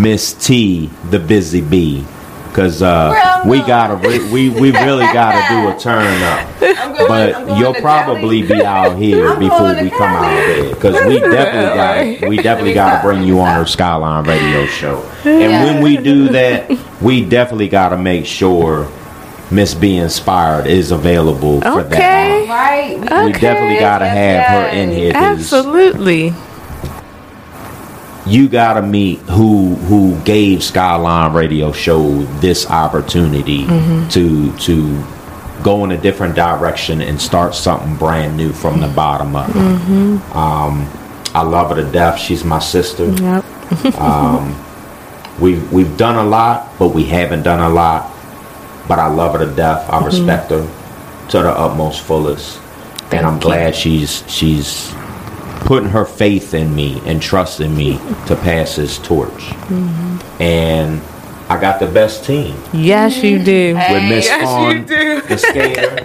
Miss 0.00 0.32
T, 0.32 0.86
the 1.10 1.18
busy 1.18 1.60
bee, 1.60 2.02
because 2.46 2.80
uh, 2.80 3.42
we 3.46 3.58
gotta 3.58 3.96
re- 3.96 4.32
we 4.32 4.48
we 4.48 4.70
really 4.70 5.04
gotta 5.12 5.46
do 5.52 5.68
a 5.68 5.78
turn 5.78 6.22
up. 6.22 6.48
But 7.06 7.58
you'll 7.58 7.74
probably 7.74 8.40
be 8.40 8.64
out 8.64 8.96
here 9.02 9.36
before 9.36 9.74
we 9.74 9.90
come 9.90 10.00
out 10.00 10.30
there, 10.30 10.74
because 10.74 10.94
we 11.06 11.18
definitely 11.20 12.20
got 12.20 12.28
we 12.30 12.36
definitely 12.38 12.72
gotta 12.72 13.06
bring 13.06 13.22
you 13.22 13.38
on 13.40 13.48
our 13.48 13.66
Skyline 13.66 14.24
Radio 14.24 14.64
show. 14.64 15.02
And 15.26 15.66
when 15.66 15.82
we 15.82 15.98
do 15.98 16.28
that, 16.30 16.70
we 17.02 17.22
definitely 17.22 17.68
gotta 17.68 17.98
make 17.98 18.24
sure 18.24 18.90
Miss 19.50 19.74
Be 19.74 19.96
Inspired 19.96 20.66
is 20.66 20.90
available 20.90 21.60
for 21.62 21.82
that. 21.82 21.92
Okay. 21.92 22.48
Right. 22.48 22.98
We 23.24 23.32
definitely 23.32 23.78
gotta 23.78 24.06
have 24.08 24.44
her 24.46 24.68
in 24.78 24.90
here. 24.90 25.12
Absolutely. 25.14 26.34
you 28.26 28.46
gotta 28.46 28.82
meet 28.82 29.18
who 29.20 29.74
who 29.88 30.14
gave 30.24 30.62
Skyline 30.62 31.32
Radio 31.32 31.72
Show 31.72 32.22
this 32.40 32.68
opportunity 32.68 33.64
Mhm. 33.64 34.10
to 34.12 34.52
to 34.66 35.02
go 35.62 35.82
in 35.84 35.92
a 35.92 35.96
different 35.96 36.34
direction 36.34 37.00
and 37.00 37.18
start 37.18 37.54
something 37.54 37.94
brand 37.96 38.36
new 38.36 38.52
from 38.52 38.80
the 38.80 38.86
bottom 38.88 39.34
up. 39.34 39.48
Mhm. 39.50 40.36
Um, 40.36 40.86
I 41.34 41.42
love 41.42 41.70
her 41.70 41.76
to 41.76 41.84
death. 41.90 42.18
She's 42.18 42.44
my 42.44 42.58
sister. 42.58 43.06
Yep. 43.06 43.44
um, 43.98 44.54
we've 45.40 45.72
we've 45.72 45.96
done 45.96 46.16
a 46.16 46.24
lot, 46.24 46.78
but 46.78 46.88
we 46.88 47.04
haven't 47.04 47.44
done 47.44 47.60
a 47.60 47.70
lot. 47.70 48.10
But 48.88 48.98
I 48.98 49.06
love 49.08 49.32
her 49.34 49.44
to 49.44 49.52
death. 49.52 49.84
I 49.90 49.98
Mhm. 50.00 50.06
respect 50.06 50.50
her 50.50 50.66
to 51.28 51.38
the 51.42 51.50
utmost 51.50 52.00
fullest, 52.00 52.58
and 53.12 53.26
I'm 53.26 53.38
glad 53.38 53.74
she's 53.76 54.24
she's 54.26 54.90
putting 55.66 55.90
her 55.90 56.04
faith 56.06 56.54
in 56.54 56.74
me 56.74 57.02
and 57.04 57.20
trust 57.20 57.60
in 57.60 57.76
me 57.76 58.00
to 58.26 58.34
pass 58.36 58.76
this 58.76 58.96
torch. 58.98 59.52
And 60.40 61.00
I 61.50 61.56
got 61.58 61.80
the 61.80 61.86
best 61.86 62.24
team 62.24 62.54
Yes, 62.72 63.22
you 63.22 63.38
do. 63.38 63.74
with 63.90 64.02
Miss 64.04 64.24
yes, 64.26 64.42
Fawn, 64.42 64.86
the 64.86 65.36
skater, 65.38 66.04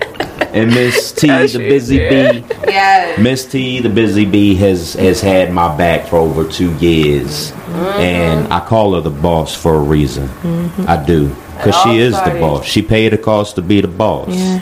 and 0.53 0.73
Miss 0.73 1.11
T, 1.11 1.27
Yes, 1.27 1.53
the 1.53 1.60
busy 1.60 1.97
do. 1.99 2.10
bee. 2.10 2.43
Yes. 2.68 3.19
Miss 3.19 3.45
T, 3.45 3.80
the 3.80 3.89
busy 3.89 4.26
bee, 4.26 4.55
has 4.55 4.93
has 4.95 5.22
had 5.22 5.51
my 5.53 5.76
back 5.77 6.07
for 6.07 6.18
over 6.18 6.43
two 6.45 6.72
years, 6.80 7.53
and 7.97 8.51
I 8.51 8.60
call 8.61 8.95
her 8.95 9.01
the 9.01 9.10
boss 9.10 9.53
for 9.53 9.76
a 9.76 9.80
reason. 9.80 10.30
Mhm. 10.43 10.88
I 10.89 10.97
do, 10.97 11.31
because 11.64 11.81
she 11.84 11.98
is 11.98 12.14
the 12.14 12.38
boss. 12.40 12.65
She 12.65 12.81
paid 12.81 13.14
the 13.14 13.18
cost 13.18 13.56
to 13.56 13.61
be 13.61 13.81
the 13.81 13.88
boss. 13.88 14.30
Yeah. 14.30 14.61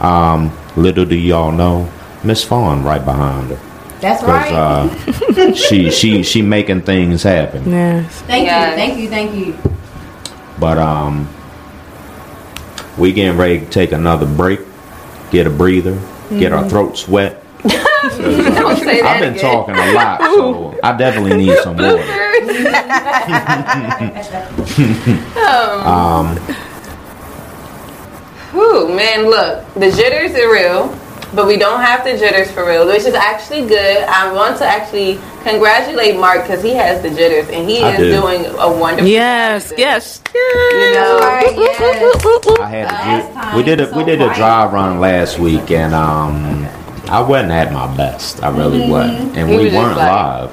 Um, 0.00 0.56
little 0.76 1.04
do 1.04 1.16
y'all 1.16 1.52
know, 1.52 1.88
Miss 2.22 2.42
Fawn 2.44 2.82
right 2.84 3.04
behind 3.04 3.50
her. 3.50 3.58
That's 4.00 4.20
'Cause, 4.20 4.28
right. 4.28 4.52
uh, 4.52 5.54
she 5.54 5.90
she 5.90 6.22
she 6.22 6.42
making 6.42 6.82
things 6.82 7.22
happen. 7.22 7.70
Yes. 7.70 8.20
Thank 8.22 8.44
Yes. 8.46 8.70
you, 8.70 8.76
thank 8.76 8.98
you, 9.00 9.08
thank 9.08 9.34
you. 9.34 9.56
But 10.58 10.78
um, 10.78 11.28
we 12.98 13.12
getting 13.12 13.38
ready 13.38 13.60
to 13.60 13.66
take 13.66 13.92
another 13.92 14.26
break, 14.26 14.60
get 15.30 15.46
a 15.46 15.50
breather, 15.50 15.98
get 16.38 16.52
our 16.52 16.64
Mhm. 16.64 16.70
throats 16.70 17.08
wet. 17.08 17.40
Don't 17.64 18.76
say 18.78 19.00
that 19.00 19.04
I've 19.06 19.20
been 19.20 19.32
again. 19.34 19.40
talking 19.42 19.74
a 19.74 19.92
lot, 19.92 20.20
so 20.20 20.78
I 20.82 20.92
definitely 20.96 21.36
need 21.38 21.56
some 21.62 21.76
water. 21.78 22.02
um, 25.46 26.36
Whew, 28.52 28.94
man, 28.94 29.24
look, 29.28 29.64
the 29.74 29.90
jitters 29.90 30.32
are 30.38 30.52
real, 30.52 30.96
but 31.34 31.46
we 31.46 31.56
don't 31.56 31.80
have 31.80 32.04
the 32.04 32.16
jitters 32.16 32.50
for 32.52 32.64
real, 32.66 32.86
which 32.86 33.02
is 33.02 33.14
actually 33.14 33.66
good. 33.66 34.04
I 34.04 34.32
want 34.32 34.58
to 34.58 34.64
actually 34.64 35.18
congratulate 35.42 36.16
Mark 36.20 36.42
because 36.42 36.62
he 36.62 36.70
has 36.74 37.02
the 37.02 37.10
jitters 37.10 37.48
and 37.50 37.68
he 37.68 37.82
I 37.82 37.92
is 37.94 37.98
do. 37.98 38.12
doing 38.20 38.46
a 38.60 38.72
wonderful. 38.72 39.08
Yes, 39.10 39.72
yes. 39.76 40.22
You 40.32 40.40
know, 40.94 41.18
I 41.20 41.40
had 42.68 43.50
to, 43.50 43.56
we 43.56 43.64
did 43.64 43.80
a 43.80 43.90
we 43.96 44.04
did 44.04 44.20
a 44.22 44.32
dry 44.34 44.66
run 44.66 45.00
last 45.00 45.40
week, 45.40 45.72
and 45.72 45.92
um, 45.92 46.64
I 47.08 47.20
wasn't 47.20 47.50
at 47.50 47.72
my 47.72 47.88
best. 47.96 48.40
I 48.44 48.50
really 48.50 48.82
Mhm. 48.82 48.88
wasn't, 48.88 49.36
and 49.36 49.50
He 49.50 49.56
we 49.56 49.64
was 49.64 49.74
weren't 49.74 49.96
like- 49.96 50.12
live. 50.12 50.52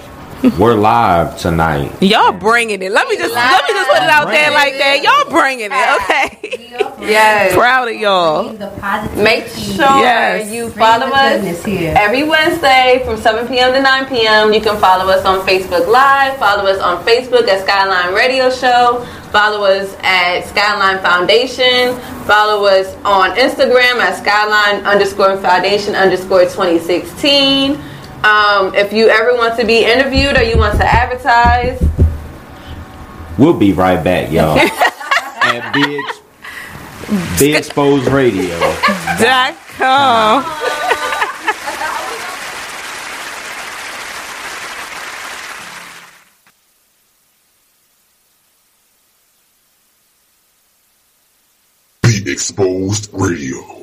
We're 0.57 0.73
live 0.73 1.37
tonight. 1.37 2.01
Y'all 2.01 2.31
bringing 2.31 2.81
it. 2.81 2.91
Let 2.91 3.07
me 3.07 3.15
just 3.15 3.31
let 3.33 3.63
me 3.63 3.73
just 3.73 3.89
put 3.89 3.97
it 4.01 4.09
out 4.09 4.25
there 4.27 4.49
like 4.51 4.73
that. 4.73 5.03
Y'all 5.03 5.29
bringing 5.29 5.69
it, 5.71 6.01
okay? 6.01 7.07
Yes. 7.07 7.53
Proud 7.55 7.89
of 7.89 7.95
y'all. 7.95 8.53
Make 9.15 9.45
sure 9.47 9.85
Yes. 10.01 10.51
you 10.51 10.69
follow 10.71 11.05
us 11.07 11.43
every 11.67 12.23
Wednesday 12.23 13.03
from 13.05 13.17
7 13.17 13.47
p.m. 13.49 13.73
to 13.73 13.81
9 13.83 14.05
p.m. 14.07 14.51
You 14.51 14.61
can 14.61 14.79
follow 14.81 15.11
us 15.11 15.23
on 15.25 15.45
Facebook 15.45 15.87
Live. 15.87 16.37
Follow 16.39 16.65
us 16.67 16.79
on 16.79 17.03
Facebook 17.05 17.47
at 17.47 17.61
Skyline 17.61 18.15
Radio 18.15 18.49
Show. 18.49 19.05
Follow 19.31 19.63
us 19.65 19.95
at 20.01 20.41
Skyline 20.41 20.97
Foundation. 21.03 21.93
Follow 22.25 22.65
us 22.65 22.95
on 23.05 23.29
Instagram 23.37 24.01
at 24.01 24.17
Skyline 24.17 24.83
underscore 24.85 25.37
Foundation 25.37 25.93
underscore 25.93 26.41
2016. 26.45 27.79
Um, 28.23 28.75
if 28.75 28.93
you 28.93 29.09
ever 29.09 29.33
want 29.35 29.59
to 29.59 29.65
be 29.65 29.83
interviewed 29.83 30.37
or 30.37 30.43
you 30.43 30.57
want 30.57 30.77
to 30.77 30.85
advertise, 30.85 31.81
We'll 33.37 33.53
be 33.57 33.71
right 33.73 34.03
back, 34.03 34.31
y'all. 34.31 34.57
at 34.59 35.73
Be, 35.73 35.99
Ex- 35.99 37.39
Be 37.39 37.55
Exposed 37.55 38.07
Radio. 38.11 38.59
Dot 39.19 39.55
com. 39.77 40.43
Be 52.01 52.29
Exposed 52.31 53.09
Radio. 53.13 53.80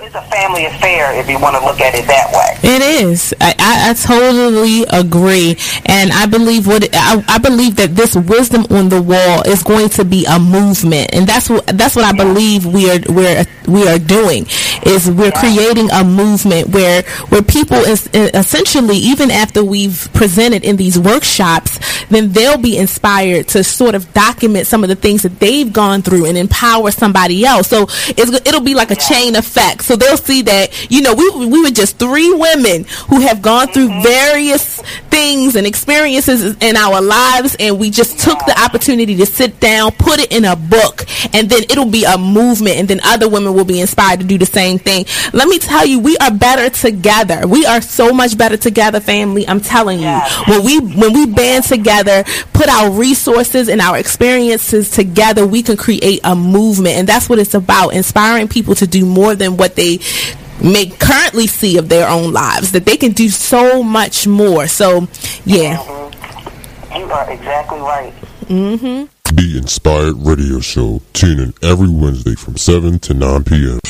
It's 0.00 0.14
a 0.14 0.22
family 0.22 0.64
affair 0.66 1.18
if 1.18 1.28
you 1.28 1.38
want 1.38 1.56
to 1.56 1.64
look 1.64 1.80
at 1.80 1.94
it 1.94 2.06
that 2.06 2.30
way. 2.32 2.58
It 2.62 2.82
is. 3.04 3.34
I, 3.40 3.54
I, 3.58 3.90
I 3.90 3.94
totally 3.94 4.82
agree, 4.82 5.56
and 5.86 6.12
I 6.12 6.26
believe 6.26 6.66
what 6.66 6.88
I, 6.92 7.24
I 7.28 7.38
believe 7.38 7.76
that 7.76 7.94
this 7.94 8.14
wisdom 8.16 8.66
on 8.70 8.88
the 8.88 9.00
wall 9.00 9.42
is 9.46 9.62
going 9.62 9.88
to 9.90 10.04
be 10.04 10.24
a 10.26 10.38
movement, 10.38 11.14
and 11.14 11.26
that's 11.26 11.48
what 11.48 11.66
that's 11.66 11.94
what 11.94 12.04
I 12.04 12.12
believe 12.12 12.66
we 12.66 12.90
are 12.90 12.98
we're 13.08 13.44
we 13.68 13.86
are 13.88 13.98
doing 13.98 14.46
is 14.84 15.10
we're 15.10 15.32
creating 15.32 15.90
a 15.90 16.04
movement 16.04 16.68
where 16.68 17.02
where 17.28 17.42
people 17.42 17.78
is 17.78 18.08
essentially 18.12 18.96
even 18.96 19.30
after 19.30 19.64
we've 19.64 20.08
presented 20.14 20.64
in 20.64 20.76
these 20.76 20.98
workshops, 20.98 21.78
then 22.08 22.32
they'll 22.32 22.58
be 22.58 22.76
inspired 22.76 23.48
to 23.48 23.64
sort 23.64 23.94
of 23.94 24.12
document 24.12 24.66
some 24.66 24.82
of 24.82 24.88
the 24.88 24.96
things 24.96 25.22
that 25.22 25.38
they've 25.40 25.72
gone 25.72 26.02
through 26.02 26.26
and 26.26 26.36
empower 26.36 26.90
somebody 26.90 27.44
else. 27.44 27.68
So 27.68 27.86
it's, 28.08 28.32
it'll 28.46 28.60
be 28.60 28.74
like 28.74 28.90
a 28.90 28.96
chain 28.96 29.36
effect. 29.36 29.82
So 29.82 29.96
they'll 29.96 30.16
see 30.16 30.42
that, 30.42 30.90
you 30.90 31.02
know, 31.02 31.14
we, 31.14 31.46
we 31.46 31.62
were 31.62 31.70
just 31.70 31.98
three 31.98 32.32
women 32.32 32.84
who 33.08 33.20
have 33.20 33.42
gone 33.42 33.68
through 33.68 33.88
mm-hmm. 33.88 34.02
various 34.02 34.80
things 35.10 35.56
and 35.56 35.66
experiences 35.66 36.56
in 36.60 36.76
our 36.76 37.00
lives 37.00 37.56
and 37.58 37.78
we 37.78 37.90
just 37.90 38.18
took 38.18 38.38
the 38.46 38.58
opportunity 38.60 39.16
to 39.16 39.26
sit 39.26 39.60
down, 39.60 39.92
put 39.92 40.20
it 40.20 40.32
in 40.32 40.44
a 40.44 40.56
book, 40.56 41.04
and 41.32 41.48
then 41.48 41.62
it'll 41.64 41.90
be 41.90 42.04
a 42.04 42.18
movement 42.18 42.76
and 42.76 42.88
then 42.88 43.00
other 43.04 43.28
women 43.28 43.54
will 43.54 43.64
be 43.64 43.80
inspired 43.80 44.20
to 44.20 44.26
do 44.26 44.38
the 44.38 44.46
same 44.46 44.78
thing. 44.78 45.04
Let 45.32 45.48
me 45.48 45.58
tell 45.58 45.86
you, 45.86 46.00
we 46.00 46.16
are 46.18 46.30
better 46.30 46.68
together. 46.70 47.46
We 47.46 47.66
are 47.66 47.80
so 47.80 48.12
much 48.12 48.36
better 48.36 48.56
together, 48.56 49.00
family. 49.00 49.46
I'm 49.48 49.60
telling 49.60 50.00
you. 50.00 50.20
When 50.48 50.64
we 50.64 50.78
when 50.78 51.12
we 51.12 51.26
band 51.26 51.64
together, 51.64 51.95
put 52.52 52.68
our 52.68 52.90
resources 52.90 53.68
and 53.68 53.80
our 53.80 53.98
experiences 53.98 54.90
together, 54.90 55.46
we 55.46 55.62
can 55.62 55.76
create 55.76 56.20
a 56.24 56.34
movement. 56.34 56.96
And 56.96 57.08
that's 57.08 57.28
what 57.28 57.38
it's 57.38 57.54
about, 57.54 57.90
inspiring 57.90 58.48
people 58.48 58.74
to 58.76 58.86
do 58.86 59.06
more 59.06 59.34
than 59.34 59.56
what 59.56 59.76
they 59.76 60.00
may 60.62 60.86
currently 60.86 61.46
see 61.46 61.78
of 61.78 61.88
their 61.88 62.08
own 62.08 62.32
lives. 62.32 62.72
That 62.72 62.84
they 62.84 62.96
can 62.96 63.12
do 63.12 63.28
so 63.28 63.82
much 63.82 64.26
more. 64.26 64.66
So, 64.66 65.08
yeah. 65.44 65.82
You 66.96 67.04
are 67.04 67.30
exactly 67.30 67.78
right. 67.80 68.14
Mm-hmm. 68.46 69.34
The 69.34 69.58
Inspired 69.58 70.14
Radio 70.18 70.60
Show. 70.60 71.02
Tune 71.12 71.40
in 71.40 71.54
every 71.62 71.88
Wednesday 71.88 72.34
from 72.34 72.56
7 72.56 72.98
to 73.00 73.14
9 73.14 73.44
p.m. 73.44 73.80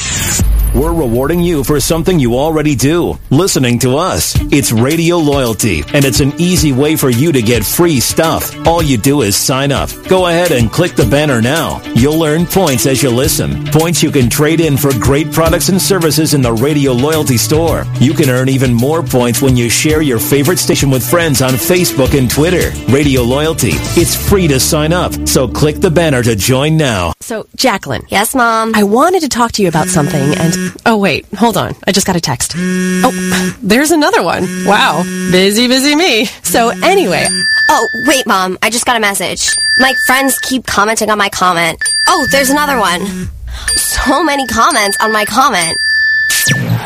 We're 0.77 0.93
rewarding 0.93 1.41
you 1.41 1.65
for 1.65 1.81
something 1.81 2.19
you 2.19 2.37
already 2.37 2.75
do 2.75 3.19
listening 3.31 3.79
to 3.79 3.97
us. 3.97 4.37
It's 4.53 4.73
radio 4.73 5.17
loyalty, 5.17 5.83
and 5.95 6.05
it's 6.05 6.21
an 6.21 6.35
easy 6.37 6.71
way 6.71 6.97
for 6.97 7.09
you 7.09 7.33
to 7.33 7.41
get 7.41 7.65
free 7.65 7.99
stuff. 7.99 8.55
All 8.67 8.83
you 8.83 8.99
do 8.99 9.23
is 9.23 9.37
sign 9.37 9.73
up. 9.73 9.89
Go 10.07 10.27
ahead 10.27 10.53
and 10.53 10.71
click 10.71 10.95
the 10.95 11.07
banner 11.07 11.41
now. 11.41 11.81
You'll 11.95 12.23
earn 12.23 12.45
points 12.45 12.85
as 12.85 13.03
you 13.03 13.09
listen. 13.09 13.65
Points 13.69 14.03
you 14.03 14.11
can 14.11 14.29
trade 14.29 14.61
in 14.61 14.77
for 14.77 14.91
great 15.01 15.33
products 15.33 15.71
and 15.71 15.81
services 15.81 16.35
in 16.35 16.43
the 16.43 16.53
radio 16.53 16.93
loyalty 16.93 17.39
store. 17.39 17.87
You 17.99 18.13
can 18.13 18.29
earn 18.29 18.51
even 18.51 18.75
more 18.75 19.03
points 19.03 19.41
when 19.41 19.57
you 19.57 19.71
share 19.71 20.03
your 20.03 20.19
favorite 20.19 20.59
station 20.59 20.91
with 20.91 21.09
friends 21.09 21.41
on 21.41 21.53
Facebook 21.53 22.17
and 22.19 22.31
Twitter. 22.31 22.71
Radio 22.93 23.23
loyalty. 23.23 23.73
It's 23.99 24.15
free 24.29 24.47
to 24.49 24.61
sign 24.61 24.93
up, 24.93 25.27
so 25.27 25.49
click 25.49 25.77
the 25.77 25.91
banner 25.91 26.23
to 26.23 26.37
join 26.37 26.77
now. 26.77 27.15
So, 27.21 27.49
Jacqueline. 27.57 28.03
Yes, 28.11 28.35
Mom. 28.35 28.75
I 28.75 28.83
wanted 28.83 29.21
to 29.21 29.31
talk 29.31 29.53
to 29.53 29.63
you 29.63 29.69
about 29.69 29.89
something 29.89 30.21
and. 30.21 30.66
Oh, 30.85 30.97
wait. 30.99 31.25
Hold 31.35 31.57
on. 31.57 31.75
I 31.87 31.93
just 31.93 32.07
got 32.07 32.17
a 32.17 32.21
text. 32.21 32.55
Oh, 32.57 33.57
there's 33.63 33.91
another 33.91 34.23
one. 34.23 34.45
Wow. 34.67 35.03
Busy, 35.31 35.67
busy 35.69 35.95
me. 35.95 36.27
So, 36.43 36.71
anyway. 36.83 37.27
Oh, 37.69 37.89
wait, 38.07 38.27
Mom. 38.27 38.59
I 38.63 38.71
just 38.71 38.87
got 38.87 38.97
a 38.97 39.01
message. 39.01 39.49
My 39.79 39.95
friends 40.07 40.39
keep 40.41 40.67
commenting 40.67 41.11
on 41.11 41.19
my 41.19 41.29
comment. 41.29 41.79
Oh, 42.09 42.27
there's 42.31 42.51
another 42.51 42.79
one. 42.79 43.29
So 43.77 44.23
many 44.23 44.47
comments 44.47 44.97
on 45.01 45.13
my 45.13 45.25
comment. 45.25 45.77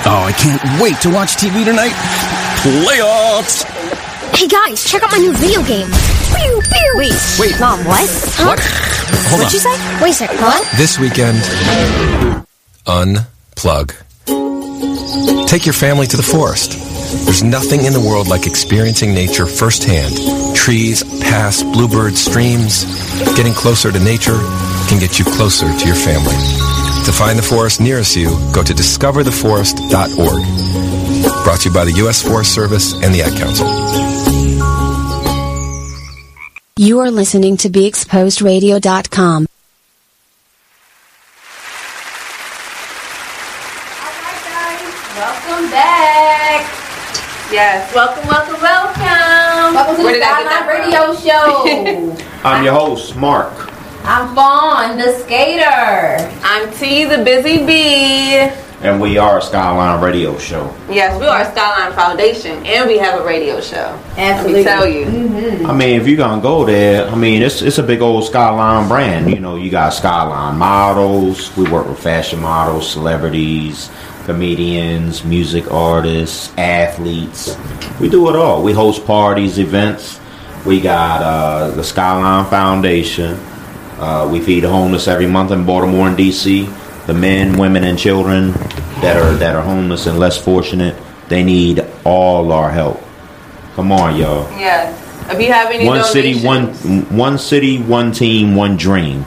Oh, 0.06 0.24
I 0.26 0.32
can't 0.32 0.80
wait 0.82 0.96
to 1.02 1.10
watch 1.12 1.36
TV 1.36 1.64
tonight. 1.64 1.92
Playoffs! 2.62 3.64
Hey 4.36 4.46
guys, 4.48 4.84
check 4.84 5.02
out 5.02 5.10
my 5.12 5.18
new 5.18 5.32
video 5.36 5.62
game. 5.64 5.86
Pew, 5.88 6.60
pew. 6.62 6.92
Wait, 6.96 7.12
Wait. 7.38 7.60
Mom, 7.60 7.84
what? 7.84 8.08
Huh? 8.36 8.46
What? 8.46 8.60
Hold 8.60 9.40
What'd 9.40 9.46
on. 9.46 9.52
you 9.52 9.58
say? 9.60 10.02
Wait 10.02 10.10
a 10.10 10.14
second, 10.14 10.40
what? 10.40 10.66
This 10.76 10.98
weekend, 10.98 11.38
unplug. 13.60 13.94
Take 15.46 15.66
your 15.66 15.72
family 15.72 16.06
to 16.06 16.16
the 16.16 16.22
forest. 16.22 16.78
There's 17.24 17.42
nothing 17.42 17.84
in 17.84 17.92
the 17.92 18.00
world 18.00 18.28
like 18.28 18.46
experiencing 18.46 19.12
nature 19.12 19.46
firsthand. 19.46 20.14
Trees, 20.54 21.02
paths, 21.20 21.62
bluebirds, 21.62 22.20
streams. 22.20 22.84
Getting 23.36 23.52
closer 23.52 23.90
to 23.90 23.98
nature 23.98 24.38
can 24.88 25.00
get 25.00 25.18
you 25.18 25.24
closer 25.24 25.66
to 25.66 25.86
your 25.86 25.96
family. 25.96 26.36
To 27.04 27.12
find 27.12 27.38
the 27.38 27.42
forest 27.42 27.80
nearest 27.80 28.16
you, 28.16 28.30
go 28.52 28.62
to 28.62 28.72
discovertheforest.org. 28.72 31.44
Brought 31.44 31.60
to 31.60 31.68
you 31.68 31.74
by 31.74 31.84
the 31.84 31.92
U.S. 32.04 32.22
Forest 32.22 32.54
Service 32.54 32.94
and 32.94 33.14
the 33.14 33.22
Ad 33.22 33.36
Council. 33.38 33.66
You 36.76 37.00
are 37.00 37.10
listening 37.10 37.56
to 37.58 37.68
BeExposedRadio.com. 37.68 39.46
Welcome 45.60 45.76
back. 45.76 47.52
Yes, 47.52 47.94
welcome, 47.94 48.26
welcome, 48.26 48.62
welcome. 48.62 49.74
Welcome 49.74 49.96
to 49.96 50.02
Where 50.04 50.14
the 50.14 50.20
did 50.20 50.22
I 50.22 50.42
get 50.42 50.56
Skyline 50.56 50.80
Radio 50.80 52.16
Show. 52.16 52.16
I'm 52.48 52.64
your 52.64 52.72
host, 52.72 53.14
Mark. 53.14 53.52
I'm 54.04 54.34
Fawn, 54.34 54.96
the 54.96 55.12
skater. 55.18 56.32
I'm 56.42 56.72
T, 56.72 57.04
the 57.04 57.22
busy 57.22 57.66
bee. 57.66 58.50
And 58.82 59.02
we 59.02 59.18
are 59.18 59.36
a 59.36 59.42
Skyline 59.42 60.02
Radio 60.02 60.38
Show. 60.38 60.74
Yes, 60.88 61.20
we 61.20 61.26
are 61.26 61.44
Skyline 61.52 61.92
Foundation, 61.92 62.64
and 62.64 62.88
we 62.88 62.96
have 62.96 63.20
a 63.20 63.24
radio 63.26 63.60
show. 63.60 64.00
Absolutely. 64.16 64.64
Let 64.64 64.64
me 64.64 64.64
tell 64.64 64.88
you. 64.88 65.04
Mm-hmm. 65.04 65.66
I 65.66 65.74
mean, 65.74 66.00
if 66.00 66.08
you're 66.08 66.16
gonna 66.16 66.40
go 66.40 66.64
there, 66.64 67.06
I 67.06 67.14
mean, 67.14 67.42
it's 67.42 67.60
it's 67.60 67.76
a 67.76 67.82
big 67.82 68.00
old 68.00 68.24
Skyline 68.24 68.88
brand. 68.88 69.28
You 69.28 69.40
know, 69.40 69.56
you 69.56 69.70
got 69.70 69.90
Skyline 69.90 70.56
models. 70.56 71.54
We 71.54 71.70
work 71.70 71.86
with 71.86 72.02
fashion 72.02 72.40
models, 72.40 72.90
celebrities, 72.90 73.90
comedians, 74.24 75.24
music 75.24 75.70
artists, 75.70 76.52
athletes. 76.56 77.56
We 78.00 78.08
do 78.08 78.28
it 78.28 78.36
all. 78.36 78.62
We 78.62 78.72
host 78.72 79.06
parties, 79.06 79.58
events. 79.58 80.20
We 80.64 80.80
got 80.80 81.22
uh, 81.22 81.70
the 81.70 81.82
Skyline 81.84 82.48
Foundation. 82.50 83.38
Uh, 83.98 84.28
we 84.30 84.40
feed 84.40 84.64
homeless 84.64 85.08
every 85.08 85.26
month 85.26 85.50
in 85.50 85.64
Baltimore 85.64 86.08
and 86.08 86.16
DC. 86.16 87.06
The 87.06 87.14
men, 87.14 87.58
women, 87.58 87.84
and 87.84 87.98
children 87.98 88.52
that 89.00 89.16
are 89.16 89.34
that 89.36 89.56
are 89.56 89.62
homeless 89.62 90.06
and 90.06 90.18
less 90.18 90.36
fortunate, 90.42 90.94
they 91.28 91.42
need 91.42 91.84
all 92.04 92.52
our 92.52 92.70
help. 92.70 93.02
Come 93.74 93.92
on, 93.92 94.16
y'all. 94.16 94.48
Yes. 94.58 94.96
If 95.30 95.40
you 95.40 95.52
have 95.52 95.70
any 95.70 95.86
one 95.86 96.04
city, 96.04 96.40
one 96.44 96.68
one 97.16 97.38
city, 97.38 97.80
one 97.80 98.12
team, 98.12 98.54
one 98.54 98.76
dream, 98.76 99.24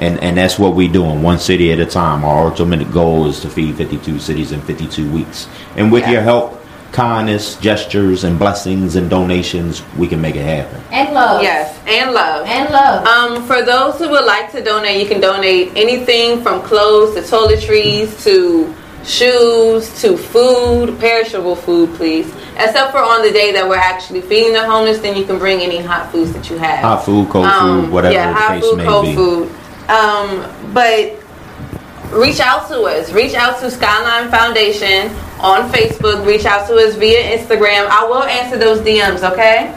and 0.00 0.18
and 0.20 0.36
that's 0.36 0.58
what 0.58 0.74
we 0.74 0.88
doing. 0.88 1.22
One 1.22 1.38
city 1.38 1.72
at 1.72 1.78
a 1.78 1.86
time. 1.86 2.24
Our 2.24 2.48
ultimate 2.48 2.90
goal 2.90 3.26
is 3.28 3.38
to 3.40 3.48
feed 3.48 3.76
52 3.76 4.18
cities 4.18 4.50
in 4.50 4.60
52 4.62 5.08
weeks. 5.12 5.46
And 5.76 5.92
with 5.92 6.08
your 6.08 6.22
help, 6.22 6.60
kindness, 6.92 7.56
gestures, 7.56 8.24
and 8.24 8.38
blessings 8.38 8.96
and 8.96 9.08
donations, 9.08 9.82
we 9.96 10.08
can 10.08 10.20
make 10.20 10.34
it 10.36 10.42
happen. 10.44 10.82
And 10.90 11.14
love. 11.14 11.42
Yes, 11.42 11.78
and 11.86 12.12
love. 12.12 12.46
And 12.46 12.70
love. 12.72 13.06
Um, 13.06 13.46
for 13.46 13.62
those 13.62 13.98
who 13.98 14.08
would 14.08 14.24
like 14.24 14.50
to 14.52 14.64
donate, 14.64 15.00
you 15.00 15.06
can 15.08 15.20
donate 15.20 15.72
anything 15.76 16.42
from 16.42 16.62
clothes 16.62 17.14
to 17.14 17.20
toiletries 17.20 18.22
to 18.24 18.74
shoes 19.04 20.00
to 20.02 20.16
food, 20.16 20.98
perishable 20.98 21.56
food, 21.56 21.94
please. 21.94 22.26
Except 22.56 22.90
for 22.92 22.98
on 22.98 23.22
the 23.22 23.30
day 23.30 23.52
that 23.52 23.66
we're 23.66 23.76
actually 23.76 24.20
feeding 24.20 24.52
the 24.52 24.64
homeless, 24.64 24.98
then 24.98 25.16
you 25.16 25.24
can 25.24 25.38
bring 25.38 25.60
any 25.60 25.78
hot 25.78 26.10
foods 26.12 26.32
that 26.32 26.50
you 26.50 26.58
have. 26.58 26.80
Hot 26.80 27.04
food, 27.04 27.28
cold 27.30 27.46
Um, 27.46 27.82
food, 27.84 27.90
whatever 27.92 28.14
yeah, 28.14 28.28
the 28.28 28.34
hot 28.34 28.48
case 28.54 28.64
food, 28.64 28.76
may 28.78 28.84
cold 28.84 29.04
be. 29.06 29.14
food. 29.14 29.50
Um, 29.90 30.72
but 30.72 31.18
reach 32.12 32.38
out 32.38 32.68
to 32.68 32.82
us. 32.82 33.12
Reach 33.12 33.34
out 33.34 33.58
to 33.60 33.70
Skyline 33.70 34.30
Foundation 34.30 35.10
on 35.40 35.68
Facebook. 35.70 36.24
Reach 36.24 36.44
out 36.44 36.68
to 36.68 36.76
us 36.76 36.94
via 36.94 37.36
Instagram. 37.36 37.88
I 37.88 38.06
will 38.06 38.22
answer 38.22 38.56
those 38.56 38.80
DMs. 38.80 39.28
Okay. 39.32 39.76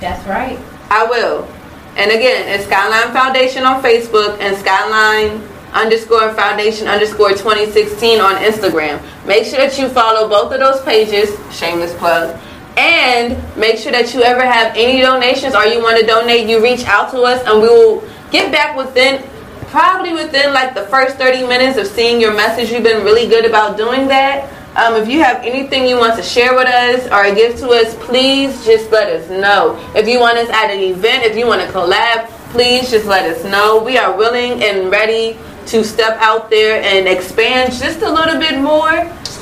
That's 0.00 0.24
right. 0.28 0.58
I 0.90 1.06
will. 1.06 1.48
And 1.96 2.12
again, 2.12 2.46
it's 2.48 2.66
Skyline 2.66 3.12
Foundation 3.12 3.64
on 3.64 3.82
Facebook 3.82 4.38
and 4.38 4.56
Skyline 4.56 5.42
underscore 5.72 6.32
Foundation 6.34 6.86
underscore 6.86 7.30
2016 7.30 8.20
on 8.20 8.36
Instagram. 8.36 9.02
Make 9.26 9.44
sure 9.44 9.58
that 9.58 9.76
you 9.78 9.88
follow 9.88 10.28
both 10.28 10.52
of 10.52 10.60
those 10.60 10.80
pages. 10.82 11.36
Shameless 11.52 11.94
plug. 11.94 12.38
And 12.76 13.36
make 13.56 13.78
sure 13.78 13.90
that 13.92 14.12
you 14.12 14.22
ever 14.22 14.42
have 14.42 14.76
any 14.76 15.00
donations 15.00 15.54
or 15.54 15.64
you 15.64 15.82
want 15.82 15.98
to 15.98 16.06
donate, 16.06 16.46
you 16.46 16.62
reach 16.62 16.84
out 16.84 17.10
to 17.10 17.22
us 17.22 17.42
and 17.46 17.62
we 17.62 17.68
will 17.68 18.04
get 18.30 18.52
back 18.52 18.76
within 18.76 19.22
probably 19.68 20.12
within 20.12 20.52
like 20.52 20.74
the 20.74 20.82
first 20.84 21.16
30 21.16 21.46
minutes 21.46 21.76
of 21.78 21.86
seeing 21.86 22.20
your 22.20 22.34
message. 22.34 22.70
You've 22.70 22.82
been 22.84 23.04
really 23.04 23.28
good 23.28 23.44
about 23.44 23.76
doing 23.76 24.06
that. 24.08 24.52
Um, 24.76 24.94
if 24.94 25.08
you 25.08 25.22
have 25.22 25.42
anything 25.42 25.86
you 25.88 25.96
want 25.96 26.16
to 26.16 26.22
share 26.22 26.54
with 26.54 26.66
us 26.68 27.06
or 27.10 27.34
give 27.34 27.56
to 27.60 27.68
us, 27.70 27.94
please 28.04 28.64
just 28.64 28.90
let 28.92 29.08
us 29.08 29.28
know. 29.30 29.78
If 29.94 30.06
you 30.06 30.20
want 30.20 30.36
us 30.38 30.50
at 30.50 30.70
an 30.70 30.80
event, 30.80 31.24
if 31.24 31.36
you 31.36 31.46
want 31.46 31.62
to 31.62 31.68
collab, 31.68 32.28
please 32.50 32.90
just 32.90 33.06
let 33.06 33.24
us 33.24 33.42
know. 33.44 33.82
We 33.82 33.96
are 33.96 34.14
willing 34.16 34.62
and 34.62 34.90
ready 34.90 35.38
to 35.66 35.82
step 35.82 36.16
out 36.20 36.50
there 36.50 36.82
and 36.82 37.08
expand 37.08 37.72
just 37.72 38.02
a 38.02 38.10
little 38.10 38.38
bit 38.38 38.60
more. 38.60 38.92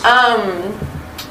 Um, 0.07 0.73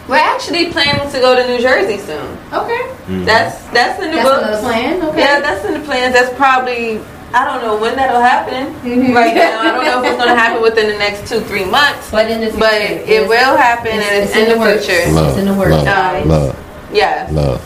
we're 0.07 0.17
actually 0.17 0.69
planning 0.71 1.09
to 1.11 1.19
go 1.19 1.33
to 1.35 1.47
New 1.47 1.61
Jersey 1.61 1.97
soon. 1.97 2.37
Okay. 2.51 3.23
That's 3.25 3.63
that's 3.69 4.01
in 4.03 4.11
the 4.11 4.17
That's 4.17 4.29
books. 4.29 4.43
another 4.43 4.61
plan, 4.61 5.01
okay. 5.01 5.19
Yeah, 5.19 5.39
that's 5.39 5.65
in 5.65 5.73
the 5.73 5.79
plans. 5.79 6.13
That's 6.13 6.35
probably 6.37 6.97
I 7.33 7.45
don't 7.45 7.61
know 7.63 7.75
when 7.81 7.95
that'll 7.95 8.21
happen 8.21 8.73
right 9.13 9.33
now. 9.33 9.61
I 9.61 9.71
don't 9.71 9.85
know 9.85 10.03
if 10.03 10.09
it's 10.11 10.17
going 10.17 10.29
to 10.29 10.35
happen 10.39 10.61
within 10.61 10.87
the 10.87 10.97
next 10.97 11.27
two 11.27 11.39
three 11.41 11.65
months. 11.65 12.11
But 12.11 12.29
in 12.29 12.41
the 12.41 12.47
future, 12.47 12.59
but 12.59 12.73
it 12.81 13.01
it's- 13.09 13.27
will 13.29 13.57
happen, 13.57 13.87
it's- 13.87 14.11
and 14.11 14.23
it's, 14.23 14.31
it's 14.31 14.37
in, 14.37 14.43
in 14.43 14.49
the 14.49 14.53
the 14.55 14.59
works. 14.59 14.85
future. 14.85 15.11
Love, 15.11 15.37
in 15.39 15.45
the 15.45 15.53
works, 15.55 15.71
love, 15.71 15.85
guys. 15.85 16.25
love, 16.27 16.55
Yeah. 16.93 17.27
love. 17.31 17.61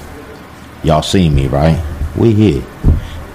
Y'all 0.83 1.01
see 1.01 1.29
me, 1.29 1.47
right? 1.47 1.77
we 2.15 2.33
here. 2.33 2.63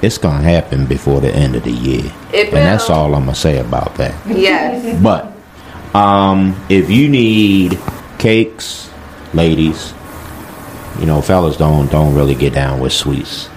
It's 0.01 0.19
gonna 0.19 0.43
happen 0.43 0.87
before 0.87 1.21
the 1.21 1.31
end 1.33 1.55
of 1.55 1.63
the 1.63 1.71
year, 1.71 2.11
It 2.33 2.47
and 2.49 2.57
that's 2.57 2.91
all 2.91 3.15
I'm 3.15 3.27
gonna 3.27 3.35
say 3.37 3.59
about 3.59 3.95
that. 3.97 4.15
Yes. 4.27 4.99
But 5.03 5.31
um, 5.95 6.57
if 6.69 6.91
you 6.91 7.09
need 7.09 7.79
cakes, 8.19 8.91
ladies, 9.35 9.93
you 10.99 11.07
know, 11.07 11.21
fellas 11.21 11.57
don't 11.57 11.89
don't 11.93 12.15
really 12.15 12.35
get 12.35 12.55
down 12.55 12.81
with 12.81 12.93
sweets. 12.93 13.49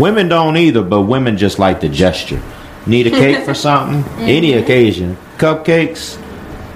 Women 0.00 0.28
don't 0.28 0.56
either, 0.56 0.82
but 0.82 1.02
women 1.02 1.36
just 1.36 1.58
like 1.58 1.80
the 1.80 1.88
gesture. 1.88 2.40
Need 2.86 3.08
a 3.08 3.10
cake 3.10 3.44
for 3.44 3.52
something? 3.68 4.02
Any 4.22 4.54
occasion. 4.54 5.18
Cupcakes. 5.36 6.16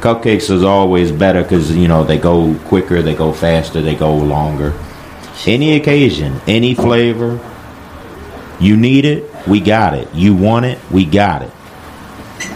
Cupcakes 0.01 0.51
is 0.51 0.63
always 0.63 1.11
better 1.11 1.43
because 1.43 1.75
you 1.75 1.89
know 1.89 2.05
they 2.05 2.19
go 2.19 2.55
quicker, 2.67 3.01
they 3.01 3.15
go 3.15 3.33
faster, 3.33 3.81
they 3.81 3.95
go 3.95 4.15
longer. 4.15 4.75
Any 5.47 5.77
occasion, 5.77 6.41
any 6.47 6.75
flavor. 6.75 7.41
You 8.61 8.77
need 8.77 9.07
it, 9.07 9.25
we 9.49 9.61
got 9.61 9.95
it. 9.95 10.15
You 10.15 10.35
want 10.35 10.67
it, 10.67 10.79
we 10.91 11.07
got 11.07 11.41
it. 11.43 11.51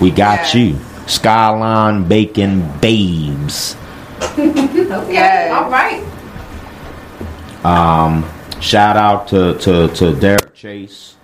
We 0.00 0.10
got 0.10 0.54
you. 0.54 0.78
Skyline 1.06 2.06
Bacon 2.06 2.70
Babes. 2.80 3.76
okay. 4.22 5.48
All 5.48 5.70
right. 5.70 6.04
Um, 7.64 8.24
shout 8.60 8.96
out 8.96 9.28
to, 9.28 9.58
to, 9.58 9.88
to 9.88 10.14
Derek 10.18 10.54
Chase. 10.54 11.16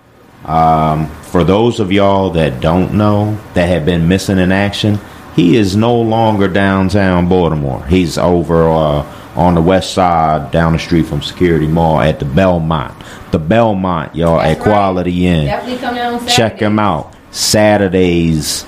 Um, 0.45 1.07
for 1.23 1.43
those 1.43 1.79
of 1.79 1.91
y'all 1.91 2.29
that 2.31 2.61
don't 2.61 2.93
know 2.93 3.39
that 3.55 3.67
have 3.67 3.85
been 3.85 4.07
missing 4.07 4.37
in 4.37 4.51
action, 4.51 4.99
he 5.35 5.57
is 5.57 5.75
no 5.75 5.99
longer 5.99 6.47
downtown 6.47 7.27
Baltimore. 7.27 7.83
He's 7.87 8.17
over 8.17 8.69
uh, 8.69 9.03
on 9.35 9.55
the 9.55 9.61
west 9.61 9.93
side, 9.93 10.51
down 10.51 10.73
the 10.73 10.79
street 10.79 11.07
from 11.07 11.21
Security 11.21 11.67
Mall 11.67 11.99
at 11.99 12.19
the 12.19 12.25
Belmont. 12.25 12.93
The 13.31 13.39
Belmont, 13.39 14.15
y'all, 14.15 14.39
at 14.39 14.59
Quality 14.59 15.25
Inn. 15.27 15.45
Definitely 15.45 15.79
come 15.79 15.95
down 15.95 16.19
Saturday. 16.19 16.35
Check 16.35 16.59
him 16.61 16.79
out. 16.79 17.13
Saturdays, 17.31 18.65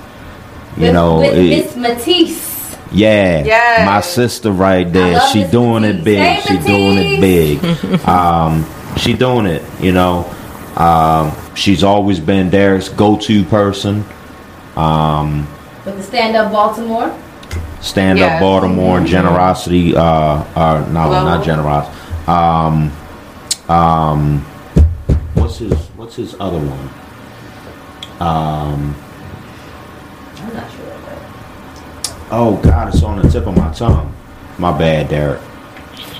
you 0.75 0.83
With- 0.83 0.93
know, 0.93 1.21
Miss 1.21 1.75
Matisse. 1.75 2.46
Yeah, 2.91 3.43
Yes. 3.43 3.85
my 3.85 4.01
sister 4.01 4.51
right 4.51 4.91
there. 4.91 5.19
She 5.31 5.43
doing 5.45 5.83
it 5.83 6.03
big. 6.03 6.41
She 6.41 6.57
doing 6.57 6.97
it 6.97 7.21
big. 7.21 8.07
um, 8.07 8.65
she 8.97 9.13
doing 9.13 9.45
it. 9.45 9.63
You 9.81 9.91
know, 9.93 10.25
um, 10.75 11.31
she's 11.55 11.83
always 11.83 12.19
been 12.19 12.49
Derek's 12.49 12.89
go-to 12.89 13.43
person. 13.45 14.03
Um, 14.75 15.47
With 15.85 15.97
the 15.97 16.03
stand 16.03 16.35
up 16.35 16.51
Baltimore. 16.51 17.11
stand 17.81 18.19
Yeah. 18.19 18.35
up 18.35 18.39
Baltimore, 18.41 18.99
generosity. 19.01 19.95
Uh, 19.95 20.01
uh, 20.03 20.85
no, 20.91 21.07
Global. 21.09 21.25
not 21.25 21.43
generosity. 21.45 21.95
Um, 22.27 22.91
um, 23.69 24.41
what's 25.35 25.57
his 25.57 25.73
What's 25.97 26.15
his 26.15 26.35
other 26.39 26.59
one? 26.59 26.89
Um, 28.19 28.95
I'm 30.39 30.53
not 30.53 30.71
sure. 30.71 30.76
Oh 32.31 32.59
God, 32.63 32.93
it's 32.93 33.03
on 33.03 33.21
the 33.21 33.29
tip 33.29 33.47
of 33.47 33.55
my 33.55 33.71
tongue. 33.73 34.13
My 34.57 34.77
bad, 34.77 35.09
Derek. 35.09 35.41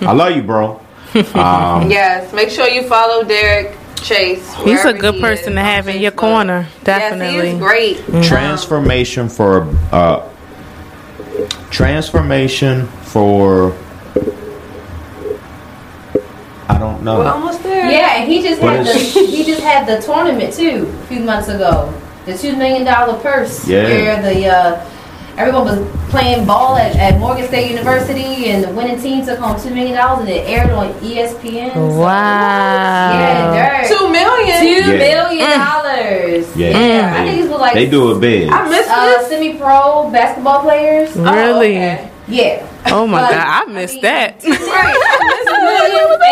I 0.01 0.11
love 0.11 0.35
you, 0.35 0.43
bro. 0.43 0.81
Um, 1.33 1.89
yes. 1.89 2.31
Make 2.33 2.49
sure 2.49 2.67
you 2.67 2.83
follow 2.83 3.23
Derek 3.23 3.75
Chase. 3.95 4.53
He's 4.55 4.85
a 4.85 4.93
good 4.93 5.15
he 5.15 5.21
person 5.21 5.53
is 5.53 5.55
to 5.55 5.61
have 5.61 5.87
in 5.87 5.99
your 5.99 6.11
corner. 6.11 6.67
Definitely. 6.83 7.35
Yes, 7.35 7.43
he 7.43 7.49
is 7.51 7.59
great. 7.59 7.97
Mm-hmm. 7.97 8.21
transformation 8.21 9.29
for 9.29 9.67
uh 9.91 10.29
transformation 11.71 12.87
for 12.87 13.75
I 16.69 16.77
don't 16.77 17.03
know. 17.03 17.19
We're 17.19 17.31
almost 17.31 17.63
there. 17.63 17.89
Yeah, 17.89 18.25
he 18.25 18.43
just 18.43 18.61
What 18.61 18.75
had 18.75 18.85
the 18.85 18.93
he 18.93 19.43
just 19.43 19.61
had 19.61 19.87
the 19.87 20.05
tournament 20.05 20.53
too 20.53 20.93
a 21.03 21.05
few 21.07 21.21
months 21.21 21.47
ago. 21.47 21.93
The 22.25 22.37
two 22.37 22.55
million 22.55 22.83
dollar 22.83 23.17
purse. 23.19 23.67
Yeah. 23.67 23.83
Where 23.83 24.21
the 24.21 24.45
uh, 24.47 24.89
everyone 25.37 25.65
was 25.65 26.09
playing 26.09 26.45
ball 26.45 26.75
at, 26.77 26.95
at 26.95 27.19
Morgan 27.19 27.47
State 27.47 27.69
University, 27.69 28.49
and 28.49 28.63
the 28.63 28.69
winning 28.71 28.99
team 28.99 29.23
took 29.25 29.39
home 29.39 29.59
two 29.61 29.69
million 29.73 29.95
dollars, 29.95 30.21
and 30.21 30.29
it 30.29 30.47
aired 30.49 30.71
on 30.71 30.91
ESPN. 30.95 31.73
So, 31.73 31.99
Wow. 31.99 33.13
Yeah, 33.13 33.81
Dirk. 33.87 33.97
Two 33.97 34.09
million? 34.09 34.59
Two 34.59 34.91
Yeah. 34.91 34.97
million 34.97 35.59
dollars. 35.59 36.55
Yeah. 36.55 37.13
I 37.15 37.25
think 37.25 37.41
it's 37.45 37.51
like 37.51 37.73
they 37.75 37.89
do 37.89 38.11
it 38.15 38.19
big. 38.19 38.49
I 38.49 38.67
missed 38.67 38.89
uh, 38.89 39.23
semi-pro 39.29 40.09
basketball 40.11 40.61
players. 40.61 41.15
Really? 41.15 41.75
Yeah. 42.27 42.67
Oh 42.87 43.07
my 43.07 43.21
But- 43.21 43.31
god, 43.31 43.67
I 43.69 43.71
missed 43.71 44.01
that. 44.01 44.43
and 44.43 44.53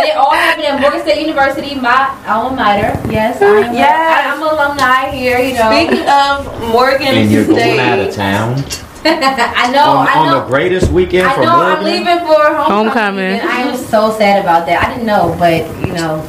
it 0.09 0.15
all 0.17 0.31
happened 0.31 0.67
at 0.67 0.81
Morgan 0.81 1.01
State 1.01 1.21
University, 1.21 1.75
my 1.75 2.09
alma 2.27 2.55
mater. 2.55 2.99
Yes, 3.11 3.41
I 3.41 3.45
am. 3.45 3.73
Yes. 3.73 4.25
I, 4.25 4.33
am 4.33 4.41
an 4.41 4.49
alumni 4.49 5.11
here. 5.11 5.39
You 5.39 5.53
know. 5.53 5.71
Speaking 5.71 6.07
of 6.09 6.71
Morgan 6.71 7.07
and 7.07 7.31
you're 7.31 7.45
going 7.45 7.79
out 7.79 7.99
of 7.99 8.13
town 8.13 8.63
I 9.57 9.71
know. 9.71 9.83
on, 9.83 10.07
I 10.07 10.13
on 10.15 10.41
the 10.41 10.47
greatest 10.47 10.91
weekend 10.91 11.27
I 11.27 11.35
for 11.35 11.41
know. 11.41 11.49
I'm 11.49 11.83
leaving 11.83 12.19
for 12.19 12.41
homecoming. 12.55 13.39
Homecoming. 13.39 13.39
I 13.41 13.61
am 13.61 13.77
so 13.77 14.11
sad 14.17 14.41
about 14.43 14.65
that. 14.65 14.83
I 14.83 14.93
didn't 14.93 15.05
know, 15.05 15.35
but 15.37 15.61
you 15.85 15.93
know, 15.93 16.21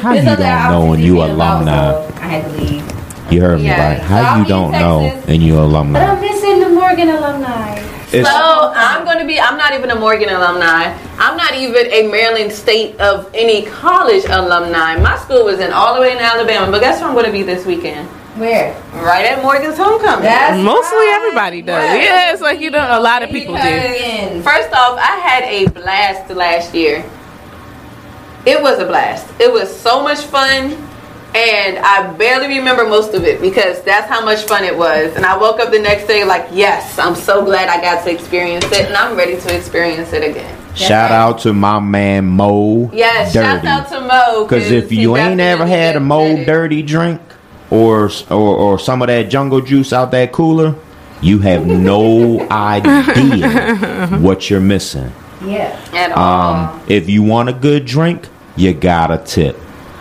How 0.00 0.12
you 0.12 0.22
don't 0.22 0.38
know 0.70 0.86
when 0.90 1.00
you 1.00 1.20
opportunities 1.20 1.34
about, 1.34 1.62
alumni? 1.62 1.76
so 1.76 2.14
I 2.22 2.26
had 2.26 2.44
to 2.44 2.50
leave. 2.62 3.32
You 3.32 3.40
heard 3.40 3.58
me 3.60 3.66
Yeah. 3.66 3.88
right. 3.88 3.98
So 3.98 4.04
How 4.04 4.22
I'll 4.34 4.38
you 4.42 4.44
don't 4.48 4.72
know 4.72 5.00
Texas. 5.02 5.28
and 5.28 5.42
you 5.42 5.54
But 5.54 5.62
alumni? 5.62 6.00
I'm 6.04 6.20
missing 6.20 6.60
the 6.60 6.68
Morgan 6.70 7.08
alumni. 7.10 7.78
It's- 8.12 8.26
So 8.26 8.72
I'm 8.76 9.04
going 9.04 9.18
to 9.18 9.24
be. 9.24 9.40
I'm 9.40 9.56
not 9.58 9.72
even 9.74 9.90
a 9.90 9.96
Morgan 9.98 10.28
alumni. 10.28 10.94
I'm 11.18 11.36
not 11.36 11.54
even 11.54 11.86
a 11.90 12.06
Maryland 12.08 12.52
State 12.52 12.98
of 13.00 13.28
any 13.34 13.62
college 13.66 14.24
alumni. 14.26 14.96
My 14.96 15.16
school 15.18 15.44
was 15.44 15.58
in 15.58 15.72
all 15.72 15.94
the 15.94 16.00
way 16.00 16.12
in 16.12 16.18
Alabama. 16.18 16.70
But 16.70 16.80
guess 16.80 17.00
where 17.00 17.08
I'm 17.08 17.14
going 17.14 17.26
to 17.26 17.32
be 17.32 17.42
this 17.42 17.66
weekend? 17.66 18.08
Where? 18.36 18.74
Right 18.92 19.26
at 19.26 19.42
Morgan's 19.42 19.76
homecoming. 19.76 20.24
That's 20.24 20.60
Mostly 20.60 21.06
everybody 21.10 21.62
does. 21.62 21.84
Yeah, 21.84 22.32
it's 22.32 22.42
like 22.42 22.60
you 22.60 22.70
know 22.70 22.98
a 22.98 23.00
lot 23.00 23.22
of 23.22 23.30
people 23.30 23.54
do. 23.54 24.42
First 24.42 24.72
off, 24.72 24.98
I 24.98 25.16
had 25.22 25.44
a 25.44 25.68
blast 25.68 26.30
last 26.30 26.74
year. 26.74 27.04
It 28.44 28.60
was 28.60 28.80
a 28.80 28.86
blast. 28.86 29.32
It 29.40 29.52
was 29.52 29.74
so 29.74 30.02
much 30.02 30.18
fun, 30.18 30.72
and 31.34 31.78
I 31.78 32.12
barely 32.18 32.48
remember 32.58 32.88
most 32.88 33.14
of 33.14 33.22
it 33.22 33.40
because 33.40 33.80
that's 33.84 34.08
how 34.08 34.24
much 34.24 34.42
fun 34.42 34.64
it 34.64 34.76
was. 34.76 35.14
And 35.14 35.24
I 35.24 35.38
woke 35.38 35.60
up 35.60 35.70
the 35.70 35.78
next 35.78 36.08
day 36.08 36.24
like, 36.24 36.48
yes, 36.50 36.98
I'm 36.98 37.14
so 37.14 37.44
glad 37.44 37.68
I 37.68 37.80
got 37.80 38.04
to 38.04 38.10
experience 38.10 38.64
it, 38.66 38.86
and 38.86 38.96
I'm 38.96 39.16
ready 39.16 39.40
to 39.40 39.56
experience 39.56 40.12
it 40.12 40.28
again. 40.28 40.60
Shout 40.74 41.12
out 41.12 41.38
to 41.42 41.52
my 41.52 41.78
man 41.78 42.26
Mo. 42.26 42.90
Yes, 42.92 43.32
shout 43.32 43.62
Dirty. 43.62 43.68
out 43.68 43.88
to 43.90 44.00
Mo. 44.00 44.44
Because 44.44 44.72
if 44.72 44.90
you 44.90 45.16
ain't 45.16 45.38
ever 45.38 45.64
had 45.64 45.94
a 45.94 46.00
gets 46.00 46.08
Mo 46.08 46.44
dirty 46.44 46.82
drink 46.82 47.20
or, 47.74 48.10
or 48.30 48.56
or 48.56 48.78
some 48.78 49.02
of 49.02 49.08
that 49.08 49.28
jungle 49.30 49.60
juice 49.60 49.92
out 49.92 50.10
that 50.12 50.32
cooler, 50.32 50.74
you 51.20 51.40
have 51.40 51.66
no 51.66 52.40
idea 52.50 54.06
what 54.20 54.48
you're 54.48 54.60
missing. 54.60 55.12
Yeah. 55.42 55.78
At 55.92 56.12
all. 56.12 56.54
Um, 56.54 56.84
if 56.88 57.08
you 57.08 57.22
want 57.22 57.48
a 57.48 57.52
good 57.52 57.84
drink, 57.84 58.28
you 58.56 58.72
gotta 58.72 59.18
tip. 59.18 59.58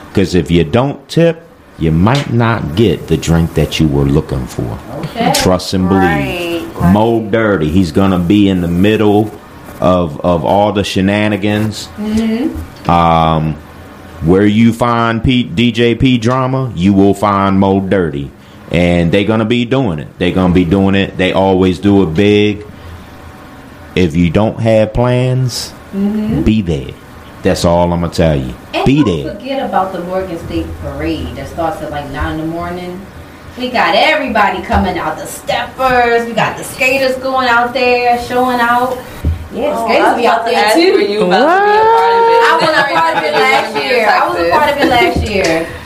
Because 0.09 0.35
if 0.35 0.51
you 0.51 0.63
don't 0.63 1.07
tip, 1.09 1.41
you 1.79 1.91
might 1.91 2.31
not 2.31 2.75
get 2.75 3.07
the 3.07 3.17
drink 3.17 3.55
that 3.55 3.79
you 3.79 3.87
were 3.87 4.05
looking 4.05 4.45
for. 4.45 4.79
Okay. 4.99 5.33
Trust 5.35 5.73
and 5.73 5.89
believe. 5.89 6.71
Mo 6.93 7.27
Dirty, 7.29 7.69
he's 7.69 7.91
gonna 7.91 8.19
be 8.19 8.49
in 8.49 8.61
the 8.61 8.67
middle 8.67 9.31
of 9.81 10.21
of 10.21 10.45
all 10.45 10.71
the 10.71 10.83
shenanigans. 10.83 11.87
Mm-hmm. 11.97 12.89
Um, 12.89 13.57
where 14.25 14.45
you 14.45 14.71
find 14.73 15.23
P, 15.23 15.43
DJ 15.43 15.99
P 15.99 16.17
drama, 16.17 16.71
you 16.75 16.93
will 16.93 17.13
find 17.13 17.59
Mo 17.59 17.79
Dirty, 17.81 18.31
and 18.71 19.11
they're 19.11 19.25
gonna 19.25 19.45
be 19.45 19.65
doing 19.65 19.99
it. 19.99 20.07
They're 20.17 20.31
gonna 20.33 20.53
be 20.53 20.65
doing 20.65 20.95
it. 20.95 21.17
They 21.17 21.33
always 21.33 21.79
do 21.79 22.03
it 22.03 22.13
big. 22.13 22.65
If 23.95 24.15
you 24.15 24.29
don't 24.29 24.59
have 24.59 24.93
plans, 24.93 25.71
Mhm. 25.95 26.43
be 26.43 26.61
there. 26.61 26.93
That's 27.43 27.65
all 27.65 27.91
I'm 27.91 28.01
gonna 28.01 28.13
tell 28.13 28.35
you. 28.35 28.53
And 28.73 28.85
be 28.85 29.03
don't 29.03 29.23
there. 29.23 29.35
forget 29.35 29.65
about 29.69 29.91
the 29.93 29.99
Morgan 29.99 30.39
State 30.47 30.65
Parade 30.81 31.35
that 31.35 31.49
starts 31.49 31.81
at 31.81 31.91
like 31.91 32.09
9 32.11 32.39
in 32.39 32.41
the 32.41 32.47
morning. 32.47 32.99
We 33.59 33.69
got 33.69 33.93
everybody 33.93 34.61
coming 34.63 34.97
out. 34.97 35.17
The 35.19 35.27
steppers, 35.27 36.25
we 36.25 36.33
got 36.33 36.57
the 36.57 36.63
skaters 36.63 37.15
going 37.17 37.47
out 37.47 37.73
there, 37.73 38.19
showing 38.27 38.59
out. 38.59 38.97
Yeah, 39.53 39.69
the 39.69 39.77
Oh, 39.77 39.85
skaters 39.85 40.05
I 40.05 40.09
was 40.09 40.15
will 40.15 40.21
be 40.21 40.27
out 40.27 40.41
about 40.41 40.45
to 40.45 40.51
there 40.51 40.73
too. 40.73 40.81
you, 40.81 40.93
were 40.93 40.99
you 40.99 41.21
about 41.21 41.45
to 41.45 41.63
be 41.63 41.75
a 41.77 41.85
part 41.93 42.13
of 42.17 42.23
it? 42.33 42.41
I 42.43 42.53
was 42.59 42.69
a 42.69 42.93
part 42.97 43.17
of 43.17 43.23
it 43.23 43.33
last 43.33 43.71
year. 43.85 44.07
I 44.07 44.27
was 44.27 44.37
a 44.39 44.51
part 44.51 44.69
of 44.71 44.77
it 44.77 44.89
last 44.89 45.21
year. 45.29 45.79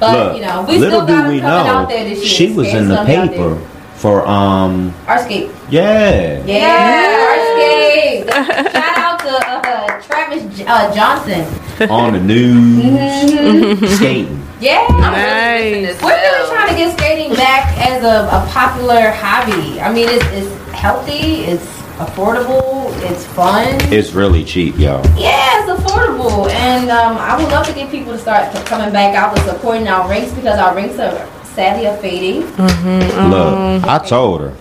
But, 0.00 0.12
Look, 0.16 0.36
you 0.36 0.42
know, 0.46 0.62
we 0.66 0.78
little 0.78 1.00
still 1.04 1.06
do 1.06 1.12
got 1.22 1.28
we 1.28 1.40
know, 1.40 1.46
out 1.48 1.88
there 1.90 2.04
this 2.04 2.18
year. 2.18 2.26
she 2.26 2.52
was 2.54 2.66
skaters 2.68 2.82
in 2.82 2.88
the 2.88 2.94
gonna 2.96 3.06
be 3.08 3.16
out 3.16 3.30
there. 3.30 3.54
paper 3.54 3.66
for 3.96 4.26
um. 4.26 4.94
Artscape. 5.06 5.54
Yeah. 5.68 6.42
Yeah, 6.46 7.36
Artscape. 7.36 8.32
Shout 8.72 8.98
out 8.98 9.20
to 9.20 9.28
uh, 9.28 10.00
Travis 10.02 10.60
uh, 10.66 10.94
Johnson. 10.94 11.90
on 11.90 12.12
the 12.14 12.20
news, 12.20 12.82
Mhm. 12.84 13.96
skating. 13.96 14.46
Yeah, 14.60 14.86
Nice. 14.90 16.02
We're 16.02 16.08
really 16.10 16.48
trying 16.50 16.68
to 16.68 16.74
get 16.74 16.98
skating 16.98 17.34
back 17.34 17.76
as 17.78 18.02
a, 18.04 18.26
a 18.28 18.46
popular 18.50 19.10
hobby. 19.10 19.80
I 19.80 19.90
mean, 19.92 20.06
it's, 20.08 20.24
it's 20.32 20.70
healthy, 20.72 21.44
it's 21.44 21.64
affordable, 22.00 22.92
it's 23.10 23.26
fun. 23.26 23.78
It's 23.92 24.12
really 24.12 24.44
cheap, 24.44 24.78
y'all. 24.78 25.04
Yeah, 25.18 25.62
it's 25.62 25.82
affordable, 25.82 26.50
and 26.50 26.90
um, 26.90 27.18
I 27.18 27.36
would 27.36 27.50
love 27.52 27.66
to 27.66 27.72
get 27.72 27.90
people 27.90 28.12
to 28.12 28.18
start 28.18 28.54
to 28.54 28.62
coming 28.64 28.92
back 28.92 29.14
out 29.14 29.36
and 29.36 29.46
supporting 29.46 29.86
our 29.88 30.08
rinks 30.08 30.32
because 30.32 30.58
our 30.58 30.74
rinks 30.74 30.98
are 30.98 31.28
sadly 31.44 31.86
are 31.86 31.96
fading. 31.98 32.42
Mm-hmm. 32.42 33.30
Look, 33.30 33.84
I 33.84 33.98
told 33.98 34.40
her, 34.40 34.56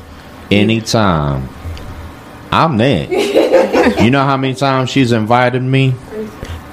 anytime 0.51 1.49
I'm 2.51 2.77
there. 2.77 3.07
you 4.03 4.11
know 4.11 4.23
how 4.23 4.37
many 4.37 4.55
times 4.55 4.89
she's 4.89 5.11
invited 5.11 5.61
me? 5.61 5.95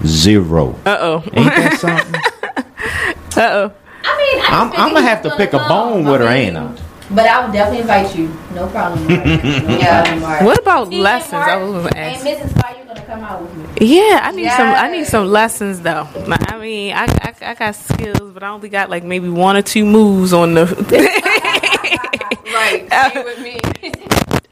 Zero. 0.05 0.78
Uh 0.84 0.98
oh. 1.01 1.24
Ain't 1.32 1.47
that 1.47 1.78
something? 1.78 2.14
uh 3.36 3.48
oh. 3.51 3.72
I 4.05 4.32
mean, 4.34 4.44
I 4.44 4.60
I'm, 4.60 4.72
I'm 4.72 4.94
gonna 4.94 5.06
have 5.06 5.22
to 5.22 5.36
pick 5.36 5.52
a 5.52 5.59
bone 5.59 6.05
with 6.05 6.20
her, 6.20 6.28
ain't 6.28 6.56
I? 6.56 6.76
But 7.10 7.26
I 7.26 7.44
would 7.44 7.52
definitely 7.52 7.80
invite 7.82 8.16
you. 8.16 8.28
No 8.52 8.66
problem. 8.68 9.06
Mark. 9.08 9.22
No 9.22 9.78
problem, 9.78 10.44
What 10.46 10.58
about 10.58 10.88
DJ 10.88 11.00
lessons? 11.02 11.32
Mark, 11.32 11.48
I 11.48 11.56
was 11.62 11.84
gonna 11.84 11.96
ask. 11.98 12.26
And 12.26 12.38
Mrs. 12.38 12.58
Spy, 12.58 12.76
you 12.80 12.84
gonna 12.84 13.06
come 13.06 13.20
out 13.20 13.42
with 13.42 13.54
me? 13.54 13.86
Yeah, 13.96 14.20
I 14.22 14.30
need 14.32 14.50
some. 14.50 14.68
I 14.68 14.90
need 14.90 15.06
some 15.06 15.26
lessons 15.28 15.80
though. 15.82 16.08
I 16.48 16.58
mean, 16.58 16.92
I, 16.94 17.04
I 17.04 17.34
I 17.42 17.54
got 17.54 17.76
skills, 17.76 18.32
but 18.32 18.42
I 18.42 18.48
only 18.48 18.68
got 18.68 18.90
like 18.90 19.04
maybe 19.04 19.28
one 19.28 19.56
or 19.56 19.62
two 19.62 19.84
moves 19.86 20.32
on 20.32 20.54
the. 20.54 20.64
right, 22.52 23.14
you 23.14 23.24
with 23.24 23.40
me. 23.40 23.60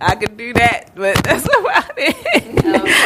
I 0.00 0.14
could 0.14 0.36
do 0.36 0.52
that, 0.54 0.90
but 0.94 1.16
that's 1.24 1.44
about 1.58 1.90
it. 1.96 2.14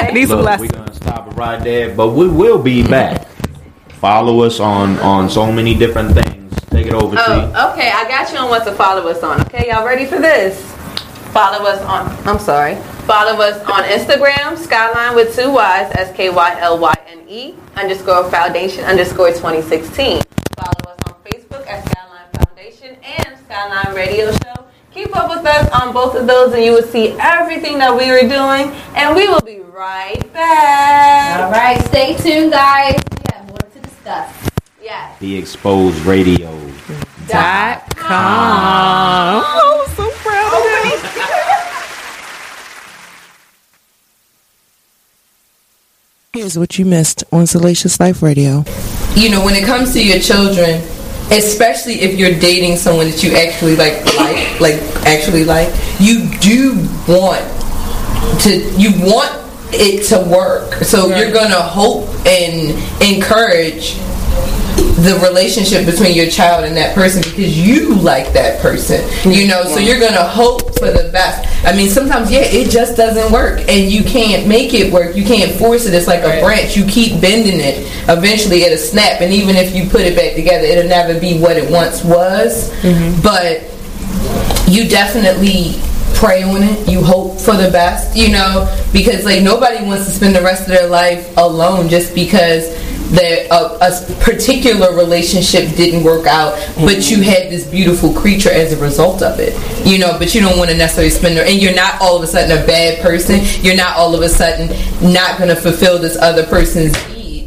I 0.09 0.11
need 0.13 0.29
some 0.29 0.39
Look, 0.39 0.47
lessons. 0.47 0.73
we're 0.73 0.79
gonna 0.79 0.95
stop 0.95 1.29
it 1.29 1.35
right 1.37 1.63
there, 1.63 1.95
but 1.95 2.09
we 2.09 2.29
will 2.29 2.59
be 2.63 2.87
back. 2.87 3.27
Follow 4.01 4.43
us 4.43 4.61
on 4.61 4.99
on 4.99 5.31
so 5.31 5.51
many 5.51 5.75
different 5.75 6.13
things. 6.15 6.48
Take 6.71 6.87
it 6.87 6.93
over, 6.95 7.17
T. 7.17 7.23
Oh, 7.27 7.73
okay. 7.73 7.91
I 7.91 8.07
got 8.09 8.31
you 8.33 8.39
on 8.39 8.49
what 8.49 8.65
to 8.65 8.73
follow 8.73 9.09
us 9.09 9.23
on. 9.23 9.41
Okay, 9.43 9.69
y'all 9.71 9.87
ready 9.87 10.05
for 10.05 10.19
this? 10.19 10.61
Follow 11.33 11.67
us 11.67 11.81
on. 11.83 12.09
I'm 12.27 12.39
sorry. 12.39 12.77
Follow 13.07 13.41
us 13.41 13.63
on 13.69 13.85
Instagram, 13.85 14.57
Skyline 14.57 15.15
with 15.15 15.35
two 15.35 15.51
Y's, 15.53 15.91
S 15.97 16.15
K 16.17 16.31
Y 16.31 16.57
L 16.61 16.79
Y 16.79 16.95
N 17.07 17.25
E 17.29 17.55
underscore 17.77 18.31
Foundation 18.31 18.85
underscore 18.85 19.29
2016. 19.31 20.23
Follow 20.57 20.93
us 20.93 20.99
on 21.07 21.15
Facebook 21.25 21.67
at 21.67 21.85
Skyline 21.91 22.27
Foundation 22.35 22.97
and 23.03 23.39
Skyline 23.47 23.95
Radio 23.95 24.31
Show. 24.33 24.65
Keep 24.91 25.15
up 25.17 25.31
with 25.31 25.47
us 25.47 25.71
on 25.81 25.93
both 25.93 26.17
of 26.17 26.27
those, 26.27 26.53
and 26.55 26.65
you 26.65 26.73
will 26.73 26.83
see 26.83 27.13
everything 27.21 27.79
that 27.79 27.97
we 27.97 28.11
are 28.11 28.21
doing. 28.21 28.75
And 28.97 29.15
we 29.15 29.29
will 29.29 29.41
be 29.41 29.61
right 29.61 30.21
back. 30.33 31.41
All 31.41 31.51
right, 31.51 31.81
stay 31.87 32.17
tuned, 32.17 32.53
guys. 32.53 33.01
We 33.11 33.37
have 33.37 33.47
more 33.47 33.59
to 33.59 33.81
discuss. 33.81 34.51
Yes. 34.89 35.19
The 35.19 35.37
Exposed 35.37 35.99
Radio. 36.07 36.49
Dot 37.27 37.95
com. 37.95 39.43
Oh, 39.45 39.85
so 39.95 40.09
proud 40.23 40.47
of 40.47 40.63
oh 40.65 40.95
it. 46.33 46.39
Here's 46.41 46.59
what 46.59 46.79
you 46.79 46.87
missed 46.87 47.23
on 47.31 47.47
Salacious 47.47 48.01
Life 48.01 48.23
Radio. 48.23 48.65
you 49.15 49.29
know, 49.31 49.45
when 49.45 49.55
it 49.55 49.65
comes 49.67 49.93
to 49.93 50.03
your 50.03 50.21
children, 50.21 50.81
especially 51.31 52.01
if 52.01 52.19
you're 52.19 52.39
dating 52.39 52.77
someone 52.77 53.11
that 53.11 53.23
you 53.23 53.33
actually 53.35 53.77
like, 53.77 54.03
like, 54.17 54.59
like 54.59 54.81
actually 55.05 55.45
like, 55.45 55.69
you 56.01 56.31
do 56.41 56.77
want 57.07 57.45
to, 58.41 58.71
you 58.79 58.93
want 59.05 59.35
it 59.71 60.05
to 60.09 60.19
work. 60.31 60.73
So 60.83 61.09
you're 61.15 61.31
gonna 61.33 61.61
hope 61.61 62.09
and 62.27 62.71
encourage 63.03 63.99
the 65.05 65.19
relationship 65.29 65.87
between 65.87 66.15
your 66.15 66.29
child 66.29 66.65
and 66.65 66.77
that 66.77 66.95
person 66.95 67.23
because 67.23 67.59
you 67.59 67.95
like 67.97 68.33
that 68.33 68.61
person 68.61 69.01
you 69.31 69.47
know 69.47 69.65
so 69.65 69.79
you're 69.79 70.01
gonna 70.01 70.27
hope 70.27 70.69
for 70.79 70.91
the 70.91 71.11
best. 71.13 71.47
I 71.67 71.75
mean 71.77 71.89
sometimes 71.89 72.31
yeah 72.31 72.41
it 72.43 72.71
just 72.71 72.97
doesn't 72.97 73.33
work 73.33 73.61
and 73.69 73.91
you 73.91 74.05
can't 74.05 74.47
make 74.47 74.75
it 74.75 74.93
work. 74.93 75.17
You 75.17 75.25
can't 75.25 75.53
force 75.53 75.87
it. 75.87 75.95
It's 75.95 76.07
like 76.07 76.21
a 76.21 76.41
branch. 76.41 76.77
You 76.77 76.87
keep 76.87 77.21
bending 77.21 77.61
it. 77.61 77.87
Eventually 78.09 78.63
it'll 78.63 78.79
snap 78.79 79.21
and 79.21 79.33
even 79.33 79.57
if 79.57 79.75
you 79.75 79.89
put 79.91 80.03
it 80.03 80.17
back 80.17 80.35
together 80.35 80.65
it'll 80.65 80.89
never 80.89 81.19
be 81.19 81.39
what 81.39 81.57
it 81.57 81.71
once 81.71 82.05
was. 82.05 82.71
Mm-hmm. 82.83 83.21
But 83.23 83.63
you 84.71 84.89
definitely 84.89 85.81
pray 86.15 86.43
on 86.43 86.63
it. 86.63 86.89
You 86.89 87.03
hope 87.03 87.41
for 87.41 87.57
the 87.57 87.71
best 87.71 88.17
you 88.17 88.31
know 88.31 88.73
because 88.93 89.25
like 89.25 89.43
nobody 89.43 89.85
wants 89.85 90.07
to 90.07 90.11
spend 90.11 90.35
the 90.35 90.43
rest 90.43 90.63
of 90.63 90.69
their 90.69 90.89
life 90.89 91.37
alone 91.37 91.89
just 91.89 92.15
because 92.15 92.69
that 93.11 93.47
a, 93.51 93.79
a 93.81 94.23
particular 94.23 94.95
relationship 94.95 95.75
didn't 95.77 96.05
work 96.05 96.27
out 96.27 96.53
but 96.77 97.11
you 97.11 97.23
had 97.23 97.51
this 97.51 97.67
beautiful 97.67 98.13
creature 98.13 98.51
as 98.51 98.73
a 98.73 98.81
result 98.83 99.23
of 99.23 99.39
it 99.41 99.55
you 99.87 99.99
know 99.99 100.17
but 100.19 100.35
you 100.35 100.41
don't 100.41 100.59
want 100.59 100.71
to 100.71 100.77
necessarily 100.77 101.11
spend 101.11 101.37
the, 101.37 101.43
and 101.43 101.61
you're 101.61 101.75
not 101.75 102.01
all 102.01 102.17
of 102.17 102.23
a 102.23 102.27
sudden 102.27 102.51
a 102.57 102.67
bad 102.67 103.01
person 103.01 103.41
you're 103.63 103.77
not 103.77 103.97
all 103.97 104.15
of 104.15 104.23
a 104.23 104.29
sudden 104.29 104.69
not 105.13 105.39
going 105.39 105.49
to 105.49 105.57
fulfill 105.57 105.99
this 105.99 106.17
other 106.17 106.45
person's 106.47 106.93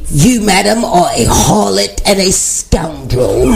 needs. 0.02 0.26
You, 0.26 0.42
madam, 0.42 0.84
are 0.84 1.10
a 1.14 1.26
harlot 1.26 2.02
and 2.06 2.20
a 2.20 2.32
scoundrel. 2.32 3.56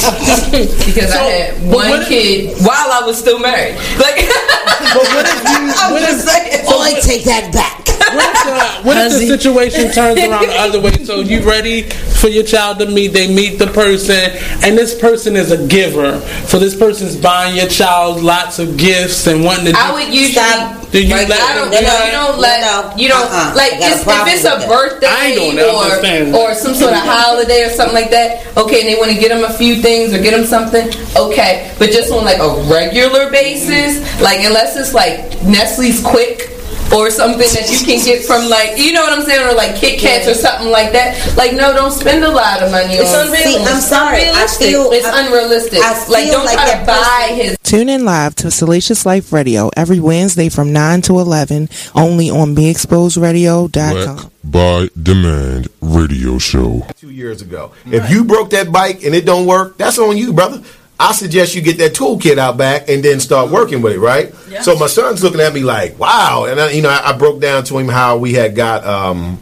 because 0.00 1.12
I 1.12 1.22
had 1.22 1.62
one 1.68 2.04
kid 2.06 2.56
while 2.64 2.90
I 2.92 3.02
was 3.04 3.18
still 3.18 3.38
married. 3.38 3.74
Like, 3.98 4.16
but 4.96 5.04
what 5.12 5.26
if 5.28 5.42
you? 5.44 5.72
I'm 5.76 5.98
just 6.00 6.26
saying. 6.26 6.64
Oh, 6.68 6.80
I 6.80 6.98
take 7.00 7.24
that 7.24 7.52
back. 7.52 7.76
What 8.10 8.24
if, 8.24 8.46
uh, 8.46 8.82
what 8.82 8.96
if 8.96 9.12
the 9.12 9.26
situation 9.38 9.92
turns 9.92 10.18
around 10.18 10.42
the 10.46 10.54
other 10.58 10.80
way? 10.80 10.92
So 11.04 11.20
you 11.20 11.42
ready 11.48 11.82
for 11.82 12.26
your 12.28 12.42
child 12.44 12.78
to 12.80 12.86
meet? 12.86 13.08
They 13.08 13.32
meet 13.32 13.58
the 13.58 13.68
person, 13.68 14.18
and 14.64 14.76
this 14.76 14.98
person 14.98 15.36
is 15.36 15.52
a 15.52 15.66
giver. 15.68 16.20
So 16.46 16.58
this 16.58 16.74
person's 16.74 17.16
buying 17.16 17.56
your 17.56 17.68
child 17.68 18.22
lots 18.22 18.58
of 18.58 18.76
gifts 18.76 19.26
and 19.26 19.44
wanting 19.44 19.66
to. 19.66 19.72
I 19.78 19.92
would 19.92 20.12
usually. 20.12 20.80
Do 20.90 20.98
you 20.98 21.14
Right, 21.14 21.28
let? 21.28 21.38
I 21.40 21.54
don't, 21.54 21.70
you 21.70 21.78
you, 21.78 21.86
know, 21.86 22.04
you 22.04 22.10
don't 22.10 22.38
let 22.40 22.98
you 22.98 23.08
don't 23.08 23.30
Uh-uh. 23.30 23.54
like 23.54 23.74
I 23.74 23.78
got 23.78 23.86
a 23.86 23.94
just, 23.94 24.06
if 24.10 24.26
it's 24.34 24.44
a 24.44 24.66
birthday 24.66 25.06
I 25.06 25.26
ain't 25.26 25.38
doing 25.38 25.54
that. 25.56 25.70
I'm 25.70 25.88
just 25.88 26.00
saying. 26.02 26.34
or 26.34 26.50
or 26.50 26.54
some 26.54 26.74
sort 26.74 26.92
of 26.92 26.98
holiday 27.06 27.62
or 27.62 27.70
something 27.70 27.94
like 27.94 28.10
that. 28.10 28.42
Okay, 28.58 28.82
and 28.82 28.88
they 28.90 28.98
want 28.98 29.12
to 29.12 29.18
get 29.18 29.28
them 29.30 29.44
a 29.46 29.54
few 29.54 29.76
things 29.76 29.89
or 30.12 30.22
get 30.22 30.30
them 30.36 30.44
something. 30.46 30.86
Okay, 31.16 31.74
but 31.78 31.90
just 31.90 32.12
on 32.12 32.24
like 32.24 32.38
a 32.38 32.50
regular 32.70 33.30
basis, 33.30 33.98
like 34.22 34.40
unless 34.40 34.76
it's 34.76 34.94
like 34.94 35.18
Nestle's 35.42 36.00
Quik 36.02 36.46
or 36.92 37.08
something 37.08 37.46
that 37.54 37.70
you 37.70 37.78
can 37.86 38.04
get 38.04 38.24
from 38.24 38.48
like 38.50 38.76
you 38.76 38.92
know 38.92 39.02
what 39.02 39.12
I'm 39.16 39.22
saying 39.24 39.46
or 39.46 39.54
like 39.54 39.76
Kit 39.76 40.00
Kats 40.00 40.26
or 40.26 40.34
something 40.34 40.70
like 40.70 40.92
that. 40.92 41.14
Like 41.36 41.52
no, 41.54 41.72
don't 41.72 41.92
spend 41.92 42.24
a 42.24 42.30
lot 42.30 42.62
of 42.62 42.70
money 42.72 42.94
It's 42.94 43.14
on. 43.14 43.26
unreal- 43.28 43.62
I'm 43.68 43.80
sorry, 43.80 44.22
I 44.28 44.46
feel- 44.58 44.90
it's 44.92 45.06
I- 45.06 45.26
unrealistic. 45.26 45.78
I 45.82 46.06
like 46.08 46.30
don't 46.30 46.44
like 46.44 46.56
try 46.56 46.66
that 46.66 46.80
to 46.80 46.86
buy 46.86 47.34
his 47.34 47.56
Tune 47.62 47.88
in 47.88 48.04
live 48.04 48.34
to 48.36 48.50
Salacious 48.50 49.06
Life 49.06 49.32
Radio 49.32 49.70
every 49.76 50.00
Wednesday 50.00 50.48
from 50.48 50.72
9 50.72 51.02
to 51.02 51.18
11 51.20 51.68
only 51.94 52.28
on 52.30 52.54
BeExposedRadio.com. 52.56 54.29
By 54.42 54.88
demand 55.00 55.68
radio 55.82 56.38
show. 56.38 56.86
two 56.96 57.10
years 57.10 57.42
ago. 57.42 57.72
If 57.84 58.10
you 58.10 58.24
broke 58.24 58.50
that 58.50 58.72
bike 58.72 59.04
and 59.04 59.14
it 59.14 59.26
don't 59.26 59.46
work, 59.46 59.76
that's 59.76 59.98
on 59.98 60.16
you, 60.16 60.32
brother. 60.32 60.62
I 60.98 61.12
suggest 61.12 61.54
you 61.54 61.62
get 61.62 61.78
that 61.78 61.92
toolkit 61.94 62.36
out 62.38 62.56
back 62.56 62.88
and 62.88 63.02
then 63.02 63.20
start 63.20 63.50
working 63.50 63.80
with 63.82 63.92
it, 63.94 63.98
right? 64.00 64.32
So 64.62 64.76
my 64.76 64.86
son's 64.86 65.22
looking 65.22 65.40
at 65.40 65.52
me 65.54 65.60
like, 65.62 65.98
"Wow!" 65.98 66.44
And 66.48 66.60
I, 66.60 66.70
you 66.72 66.82
know, 66.82 66.90
I, 66.90 67.10
I 67.10 67.16
broke 67.18 67.40
down 67.40 67.64
to 67.64 67.78
him 67.78 67.88
how 67.88 68.16
we 68.18 68.32
had 68.34 68.54
got 68.56 68.84
um, 68.84 69.38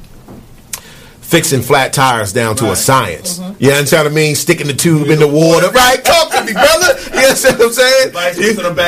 fixing 1.21 1.63
flat 1.63 1.93
tires 1.93 2.33
down 2.33 2.57
to 2.57 2.71
a 2.73 2.77
science. 2.77 3.39
You 3.59 3.71
understand 3.73 4.05
what 4.07 4.13
I 4.13 4.15
mean? 4.15 4.35
Sticking 4.37 4.67
the 4.69 4.73
tube 4.73 5.09
in 5.11 5.19
the 5.19 5.29
water, 5.29 5.69
right? 5.71 6.05
Talk 6.05 6.31
to 6.33 6.45
me, 6.45 6.53
brother. 6.53 6.99
You 7.13 7.19
understand 7.27 7.59
what 7.59 7.67
I'm 7.67 7.73
saying? 7.73 8.13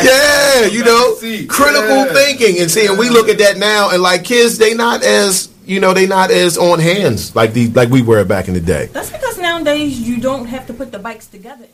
Yeah, 0.04 0.66
you 0.66 0.84
know, 0.84 1.14
critical 1.48 2.04
thinking 2.14 2.60
and 2.60 2.70
seeing. 2.70 2.96
We 2.96 3.10
look 3.10 3.28
at 3.28 3.38
that 3.38 3.58
now 3.58 3.90
and 3.90 4.00
like 4.02 4.24
kids, 4.24 4.58
they 4.58 4.74
not 4.74 5.02
as 5.02 5.49
you 5.64 5.80
know, 5.80 5.92
they 5.92 6.06
not 6.06 6.30
as 6.30 6.56
on 6.58 6.78
hands 6.78 7.34
like 7.36 7.52
the 7.52 7.68
like 7.68 7.88
we 7.90 8.02
were 8.02 8.24
back 8.24 8.48
in 8.48 8.54
the 8.54 8.60
day. 8.60 8.86
That's 8.92 9.10
because 9.10 9.38
nowadays 9.38 10.00
you 10.00 10.18
don't 10.20 10.46
have 10.46 10.66
to 10.68 10.74
put 10.74 10.92
the 10.92 10.98
bikes 10.98 11.26
together. 11.26 11.66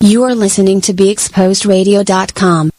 You 0.00 0.22
are 0.24 0.34
listening 0.34 0.80
to 0.82 0.94
BeExposedRadio.com. 0.94 2.70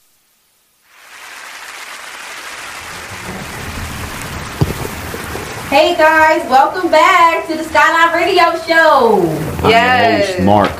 Hey 5.69 5.95
guys, 5.95 6.43
welcome 6.49 6.91
back 6.91 7.47
to 7.47 7.55
the 7.55 7.63
Skyline 7.63 8.13
Radio 8.13 8.43
Show. 8.67 9.21
I'm 9.63 9.69
Yes. 9.69 10.35
host, 10.35 10.41
Mark. 10.43 10.71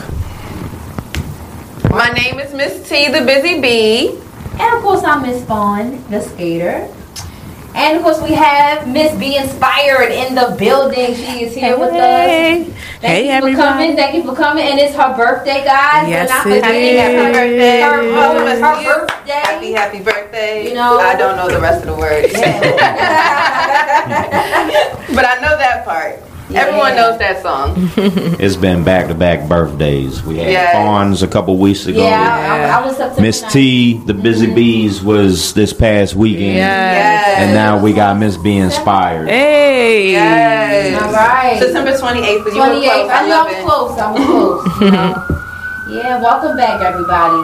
My 1.89 2.09
name 2.09 2.39
is 2.41 2.53
Miss 2.53 2.87
T, 2.89 3.07
the 3.09 3.21
Busy 3.21 3.61
Bee. 3.61 4.19
And 4.59 4.75
of 4.75 4.83
course, 4.83 5.03
I'm 5.05 5.21
Miss 5.21 5.43
Fawn, 5.45 6.03
the 6.09 6.19
skater. 6.21 6.87
And 7.73 7.97
of 7.97 8.03
course, 8.03 8.21
we 8.21 8.33
have 8.33 8.87
Miss 8.87 9.13
Be 9.17 9.37
Inspired 9.37 10.11
in 10.11 10.35
the 10.35 10.55
building. 10.59 11.15
She 11.15 11.45
is 11.45 11.55
here 11.55 11.77
with 11.79 11.91
Hey. 11.91 12.63
us. 12.63 12.67
Thank 12.99 13.01
Hey, 13.01 13.23
you 13.25 13.29
for 13.31 13.35
everybody. 13.37 13.55
coming. 13.69 13.95
Thank 13.95 14.13
you 14.15 14.23
for 14.23 14.35
coming. 14.35 14.65
And 14.67 14.77
it's 14.79 14.93
her 14.95 15.15
birthday, 15.15 15.63
guys. 15.63 16.07
Yes, 16.09 16.29
so 16.29 16.35
not 16.35 16.45
it 16.47 16.61
forgetting 16.63 16.83
is. 16.83 16.99
Happy 16.99 17.31
birthday. 17.33 17.81
Her, 17.81 17.97
her, 18.03 18.55
her 18.61 18.83
birthday. 18.83 19.31
Happy, 19.31 19.71
happy 19.71 19.99
birthday. 20.03 20.67
You 20.67 20.73
know- 20.75 20.99
I 20.99 21.15
don't 21.15 21.35
know 21.37 21.47
the 21.49 21.59
rest 21.61 21.81
of 21.85 21.87
the 21.87 21.95
words. 21.95 22.33
but 25.15 25.25
I 25.25 25.35
know 25.41 25.55
that 25.57 25.83
part. 25.85 26.19
Everyone 26.55 26.95
knows 26.95 27.17
that 27.19 27.41
song. 27.41 27.89
It's 28.41 28.55
been 28.55 28.83
back 28.83 29.07
to 29.07 29.13
back 29.15 29.47
birthdays. 29.47 30.23
We 30.23 30.37
had 30.37 30.49
Yes. 30.51 30.73
Fawns 30.73 31.21
a 31.23 31.27
couple 31.27 31.57
weeks 31.57 31.85
ago. 31.85 32.03
Yeah, 32.03 32.73
I, 32.73 32.81
I 32.81 32.85
was 32.85 32.97
September 32.97 33.21
Miss 33.21 33.41
T, 33.53 33.97
the 34.05 34.13
Busy 34.13 34.53
Bees, 34.53 35.01
was 35.01 35.53
this 35.53 35.73
past 35.73 36.15
weekend. 36.15 36.55
Yes. 36.57 37.37
And 37.39 37.53
now 37.53 37.79
we 37.81 37.93
got 37.93 38.17
Miss 38.17 38.35
Be 38.37 38.57
Inspired. 38.57 39.27
Hey. 39.29 40.11
Yes. 40.11 41.01
All 41.01 41.11
right. 41.13 41.59
September 41.59 41.91
28th. 41.91 42.43
But 42.43 42.53
you 42.53 42.59
were 42.59 42.67
28th. 42.67 42.81
close. 42.81 43.09
I 43.11 43.25
knew 43.25 43.33
I 43.33 43.37
love 43.37 43.47
was 43.47 43.63
close. 43.63 43.99
I 43.99 44.11
was 44.11 44.25
close. 44.25 44.81
you 44.81 44.91
know. 44.91 45.27
Yeah, 45.89 46.21
welcome 46.21 46.55
back, 46.57 46.81
everybody. 46.81 47.41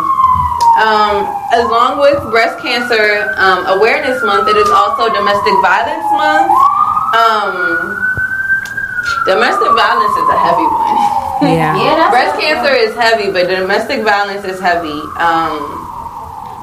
Um, 0.81 1.25
along 1.57 1.99
with 1.99 2.21
Breast 2.31 2.59
Cancer 2.61 3.33
um, 3.37 3.65
Awareness 3.77 4.21
Month, 4.23 4.47
it 4.47 4.55
is 4.57 4.69
also 4.69 5.09
Domestic 5.13 5.53
Violence 5.61 6.05
Month. 6.15 6.51
Um, 7.17 7.66
domestic 9.27 9.71
violence 9.75 10.15
is 10.15 10.27
a 10.31 10.39
heavy 10.39 10.67
one. 10.67 10.97
Yeah. 11.43 11.75
Yeah, 11.83 11.95
that's 11.95 12.11
Breast 12.11 12.39
cancer 12.41 12.73
is 12.73 12.95
heavy, 12.95 13.31
but 13.31 13.47
domestic 13.47 14.01
violence 14.01 14.43
is 14.43 14.59
heavy. 14.59 14.99
Um, 15.21 15.85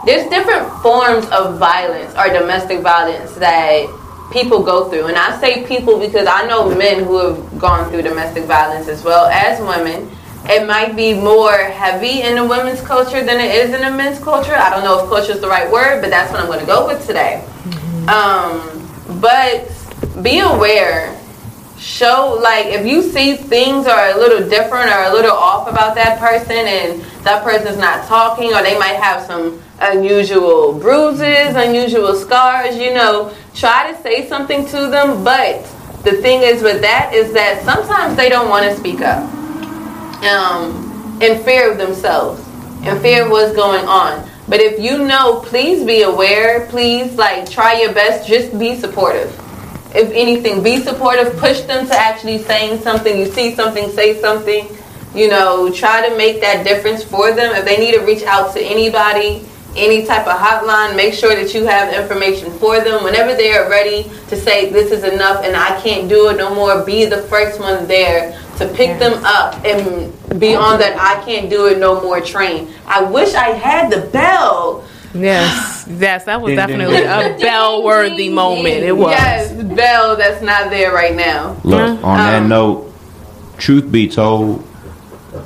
there's 0.05 0.29
different 0.29 0.67
forms 0.83 1.27
of 1.31 1.59
violence 1.59 2.13
or 2.19 2.29
domestic 2.29 2.81
violence 2.81 3.33
that 3.37 3.87
people 4.33 4.63
go 4.63 4.89
through. 4.91 5.07
And 5.07 5.17
I 5.17 5.39
say 5.41 5.65
people 5.67 5.99
because 6.01 6.27
I 6.29 6.47
know 6.47 6.75
men 6.75 7.05
who 7.05 7.17
have 7.19 7.59
gone 7.59 7.91
through 7.91 8.03
domestic 8.03 8.45
violence 8.45 8.89
as 8.89 9.05
well 9.05 9.27
as 9.27 9.61
women. 9.61 10.11
It 10.47 10.67
might 10.67 10.95
be 10.95 11.15
more 11.15 11.57
heavy 11.57 12.21
in 12.21 12.35
the 12.35 12.45
women's 12.45 12.83
culture 12.83 13.25
than 13.25 13.41
it 13.41 13.55
is 13.55 13.75
in 13.75 13.81
the 13.81 13.91
men's 13.91 14.19
culture. 14.19 14.55
I 14.55 14.69
don't 14.69 14.85
know 14.85 15.03
if 15.03 15.09
culture 15.09 15.33
is 15.33 15.41
the 15.41 15.49
right 15.49 15.71
word, 15.71 16.03
but 16.03 16.11
that's 16.11 16.31
what 16.31 16.41
I'm 16.41 16.47
going 16.47 16.61
to 16.61 16.67
go 16.67 16.87
with 16.87 17.07
today. 17.07 17.43
Um, 18.09 18.61
but 19.23 19.73
be 20.23 20.41
aware. 20.41 21.19
Show 21.85 22.41
like 22.43 22.65
if 22.69 22.87
you 22.87 23.03
see 23.03 23.37
things 23.37 23.87
are 23.87 24.09
a 24.09 24.17
little 24.17 24.49
different 24.49 24.89
or 24.89 25.03
a 25.05 25.13
little 25.13 25.37
off 25.37 25.69
about 25.69 25.95
that 25.97 26.19
person, 26.19 26.57
and 26.57 27.03
that 27.25 27.45
person's 27.45 27.77
not 27.77 28.07
talking, 28.09 28.55
or 28.55 28.63
they 28.63 28.79
might 28.79 28.97
have 28.97 29.21
some 29.27 29.63
unusual 29.81 30.73
bruises, 30.79 31.55
unusual 31.55 32.15
scars. 32.15 32.79
You 32.79 32.95
know, 32.95 33.35
try 33.53 33.93
to 33.93 34.03
say 34.03 34.27
something 34.27 34.65
to 34.69 34.89
them. 34.89 35.23
But 35.23 35.61
the 36.05 36.13
thing 36.23 36.41
is 36.41 36.63
with 36.63 36.81
that 36.81 37.13
is 37.13 37.35
that 37.35 37.63
sometimes 37.65 38.17
they 38.17 38.31
don't 38.31 38.49
want 38.49 38.65
to 38.65 38.75
speak 38.79 39.03
up 39.03 39.23
um, 40.25 41.19
in 41.21 41.45
fear 41.45 41.71
of 41.71 41.77
themselves, 41.77 42.41
in 42.87 42.99
fear 43.01 43.27
of 43.27 43.31
what's 43.31 43.55
going 43.55 43.85
on. 43.85 44.27
But 44.49 44.61
if 44.61 44.81
you 44.81 45.05
know, 45.05 45.41
please 45.45 45.85
be 45.85 46.01
aware. 46.01 46.67
Please, 46.69 47.15
like, 47.17 47.51
try 47.51 47.81
your 47.83 47.93
best. 47.93 48.27
Just 48.27 48.59
be 48.59 48.75
supportive. 48.75 49.39
If 49.95 50.11
anything, 50.13 50.63
be 50.63 50.81
supportive. 50.81 51.37
Push 51.37 51.63
them 51.63 51.87
to 51.87 51.95
actually 51.95 52.39
saying 52.39 52.81
something. 52.81 53.19
You 53.19 53.27
see 53.27 53.55
something, 53.55 53.91
say 53.91 54.21
something. 54.21 54.69
You 55.15 55.29
know, 55.29 55.71
try 55.73 56.09
to 56.09 56.17
make 56.17 56.41
that 56.41 56.65
difference 56.65 57.05
for 57.05 57.33
them. 57.33 57.55
If 57.55 57.65
they 57.65 57.79
need 57.79 57.95
to 57.95 58.01
reach 58.01 58.25
out 58.25 58.53
to 58.55 58.61
anybody, 58.61 59.47
any 59.77 60.07
type 60.07 60.27
of 60.27 60.37
hotline, 60.37 60.97
make 60.97 61.15
sure 61.15 61.35
that 61.35 61.55
you 61.55 61.67
have 61.67 61.93
information 61.95 62.51
for 62.59 62.81
them. 62.81 63.03
Whenever 63.05 63.35
they 63.35 63.53
are 63.53 63.69
ready 63.69 64.05
to 64.29 64.37
say, 64.37 64.71
this 64.71 64.91
is 64.91 65.05
enough 65.05 65.45
and 65.45 65.57
I 65.57 65.81
can't 65.81 66.09
do 66.09 66.29
it 66.31 66.37
no 66.37 66.55
more, 66.55 66.85
be 66.85 67.05
the 67.05 67.23
first 67.23 67.61
one 67.61 67.87
there 67.87 68.39
to 68.59 68.69
pick 68.69 68.99
them 68.99 69.21
up 69.25 69.65
and 69.65 70.13
be 70.39 70.55
on 70.55 70.79
that 70.79 70.97
I 70.99 71.25
can't 71.25 71.51
do 71.51 71.67
it 71.67 71.79
no 71.79 72.01
more 72.01 72.21
train. 72.21 72.73
I 72.87 73.03
wish 73.03 73.35
I 73.35 73.51
had 73.51 73.91
the 73.91 74.09
bell. 74.11 74.85
Yes, 75.15 75.87
yes, 75.89 76.25
that 76.25 76.41
was 76.43 76.51
Ding, 76.51 76.57
ding, 76.57 76.67
definitely 76.79 76.97
ding. 76.97 77.07
a 77.07 77.39
bell-worthy 77.41 78.29
moment. 78.31 78.83
It 78.83 78.93
was. 78.97 79.13
Yes, 79.13 79.53
bell 79.53 80.17
that's 80.17 80.43
not 80.43 80.71
there 80.71 80.93
right 80.93 81.15
now. 81.15 81.57
Look, 81.63 82.03
on 82.05 82.19
that 82.19 82.43
Um, 82.43 82.49
note, 82.49 82.93
truth 83.59 83.91
be 83.93 84.09
told, 84.09 84.65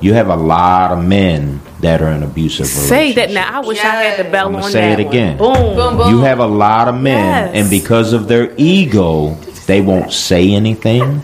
you 0.00 0.14
have 0.14 0.28
a 0.28 0.36
lot 0.36 0.90
of 0.92 1.04
men 1.04 1.60
that 1.80 2.00
are 2.02 2.08
in 2.08 2.22
abusive 2.22 2.66
relationships. 2.66 2.88
Say 2.88 3.12
that 3.12 3.30
now. 3.30 3.60
I 3.62 3.66
wish 3.66 3.78
I 3.84 3.88
had 4.04 4.18
the 4.24 4.30
bell 4.30 4.48
I'm 4.48 4.54
on 4.56 4.60
gonna 4.62 4.72
say 4.72 4.92
it 4.92 5.00
again. 5.00 5.38
One. 5.38 5.54
Boom. 5.76 5.96
boom, 5.98 6.10
You 6.10 6.20
have 6.20 6.40
a 6.40 6.46
lot 6.46 6.88
of 6.88 6.94
men, 6.94 7.46
Yes. 7.46 7.50
and 7.54 7.70
because 7.70 8.12
of 8.12 8.26
their 8.28 8.52
ego, 8.56 9.36
they 9.66 9.80
won't 9.80 10.12
say 10.12 10.52
anything. 10.54 11.22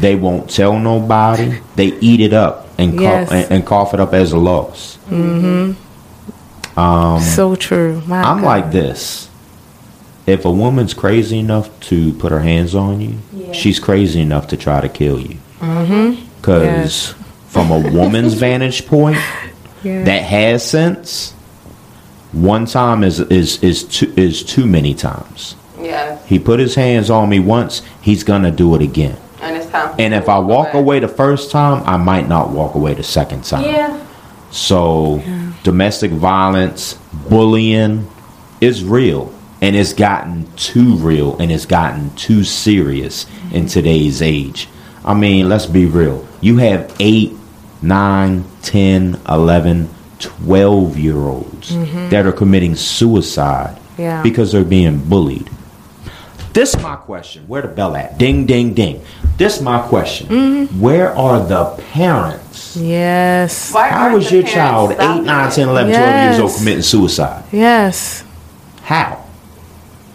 they 0.00 0.16
won't 0.16 0.50
tell 0.50 0.78
nobody. 0.78 1.60
They 1.76 1.86
eat 2.00 2.20
it 2.20 2.32
up 2.32 2.68
and, 2.78 2.98
cough, 2.98 3.30
and, 3.30 3.50
and 3.52 3.66
cough 3.66 3.94
it 3.94 4.00
up 4.00 4.12
as 4.14 4.32
a 4.32 4.38
loss. 4.38 4.98
Mm-hmm. 5.10 5.72
Um, 6.76 7.20
So 7.20 7.54
true. 7.54 8.02
My 8.06 8.22
I'm 8.22 8.38
God. 8.40 8.44
like 8.46 8.72
this. 8.72 9.28
If 10.26 10.44
a 10.44 10.50
woman's 10.50 10.94
crazy 10.94 11.38
enough 11.40 11.68
to 11.90 12.12
put 12.14 12.30
her 12.32 12.40
hands 12.40 12.74
on 12.74 13.00
you, 13.00 13.14
Yeah. 13.34 13.52
she's 13.52 13.78
crazy 13.80 14.20
enough 14.20 14.46
to 14.48 14.56
try 14.56 14.80
to 14.80 14.88
kill 14.88 15.18
you. 15.20 15.36
Mm-hmm. 15.60 16.20
Because 16.40 17.14
from 17.48 17.70
a 17.70 17.78
woman's 17.90 18.34
vantage 18.46 18.86
point 18.86 19.18
Yeah. 19.82 20.04
that 20.04 20.22
has 20.22 20.62
sense, 20.64 21.32
one 22.32 22.66
time 22.66 23.04
is 23.04 23.20
is 23.20 23.58
is 23.62 23.82
too, 23.84 24.12
is 24.16 24.42
too 24.42 24.64
many 24.66 24.94
times. 24.94 25.56
Yeah, 25.80 26.16
He 26.26 26.38
put 26.38 26.60
his 26.60 26.76
hands 26.76 27.10
on 27.10 27.28
me 27.28 27.40
once, 27.40 27.82
he's 28.00 28.22
gonna 28.24 28.52
do 28.52 28.74
it 28.76 28.82
again. 28.82 29.16
and 29.42 29.56
it's 29.56 29.66
time. 29.66 29.92
And 29.98 30.14
if 30.14 30.28
I 30.28 30.38
walk 30.38 30.72
away 30.74 31.00
the 31.00 31.08
first 31.08 31.50
time, 31.50 31.82
I 31.84 31.96
might 31.96 32.28
not 32.28 32.50
walk 32.50 32.76
away 32.76 32.94
the 32.94 33.02
second 33.02 33.42
time. 33.44 33.64
Yeah. 33.64 33.98
So, 34.52 35.22
domestic 35.64 36.10
violence, 36.12 36.94
bullying 37.28 38.06
is 38.60 38.84
real. 38.84 39.32
And 39.62 39.74
it's 39.76 39.92
gotten 39.92 40.46
too 40.56 40.96
real 40.96 41.36
and 41.38 41.50
it's 41.52 41.66
gotten 41.66 42.14
too 42.16 42.42
serious 42.44 43.26
in 43.52 43.66
today's 43.66 44.20
age. 44.20 44.68
I 45.04 45.14
mean, 45.14 45.48
let's 45.48 45.66
be 45.66 45.86
real. 45.86 46.26
You 46.40 46.56
have 46.58 46.94
8, 47.00 47.32
9, 47.80 48.44
10, 48.62 49.20
11, 49.28 49.88
12 50.18 50.98
year 50.98 51.16
olds 51.16 51.70
Mhm. 51.72 52.10
that 52.10 52.26
are 52.26 52.32
committing 52.32 52.74
suicide 52.76 53.76
Yeah. 53.96 54.20
because 54.22 54.52
they're 54.52 54.64
being 54.64 54.98
bullied. 54.98 55.48
This 56.52 56.76
my 56.80 56.96
question. 56.96 57.44
Where 57.48 57.62
the 57.62 57.68
bell 57.68 57.96
at? 57.96 58.18
Ding, 58.18 58.44
ding, 58.46 58.74
ding. 58.74 59.02
This 59.38 59.60
my 59.60 59.80
question. 59.88 60.28
Mm-hmm. 60.28 60.80
Where 60.80 61.16
are 61.16 61.42
the 61.42 61.82
parents? 61.92 62.76
Yes. 62.76 63.72
How 63.72 64.14
was 64.14 64.30
your 64.30 64.42
child 64.42 64.92
8, 64.92 64.98
9, 64.98 65.50
10, 65.50 65.68
11, 65.68 65.92
12 65.92 66.14
years 66.24 66.40
old 66.40 66.54
committing 66.58 66.82
suicide? 66.82 67.44
Yes. 67.52 68.24
How? 68.82 69.24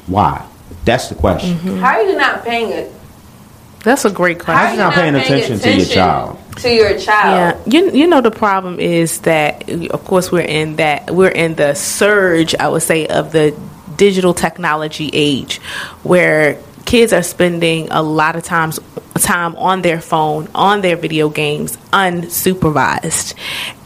Why? 0.06 0.46
That's 0.86 1.10
the 1.10 1.16
question. 1.16 1.56
How 1.58 1.98
are 1.98 2.04
you 2.04 2.16
not 2.16 2.44
paying 2.44 2.72
it? 2.72 2.94
That's 3.84 4.06
a 4.06 4.12
great 4.12 4.40
question. 4.40 4.58
How 4.58 4.68
are 4.68 4.72
you 4.72 4.78
not 4.78 4.94
paying 4.94 5.16
attention 5.16 5.60
to 5.60 5.76
your 5.76 5.86
child? 5.86 6.40
To 6.58 6.74
your 6.74 6.98
child. 7.00 7.62
Yeah, 7.68 7.80
you 7.80 7.92
you 7.92 8.08
know 8.08 8.22
the 8.22 8.32
problem 8.32 8.80
is 8.80 9.22
that 9.22 9.70
of 9.70 10.04
course 10.06 10.32
we're 10.32 10.42
in 10.42 10.78
that 10.78 11.12
we're 11.12 11.30
in 11.30 11.56
the 11.56 11.74
surge 11.74 12.56
I 12.56 12.68
would 12.68 12.82
say 12.82 13.08
of 13.08 13.32
the 13.32 13.56
digital 13.98 14.34
technology 14.34 15.10
age 15.12 15.58
where 16.04 16.62
kids 16.86 17.12
are 17.12 17.24
spending 17.24 17.90
a 17.92 18.02
lot 18.02 18.36
of 18.36 18.44
times 18.44 18.80
time 19.20 19.56
on 19.56 19.82
their 19.82 20.00
phone, 20.00 20.48
on 20.56 20.82
their 20.82 20.96
video 20.96 21.30
games 21.30 21.78
unsupervised. 21.92 23.34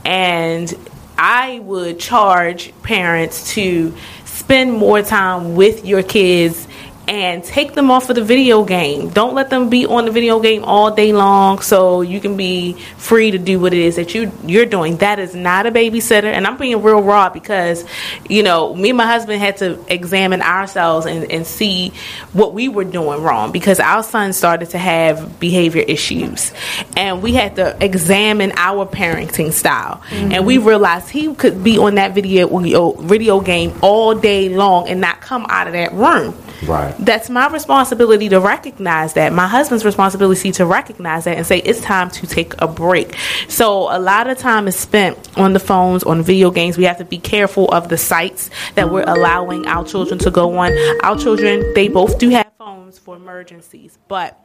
And 0.05 0.73
I 1.17 1.59
would 1.59 1.99
charge 1.99 2.73
parents 2.83 3.53
to 3.53 3.95
spend 4.25 4.73
more 4.73 5.01
time 5.01 5.55
with 5.55 5.85
your 5.85 6.03
kids 6.03 6.67
and 7.07 7.43
take 7.43 7.73
them 7.73 7.91
off 7.91 8.09
of 8.09 8.15
the 8.15 8.23
video 8.23 8.63
game. 8.63 9.09
Don't 9.09 9.33
let 9.33 9.49
them 9.49 9.69
be 9.69 9.85
on 9.85 10.05
the 10.05 10.11
video 10.11 10.39
game 10.39 10.63
all 10.63 10.93
day 10.93 11.13
long 11.13 11.59
so 11.59 12.01
you 12.01 12.19
can 12.19 12.37
be 12.37 12.73
free 12.97 13.31
to 13.31 13.37
do 13.37 13.59
what 13.59 13.73
it 13.73 13.79
is 13.79 13.95
that 13.95 14.13
you 14.13 14.31
you're 14.45 14.65
doing. 14.65 14.97
That 14.97 15.19
is 15.19 15.35
not 15.35 15.65
a 15.65 15.71
babysitter 15.71 16.25
and 16.25 16.45
I'm 16.47 16.57
being 16.57 16.81
real 16.81 17.01
raw 17.01 17.29
because 17.29 17.83
you 18.29 18.43
know, 18.43 18.73
me 18.75 18.89
and 18.89 18.97
my 18.97 19.07
husband 19.07 19.39
had 19.39 19.57
to 19.57 19.83
examine 19.87 20.41
ourselves 20.41 21.05
and, 21.05 21.31
and 21.31 21.45
see 21.45 21.89
what 22.33 22.53
we 22.53 22.69
were 22.69 22.83
doing 22.83 23.21
wrong 23.21 23.51
because 23.51 23.79
our 23.79 24.03
son 24.03 24.33
started 24.33 24.69
to 24.69 24.77
have 24.77 25.39
behavior 25.39 25.81
issues 25.81 26.53
and 26.95 27.21
we 27.21 27.33
had 27.33 27.55
to 27.55 27.83
examine 27.83 28.51
our 28.55 28.85
parenting 28.85 29.51
style 29.51 29.97
mm-hmm. 30.09 30.31
and 30.31 30.45
we 30.45 30.57
realized 30.57 31.09
he 31.09 31.33
could 31.35 31.63
be 31.63 31.77
on 31.77 31.95
that 31.95 32.13
video 32.13 32.91
video 32.91 33.41
game 33.41 33.73
all 33.81 34.15
day 34.15 34.49
long 34.49 34.87
and 34.87 35.01
not 35.01 35.19
come 35.19 35.45
out 35.49 35.67
of 35.67 35.73
that 35.73 35.91
room 35.93 36.33
Right. 36.63 36.95
that's 36.99 37.29
my 37.29 37.47
responsibility 37.47 38.29
to 38.29 38.39
recognize 38.39 39.13
that. 39.13 39.33
My 39.33 39.47
husband's 39.47 39.83
responsibility 39.83 40.51
to 40.53 40.65
recognize 40.65 41.25
that 41.25 41.37
and 41.37 41.45
say 41.45 41.59
it's 41.59 41.81
time 41.81 42.09
to 42.11 42.27
take 42.27 42.53
a 42.61 42.67
break. 42.67 43.15
So 43.47 43.95
a 43.95 43.99
lot 43.99 44.29
of 44.29 44.37
time 44.37 44.67
is 44.67 44.75
spent 44.75 45.37
on 45.37 45.53
the 45.53 45.59
phones, 45.59 46.03
on 46.03 46.21
video 46.21 46.51
games. 46.51 46.77
We 46.77 46.83
have 46.85 46.97
to 46.99 47.05
be 47.05 47.17
careful 47.17 47.69
of 47.71 47.89
the 47.89 47.97
sites 47.97 48.49
that 48.75 48.91
we're 48.91 49.03
allowing 49.07 49.65
our 49.67 49.85
children 49.85 50.19
to 50.19 50.31
go 50.31 50.57
on. 50.57 50.71
Our 51.03 51.17
children, 51.17 51.73
they 51.73 51.87
both 51.87 52.19
do 52.19 52.29
have 52.29 52.51
phones 52.57 52.99
for 52.99 53.15
emergencies, 53.15 53.97
but 54.07 54.37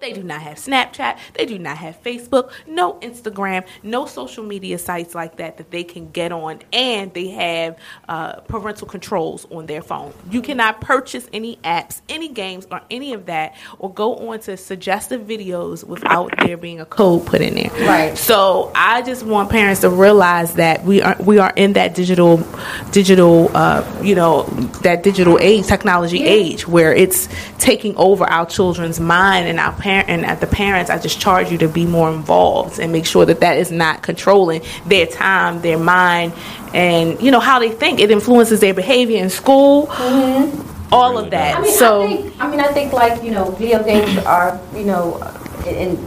They 0.00 0.14
do 0.14 0.22
not 0.22 0.40
have 0.40 0.56
Snapchat. 0.56 1.18
They 1.34 1.44
do 1.44 1.58
not 1.58 1.76
have 1.76 2.02
Facebook. 2.02 2.52
No 2.66 2.94
Instagram. 3.00 3.66
No 3.82 4.06
social 4.06 4.44
media 4.44 4.78
sites 4.78 5.14
like 5.14 5.36
that 5.36 5.58
that 5.58 5.70
they 5.70 5.84
can 5.84 6.10
get 6.10 6.32
on. 6.32 6.60
And 6.72 7.12
they 7.12 7.28
have 7.28 7.78
uh, 8.08 8.40
parental 8.40 8.88
controls 8.88 9.46
on 9.50 9.66
their 9.66 9.82
phone. 9.82 10.14
You 10.30 10.40
cannot 10.40 10.80
purchase 10.80 11.28
any 11.34 11.56
apps, 11.56 12.00
any 12.08 12.28
games, 12.28 12.66
or 12.70 12.80
any 12.90 13.12
of 13.12 13.26
that, 13.26 13.56
or 13.78 13.92
go 13.92 14.30
on 14.30 14.40
to 14.40 14.56
suggestive 14.56 15.22
videos 15.22 15.84
without 15.84 16.32
there 16.38 16.56
being 16.56 16.80
a 16.80 16.86
code 16.86 17.26
put 17.26 17.42
in 17.42 17.54
there. 17.54 17.70
Right. 17.86 18.16
So 18.16 18.72
I 18.74 19.02
just 19.02 19.22
want 19.22 19.50
parents 19.50 19.82
to 19.82 19.90
realize 19.90 20.54
that 20.54 20.82
we 20.82 21.02
are 21.02 21.16
we 21.20 21.38
are 21.38 21.52
in 21.56 21.74
that 21.74 21.94
digital, 21.94 22.38
digital, 22.90 23.54
uh, 23.54 23.84
you 24.02 24.14
know, 24.14 24.44
that 24.82 25.02
digital 25.02 25.38
age, 25.40 25.66
technology 25.66 26.24
age, 26.24 26.66
where 26.66 26.94
it's 26.94 27.28
taking 27.58 27.94
over 27.96 28.24
our 28.24 28.46
children's 28.46 28.98
mind 28.98 29.46
and 29.46 29.60
our 29.60 29.72
parent 29.90 30.08
and 30.08 30.24
at 30.26 30.40
the 30.40 30.46
parents. 30.46 30.90
I 30.90 30.98
just 30.98 31.20
charge 31.20 31.50
you 31.50 31.58
to 31.58 31.68
be 31.68 31.84
more 31.86 32.10
involved 32.12 32.78
and 32.78 32.92
make 32.92 33.06
sure 33.06 33.26
that 33.26 33.40
that 33.40 33.58
is 33.58 33.70
not 33.70 34.02
controlling 34.02 34.62
their 34.86 35.06
time, 35.06 35.60
their 35.62 35.78
mind, 35.78 36.32
and 36.74 37.20
you 37.20 37.30
know 37.30 37.40
how 37.40 37.58
they 37.58 37.70
think. 37.70 38.00
It 38.00 38.10
influences 38.10 38.60
their 38.60 38.74
behavior 38.74 39.18
in 39.18 39.30
school. 39.30 39.86
Mm-hmm. 39.88 40.68
All 40.92 41.18
of 41.18 41.30
that. 41.30 41.58
I 41.58 41.62
mean, 41.62 41.72
so 41.72 42.02
I, 42.02 42.16
think, 42.16 42.34
I 42.40 42.50
mean, 42.50 42.60
I 42.60 42.68
think 42.68 42.92
like 42.92 43.22
you 43.22 43.30
know, 43.30 43.50
video 43.52 43.82
games 43.82 44.18
are 44.18 44.60
you 44.74 44.84
know, 44.84 45.20
and, 45.66 45.76
and 45.76 45.98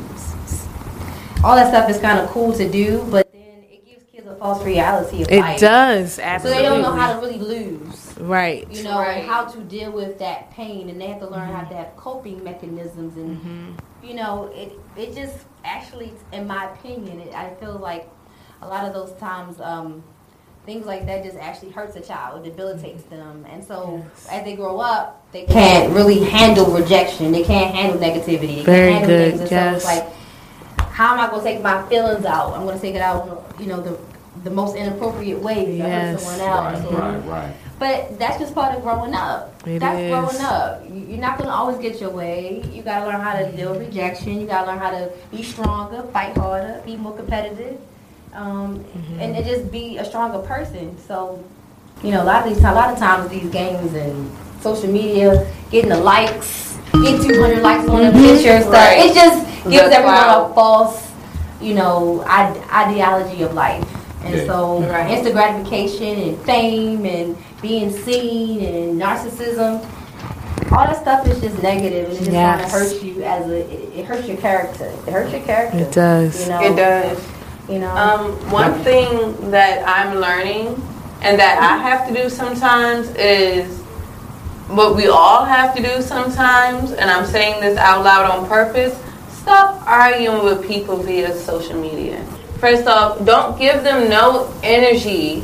all 1.43 1.55
that 1.55 1.69
stuff 1.69 1.89
is 1.89 1.99
kind 1.99 2.19
of 2.19 2.29
cool 2.29 2.53
to 2.53 2.69
do, 2.69 3.05
but 3.09 3.31
then 3.31 3.63
it 3.71 3.85
gives 3.85 4.03
kids 4.11 4.27
a 4.27 4.35
false 4.35 4.63
reality 4.63 5.23
of 5.23 5.31
It 5.31 5.39
life. 5.39 5.59
does, 5.59 6.19
absolutely. 6.19 6.63
So 6.63 6.63
they 6.63 6.69
don't 6.69 6.81
know 6.81 6.95
how 7.01 7.13
to 7.13 7.19
really 7.25 7.39
lose. 7.39 7.92
Right. 8.17 8.69
You 8.71 8.83
know, 8.83 8.99
and 8.99 9.27
how 9.27 9.45
to 9.45 9.59
deal 9.61 9.91
with 9.91 10.19
that 10.19 10.51
pain, 10.51 10.89
and 10.89 10.99
they 10.99 11.07
have 11.07 11.19
to 11.19 11.27
learn 11.27 11.47
how 11.47 11.61
mm-hmm. 11.61 11.69
to 11.69 11.75
have 11.77 11.95
coping 11.95 12.43
mechanisms, 12.43 13.17
and 13.17 13.37
mm-hmm. 13.37 14.05
you 14.05 14.13
know, 14.13 14.51
it 14.53 14.73
it 14.97 15.13
just 15.15 15.37
actually, 15.63 16.13
in 16.31 16.47
my 16.47 16.71
opinion, 16.71 17.19
it, 17.19 17.33
I 17.33 17.53
feel 17.55 17.77
like 17.77 18.09
a 18.61 18.67
lot 18.67 18.85
of 18.85 18.93
those 18.93 19.13
times. 19.19 19.59
um 19.59 20.03
Things 20.65 20.85
like 20.85 21.05
that 21.07 21.25
just 21.25 21.35
actually 21.35 21.71
hurts 21.71 21.97
a 21.97 21.99
child, 21.99 22.39
it 22.39 22.49
debilitates 22.49 23.03
mm-hmm. 23.03 23.17
them, 23.17 23.45
and 23.49 23.61
so 23.61 24.01
as 24.31 24.45
they 24.45 24.55
grow 24.55 24.79
up, 24.79 25.29
they 25.33 25.43
can't 25.43 25.91
really 25.93 26.23
handle 26.23 26.71
rejection. 26.71 27.33
They 27.33 27.43
can't 27.43 27.75
handle 27.75 27.99
negativity. 27.99 28.55
They 28.57 28.63
Very 28.63 28.93
can't 28.93 29.05
handle 29.09 29.29
good, 29.31 29.37
things. 29.39 29.51
Yes. 29.51 29.83
so 29.83 29.91
it's 29.91 30.07
like, 30.07 30.87
how 30.87 31.15
am 31.15 31.19
I 31.19 31.29
going 31.29 31.43
to 31.43 31.49
take 31.49 31.61
my 31.61 31.85
feelings 31.89 32.23
out? 32.23 32.53
I'm 32.53 32.63
going 32.63 32.77
to 32.77 32.81
take 32.81 32.95
it 32.95 33.01
out, 33.01 33.53
you 33.59 33.65
know, 33.65 33.81
the 33.81 33.99
the 34.45 34.49
most 34.51 34.77
inappropriate 34.77 35.41
way 35.41 35.65
to 35.65 35.71
hurt 35.71 35.77
Yes. 35.77 36.23
someone 36.23 36.47
else. 36.47 36.79
Right, 36.79 36.93
or- 36.93 36.97
right, 36.97 37.27
right. 37.27 37.53
But 37.79 38.17
that's 38.19 38.37
just 38.39 38.53
part 38.55 38.75
of 38.75 38.81
growing 38.83 39.13
up. 39.13 39.53
It 39.67 39.79
that's 39.79 39.99
is. 39.99 40.09
growing 40.09 40.41
up. 40.41 40.81
You- 40.89 41.05
You're 41.09 41.19
not 41.21 41.37
gonna 41.37 41.51
always 41.51 41.77
get 41.77 41.99
your 42.01 42.09
way. 42.11 42.63
You 42.71 42.81
gotta 42.81 43.05
learn 43.05 43.21
how 43.21 43.33
to 43.37 43.51
deal 43.51 43.71
with 43.71 43.81
rejection. 43.81 44.39
You 44.39 44.47
gotta 44.47 44.67
learn 44.67 44.79
how 44.79 44.91
to 44.91 45.09
be 45.31 45.43
stronger, 45.43 46.03
fight 46.13 46.35
harder, 46.37 46.81
be 46.85 46.95
more 46.97 47.13
competitive, 47.13 47.77
um, 48.33 48.79
Mm-hmm. 48.79 49.19
and, 49.19 49.35
and 49.35 49.45
just 49.45 49.71
be 49.71 49.97
a 49.97 50.05
stronger 50.05 50.39
person. 50.39 50.95
So, 51.07 51.43
you 52.03 52.11
know, 52.11 52.23
a 52.23 52.25
lot 52.25 52.45
of 52.47 52.53
these, 52.53 52.63
a 52.63 52.71
lot 52.71 52.91
of 52.91 52.97
times 52.99 53.29
these 53.29 53.49
games 53.51 53.93
and 53.93 54.31
social 54.61 54.89
media, 54.89 55.45
getting 55.71 55.89
the 55.89 55.97
likes, 55.99 56.77
getting 56.93 57.21
200 57.21 57.61
likes 57.61 57.87
on 57.89 58.01
a 58.01 58.11
Mm-hmm. 58.11 58.19
picture 58.23 58.49
and 58.51 58.63
stuff, 58.63 58.73
Right. 58.73 59.05
it 59.09 59.13
just 59.13 59.45
gives 59.69 59.89
The 59.89 59.95
everyone 59.97 60.15
clout. 60.15 60.51
a 60.51 60.53
false, 60.53 61.11
you 61.61 61.73
know, 61.75 62.23
ide- 62.27 62.57
ideology 62.71 63.43
of 63.43 63.53
life. 63.53 63.85
And 64.25 64.35
Yeah. 64.35 64.45
so, 64.45 64.79
Right. 64.83 65.11
instant 65.11 65.35
gratification 65.35 66.17
and 66.29 66.37
fame 66.41 67.05
and 67.05 67.35
being 67.63 67.89
seen 67.89 68.61
and 68.61 69.01
narcissism, 69.01 69.81
all 70.71 70.85
that 70.85 71.01
stuff 71.01 71.25
is 71.27 71.41
just 71.41 71.63
negative 71.63 72.09
and 72.09 72.15
it 72.15 72.19
just 72.19 72.31
kind 72.31 72.61
of 72.61 72.69
hurts 72.69 73.01
you 73.01 73.23
as 73.23 73.49
a, 73.49 73.71
it, 73.71 73.99
it 73.99 74.05
hurts 74.05 74.27
your 74.27 74.37
character. 74.37 74.85
It 74.85 75.11
hurts 75.11 75.31
your 75.31 75.41
character. 75.41 75.77
It 75.79 75.91
does. 75.91 76.43
You 76.43 76.49
know? 76.49 76.61
It 76.61 76.75
does. 76.75 77.29
You 77.69 77.79
know. 77.79 77.95
Um, 77.95 78.51
one 78.51 78.73
thing 78.83 79.49
that 79.49 79.87
I'm 79.87 80.19
learning 80.19 80.67
and 81.21 81.39
that 81.39 81.57
I 81.57 81.77
have 81.77 82.07
to 82.09 82.13
do 82.13 82.29
sometimes 82.29 83.09
is 83.15 83.79
what 84.67 84.95
we 84.95 85.07
all 85.07 85.45
have 85.45 85.75
to 85.75 85.81
do 85.81 86.01
sometimes, 86.01 86.91
and 86.91 87.09
I'm 87.09 87.25
saying 87.25 87.61
this 87.61 87.77
out 87.77 88.03
loud 88.03 88.29
on 88.29 88.47
purpose. 88.47 88.99
Stop 89.29 89.85
arguing 89.87 90.43
with 90.43 90.67
people 90.67 90.97
via 90.97 91.35
social 91.35 91.79
media. 91.79 92.23
First 92.59 92.87
off, 92.87 93.23
don't 93.25 93.57
give 93.57 93.83
them 93.83 94.09
no 94.09 94.53
energy 94.63 95.43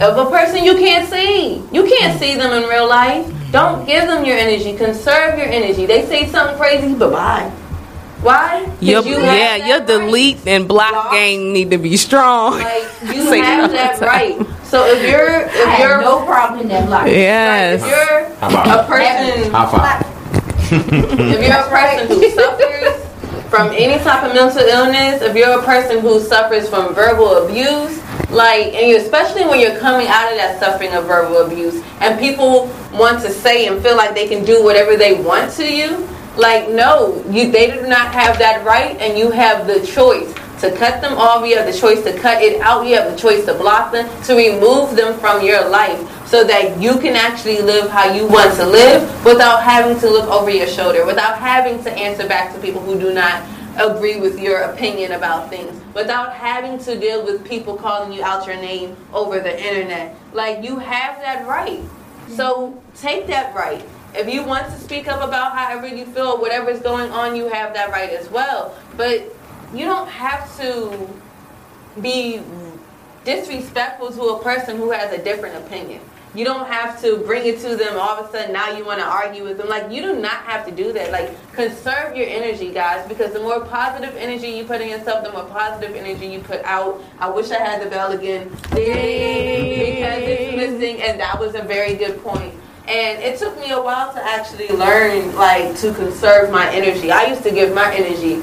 of 0.00 0.16
a 0.18 0.30
person 0.30 0.64
you 0.64 0.74
can't 0.74 1.08
see. 1.08 1.62
You 1.72 1.84
can't 1.86 2.18
see 2.18 2.34
them 2.36 2.52
in 2.52 2.68
real 2.68 2.88
life. 2.88 3.26
Don't 3.50 3.86
give 3.86 4.06
them 4.06 4.24
your 4.24 4.36
energy. 4.36 4.76
Conserve 4.76 5.38
your 5.38 5.46
energy. 5.48 5.86
They 5.86 6.04
say 6.06 6.26
something 6.28 6.56
crazy, 6.58 6.94
but 6.94 7.10
bye. 7.12 7.50
Why? 8.20 8.64
'Cause 8.66 8.82
Your, 8.82 9.02
you 9.04 9.14
have 9.20 9.38
yeah, 9.38 9.58
that 9.58 9.66
your 9.68 9.80
delete 9.86 10.44
and 10.46 10.66
block 10.66 11.12
game 11.12 11.52
need 11.52 11.70
to 11.70 11.78
be 11.78 11.96
strong. 11.96 12.58
like 12.58 12.82
you 13.14 13.22
Say 13.30 13.38
have 13.38 13.70
that 13.72 13.98
time. 14.00 14.08
right. 14.08 14.36
So 14.64 14.84
if 14.86 15.00
you're 15.08 15.46
if 15.46 15.66
I 15.68 15.78
you're 15.80 16.00
no 16.02 16.24
problem 16.26 16.60
in 16.60 16.68
that 16.68 16.86
block. 16.86 17.06
Yes. 17.06 17.80
if 17.80 17.88
you're 17.88 18.26
a 18.42 18.84
person 18.90 19.50
High 19.54 19.70
five. 19.70 20.04
if 20.72 21.40
you're 21.46 21.56
a 21.56 21.68
person 21.70 22.08
who 22.08 22.30
suffers 22.30 23.07
from 23.48 23.68
any 23.68 24.02
type 24.04 24.24
of 24.24 24.34
mental 24.34 24.62
illness, 24.62 25.22
if 25.22 25.34
you're 25.34 25.58
a 25.58 25.62
person 25.64 26.00
who 26.00 26.20
suffers 26.20 26.68
from 26.68 26.94
verbal 26.94 27.46
abuse, 27.46 28.02
like, 28.30 28.74
and 28.74 28.88
you, 28.88 28.96
especially 28.98 29.44
when 29.46 29.58
you're 29.58 29.78
coming 29.78 30.06
out 30.06 30.30
of 30.30 30.36
that 30.36 30.60
suffering 30.60 30.92
of 30.92 31.06
verbal 31.06 31.38
abuse, 31.46 31.82
and 32.00 32.18
people 32.18 32.66
want 32.92 33.22
to 33.22 33.30
say 33.30 33.66
and 33.66 33.82
feel 33.82 33.96
like 33.96 34.14
they 34.14 34.28
can 34.28 34.44
do 34.44 34.62
whatever 34.62 34.96
they 34.96 35.14
want 35.22 35.50
to 35.52 35.64
you, 35.64 36.06
like, 36.36 36.68
no, 36.68 37.24
you 37.30 37.50
they 37.50 37.70
do 37.70 37.86
not 37.86 38.12
have 38.12 38.38
that 38.38 38.64
right, 38.64 38.96
and 39.00 39.18
you 39.18 39.30
have 39.30 39.66
the 39.66 39.84
choice 39.84 40.32
to 40.60 40.74
cut 40.76 41.00
them 41.00 41.14
off. 41.14 41.46
You 41.46 41.56
have 41.56 41.72
the 41.72 41.78
choice 41.78 42.02
to 42.04 42.16
cut 42.18 42.42
it 42.42 42.60
out. 42.60 42.86
You 42.86 42.96
have 42.96 43.10
the 43.10 43.16
choice 43.16 43.44
to 43.46 43.54
block 43.54 43.92
them, 43.92 44.06
to 44.24 44.34
remove 44.34 44.96
them 44.96 45.18
from 45.18 45.44
your 45.44 45.68
life, 45.68 45.98
so 46.28 46.44
that 46.44 46.78
you 46.78 46.98
can 46.98 47.16
actually 47.16 47.62
live 47.62 47.90
how 47.90 48.12
you 48.12 48.26
want 48.26 48.54
to 48.54 48.66
live 48.66 49.02
without 49.24 49.62
having 49.62 49.98
to 49.98 50.10
look 50.10 50.28
over 50.28 50.50
your 50.50 50.66
shoulder, 50.66 51.06
without 51.06 51.38
having 51.38 51.82
to 51.82 51.90
answer 51.92 52.28
back 52.28 52.54
to 52.54 52.60
people 52.60 52.82
who 52.82 53.00
do 53.00 53.14
not 53.14 53.42
agree 53.78 54.20
with 54.20 54.38
your 54.38 54.60
opinion 54.64 55.12
about 55.12 55.48
things, 55.48 55.80
without 55.94 56.34
having 56.34 56.78
to 56.78 56.98
deal 57.00 57.24
with 57.24 57.42
people 57.46 57.76
calling 57.76 58.12
you 58.12 58.22
out 58.22 58.46
your 58.46 58.56
name 58.56 58.94
over 59.14 59.40
the 59.40 59.66
internet. 59.66 60.14
Like 60.34 60.62
you 60.62 60.78
have 60.78 61.18
that 61.20 61.46
right. 61.46 61.80
So 62.28 62.78
take 62.94 63.26
that 63.28 63.54
right. 63.54 63.82
If 64.14 64.28
you 64.28 64.44
want 64.44 64.66
to 64.66 64.72
speak 64.72 65.08
up 65.08 65.26
about 65.26 65.56
however 65.56 65.86
you 65.86 66.04
feel, 66.04 66.38
whatever's 66.38 66.80
going 66.80 67.10
on, 67.10 67.36
you 67.36 67.48
have 67.48 67.72
that 67.72 67.90
right 67.90 68.10
as 68.10 68.28
well. 68.28 68.76
But 68.98 69.34
you 69.72 69.86
don't 69.86 70.08
have 70.08 70.54
to 70.58 71.08
be 72.02 72.42
disrespectful 73.24 74.10
to 74.12 74.22
a 74.22 74.42
person 74.42 74.76
who 74.76 74.90
has 74.90 75.12
a 75.12 75.22
different 75.22 75.56
opinion. 75.64 76.02
You 76.34 76.44
don't 76.44 76.66
have 76.66 77.00
to 77.02 77.16
bring 77.18 77.46
it 77.46 77.60
to 77.60 77.74
them 77.74 77.98
all 77.98 78.18
of 78.18 78.28
a 78.28 78.30
sudden 78.30 78.52
now 78.52 78.76
you 78.76 78.84
want 78.84 79.00
to 79.00 79.06
argue 79.06 79.44
with 79.44 79.56
them. 79.58 79.68
Like 79.68 79.90
you 79.90 80.02
do 80.02 80.16
not 80.16 80.42
have 80.42 80.66
to 80.66 80.72
do 80.72 80.92
that. 80.92 81.10
Like 81.10 81.30
conserve 81.52 82.16
your 82.16 82.26
energy, 82.28 82.70
guys, 82.70 83.06
because 83.08 83.32
the 83.32 83.40
more 83.40 83.64
positive 83.64 84.14
energy 84.16 84.48
you 84.48 84.64
put 84.64 84.80
in 84.80 84.88
yourself, 84.88 85.24
the 85.24 85.32
more 85.32 85.46
positive 85.46 85.96
energy 85.96 86.26
you 86.26 86.40
put 86.40 86.62
out. 86.64 87.02
I 87.18 87.28
wish 87.28 87.50
I 87.50 87.58
had 87.58 87.82
the 87.82 87.90
bell 87.90 88.12
again. 88.12 88.48
Ding, 88.74 89.94
because 89.96 90.22
it's 90.22 90.56
missing 90.56 91.02
and 91.02 91.18
that 91.18 91.38
was 91.38 91.54
a 91.54 91.62
very 91.62 91.94
good 91.94 92.22
point. 92.22 92.54
And 92.86 93.22
it 93.22 93.38
took 93.38 93.58
me 93.58 93.70
a 93.72 93.80
while 93.80 94.12
to 94.12 94.22
actually 94.22 94.68
learn 94.68 95.34
like 95.34 95.76
to 95.78 95.92
conserve 95.94 96.50
my 96.50 96.70
energy. 96.70 97.10
I 97.10 97.26
used 97.26 97.42
to 97.42 97.50
give 97.50 97.74
my 97.74 97.94
energy 97.94 98.42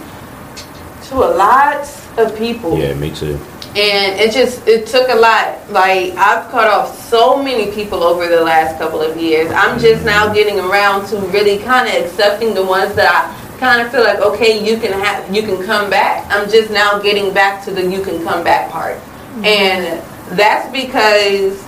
to 1.09 1.15
a 1.15 1.31
lot 1.35 1.87
of 2.17 2.35
people 2.37 2.77
Yeah, 2.77 2.93
me 2.95 3.13
too. 3.13 3.39
And 3.75 4.19
it 4.19 4.31
just 4.31 4.65
it 4.67 4.87
took 4.87 5.09
a 5.09 5.15
lot. 5.15 5.59
Like 5.69 6.13
i've 6.13 6.49
cut 6.51 6.67
off 6.67 6.97
so 7.09 7.41
many 7.41 7.71
people 7.71 8.03
over 8.03 8.27
the 8.27 8.41
last 8.41 8.77
couple 8.77 9.01
of 9.01 9.17
years. 9.17 9.51
I'm 9.51 9.79
just 9.79 10.05
now 10.05 10.33
getting 10.33 10.59
around 10.59 11.07
to 11.09 11.17
really 11.27 11.57
kind 11.59 11.87
of 11.87 12.05
accepting 12.05 12.53
the 12.53 12.63
ones 12.63 12.95
that 12.95 13.11
i 13.11 13.59
kind 13.59 13.81
of 13.81 13.89
feel 13.91 14.03
like 14.03 14.19
okay 14.19 14.63
you 14.65 14.77
can 14.77 14.91
have 14.91 15.33
you 15.33 15.41
can 15.41 15.63
come 15.65 15.89
back. 15.89 16.25
I'm 16.31 16.49
just 16.49 16.71
now 16.71 16.99
getting 16.99 17.33
back 17.33 17.63
to 17.65 17.71
the 17.71 17.85
you 17.85 18.01
can 18.01 18.23
come 18.23 18.43
back 18.43 18.71
part. 18.71 18.97
Mm-hmm. 18.97 19.45
And 19.45 20.37
that's 20.37 20.71
because 20.71 21.63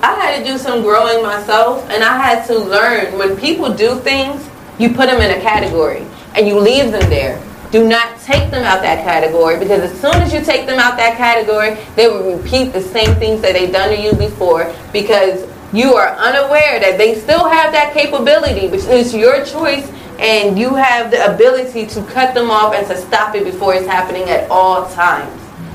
I 0.00 0.14
had 0.14 0.38
to 0.38 0.44
do 0.44 0.58
some 0.58 0.82
growing 0.82 1.24
myself, 1.24 1.82
and 1.90 2.04
I 2.04 2.16
had 2.16 2.46
to 2.46 2.56
learn. 2.56 3.18
When 3.18 3.36
people 3.36 3.74
do 3.74 3.98
things, 3.98 4.48
you 4.78 4.94
put 4.94 5.06
them 5.06 5.20
in 5.20 5.36
a 5.36 5.40
category 5.40 6.06
and 6.36 6.46
you 6.46 6.58
leave 6.58 6.92
them 6.92 7.10
there. 7.10 7.42
Do 7.70 7.86
not 7.86 8.18
take 8.20 8.50
them 8.50 8.64
out 8.64 8.80
that 8.80 9.04
category 9.04 9.58
because 9.58 9.82
as 9.90 10.00
soon 10.00 10.14
as 10.22 10.32
you 10.32 10.40
take 10.42 10.66
them 10.66 10.78
out 10.78 10.96
that 10.96 11.16
category, 11.16 11.76
they 11.96 12.08
will 12.08 12.38
repeat 12.38 12.72
the 12.72 12.80
same 12.80 13.14
things 13.16 13.42
that 13.42 13.52
they've 13.52 13.72
done 13.72 13.90
to 13.90 14.00
you 14.00 14.14
before 14.14 14.74
because 14.92 15.46
you 15.72 15.94
are 15.94 16.16
unaware 16.16 16.80
that 16.80 16.96
they 16.96 17.14
still 17.14 17.46
have 17.46 17.72
that 17.72 17.92
capability, 17.92 18.68
which 18.68 18.84
is 18.84 19.14
your 19.14 19.44
choice, 19.44 19.86
and 20.18 20.58
you 20.58 20.74
have 20.74 21.10
the 21.10 21.34
ability 21.34 21.86
to 21.86 22.02
cut 22.04 22.32
them 22.32 22.50
off 22.50 22.74
and 22.74 22.86
to 22.86 22.96
stop 22.96 23.34
it 23.34 23.44
before 23.44 23.74
it's 23.74 23.86
happening 23.86 24.24
at 24.30 24.50
all 24.50 24.88
times. 24.94 25.30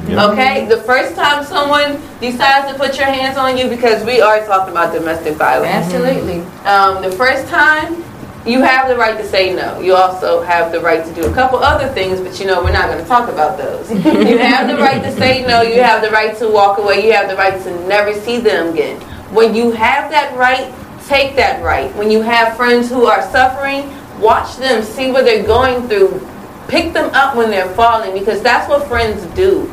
Okay, 0.09 0.65
the 0.65 0.81
first 0.81 1.15
time 1.15 1.45
someone 1.45 2.01
decides 2.19 2.69
to 2.69 2.77
put 2.77 2.97
your 2.97 3.05
hands 3.05 3.37
on 3.37 3.57
you, 3.57 3.69
because 3.69 4.03
we 4.03 4.19
are 4.19 4.45
talking 4.45 4.73
about 4.73 4.93
domestic 4.93 5.35
violence. 5.35 5.71
Absolutely. 5.71 6.41
Um, 6.65 7.01
the 7.01 7.11
first 7.15 7.47
time 7.47 8.03
you 8.45 8.61
have 8.61 8.89
the 8.89 8.97
right 8.97 9.17
to 9.17 9.25
say 9.25 9.55
no. 9.55 9.79
You 9.79 9.95
also 9.95 10.41
have 10.41 10.71
the 10.71 10.81
right 10.81 11.05
to 11.05 11.13
do 11.13 11.25
a 11.25 11.33
couple 11.33 11.59
other 11.59 11.87
things, 11.93 12.19
but 12.19 12.39
you 12.39 12.45
know 12.45 12.61
we're 12.61 12.73
not 12.73 12.87
going 12.89 13.01
to 13.01 13.07
talk 13.07 13.29
about 13.29 13.57
those. 13.57 13.89
you 13.91 14.37
have 14.37 14.67
the 14.67 14.75
right 14.75 15.01
to 15.01 15.11
say 15.13 15.45
no. 15.45 15.61
You 15.61 15.81
have 15.81 16.01
the 16.01 16.11
right 16.11 16.35
to 16.37 16.49
walk 16.49 16.77
away. 16.77 17.05
You 17.05 17.13
have 17.13 17.29
the 17.29 17.35
right 17.35 17.61
to 17.63 17.87
never 17.87 18.13
see 18.13 18.39
them 18.39 18.73
again. 18.73 18.99
When 19.33 19.55
you 19.55 19.71
have 19.71 20.11
that 20.11 20.35
right, 20.37 20.73
take 21.07 21.35
that 21.37 21.63
right. 21.63 21.93
When 21.95 22.11
you 22.11 22.21
have 22.21 22.57
friends 22.57 22.89
who 22.89 23.05
are 23.05 23.21
suffering, 23.31 23.89
watch 24.19 24.57
them, 24.57 24.83
see 24.83 25.11
what 25.11 25.25
they're 25.25 25.45
going 25.45 25.87
through, 25.87 26.19
pick 26.67 26.93
them 26.93 27.09
up 27.13 27.35
when 27.35 27.49
they're 27.49 27.73
falling, 27.75 28.13
because 28.13 28.41
that's 28.41 28.69
what 28.69 28.87
friends 28.87 29.23
do. 29.35 29.65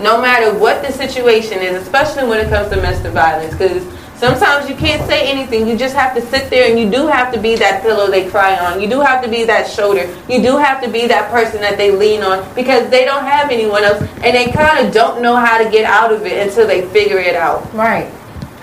No 0.00 0.20
matter 0.20 0.56
what 0.58 0.84
the 0.84 0.92
situation 0.92 1.58
is, 1.60 1.80
especially 1.82 2.28
when 2.28 2.44
it 2.44 2.48
comes 2.50 2.68
to 2.70 2.76
domestic 2.76 3.12
violence, 3.12 3.52
because 3.52 3.84
Sometimes 4.22 4.70
you 4.70 4.76
can't 4.76 5.04
say 5.08 5.28
anything. 5.28 5.66
You 5.66 5.76
just 5.76 5.96
have 5.96 6.14
to 6.14 6.22
sit 6.22 6.48
there 6.48 6.70
and 6.70 6.78
you 6.78 6.88
do 6.88 7.08
have 7.08 7.34
to 7.34 7.40
be 7.40 7.56
that 7.56 7.82
pillow 7.82 8.08
they 8.08 8.30
cry 8.30 8.56
on. 8.56 8.80
You 8.80 8.88
do 8.88 9.00
have 9.00 9.20
to 9.24 9.28
be 9.28 9.42
that 9.46 9.68
shoulder. 9.68 10.06
You 10.28 10.40
do 10.40 10.56
have 10.58 10.80
to 10.84 10.88
be 10.88 11.08
that 11.08 11.28
person 11.32 11.60
that 11.60 11.76
they 11.76 11.90
lean 11.90 12.22
on 12.22 12.46
because 12.54 12.88
they 12.88 13.04
don't 13.04 13.24
have 13.24 13.50
anyone 13.50 13.82
else 13.82 14.00
and 14.00 14.36
they 14.36 14.52
kind 14.52 14.86
of 14.86 14.94
don't 14.94 15.22
know 15.22 15.34
how 15.34 15.60
to 15.60 15.68
get 15.68 15.84
out 15.84 16.12
of 16.12 16.24
it 16.24 16.46
until 16.46 16.68
they 16.68 16.86
figure 16.90 17.18
it 17.18 17.34
out. 17.34 17.74
Right. 17.74 18.06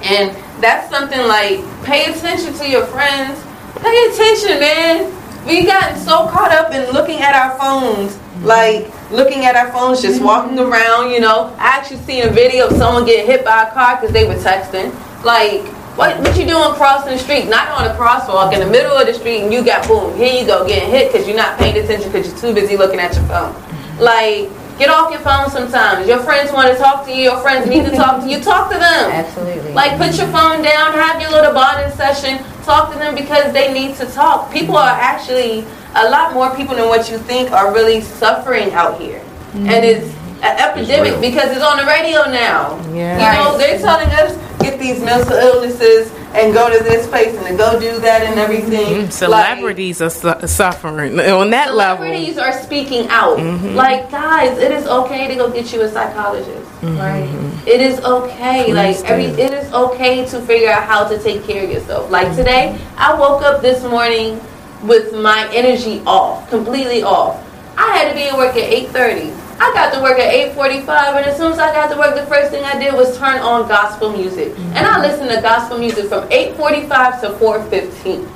And 0.02 0.32
that's 0.64 0.90
something 0.90 1.20
like 1.28 1.60
pay 1.84 2.06
attention 2.06 2.54
to 2.54 2.70
your 2.70 2.86
friends. 2.86 3.44
Pay 3.82 4.06
attention, 4.14 4.62
man. 4.62 5.14
We 5.46 5.66
gotten 5.66 6.00
so 6.00 6.30
caught 6.30 6.54
up 6.54 6.72
in 6.72 6.90
looking 6.94 7.20
at 7.20 7.36
our 7.36 7.60
phones, 7.60 8.18
like 8.46 8.88
looking 9.12 9.44
at 9.44 9.58
our 9.58 9.74
phones, 9.74 10.02
just 10.02 10.22
walking 10.22 10.58
around. 10.58 11.12
You 11.12 11.20
know, 11.20 11.54
I 11.60 11.76
actually 11.76 12.00
seen 12.04 12.24
a 12.24 12.30
video 12.30 12.68
of 12.70 12.78
someone 12.78 13.06
getting 13.06 13.26
hit 13.26 13.44
by 13.44 13.64
a 13.64 13.72
car 13.74 13.98
because 13.98 14.14
they 14.14 14.26
were 14.26 14.36
texting. 14.36 14.96
Like, 15.24 15.62
what, 15.98 16.18
what 16.20 16.38
you 16.38 16.46
doing 16.46 16.72
crossing 16.76 17.12
the 17.12 17.18
street? 17.20 17.50
Not 17.50 17.68
on 17.70 17.88
a 17.88 17.94
crosswalk 18.00 18.54
in 18.54 18.60
the 18.62 18.68
middle 18.70 18.96
of 18.96 19.06
the 19.06 19.14
street, 19.14 19.42
and 19.44 19.54
you 19.54 19.64
got 19.66 19.88
boom, 19.88 20.16
here 20.16 20.32
you 20.42 20.46
go, 20.48 20.66
getting 20.66 20.90
hit 20.90 21.12
because 21.12 21.28
you're 21.28 21.36
not 21.36 21.58
paying 21.60 21.78
attention 21.78 22.10
because 22.12 22.28
you're 22.32 22.40
too 22.40 22.54
busy 22.54 22.78
looking 22.78 23.00
at 23.00 23.14
your 23.16 23.24
phone. 23.26 23.54
Like, 24.00 24.48
get 24.80 24.90
off 24.90 25.12
your 25.12 25.20
phone 25.20 25.50
sometimes. 25.50 26.08
Your 26.08 26.20
friends 26.20 26.54
want 26.54 26.72
to 26.72 26.78
talk 26.80 27.06
to 27.06 27.12
you. 27.12 27.24
Your 27.24 27.40
friends 27.42 27.68
need 27.68 27.84
to 27.84 27.92
talk 27.92 28.24
to 28.24 28.30
you. 28.30 28.40
Talk 28.40 28.72
to 28.72 28.78
them. 28.78 29.12
Absolutely. 29.12 29.74
Like, 29.74 29.98
put 29.98 30.16
your 30.18 30.28
phone 30.28 30.62
down, 30.64 30.94
have 30.94 31.20
your 31.22 31.32
little 31.32 31.54
bonding 31.54 31.92
session. 31.98 32.40
Talk 32.64 32.94
to 32.94 32.98
them 32.98 33.14
because 33.14 33.52
they 33.52 33.74
need 33.74 33.96
to 33.98 34.06
talk. 34.06 34.54
People 34.54 34.78
are 34.78 34.88
actually 34.90 35.66
a 35.96 36.10
lot 36.10 36.34
more 36.34 36.56
people 36.56 36.76
than 36.76 36.88
what 36.88 37.12
you 37.12 37.18
think 37.18 37.52
are 37.52 37.74
really 37.74 38.00
suffering 38.02 38.72
out 38.74 39.00
here, 39.02 39.20
Mm-hmm. 39.50 39.66
and 39.66 39.84
it's 39.84 40.14
an 40.42 40.58
epidemic 40.58 41.20
because 41.22 41.52
it's 41.52 41.64
on 41.64 41.78
the 41.78 41.86
radio 41.86 42.24
now. 42.32 42.80
Yeah. 42.94 43.18
You 43.20 43.44
know, 43.52 43.58
they're 43.58 43.80
telling 43.80 44.10
us 44.10 44.38
get 44.62 44.80
these 44.80 45.02
mental 45.02 45.34
illnesses 45.38 46.12
and 46.34 46.54
go 46.54 46.70
to 46.76 46.84
this 46.84 47.08
place 47.08 47.36
and 47.36 47.48
to 47.48 47.56
go 47.58 47.80
do 47.80 47.98
that 48.00 48.22
and 48.24 48.40
everything. 48.40 49.06
Mm, 49.08 49.12
Celebrities 49.12 50.02
are 50.02 50.10
su- 50.10 50.48
suffering 50.48 51.20
on 51.20 51.50
that 51.50 51.74
level. 51.76 52.06
Celebrities 52.06 52.38
are 52.38 52.54
speaking 52.62 53.08
out. 53.10 53.38
Mhm. 53.38 53.76
Like, 53.76 54.12
guys, 54.12 54.58
it 54.60 54.72
is 54.72 54.86
okay 54.86 55.28
to 55.28 55.36
go 55.36 55.50
get 55.50 55.72
you 55.74 55.82
a 55.82 55.90
psychologist. 55.90 56.68
Right. 56.84 57.28
It 57.66 57.82
is 57.82 58.00
okay. 58.02 58.66
Please 58.66 58.74
like 59.02 59.10
every 59.10 59.28
do. 59.28 59.42
it 59.42 59.54
is 59.54 59.74
okay 59.74 60.26
to 60.26 60.40
figure 60.42 60.70
out 60.70 60.84
how 60.84 61.04
to 61.06 61.18
take 61.18 61.46
care 61.48 61.64
of 61.64 61.72
yourself. 61.72 62.10
Like 62.12 62.36
today, 62.36 62.78
I 62.98 63.14
woke 63.14 63.42
up 63.44 63.62
this 63.62 63.84
morning 63.84 64.40
with 64.84 65.14
my 65.14 65.48
energy 65.54 66.02
off, 66.06 66.50
completely 66.50 67.02
off. 67.04 67.38
I 67.78 67.98
had 67.98 68.10
to 68.10 68.16
be 68.16 68.24
at 68.24 68.38
work 68.38 68.56
at 68.56 68.70
8:30. 68.72 69.32
I 69.60 69.72
got 69.74 69.94
to 69.94 70.02
work 70.02 70.18
at 70.20 70.34
8:45, 70.56 71.18
and 71.18 71.26
as 71.26 71.38
soon 71.38 71.52
as 71.52 71.60
I 71.60 71.74
got 71.74 71.92
to 71.92 71.98
work, 71.98 72.16
the 72.16 72.26
first 72.26 72.52
thing 72.52 72.64
I 72.64 72.80
did 72.80 72.94
was 72.94 73.18
turn 73.18 73.40
on 73.40 73.68
gospel 73.68 74.12
music, 74.12 74.50
mm-hmm. 74.50 74.74
and 74.76 74.88
I 74.88 75.02
listened 75.02 75.30
to 75.30 75.42
gospel 75.42 75.78
music 75.78 76.06
from 76.06 76.28
8:45 76.30 77.22
to 77.22 77.30
4:15 77.38 78.28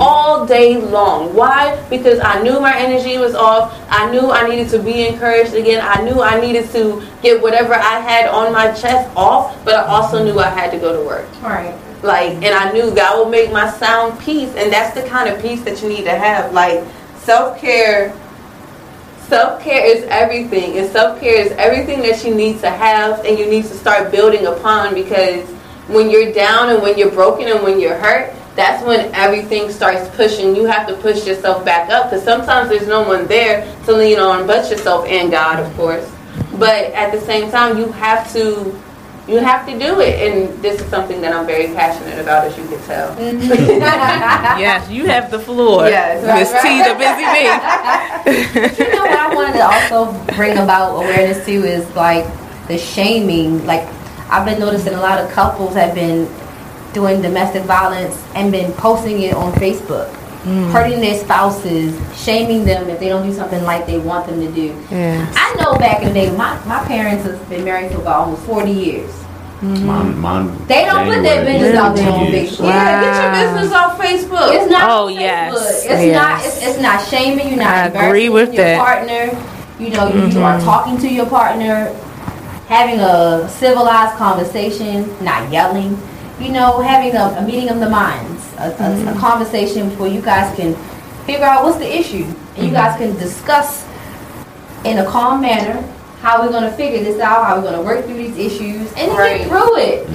all 0.00 0.46
day 0.46 0.78
long. 0.78 1.34
Why? 1.34 1.76
Because 1.90 2.18
I 2.20 2.42
knew 2.42 2.60
my 2.60 2.76
energy 2.76 3.18
was 3.18 3.34
off. 3.34 3.78
I 3.90 4.10
knew 4.10 4.30
I 4.30 4.48
needed 4.48 4.68
to 4.70 4.78
be 4.78 5.06
encouraged 5.06 5.54
again. 5.54 5.80
I 5.82 6.02
knew 6.02 6.22
I 6.22 6.40
needed 6.40 6.70
to 6.70 7.02
get 7.22 7.42
whatever 7.42 7.74
I 7.74 8.00
had 8.00 8.28
on 8.28 8.52
my 8.52 8.72
chest 8.72 9.10
off, 9.16 9.62
but 9.64 9.74
I 9.74 9.84
also 9.84 10.24
knew 10.24 10.38
I 10.38 10.48
had 10.48 10.70
to 10.70 10.78
go 10.78 10.98
to 10.98 11.06
work. 11.06 11.26
Right. 11.42 11.74
Like, 12.02 12.32
and 12.36 12.54
I 12.54 12.72
knew 12.72 12.94
God 12.94 13.18
will 13.18 13.30
make 13.30 13.52
my 13.52 13.70
sound 13.70 14.18
peace, 14.20 14.54
and 14.56 14.72
that's 14.72 14.94
the 14.94 15.06
kind 15.06 15.28
of 15.28 15.40
peace 15.42 15.62
that 15.64 15.82
you 15.82 15.88
need 15.88 16.04
to 16.04 16.16
have. 16.16 16.54
Like, 16.54 16.82
self 17.18 17.60
care. 17.60 18.14
Self 19.30 19.62
care 19.62 19.86
is 19.86 20.02
everything, 20.08 20.76
and 20.76 20.90
self 20.90 21.20
care 21.20 21.40
is 21.40 21.52
everything 21.52 22.00
that 22.00 22.24
you 22.24 22.34
need 22.34 22.58
to 22.62 22.68
have, 22.68 23.24
and 23.24 23.38
you 23.38 23.46
need 23.46 23.62
to 23.66 23.74
start 23.74 24.10
building 24.10 24.46
upon 24.46 24.92
because 24.92 25.48
when 25.86 26.10
you're 26.10 26.32
down 26.32 26.70
and 26.70 26.82
when 26.82 26.98
you're 26.98 27.12
broken 27.12 27.46
and 27.46 27.62
when 27.62 27.78
you're 27.78 27.94
hurt, 27.94 28.34
that's 28.56 28.84
when 28.84 29.14
everything 29.14 29.70
starts 29.70 30.12
pushing. 30.16 30.56
You 30.56 30.64
have 30.64 30.84
to 30.88 30.96
push 30.96 31.28
yourself 31.28 31.64
back 31.64 31.90
up 31.90 32.10
because 32.10 32.24
sometimes 32.24 32.70
there's 32.70 32.88
no 32.88 33.06
one 33.06 33.28
there 33.28 33.72
to 33.84 33.92
lean 33.92 34.18
on 34.18 34.48
but 34.48 34.68
yourself 34.68 35.06
and 35.06 35.30
God, 35.30 35.60
of 35.60 35.72
course. 35.76 36.10
But 36.58 36.86
at 36.94 37.12
the 37.12 37.20
same 37.20 37.52
time, 37.52 37.78
you 37.78 37.86
have 37.92 38.32
to 38.32 38.82
you 39.28 39.36
have 39.38 39.66
to 39.66 39.78
do 39.78 40.00
it, 40.00 40.18
and 40.20 40.62
this 40.62 40.80
is 40.80 40.88
something 40.90 41.20
that 41.20 41.32
I'm 41.32 41.46
very 41.46 41.68
passionate 41.74 42.18
about, 42.18 42.46
as 42.46 42.56
you 42.56 42.66
can 42.66 42.80
tell. 42.82 43.14
Mm-hmm. 43.16 43.50
yes, 44.60 44.90
you 44.90 45.06
have 45.06 45.30
the 45.30 45.38
floor. 45.38 45.88
Yes, 45.88 46.22
Miss 46.24 46.52
right, 46.52 46.62
T, 46.62 46.82
the 46.82 46.94
busy 46.98 47.24
bee. 47.32 48.84
you 48.84 48.90
know 48.92 49.04
what 49.04 49.18
I 49.18 49.34
wanted 49.34 49.52
to 49.58 49.64
also 49.64 50.34
bring 50.34 50.58
about 50.58 50.96
awareness 50.96 51.44
to 51.46 51.52
is 51.52 51.88
like 51.94 52.26
the 52.68 52.78
shaming. 52.78 53.64
Like 53.66 53.86
I've 54.30 54.44
been 54.44 54.58
noticing 54.58 54.94
a 54.94 55.00
lot 55.00 55.18
of 55.18 55.30
couples 55.30 55.74
have 55.74 55.94
been 55.94 56.28
doing 56.92 57.22
domestic 57.22 57.64
violence 57.64 58.22
and 58.34 58.50
been 58.50 58.72
posting 58.72 59.22
it 59.22 59.34
on 59.34 59.52
Facebook. 59.52 60.16
Mm. 60.44 60.70
Hurting 60.72 61.00
their 61.00 61.18
spouses, 61.18 61.92
shaming 62.16 62.64
them 62.64 62.88
if 62.88 62.98
they 62.98 63.08
don't 63.10 63.26
do 63.26 63.32
something 63.34 63.62
like 63.62 63.86
they 63.86 63.98
want 63.98 64.26
them 64.26 64.40
to 64.40 64.50
do. 64.52 64.74
Yes. 64.90 65.34
I 65.36 65.54
know 65.62 65.76
back 65.76 66.00
in 66.02 66.08
the 66.08 66.14
day, 66.14 66.30
my, 66.34 66.56
my 66.64 66.82
parents 66.86 67.24
have 67.26 67.46
been 67.50 67.62
married 67.62 67.92
for 67.92 67.98
about 68.00 68.20
almost 68.24 68.42
40 68.44 68.70
years. 68.70 69.14
Mine, 69.60 70.18
mine, 70.18 70.46
They 70.66 70.86
don't 70.86 71.04
put 71.04 71.22
their 71.22 71.44
January, 71.44 71.58
business 71.58 71.76
out 71.76 71.94
there 71.94 72.10
on 72.10 72.20
Facebook. 72.28 72.32
years. 72.32 72.60
Yeah, 72.60 73.00
get 73.02 73.22
your 73.22 73.32
business 73.52 73.72
off 73.76 73.98
Facebook. 74.00 74.54
It's 74.56 74.70
not 74.70 74.88
Oh, 74.90 75.08
on 75.08 75.12
Facebook. 75.12 75.20
yes. 75.20 75.84
It's 75.84 76.02
Yes. 76.04 76.16
not. 76.16 76.46
It's, 76.46 76.62
it's 76.66 76.80
not 76.80 77.06
shaming 77.08 77.48
You're 77.50 77.58
Not 77.58 77.68
I 77.94 78.06
agree 78.08 78.30
with 78.30 78.54
your 78.54 78.64
that. 78.64 78.78
partner. 78.78 79.36
You 79.78 79.90
know, 79.90 80.06
you 80.08 80.22
Mhm. 80.32 80.42
are 80.42 80.58
talking 80.62 80.96
to 81.00 81.08
your 81.08 81.26
partner, 81.26 81.92
having 82.68 83.00
a 83.00 83.46
civilized 83.50 84.16
conversation, 84.16 85.04
not 85.20 85.50
yelling. 85.52 86.00
You 86.40 86.52
know, 86.52 86.80
having 86.80 87.14
a, 87.14 87.36
a 87.38 87.42
meeting 87.42 87.68
of 87.68 87.80
the 87.80 87.90
minds, 87.90 88.39
a, 88.60 88.64
a- 88.64 88.68
a 88.68 88.72
Mm-hmm. 88.72 89.18
conversation 89.18 89.90
where 89.98 90.10
you 90.10 90.20
guys 90.20 90.54
can 90.56 90.74
figure 91.26 91.44
out 91.44 91.64
what's 91.64 91.78
the 91.78 91.88
issue, 92.00 92.24
and 92.24 92.34
Mm-hmm. 92.34 92.64
you 92.66 92.70
guys 92.72 92.96
can 92.98 93.16
discuss 93.16 93.84
in 94.84 94.98
a 94.98 95.06
calm 95.06 95.40
manner 95.40 95.82
how 96.22 96.42
we're 96.42 96.50
going 96.52 96.64
to 96.64 96.72
figure 96.72 97.02
this 97.02 97.18
out, 97.20 97.46
how 97.46 97.56
we're 97.56 97.62
going 97.62 97.74
to 97.76 97.82
work 97.82 98.04
through 98.04 98.16
these 98.16 98.36
issues, 98.36 98.92
and 98.94 99.10
Right. 99.12 99.38
get 99.38 99.48
through 99.48 99.76
it. 99.78 100.08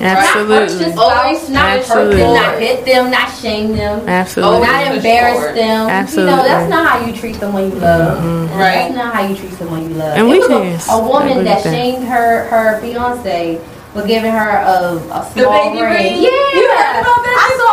Not 0.00 0.16
hurt 0.16 0.24
Absolutely. 0.24 0.84
your 0.86 0.92
spouse, 0.96 1.48
not 1.50 1.62
hurt 1.68 1.78
Absolutely. 1.80 2.16
them, 2.16 2.32
not 2.34 2.58
hit 2.58 2.84
them, 2.86 3.10
not 3.10 3.28
shame 3.36 3.76
them. 3.76 4.08
Absolutely. 4.08 4.66
Not 4.66 4.94
embarrass 4.96 5.36
forward. 5.36 5.56
them. 5.58 5.84
You 5.88 5.92
Absolutely. 5.92 6.36
know, 6.36 6.42
that's 6.44 6.70
not 6.70 6.88
how 6.88 7.06
you 7.06 7.12
treat 7.12 7.36
someone 7.36 7.64
you 7.70 7.76
love. 7.76 8.16
Right. 8.56 8.88
That's 8.88 8.94
not 8.94 9.14
how 9.14 9.22
you 9.26 9.36
treat 9.36 9.52
someone 9.60 9.82
you 9.82 9.90
love. 10.00 10.16
And 10.16 10.26
It 10.26 10.30
we 10.30 10.38
was 10.38 10.48
can- 10.48 10.56
a, 10.56 10.96
a 10.96 11.04
I 11.04 11.06
woman 11.06 11.44
that 11.44 11.62
that. 11.62 11.74
shamed 11.74 12.04
her 12.08 12.44
her 12.48 12.80
fiance 12.80 13.60
for 13.92 14.06
giving 14.06 14.30
her 14.32 14.50
a, 14.64 14.96
a 14.96 14.96
The 15.36 15.42
small 15.44 15.68
baby 15.68 15.82
ring. 15.84 15.92
ring? 15.92 16.22
Yeah, 16.24 16.30
You 16.56 16.64
heard 16.72 17.00
about 17.04 17.20
that 17.20 17.36
I 17.36 17.46
this 17.52 17.60
saw 17.60 17.69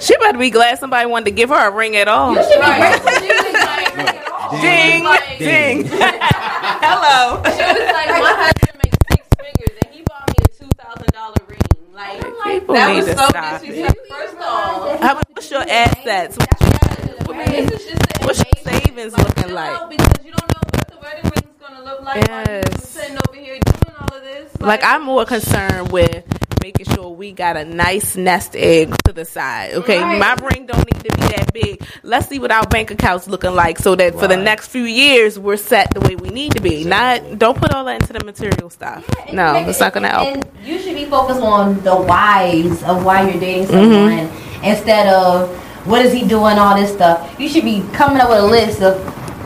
She 0.00 0.16
better 0.16 0.38
be 0.38 0.50
glad 0.50 0.78
somebody 0.78 1.06
wanted 1.06 1.26
to 1.26 1.30
give 1.32 1.50
her 1.50 1.68
a 1.68 1.70
ring 1.70 1.94
at 1.96 2.08
all. 2.08 2.32
you 2.34 2.42
should 2.42 2.54
be 2.54 2.58
Right. 2.60 3.02
grateful. 3.02 3.20
She 3.20 3.28
was 3.28 3.52
like, 3.52 4.24
oh, 4.32 4.58
Ding, 4.62 5.04
Like- 5.04 5.38
ding. 5.38 5.84
Hello. 5.90 7.42
She 7.44 7.50
was 7.50 7.92
like, 7.92 8.08
my 8.08 8.34
husband 8.34 8.80
makes 8.82 8.96
six 9.12 9.26
figures, 9.38 9.78
and 9.84 9.94
he 9.94 10.02
bought 10.02 10.26
me 10.28 10.34
a 10.44 10.48
two 10.48 10.68
thousand 10.76 11.12
dollar 11.12 11.34
ring. 11.46 11.58
Like 11.92 12.20
People 12.60 12.74
that 12.74 12.94
was 12.96 13.06
so 13.06 13.12
stop 13.28 13.62
it. 13.62 13.66
disrespectful. 13.66 14.16
First 14.16 14.36
off, 14.38 15.00
How, 15.00 15.14
what's 15.34 15.50
your 15.50 15.62
assets? 15.68 16.36
this 16.36 17.70
is 17.70 17.90
just 17.90 18.24
What's 18.24 18.38
your 18.38 18.64
savings 18.64 19.16
looking 19.16 19.52
like? 19.54 19.90
because 19.90 20.24
you 20.24 20.32
don't 20.32 20.48
know 20.48 20.60
what 20.64 20.88
the 20.88 20.96
wedding 21.02 21.24
ring 21.24 21.44
is 21.44 21.60
gonna 21.60 21.84
look 21.84 22.00
like. 22.02 22.26
while 22.28 22.40
you 22.40 22.46
Yes. 22.64 22.88
sitting 22.88 23.18
over 23.28 23.36
here 23.38 23.58
doing 23.60 23.94
all 24.00 24.16
of 24.16 24.22
this. 24.22 24.50
Like 24.60 24.82
I'm 24.82 25.02
more 25.02 25.24
concerned 25.26 25.92
with 25.92 26.24
making 26.62 26.86
sure 26.94 27.08
we 27.10 27.32
got 27.32 27.56
a 27.56 27.64
nice 27.64 28.16
nest 28.16 28.54
egg 28.56 28.94
to 29.06 29.12
the 29.12 29.24
side. 29.24 29.72
Okay, 29.74 29.98
Right. 30.00 30.18
my 30.18 30.34
ring 30.46 30.66
don't 30.66 30.78
need 30.86 31.02
to 31.04 31.12
be 31.16 31.26
that 31.34 31.52
big. 31.52 31.82
Let's 32.02 32.28
see 32.28 32.38
what 32.38 32.50
our 32.50 32.66
bank 32.66 32.90
account's 32.90 33.28
looking 33.28 33.54
like, 33.54 33.78
so 33.78 33.94
that 33.96 34.18
for 34.18 34.28
the 34.28 34.36
next 34.36 34.68
few 34.68 34.84
years 34.84 35.38
we're 35.38 35.56
set 35.56 35.92
the 35.94 36.00
way 36.00 36.16
we 36.16 36.28
need 36.30 36.52
to 36.52 36.60
be. 36.62 36.84
Not 36.84 37.38
don't 37.38 37.56
put 37.58 37.72
all 37.72 37.84
that 37.84 38.00
into 38.02 38.12
the 38.12 38.24
material 38.24 38.70
stuff. 38.70 39.04
and 39.26 39.36
no, 39.36 39.52
make- 39.54 39.68
it's 39.68 39.80
not 39.80 39.92
gonna 39.92 40.08
help. 40.08 40.28
And 40.28 40.46
you 40.64 40.78
should 40.78 40.94
be 40.94 41.04
focused 41.06 41.40
on 41.40 41.80
the 41.82 41.94
whys 41.96 42.82
of 42.84 43.04
why 43.04 43.28
you're 43.28 43.40
dating 43.40 43.66
Mm-hmm. 43.68 44.28
someone 44.28 44.64
instead 44.64 45.06
of 45.12 45.48
what 45.86 46.04
is 46.04 46.12
he 46.12 46.26
doing, 46.26 46.58
all 46.58 46.76
this 46.76 46.92
stuff. 46.92 47.34
You 47.40 47.48
should 47.48 47.64
be 47.64 47.82
coming 47.92 48.20
up 48.20 48.28
with 48.28 48.38
a 48.38 48.46
list 48.46 48.82
of 48.82 48.98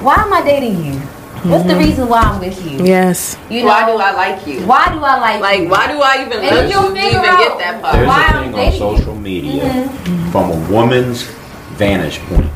why 0.02 0.16
am 0.16 0.32
I 0.32 0.42
dating 0.42 0.84
you? 0.84 1.00
What's 1.44 1.64
the 1.64 1.76
reason 1.76 2.08
why 2.08 2.20
I'm 2.22 2.40
with 2.40 2.64
you? 2.64 2.82
Yes. 2.84 3.36
You 3.50 3.60
know, 3.60 3.66
why 3.68 3.84
do 3.86 3.98
I 3.98 4.12
like 4.12 4.46
you? 4.46 4.66
Why 4.66 4.90
do 4.92 4.98
I 5.04 5.18
like, 5.20 5.40
Like, 5.42 5.60
you? 5.60 5.68
why 5.68 5.86
do 5.92 6.00
I 6.00 6.22
even 6.26 6.38
And 6.42 6.56
love 6.56 6.70
you'll 6.70 6.96
you? 6.96 7.08
Even 7.10 7.20
out 7.20 7.38
get 7.38 7.58
that 7.58 7.82
part. 7.82 7.94
There's 7.96 8.08
why 8.08 8.22
a 8.24 8.36
I'm 8.38 8.52
thing 8.52 8.82
on 8.82 8.96
social 8.96 9.14
media 9.14 9.62
Mhm. 9.64 10.32
from 10.32 10.50
a 10.50 10.56
woman's 10.72 11.22
vantage 11.76 12.18
point. 12.28 12.46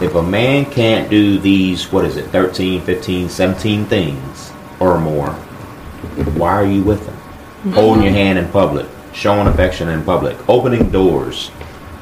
If 0.00 0.14
a 0.14 0.22
man 0.22 0.66
can't 0.66 1.10
do 1.10 1.38
these, 1.38 1.90
what 1.92 2.04
is 2.04 2.16
it, 2.16 2.26
13, 2.30 2.80
15, 2.82 3.28
17 3.28 3.86
things 3.86 4.52
or 4.78 4.98
more, 4.98 5.30
why 6.36 6.52
are 6.52 6.64
you 6.66 6.82
with 6.82 7.04
him? 7.06 7.16
Mhm. 7.66 7.74
Holding 7.74 8.02
your 8.04 8.12
hand 8.12 8.38
in 8.38 8.46
public, 8.48 8.86
showing 9.12 9.48
affection 9.48 9.88
in 9.88 10.02
public, 10.02 10.36
opening 10.48 10.90
doors, 10.90 11.50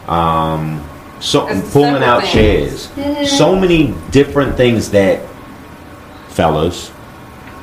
um, 0.06 0.80
so 1.18 1.46
pulling 1.72 2.02
out 2.02 2.20
things. 2.22 2.32
chairs. 2.32 2.88
Mhm. 2.98 3.26
So 3.26 3.54
many 3.56 3.94
different 4.10 4.56
things 4.58 4.90
that 4.90 5.20
fellas, 6.30 6.90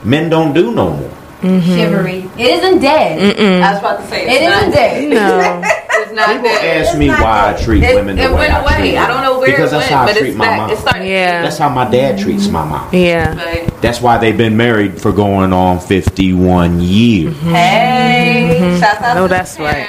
men 0.03 0.29
don't 0.29 0.53
do 0.53 0.71
no 0.73 0.91
more. 0.91 1.11
Chivalry. 1.41 2.27
It 2.37 2.47
isn't 2.63 2.79
dead. 2.79 3.39
I 3.39 3.71
was 3.71 3.79
about 3.79 4.01
to 4.01 4.07
say 4.07 4.23
It 4.25 4.41
it's 4.41 4.43
not 4.49 4.57
isn't 4.59 4.71
dead. 4.71 5.11
dead. 5.11 5.63
it's 5.91 6.11
not 6.11 6.27
People 6.29 6.43
dead. 6.49 6.85
ask 6.87 6.97
me 6.97 7.09
why 7.09 7.53
I 7.53 7.61
treat 7.63 7.83
It- 7.83 7.93
women 7.95 8.15
the 8.15 8.23
it 8.23 8.29
way 8.31 8.33
went 8.39 8.53
I 8.53 8.59
away. 8.63 8.73
treat 8.79 8.91
them. 8.93 9.03
I 9.03 9.07
don't 9.07 9.21
know 9.21 9.37
where 9.39 9.47
because 9.51 9.71
it 9.71 9.75
that's 9.75 9.89
went, 9.91 9.93
how 9.99 10.03
I 10.03 10.05
but 10.07 10.17
treat 10.17 10.29
it's 10.29 10.37
my 10.37 10.45
back. 10.47 10.57
mom. 10.57 10.69
It 10.71 10.77
started- 10.79 11.05
Yeah. 11.07 11.41
That's 11.43 11.57
how 11.59 11.69
my 11.69 11.85
dad 11.89 12.17
treats 12.19 12.47
my 12.47 12.65
mom. 12.65 12.89
Yeah. 12.91 13.69
That's 13.81 14.01
why 14.01 14.17
they've 14.17 14.35
been 14.37 14.57
married 14.57 14.99
for 14.99 15.11
going 15.11 15.53
on 15.53 15.79
51 15.79 16.79
years. 16.81 17.35
Hey, 17.41 18.57
Mhm. 18.59 18.79
shout 18.79 18.99
out 19.03 19.15
No, 19.15 19.27
to 19.27 19.33
that's 19.35 19.59
right. 19.59 19.85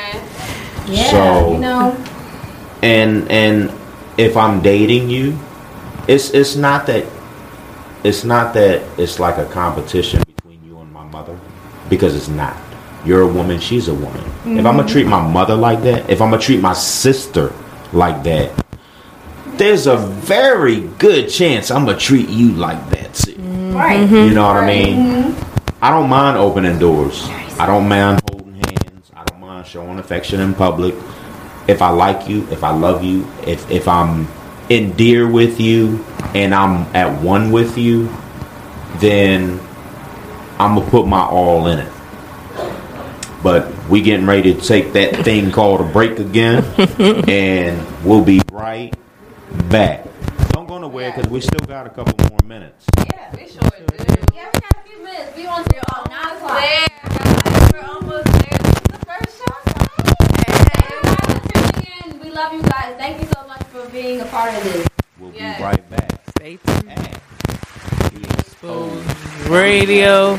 Yeah, 0.86 1.10
So- 1.10 1.52
you 1.52 1.58
know. 1.58 1.96
And 2.82 3.28
and 3.30 3.72
if 4.18 4.36
I'm 4.36 4.60
dating 4.60 5.08
you, 5.08 5.38
it's 6.06 6.30
it's 6.30 6.56
not 6.56 6.86
that 6.86 7.04
it's 8.04 8.24
not 8.24 8.54
that 8.54 8.82
it's 8.98 9.18
like 9.18 9.38
a 9.38 9.46
competition 9.46 10.22
between 10.26 10.64
you 10.64 10.78
and 10.78 10.92
my 10.92 11.04
mother 11.04 11.38
because 11.88 12.14
it's 12.14 12.28
not. 12.28 12.56
You're 13.04 13.22
a 13.22 13.26
woman, 13.26 13.60
she's 13.60 13.88
a 13.88 13.94
woman. 13.94 14.24
If 14.44 14.44
I'm 14.44 14.62
gonna 14.62 14.82
mm-hmm. 14.82 14.88
treat 14.88 15.06
my 15.06 15.26
mother 15.26 15.54
like 15.54 15.82
that, 15.82 16.08
if 16.10 16.20
I'm 16.20 16.30
gonna 16.30 16.42
treat 16.42 16.60
my 16.60 16.72
sister 16.72 17.52
like 17.92 18.22
that, 18.24 18.64
there's 19.56 19.86
a 19.86 19.96
very 19.96 20.80
good 20.98 21.28
chance 21.28 21.70
I'm 21.70 21.84
gonna 21.84 21.98
treat 21.98 22.28
you 22.28 22.52
like 22.52 22.78
that 22.90 23.14
too. 23.14 23.32
Mm-hmm. 23.32 23.74
Right. 23.74 24.08
You 24.08 24.34
know 24.34 24.46
what 24.46 24.56
I 24.56 24.66
mean? 24.66 24.96
Mm-hmm. 24.96 25.84
I 25.84 25.90
don't 25.90 26.08
mind 26.08 26.38
opening 26.38 26.78
doors. 26.78 27.28
I 27.58 27.66
don't 27.66 27.88
mind 27.88 28.20
holding 28.30 28.54
hands. 28.54 29.10
I 29.14 29.24
don't 29.24 29.40
mind 29.40 29.66
showing 29.66 29.98
affection 29.98 30.40
in 30.40 30.54
public. 30.54 30.94
If 31.66 31.82
I 31.82 31.90
like 31.90 32.28
you, 32.28 32.48
if 32.50 32.64
I 32.64 32.70
love 32.70 33.04
you, 33.04 33.26
if 33.46 33.70
if 33.70 33.86
I'm 33.86 34.26
endear 34.70 35.26
with 35.28 35.60
you 35.60 36.04
and 36.34 36.54
I'm 36.54 36.94
at 36.94 37.22
one 37.22 37.50
with 37.52 37.78
you, 37.78 38.14
then 38.96 39.60
I'm 40.58 40.74
gonna 40.74 40.90
put 40.90 41.06
my 41.06 41.20
all 41.24 41.66
in 41.68 41.78
it. 41.78 41.92
But 43.42 43.72
we 43.88 44.02
getting 44.02 44.26
ready 44.26 44.52
to 44.54 44.60
take 44.60 44.92
that 44.94 45.24
thing 45.24 45.52
called 45.52 45.80
a 45.80 45.84
break 45.84 46.18
again, 46.18 46.64
and 47.28 48.04
we'll 48.04 48.24
be 48.24 48.40
right 48.50 48.92
back. 49.70 50.04
Don't 50.50 50.66
go 50.66 50.78
nowhere 50.78 51.12
because 51.14 51.30
we 51.30 51.40
still 51.40 51.64
got 51.66 51.86
a 51.86 51.90
couple 51.90 52.14
more 52.28 52.40
minutes. 52.44 52.84
Yeah, 52.98 53.30
we 53.36 53.46
sure 53.46 53.60
do. 53.62 54.04
Yeah, 54.34 54.50
we 54.52 54.60
got 54.60 54.72
a 54.72 54.82
few 54.88 54.98
minutes. 55.04 55.36
We 55.36 55.46
on 55.46 55.64
till 55.64 55.80
about 55.80 56.10
uh, 56.10 56.26
9 56.26 56.36
o'clock. 56.36 57.72
We're 57.72 57.86
almost 57.86 58.24
there. 58.26 58.58
This 58.58 58.74
is 58.74 58.82
the 58.82 58.98
first 59.06 59.38
show. 59.38 59.54
We 62.22 62.27
love 62.38 62.52
you 62.52 62.62
guys. 62.62 62.94
Thank 62.96 63.20
you 63.20 63.26
so 63.34 63.44
much 63.48 63.64
for 63.64 63.88
being 63.88 64.20
a 64.20 64.24
part 64.26 64.54
of 64.54 64.62
this. 64.62 64.86
We'll 65.18 65.32
be 65.32 65.40
right 65.40 65.90
back. 65.90 66.12
Stay 66.36 66.56
tuned. 66.64 66.88
Radio.com. 69.48 70.38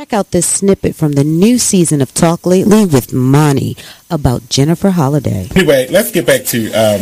Check 0.01 0.13
out 0.13 0.31
this 0.31 0.47
snippet 0.47 0.95
from 0.95 1.11
the 1.11 1.23
new 1.23 1.59
season 1.59 2.01
of 2.01 2.11
Talk 2.11 2.47
Lately 2.47 2.87
with 2.87 3.13
Monty 3.13 3.77
about 4.09 4.49
Jennifer 4.49 4.89
Holliday. 4.89 5.47
Anyway, 5.55 5.89
let's 5.91 6.09
get 6.09 6.25
back 6.25 6.43
to 6.45 6.65
um, 6.73 7.01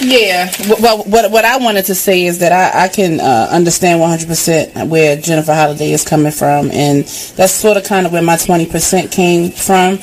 Yeah. 0.00 0.50
Well, 0.80 1.04
what 1.04 1.30
what 1.30 1.44
I 1.44 1.58
wanted 1.58 1.84
to 1.84 1.94
say 1.94 2.24
is 2.24 2.38
that 2.38 2.50
I, 2.50 2.84
I 2.84 2.88
can 2.88 3.20
uh, 3.20 3.48
understand 3.50 4.00
100% 4.00 4.88
where 4.88 5.20
Jennifer 5.20 5.52
Holliday 5.52 5.92
is 5.92 6.02
coming 6.02 6.32
from, 6.32 6.70
and 6.70 7.04
that's 7.36 7.52
sort 7.52 7.76
of 7.76 7.84
kind 7.84 8.06
of 8.06 8.12
where 8.14 8.22
my 8.22 8.36
20% 8.36 9.12
came 9.12 9.50
from. 9.50 9.98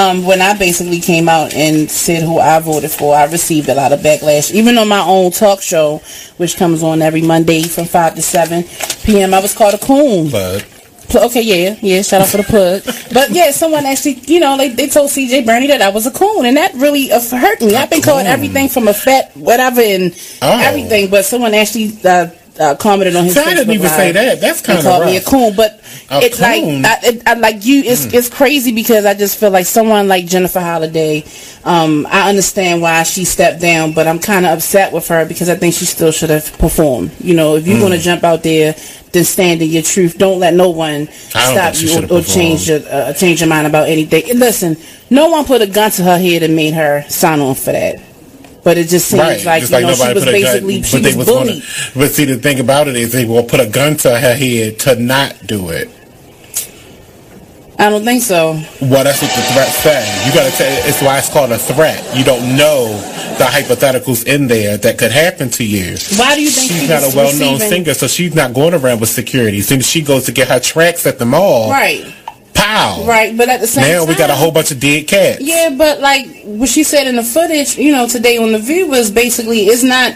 Um, 0.00 0.24
when 0.24 0.40
I 0.40 0.56
basically 0.56 1.00
came 1.00 1.28
out 1.28 1.52
and 1.54 1.90
said 1.90 2.22
who 2.22 2.38
I 2.38 2.60
voted 2.60 2.92
for, 2.92 3.16
I 3.16 3.24
received 3.24 3.68
a 3.68 3.74
lot 3.74 3.92
of 3.92 3.98
backlash. 3.98 4.52
Even 4.54 4.78
on 4.78 4.86
my 4.86 5.00
own 5.00 5.32
talk 5.32 5.60
show, 5.60 6.02
which 6.36 6.56
comes 6.56 6.84
on 6.84 7.02
every 7.02 7.22
Monday 7.22 7.64
from 7.64 7.86
5 7.86 8.14
to 8.14 8.22
7 8.22 8.62
p.m., 9.02 9.34
I 9.34 9.40
was 9.40 9.54
called 9.54 9.74
a 9.74 9.78
coon. 9.78 10.30
Plug. 10.30 10.62
Okay, 11.14 11.42
yeah, 11.42 11.76
yeah, 11.80 12.02
shout 12.02 12.20
out 12.22 12.28
for 12.28 12.36
the 12.38 12.42
plug. 12.44 12.82
But 13.14 13.30
yeah, 13.30 13.50
someone 13.50 13.86
actually, 13.86 14.20
you 14.26 14.40
know, 14.40 14.56
like 14.56 14.76
they 14.76 14.88
told 14.88 15.10
CJ 15.10 15.46
Bernie 15.46 15.66
that 15.68 15.80
I 15.80 15.88
was 15.88 16.06
a 16.06 16.10
coon, 16.10 16.44
and 16.44 16.56
that 16.56 16.74
really 16.74 17.10
uh, 17.10 17.20
hurt 17.20 17.60
me. 17.62 17.74
I've 17.76 17.88
been 17.90 18.02
called 18.02 18.26
everything 18.26 18.68
from 18.68 18.88
a 18.88 18.94
fat, 18.94 19.34
whatever, 19.36 19.80
and 19.80 20.12
Oh. 20.42 20.58
everything, 20.60 21.08
but 21.10 21.24
someone 21.24 21.54
actually 21.54 21.96
uh, 22.04 22.28
uh, 22.58 22.74
commented 22.76 23.16
on 23.16 23.24
his. 23.24 23.36
I 23.36 23.54
didn't 23.54 23.72
even 23.72 23.88
say 23.88 24.12
that. 24.12 24.40
That's 24.40 24.60
kinda 24.60 24.82
called 24.82 25.06
me 25.06 25.16
a 25.16 25.20
coon, 25.22 25.54
but 25.56 25.80
A 26.10 26.20
it's 26.22 26.40
like 26.40 26.62
coon? 26.62 26.84
I, 26.84 26.98
it, 27.02 27.22
I 27.26 27.34
like 27.34 27.64
you. 27.64 27.82
It's 27.82 28.06
Mm. 28.06 28.14
it's 28.14 28.28
crazy 28.28 28.72
because 28.72 29.04
I 29.04 29.14
just 29.14 29.38
feel 29.38 29.50
like 29.50 29.66
someone 29.66 30.08
like 30.08 30.26
Jennifer 30.26 30.60
Holliday. 30.60 31.24
Um, 31.64 32.06
I 32.10 32.28
understand 32.28 32.80
why 32.82 33.02
she 33.02 33.24
stepped 33.24 33.60
down, 33.60 33.92
but 33.92 34.06
I'm 34.06 34.18
kind 34.18 34.46
of 34.46 34.58
upset 34.58 34.92
with 34.92 35.06
her 35.08 35.24
because 35.26 35.48
I 35.48 35.54
think 35.56 35.74
she 35.74 35.84
still 35.84 36.12
should 36.12 36.30
have 36.30 36.56
performed. 36.58 37.10
You 37.20 37.34
know, 37.34 37.56
if 37.56 37.66
you're 37.66 37.76
Mm. 37.76 37.80
going 37.80 37.92
to 37.92 37.98
jump 37.98 38.24
out 38.24 38.42
there, 38.42 38.74
then 39.12 39.24
stand 39.24 39.60
in 39.62 39.68
your 39.68 39.82
truth. 39.82 40.16
Don't 40.18 40.38
let 40.38 40.54
no 40.54 40.70
one 40.70 41.08
stop 41.30 41.74
you 41.80 41.98
or, 42.10 42.18
or 42.18 42.22
change 42.22 42.68
your 42.68 42.80
uh, 42.90 43.12
change 43.12 43.40
your 43.40 43.48
mind 43.48 43.66
about 43.66 43.88
anything. 43.88 44.30
And 44.30 44.38
listen, 44.40 44.76
no 45.10 45.28
one 45.28 45.44
put 45.44 45.62
a 45.62 45.66
gun 45.66 45.90
to 45.92 46.02
her 46.02 46.18
head 46.18 46.42
and 46.42 46.54
made 46.56 46.74
her 46.74 47.04
sign 47.08 47.40
on 47.40 47.54
for 47.54 47.72
that. 47.72 48.00
But 48.68 48.76
it 48.76 48.88
just 48.88 49.08
seems 49.08 49.22
right. 49.22 49.42
like 49.46 49.60
Just 49.62 49.72
you 49.72 49.78
like 49.78 49.86
know 49.86 49.94
she 49.94 50.12
was 50.12 50.22
a 50.24 50.26
gun, 50.26 50.34
basically 50.34 50.82
she 50.82 51.00
was 51.00 51.16
was 51.16 51.26
bullied. 51.26 51.62
gonna. 51.62 51.90
But 51.96 52.10
see, 52.10 52.26
the 52.26 52.36
thing 52.36 52.60
about 52.60 52.86
it 52.86 52.96
is 52.96 53.12
they 53.12 53.24
will 53.24 53.42
put 53.44 53.60
a 53.60 53.66
gun 53.66 53.96
to 54.04 54.10
her 54.10 54.34
head 54.34 54.78
to 54.80 54.96
not 54.96 55.46
do 55.46 55.70
it. 55.70 55.88
I 57.78 57.88
don't 57.88 58.04
think 58.04 58.22
so. 58.22 58.60
Well, 58.82 59.04
that's 59.04 59.22
what 59.22 59.30
the 59.34 59.42
threat 59.54 59.68
says. 59.72 60.26
You 60.26 60.34
gotta 60.34 60.54
tell. 60.54 60.86
It's 60.86 61.00
why 61.00 61.16
it's 61.16 61.32
called 61.32 61.50
a 61.52 61.58
threat. 61.58 62.04
You 62.14 62.24
don't 62.24 62.56
know 62.58 62.88
the 63.38 63.44
hypotheticals 63.44 64.26
in 64.26 64.48
there 64.48 64.76
that 64.76 64.98
could 64.98 65.12
happen 65.12 65.48
to 65.50 65.64
you. 65.64 65.96
Why 66.18 66.34
do 66.34 66.42
you 66.42 66.50
think 66.50 66.70
She's 66.72 66.82
she 66.82 66.88
not 66.88 67.04
a 67.04 67.16
well-known 67.16 67.54
receiving- 67.54 67.68
singer, 67.86 67.94
so 67.94 68.06
she's 68.06 68.34
not 68.34 68.52
going 68.52 68.74
around 68.74 69.00
with 69.00 69.08
security. 69.08 69.60
As 69.60 69.86
she 69.88 70.02
goes 70.02 70.24
to 70.26 70.32
get 70.32 70.48
her 70.48 70.60
tracks 70.60 71.06
at 71.06 71.18
the 71.18 71.24
mall, 71.24 71.70
Right, 71.70 72.04
right. 73.06 73.36
But 73.36 73.48
at 73.48 73.60
the 73.60 73.66
same 73.66 73.84
Now 73.90 74.00
time, 74.00 74.08
we 74.08 74.14
got 74.14 74.30
a 74.30 74.34
whole 74.34 74.50
bunch 74.52 74.70
of 74.70 74.80
dead 74.80 75.06
cats. 75.08 75.40
Yeah, 75.40 75.74
but 75.76 76.00
like 76.00 76.26
what 76.44 76.68
she 76.68 76.82
said 76.84 77.06
in 77.06 77.16
the 77.16 77.22
footage, 77.22 77.76
you 77.78 77.92
know, 77.92 78.06
today 78.08 78.38
on 78.38 78.52
the 78.52 78.58
View 78.58 78.86
was 78.88 79.10
basically 79.10 79.60
it's 79.66 79.82
not 79.82 80.14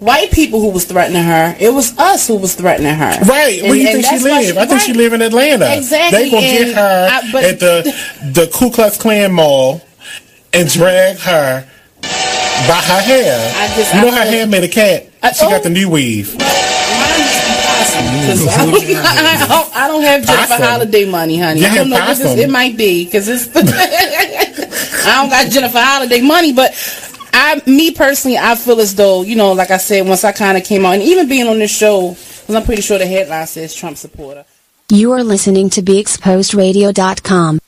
white 0.00 0.30
people 0.30 0.60
who 0.60 0.70
was 0.70 0.84
threatening 0.84 1.22
her; 1.22 1.56
it 1.58 1.70
was 1.72 1.96
us 1.98 2.26
who 2.28 2.36
was 2.36 2.54
threatening 2.54 2.94
her. 2.94 3.18
Right. 3.24 3.62
Where 3.62 3.72
And- 3.72 3.80
you 3.80 3.88
and 3.88 4.04
think 4.04 4.06
she 4.06 4.18
live? 4.18 4.56
I 4.58 4.66
think 4.66 4.80
she 4.80 4.92
live 4.92 5.12
in 5.12 5.22
Atlanta. 5.22 5.76
Exactly, 5.76 6.24
They 6.24 6.30
gonna 6.30 6.46
and 6.46 6.66
get 6.66 6.74
her 6.76 7.08
I- 7.10 7.32
but- 7.32 7.44
at 7.44 7.60
the 7.60 7.94
the 8.32 8.46
Ku 8.52 8.70
Klux 8.70 8.96
Klan 8.96 9.32
mall 9.32 9.80
and 10.52 10.68
drag 10.70 11.18
her 11.18 11.66
by 12.02 12.74
her 12.74 13.00
hair. 13.00 13.54
I 13.56 13.74
just- 13.76 13.94
you 13.94 14.00
know 14.02 14.08
I 14.08 14.24
her 14.24 14.30
hair 14.30 14.46
made 14.46 14.64
a 14.64 14.68
cat. 14.68 15.06
I- 15.22 15.32
she 15.32 15.44
oh. 15.44 15.50
got 15.50 15.62
the 15.62 15.70
new 15.70 15.88
weave. 15.88 16.36
'Cause 18.26 18.46
I, 18.48 18.66
don't, 18.66 18.74
I, 18.74 19.46
don't, 19.48 19.76
I 19.76 19.88
don't 19.88 20.02
have 20.02 20.24
Jennifer 20.26 20.46
Possum. 20.48 20.66
Holliday 20.66 21.04
money, 21.06 21.38
honey. 21.38 21.60
You 21.60 21.66
I 21.66 21.74
don't 21.74 21.90
have 21.92 22.00
know. 22.00 22.06
This 22.08 22.18
is, 22.20 22.24
possum. 22.26 22.38
it 22.40 22.50
might 22.50 22.76
be 22.76 23.04
because 23.04 23.28
it's. 23.28 23.48
I 23.56 25.14
don't 25.20 25.30
got 25.30 25.50
Jennifer 25.50 25.78
Holliday 25.80 26.20
money, 26.22 26.52
but 26.52 26.74
I, 27.32 27.62
me 27.66 27.92
personally, 27.92 28.38
I 28.38 28.54
feel 28.56 28.80
as 28.80 28.94
though 28.94 29.22
you 29.22 29.36
know, 29.36 29.52
like 29.52 29.70
I 29.70 29.76
said, 29.78 30.06
once 30.06 30.24
I 30.24 30.32
kind 30.32 30.56
of 30.58 30.64
came 30.64 30.84
out, 30.86 30.94
and 30.94 31.02
even 31.02 31.28
being 31.28 31.46
on 31.46 31.58
this 31.58 31.70
show, 31.76 32.10
because 32.10 32.54
I'm 32.54 32.64
pretty 32.64 32.82
sure 32.82 32.98
the 32.98 33.06
headline 33.06 33.46
says 33.46 33.74
Trump 33.74 33.96
supporter. 33.96 34.44
You 34.88 35.12
are 35.12 35.24
listening 35.24 35.68
to 35.70 35.82
BeExposedRadio.com. 35.82 37.58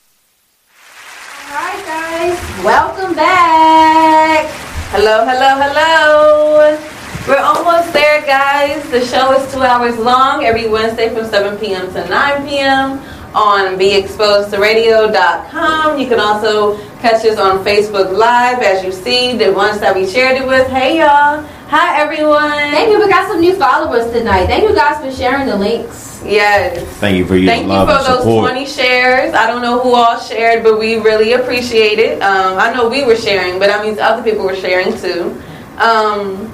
Alright 1.49 1.85
guys, 1.85 2.63
Welcome 2.63 3.13
back. 3.15 4.45
Hello, 4.91 5.25
hello, 5.25 5.55
hello. 5.61 6.78
We're 7.29 7.37
almost 7.37 7.93
there, 7.93 8.25
guys. 8.25 8.89
The 8.89 9.05
show 9.05 9.31
is 9.33 9.53
two 9.53 9.61
hours 9.61 9.95
long 9.99 10.45
every 10.45 10.67
Wednesday 10.67 11.13
from 11.13 11.27
7 11.27 11.59
p.m. 11.59 11.93
to 11.93 12.09
9 12.09 12.47
p.m. 12.47 12.93
on 13.35 13.77
BeExposedToRadio.com. 13.77 15.99
You 15.99 16.07
can 16.07 16.19
also 16.19 16.79
catch 17.01 17.23
us 17.25 17.37
on 17.37 17.63
Facebook 17.63 18.17
Live, 18.17 18.63
as 18.63 18.83
you 18.83 18.91
see, 18.91 19.37
the 19.37 19.53
ones 19.53 19.79
that 19.79 19.95
we 19.95 20.07
shared 20.07 20.41
it 20.41 20.47
with. 20.47 20.65
Hey, 20.69 20.97
y'all. 21.01 21.43
Hi, 21.67 22.01
everyone. 22.01 22.49
Thank 22.49 22.89
you. 22.91 22.97
We 22.99 23.07
got 23.07 23.27
some 23.27 23.41
new 23.41 23.53
followers 23.55 24.11
tonight. 24.11 24.47
Thank 24.47 24.63
you 24.63 24.73
guys 24.73 24.99
for 24.99 25.11
sharing 25.15 25.45
the 25.45 25.55
links. 25.55 26.23
Yes. 26.25 26.83
Thank 26.97 27.15
you 27.19 27.27
for 27.27 27.35
your 27.35 27.45
Thank 27.51 27.65
you 27.67 27.69
for 27.69 27.75
and 27.75 27.89
those 27.89 28.07
support. 28.21 28.49
20 28.53 28.65
shares. 28.65 29.35
I 29.35 29.45
don't 29.45 29.61
know 29.61 29.79
who 29.81 29.93
all 29.93 30.17
shared, 30.19 30.63
but 30.63 30.79
we 30.79 30.95
really 30.95 31.33
appreciate 31.33 31.99
it. 31.99 32.23
Um, 32.23 32.57
I 32.57 32.73
know 32.73 32.89
we 32.89 33.03
were 33.05 33.15
sharing, 33.15 33.59
but 33.59 33.69
I 33.69 33.83
mean, 33.83 33.99
other 33.99 34.23
people 34.23 34.45
were 34.45 34.55
sharing 34.55 34.97
too. 34.97 35.39
Um, 35.77 36.51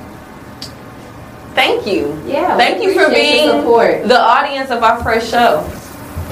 thank 1.55 1.87
you. 1.87 2.21
Yeah. 2.27 2.57
Thank 2.57 2.83
you 2.83 2.93
for 2.93 3.09
being 3.09 3.47
your 3.63 4.07
the 4.07 4.19
audience 4.19 4.69
of 4.69 4.83
our 4.83 5.01
first 5.03 5.31
show. 5.31 5.63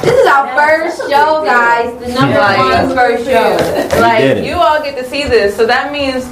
This 0.02 0.14
is 0.14 0.28
our 0.28 0.48
first 0.56 0.98
show, 1.10 1.44
guys. 1.46 1.98
The 2.00 2.14
number 2.14 2.38
Like, 2.38 2.58
one 2.58 2.96
first 2.96 3.26
show. 3.26 4.00
Like 4.02 4.44
you 4.44 4.56
all 4.56 4.82
get 4.84 4.98
to 4.98 5.10
see 5.10 5.24
this, 5.24 5.56
so 5.56 5.66
that 5.66 5.92
means 5.92 6.28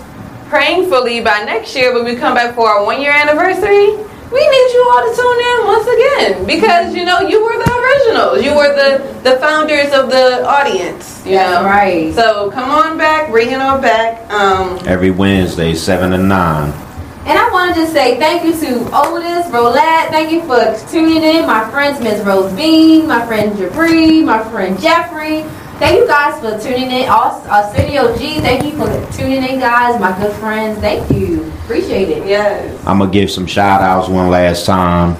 prayingfully 0.50 1.22
by 1.24 1.44
next 1.44 1.74
year 1.76 1.94
when 1.94 2.04
we 2.04 2.16
come 2.16 2.34
back 2.36 2.54
for 2.56 2.68
our 2.68 2.84
one 2.84 3.00
year 3.02 3.12
anniversary, 3.12 3.96
we 4.32 4.40
need 4.40 4.70
you 4.76 4.92
all 4.92 5.02
to 5.08 5.16
tune 5.16 5.40
in 5.52 5.58
once 5.66 5.88
again 5.88 6.46
because 6.46 6.94
you 6.96 7.06
know 7.06 7.20
you 7.22 7.42
were 7.44 7.58
the 7.58 7.72
originals, 7.72 8.44
you 8.44 8.56
were 8.56 8.76
the 8.76 9.30
the 9.30 9.38
founders 9.40 9.94
of 9.94 10.10
the 10.10 10.46
audience. 10.46 11.26
You 11.26 11.36
That's 11.36 11.62
know, 11.62 11.70
right. 11.70 12.14
So 12.14 12.52
come 12.52 12.72
on 12.72 12.98
back, 12.98 13.30
bring 13.30 13.52
it 13.52 13.62
on 13.62 13.82
back. 13.82 14.30
Um, 14.32 14.80
Every 14.88 15.12
Wednesday, 15.12 15.74
7 15.76 16.12
to 16.12 16.18
9. 16.18 16.91
And 17.24 17.38
I 17.38 17.50
want 17.52 17.76
to 17.76 17.82
just 17.82 17.94
say 17.94 18.18
thank 18.18 18.44
you 18.44 18.52
to 18.52 18.80
Otis, 18.94 19.46
Rolette. 19.54 20.10
Thank 20.10 20.32
you 20.32 20.42
for 20.42 20.76
tuning 20.92 21.22
in. 21.22 21.46
My 21.46 21.70
friends, 21.70 22.02
Miss 22.02 22.20
Rose 22.26 22.52
Bean, 22.54 23.08
my 23.08 23.24
friend 23.28 23.56
Jabri, 23.56 24.26
my 24.26 24.44
friend 24.50 24.80
Jeffrey. 24.80 25.44
Thank 25.78 26.00
you 26.00 26.08
guys 26.08 26.40
for 26.40 26.60
tuning 26.60 26.90
in. 26.92 27.10
Also, 27.10 27.48
uh, 27.50 27.72
Studio 27.74 28.16
G, 28.18 28.40
thank 28.40 28.64
you 28.64 28.72
for 28.72 28.88
tuning 29.16 29.44
in, 29.44 29.60
guys. 29.60 30.00
My 30.00 30.18
good 30.20 30.36
friends, 30.38 30.80
thank 30.80 31.12
you. 31.12 31.44
Appreciate 31.64 32.10
it. 32.10 32.26
Yes. 32.28 32.84
I'm 32.88 32.98
going 32.98 33.12
to 33.12 33.20
give 33.20 33.30
some 33.30 33.46
shout 33.46 33.82
outs 33.82 34.10
one 34.10 34.30
last 34.30 34.66
time. 34.66 35.16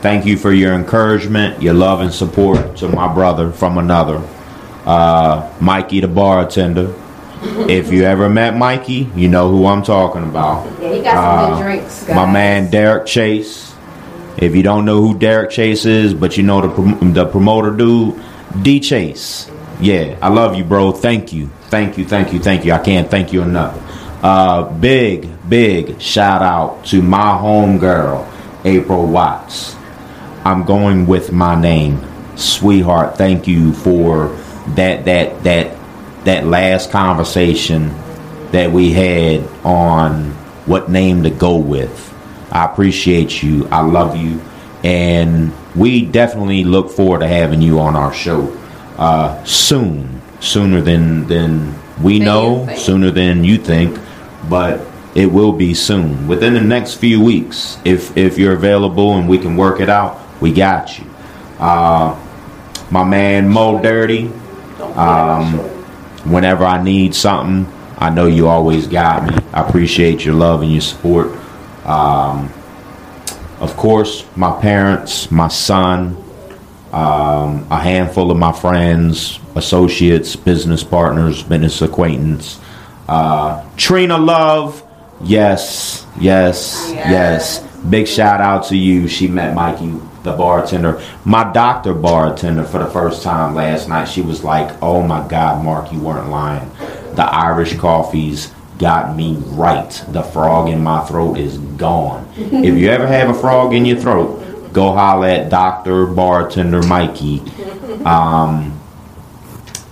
Thank 0.00 0.26
you 0.26 0.36
for 0.36 0.52
your 0.52 0.74
encouragement, 0.74 1.62
your 1.62 1.74
love 1.74 2.00
and 2.00 2.12
support 2.12 2.76
to 2.78 2.88
my 2.88 3.12
brother 3.12 3.52
from 3.52 3.78
another, 3.78 4.20
uh, 4.84 5.52
Mikey 5.60 6.00
the 6.00 6.08
bartender. 6.08 6.92
If 7.68 7.92
you 7.92 8.04
ever 8.04 8.28
met 8.28 8.56
Mikey, 8.56 9.08
you 9.16 9.28
know 9.28 9.50
who 9.50 9.66
I'm 9.66 9.82
talking 9.82 10.22
about. 10.22 10.66
Yeah, 10.80 10.92
he 10.94 11.02
got 11.02 11.14
some 11.14 11.24
Uh, 11.24 11.56
good 11.56 11.62
drinks, 11.62 12.04
guys. 12.04 12.16
My 12.16 12.30
man 12.32 12.70
Derek 12.70 13.06
Chase. 13.06 13.74
If 14.36 14.54
you 14.56 14.62
don't 14.62 14.84
know 14.84 15.00
who 15.02 15.18
Derek 15.18 15.50
Chase 15.50 15.84
is, 15.84 16.14
but 16.14 16.36
you 16.36 16.42
know 16.42 16.60
the 16.60 16.68
prom- 16.68 17.12
the 17.12 17.26
promoter 17.26 17.70
dude, 17.70 18.14
D 18.62 18.80
Chase. 18.80 19.50
Yeah, 19.80 20.14
I 20.22 20.28
love 20.28 20.54
you, 20.56 20.64
bro. 20.64 20.92
Thank 20.92 21.32
you, 21.32 21.50
thank 21.68 21.98
you, 21.98 22.04
thank 22.04 22.32
you, 22.32 22.38
thank 22.38 22.64
you. 22.64 22.72
I 22.72 22.78
can't 22.78 23.10
thank 23.10 23.32
you 23.32 23.42
enough. 23.42 23.76
Uh, 24.22 24.62
big, 24.62 25.28
big 25.48 26.00
shout 26.00 26.42
out 26.42 26.84
to 26.86 27.02
my 27.02 27.36
homegirl, 27.36 28.24
April 28.64 29.06
Watts. 29.06 29.74
I'm 30.44 30.64
going 30.64 31.06
with 31.06 31.32
my 31.32 31.60
name, 31.60 32.00
sweetheart. 32.36 33.18
Thank 33.18 33.48
you 33.48 33.72
for 33.72 34.28
that 34.76 35.04
that 35.06 35.42
that 35.42 35.76
that 36.24 36.46
last 36.46 36.90
conversation 36.90 37.88
that 38.52 38.70
we 38.70 38.92
had 38.92 39.40
on 39.64 40.30
what 40.66 40.90
name 40.90 41.22
to 41.24 41.30
go 41.30 41.56
with. 41.56 42.08
I 42.52 42.64
appreciate 42.66 43.42
you. 43.42 43.66
I 43.68 43.80
love 43.80 44.16
you, 44.16 44.40
and 44.84 45.52
we 45.74 46.04
definitely 46.04 46.64
look 46.64 46.90
forward 46.90 47.20
to 47.20 47.26
having 47.26 47.62
you 47.62 47.80
on 47.80 47.96
our 47.96 48.12
show 48.12 48.56
uh, 48.98 49.42
soon, 49.44 50.20
sooner 50.40 50.80
than 50.80 51.26
than 51.28 51.74
we 52.02 52.18
know, 52.18 52.68
sooner 52.76 53.10
than 53.10 53.42
you 53.42 53.56
think, 53.56 53.98
but 54.50 54.86
it 55.14 55.26
will 55.26 55.52
be 55.52 55.74
soon 55.74 56.28
within 56.28 56.54
the 56.54 56.60
next 56.60 56.94
few 56.94 57.22
weeks. 57.22 57.78
If 57.84 58.16
if 58.16 58.38
you're 58.38 58.54
available 58.54 59.14
and 59.16 59.28
we 59.28 59.38
can 59.38 59.56
work 59.56 59.80
it 59.80 59.88
out, 59.88 60.20
we 60.40 60.52
got 60.52 60.98
you. 60.98 61.06
Uh, 61.58 62.18
my 62.90 63.04
man 63.04 63.48
Mo 63.48 63.80
Dirty. 63.80 64.30
Um, 64.94 65.81
whenever 66.24 66.64
I 66.64 66.82
need 66.82 67.14
something, 67.14 67.72
I 67.98 68.10
know 68.10 68.26
you 68.26 68.48
always 68.48 68.86
got 68.86 69.24
me. 69.24 69.36
I 69.52 69.66
appreciate 69.66 70.24
your 70.24 70.34
love 70.34 70.62
and 70.62 70.72
your 70.72 70.80
support. 70.80 71.28
Um, 71.84 72.52
of 73.60 73.76
course, 73.76 74.26
my 74.36 74.60
parents, 74.60 75.30
my 75.30 75.48
son, 75.48 76.16
um, 76.92 77.66
a 77.70 77.78
handful 77.78 78.30
of 78.30 78.36
my 78.36 78.52
friends, 78.52 79.38
associates, 79.54 80.36
business 80.36 80.82
partners, 80.82 81.42
business 81.42 81.80
acquaintance. 81.80 82.60
Uh, 83.08 83.64
Trina 83.76 84.18
Love, 84.18 84.82
yes, 85.22 86.06
yes, 86.20 86.90
yes. 86.90 87.60
Big 87.88 88.06
shout 88.06 88.40
out 88.40 88.66
to 88.66 88.76
you. 88.76 89.08
She 89.08 89.28
met 89.28 89.54
Mikey, 89.54 89.92
the 90.22 90.32
bartender. 90.32 91.02
My 91.24 91.50
doctor 91.52 91.94
bartender 91.94 92.64
for 92.64 92.78
the 92.78 92.86
first 92.90 93.22
time 93.22 93.54
last 93.54 93.88
night. 93.88 94.06
She 94.06 94.22
was 94.22 94.44
like, 94.44 94.70
"Oh 94.82 95.02
my 95.02 95.26
God, 95.28 95.64
Mark, 95.64 95.92
you 95.92 96.00
weren't 96.00 96.30
lying. 96.30 96.70
The 97.14 97.24
Irish 97.24 97.76
coffees 97.76 98.52
got 98.78 99.16
me 99.16 99.34
right. 99.50 100.04
The 100.08 100.22
frog 100.22 100.68
in 100.68 100.82
my 100.82 101.04
throat 101.04 101.38
is 101.38 101.58
gone. 101.58 102.28
if 102.36 102.76
you 102.76 102.88
ever 102.88 103.06
have 103.06 103.30
a 103.30 103.34
frog 103.34 103.74
in 103.74 103.84
your 103.84 103.98
throat, 103.98 104.72
go 104.72 104.92
holler 104.92 105.28
at 105.28 105.50
Doctor 105.50 106.06
Bartender 106.06 106.82
Mikey. 106.82 107.40
Um, 108.04 108.80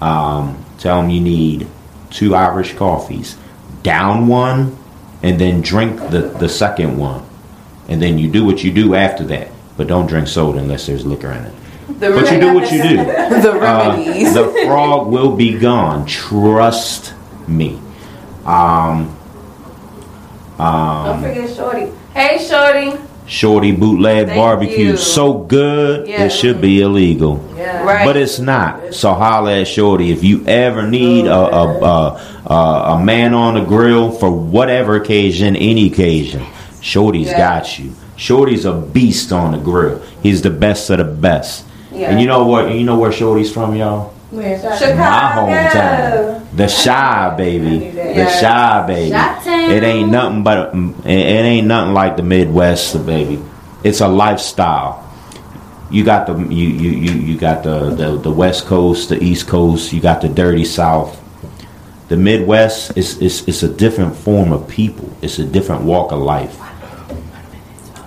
um, 0.00 0.64
tell 0.78 1.02
him 1.02 1.10
you 1.10 1.20
need 1.20 1.68
two 2.10 2.34
Irish 2.34 2.74
coffees. 2.74 3.36
Down 3.82 4.26
one, 4.26 4.76
and 5.22 5.40
then 5.40 5.60
drink 5.60 5.96
the, 6.10 6.34
the 6.38 6.48
second 6.48 6.98
one. 6.98 7.24
And 7.88 8.00
then 8.00 8.18
you 8.18 8.30
do 8.30 8.44
what 8.44 8.62
you 8.62 8.72
do 8.72 8.94
after 8.94 9.24
that. 9.24 9.50
But 9.80 9.86
don't 9.88 10.06
drink 10.06 10.28
soda 10.28 10.58
unless 10.58 10.84
there's 10.86 11.06
liquor 11.06 11.30
in 11.32 11.42
it. 11.42 11.54
The 12.00 12.10
but 12.10 12.30
you 12.30 12.38
do 12.38 12.52
what 12.52 12.70
you 12.70 12.82
do. 12.82 12.96
The 13.40 13.52
Uh, 13.52 13.96
remedies. 13.96 14.34
the 14.34 14.44
frog 14.66 15.06
will 15.06 15.34
be 15.34 15.58
gone. 15.58 16.04
Trust 16.04 17.14
me. 17.48 17.80
Um, 18.44 19.16
Don't 20.58 20.66
um, 20.66 21.22
forget 21.22 21.56
Shorty. 21.56 21.86
Hey, 22.12 22.36
Shorty. 22.46 23.02
Shorty 23.26 23.72
bootleg 23.72 24.26
Thank 24.26 24.38
barbecue. 24.38 24.76
you. 24.88 24.96
So 24.98 25.32
good, 25.32 26.06
Yeah. 26.06 26.24
it 26.24 26.30
should 26.30 26.60
be 26.60 26.82
illegal. 26.82 27.42
Yeah. 27.56 27.82
Right. 27.82 28.04
But 28.04 28.18
it's 28.18 28.38
not. 28.38 28.92
So 28.92 29.14
holla 29.14 29.60
at 29.60 29.66
Shorty 29.66 30.10
if 30.12 30.22
you 30.22 30.44
ever 30.46 30.86
need 30.86 31.24
a 31.24 31.32
a, 31.34 31.66
a, 31.80 32.20
a, 32.44 32.54
a 32.96 33.02
man 33.02 33.32
on 33.32 33.54
the 33.54 33.62
grill 33.64 34.10
for 34.10 34.30
whatever 34.30 34.96
occasion, 34.96 35.56
any 35.56 35.86
occasion. 35.86 36.44
Shorty's 36.82 37.28
Yeah. 37.28 37.38
got 37.38 37.78
you. 37.78 37.92
Shorty's 38.20 38.66
a 38.66 38.74
beast 38.74 39.32
on 39.32 39.52
the 39.52 39.58
grill. 39.58 40.02
He's 40.22 40.42
the 40.42 40.50
best 40.50 40.90
of 40.90 40.98
the 40.98 41.04
best. 41.04 41.64
Yeah. 41.90 42.10
And 42.10 42.20
you 42.20 42.26
know 42.26 42.44
what? 42.46 42.70
You 42.70 42.84
know 42.84 42.98
where 42.98 43.10
Shorty's 43.10 43.50
from, 43.50 43.74
y'all? 43.74 44.12
Chicago. 44.30 44.96
My 44.96 45.32
hometown. 45.34 46.46
The 46.54 46.66
Chi 46.66 47.34
baby. 47.38 47.90
The 47.90 47.96
Yeah. 47.96 48.40
Chi 48.40 48.86
baby. 48.86 49.74
It 49.74 49.82
ain't 49.82 50.10
nothing 50.10 50.42
but 50.42 50.74
a, 50.74 50.78
it 51.06 51.18
it 51.18 51.44
ain't 51.46 51.66
nothing 51.66 51.94
like 51.94 52.18
the 52.18 52.22
Midwest, 52.22 53.04
baby. 53.06 53.42
It's 53.84 54.00
a 54.02 54.08
lifestyle. 54.08 55.02
You 55.90 56.04
got 56.04 56.26
the 56.26 56.34
you 56.54 56.68
you 56.68 56.90
you, 56.90 57.12
you 57.12 57.38
got 57.38 57.64
the, 57.64 57.88
the 57.88 58.18
the 58.18 58.30
West 58.30 58.66
Coast, 58.66 59.08
the 59.08 59.16
East 59.24 59.48
Coast. 59.48 59.94
You 59.94 60.00
got 60.02 60.20
the 60.20 60.28
dirty 60.28 60.66
South. 60.66 61.18
The 62.08 62.18
Midwest 62.18 62.98
is 62.98 63.16
is 63.18 63.48
is 63.48 63.62
a 63.62 63.68
different 63.68 64.14
form 64.14 64.52
of 64.52 64.68
people. 64.68 65.08
It's 65.22 65.38
a 65.38 65.44
different 65.44 65.84
walk 65.84 66.12
of 66.12 66.20
life. 66.20 66.60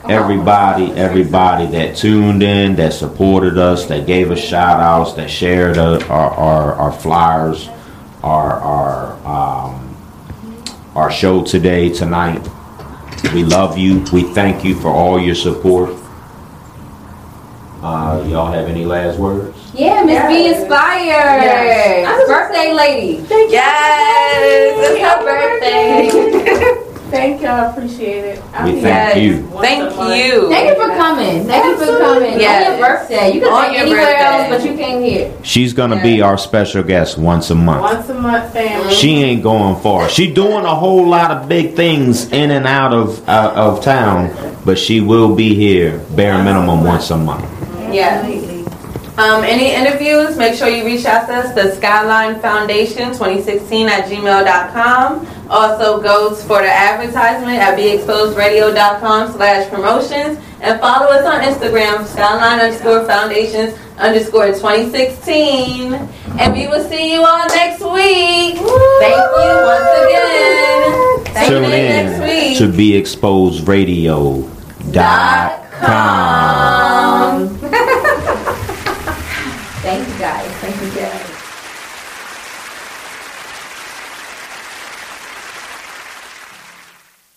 Everybody, 0.09 0.91
everybody 0.91 1.65
that 1.67 1.95
tuned 1.95 2.43
in, 2.43 2.75
that 2.75 2.91
supported 2.91 3.57
us, 3.57 3.85
that 3.85 4.05
gave 4.05 4.31
us 4.31 4.39
shout 4.39 4.81
outs, 4.81 5.13
that 5.13 5.29
shared 5.29 5.77
uh, 5.77 6.05
our, 6.09 6.31
our, 6.31 6.73
our 6.73 6.91
flyers, 6.91 7.69
our, 8.21 8.59
our, 8.59 9.13
um, 9.25 9.95
our 10.93 11.09
show 11.09 11.41
today, 11.41 11.89
tonight. 11.89 12.45
We 13.33 13.45
love 13.45 13.77
you. 13.77 14.03
We 14.11 14.23
thank 14.33 14.65
you 14.65 14.75
for 14.75 14.89
all 14.89 15.17
your 15.21 15.35
support. 15.35 15.91
Uh, 17.81 18.25
y'all 18.27 18.51
have 18.51 18.67
any 18.67 18.83
last 18.83 19.17
words? 19.17 19.57
Yeah, 19.73 20.03
Miss 20.03 20.21
Be 20.27 20.47
Inspired. 20.47 21.05
Yes. 21.07 21.99
Inspired. 21.99 22.27
Yes. 22.27 22.27
Birthday 22.27 22.73
lady. 22.73 23.25
Yes, 23.49 24.75
it's 24.79 25.01
her 25.01 25.23
birthday. 25.23 26.79
Thank 27.13 27.43
y'all. 27.43 27.69
Appreciate 27.69 28.25
it. 28.25 28.37
We 28.63 28.81
thank 28.81 29.21
you. 29.21 29.47
Thank 29.61 29.91
you. 29.93 30.49
Thank 30.49 30.69
you 30.69 30.83
for 30.83 30.95
coming. 30.95 31.45
Thank 31.45 31.65
you 31.79 31.85
for 31.85 31.97
coming. 31.99 32.39
Yes. 32.39 32.65
On 32.65 32.79
your 32.79 32.89
birthday. 32.89 33.33
You 33.35 33.41
can 33.41 33.53
On 33.53 33.65
say 33.65 33.71
your 33.73 33.81
anywhere 33.81 34.05
birthday. 34.05 34.23
else, 34.23 34.63
but 34.63 34.71
you 34.71 34.75
came 34.75 35.01
here. 35.03 35.37
She's 35.43 35.73
gonna 35.73 36.01
be 36.01 36.23
our 36.23 36.39
special 36.39 36.81
guest 36.81 37.19
once 37.19 37.51
a 37.51 37.55
month. 37.55 37.81
Once 37.81 38.09
a 38.09 38.15
month, 38.15 38.51
family. 38.51 38.91
She 38.95 39.21
ain't 39.21 39.43
going 39.43 39.79
far. 39.81 40.09
She 40.09 40.33
doing 40.33 40.65
a 40.65 40.73
whole 40.73 41.05
lot 41.07 41.29
of 41.29 41.47
big 41.47 41.75
things 41.75 42.31
in 42.31 42.49
and 42.49 42.65
out 42.65 42.93
of 42.93 43.29
uh, 43.29 43.53
of 43.55 43.83
town, 43.83 44.35
but 44.65 44.79
she 44.79 44.99
will 44.99 45.35
be 45.35 45.53
here 45.53 45.99
bare 46.15 46.43
minimum 46.43 46.83
once 46.83 47.11
a 47.11 47.17
month. 47.17 47.45
Yeah. 47.93 48.27
Um, 49.15 49.43
any 49.43 49.71
interviews, 49.71 50.35
make 50.37 50.55
sure 50.55 50.67
you 50.67 50.83
reach 50.83 51.05
out 51.05 51.27
to 51.27 51.35
us, 51.35 51.53
the 51.53 51.75
Skyline 51.75 52.39
Foundation 52.39 53.09
2016 53.09 53.87
at 53.87 54.05
gmail.com. 54.05 55.27
Also 55.53 56.01
goes 56.01 56.41
for 56.43 56.63
the 56.63 56.67
advertisement 56.67 57.59
at 57.59 57.77
beexposedradio.com 57.77 59.31
slash 59.33 59.69
promotions. 59.69 60.39
And 60.61 60.79
follow 60.79 61.07
us 61.11 61.25
on 61.27 61.41
Instagram, 61.43 62.05
Skyline 62.07 62.59
underscore 62.59 63.05
foundations 63.05 63.77
underscore 63.99 64.47
2016. 64.47 65.93
And 66.39 66.53
we 66.53 66.65
will 66.67 66.83
see 66.89 67.13
you 67.13 67.23
all 67.23 67.45
next 67.49 67.81
week. 67.81 68.55
Thank 68.57 69.23
you 69.37 69.55
once 69.61 69.91
again. 70.01 71.45
Tune 71.45 71.63
Tune 71.63 71.63
in 71.65 71.69
next 71.69 72.19
week. 72.21 72.57
to 72.57 72.67
be 72.75 72.95
exposed 72.95 73.67
radio 73.67 74.41
dot 74.91 75.69
com. 75.73 77.47
Thank 79.83 80.07
you 80.07 80.17
guys. 80.17 80.51
Thank 80.61 80.81
you 80.81 80.99
guys. 80.99 81.29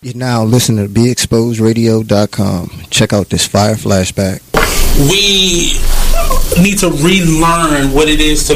You're 0.07 0.15
now 0.15 0.45
listening 0.45 0.87
to 0.87 0.93
BeExposedRadio.com. 0.93 2.83
Check 2.89 3.11
out 3.11 3.27
this 3.27 3.45
fire 3.45 3.75
flashback. 3.75 4.39
We 5.11 5.73
need 6.63 6.79
to 6.79 6.91
relearn 6.91 7.91
what 7.91 8.07
it 8.07 8.21
is 8.21 8.47
to 8.47 8.55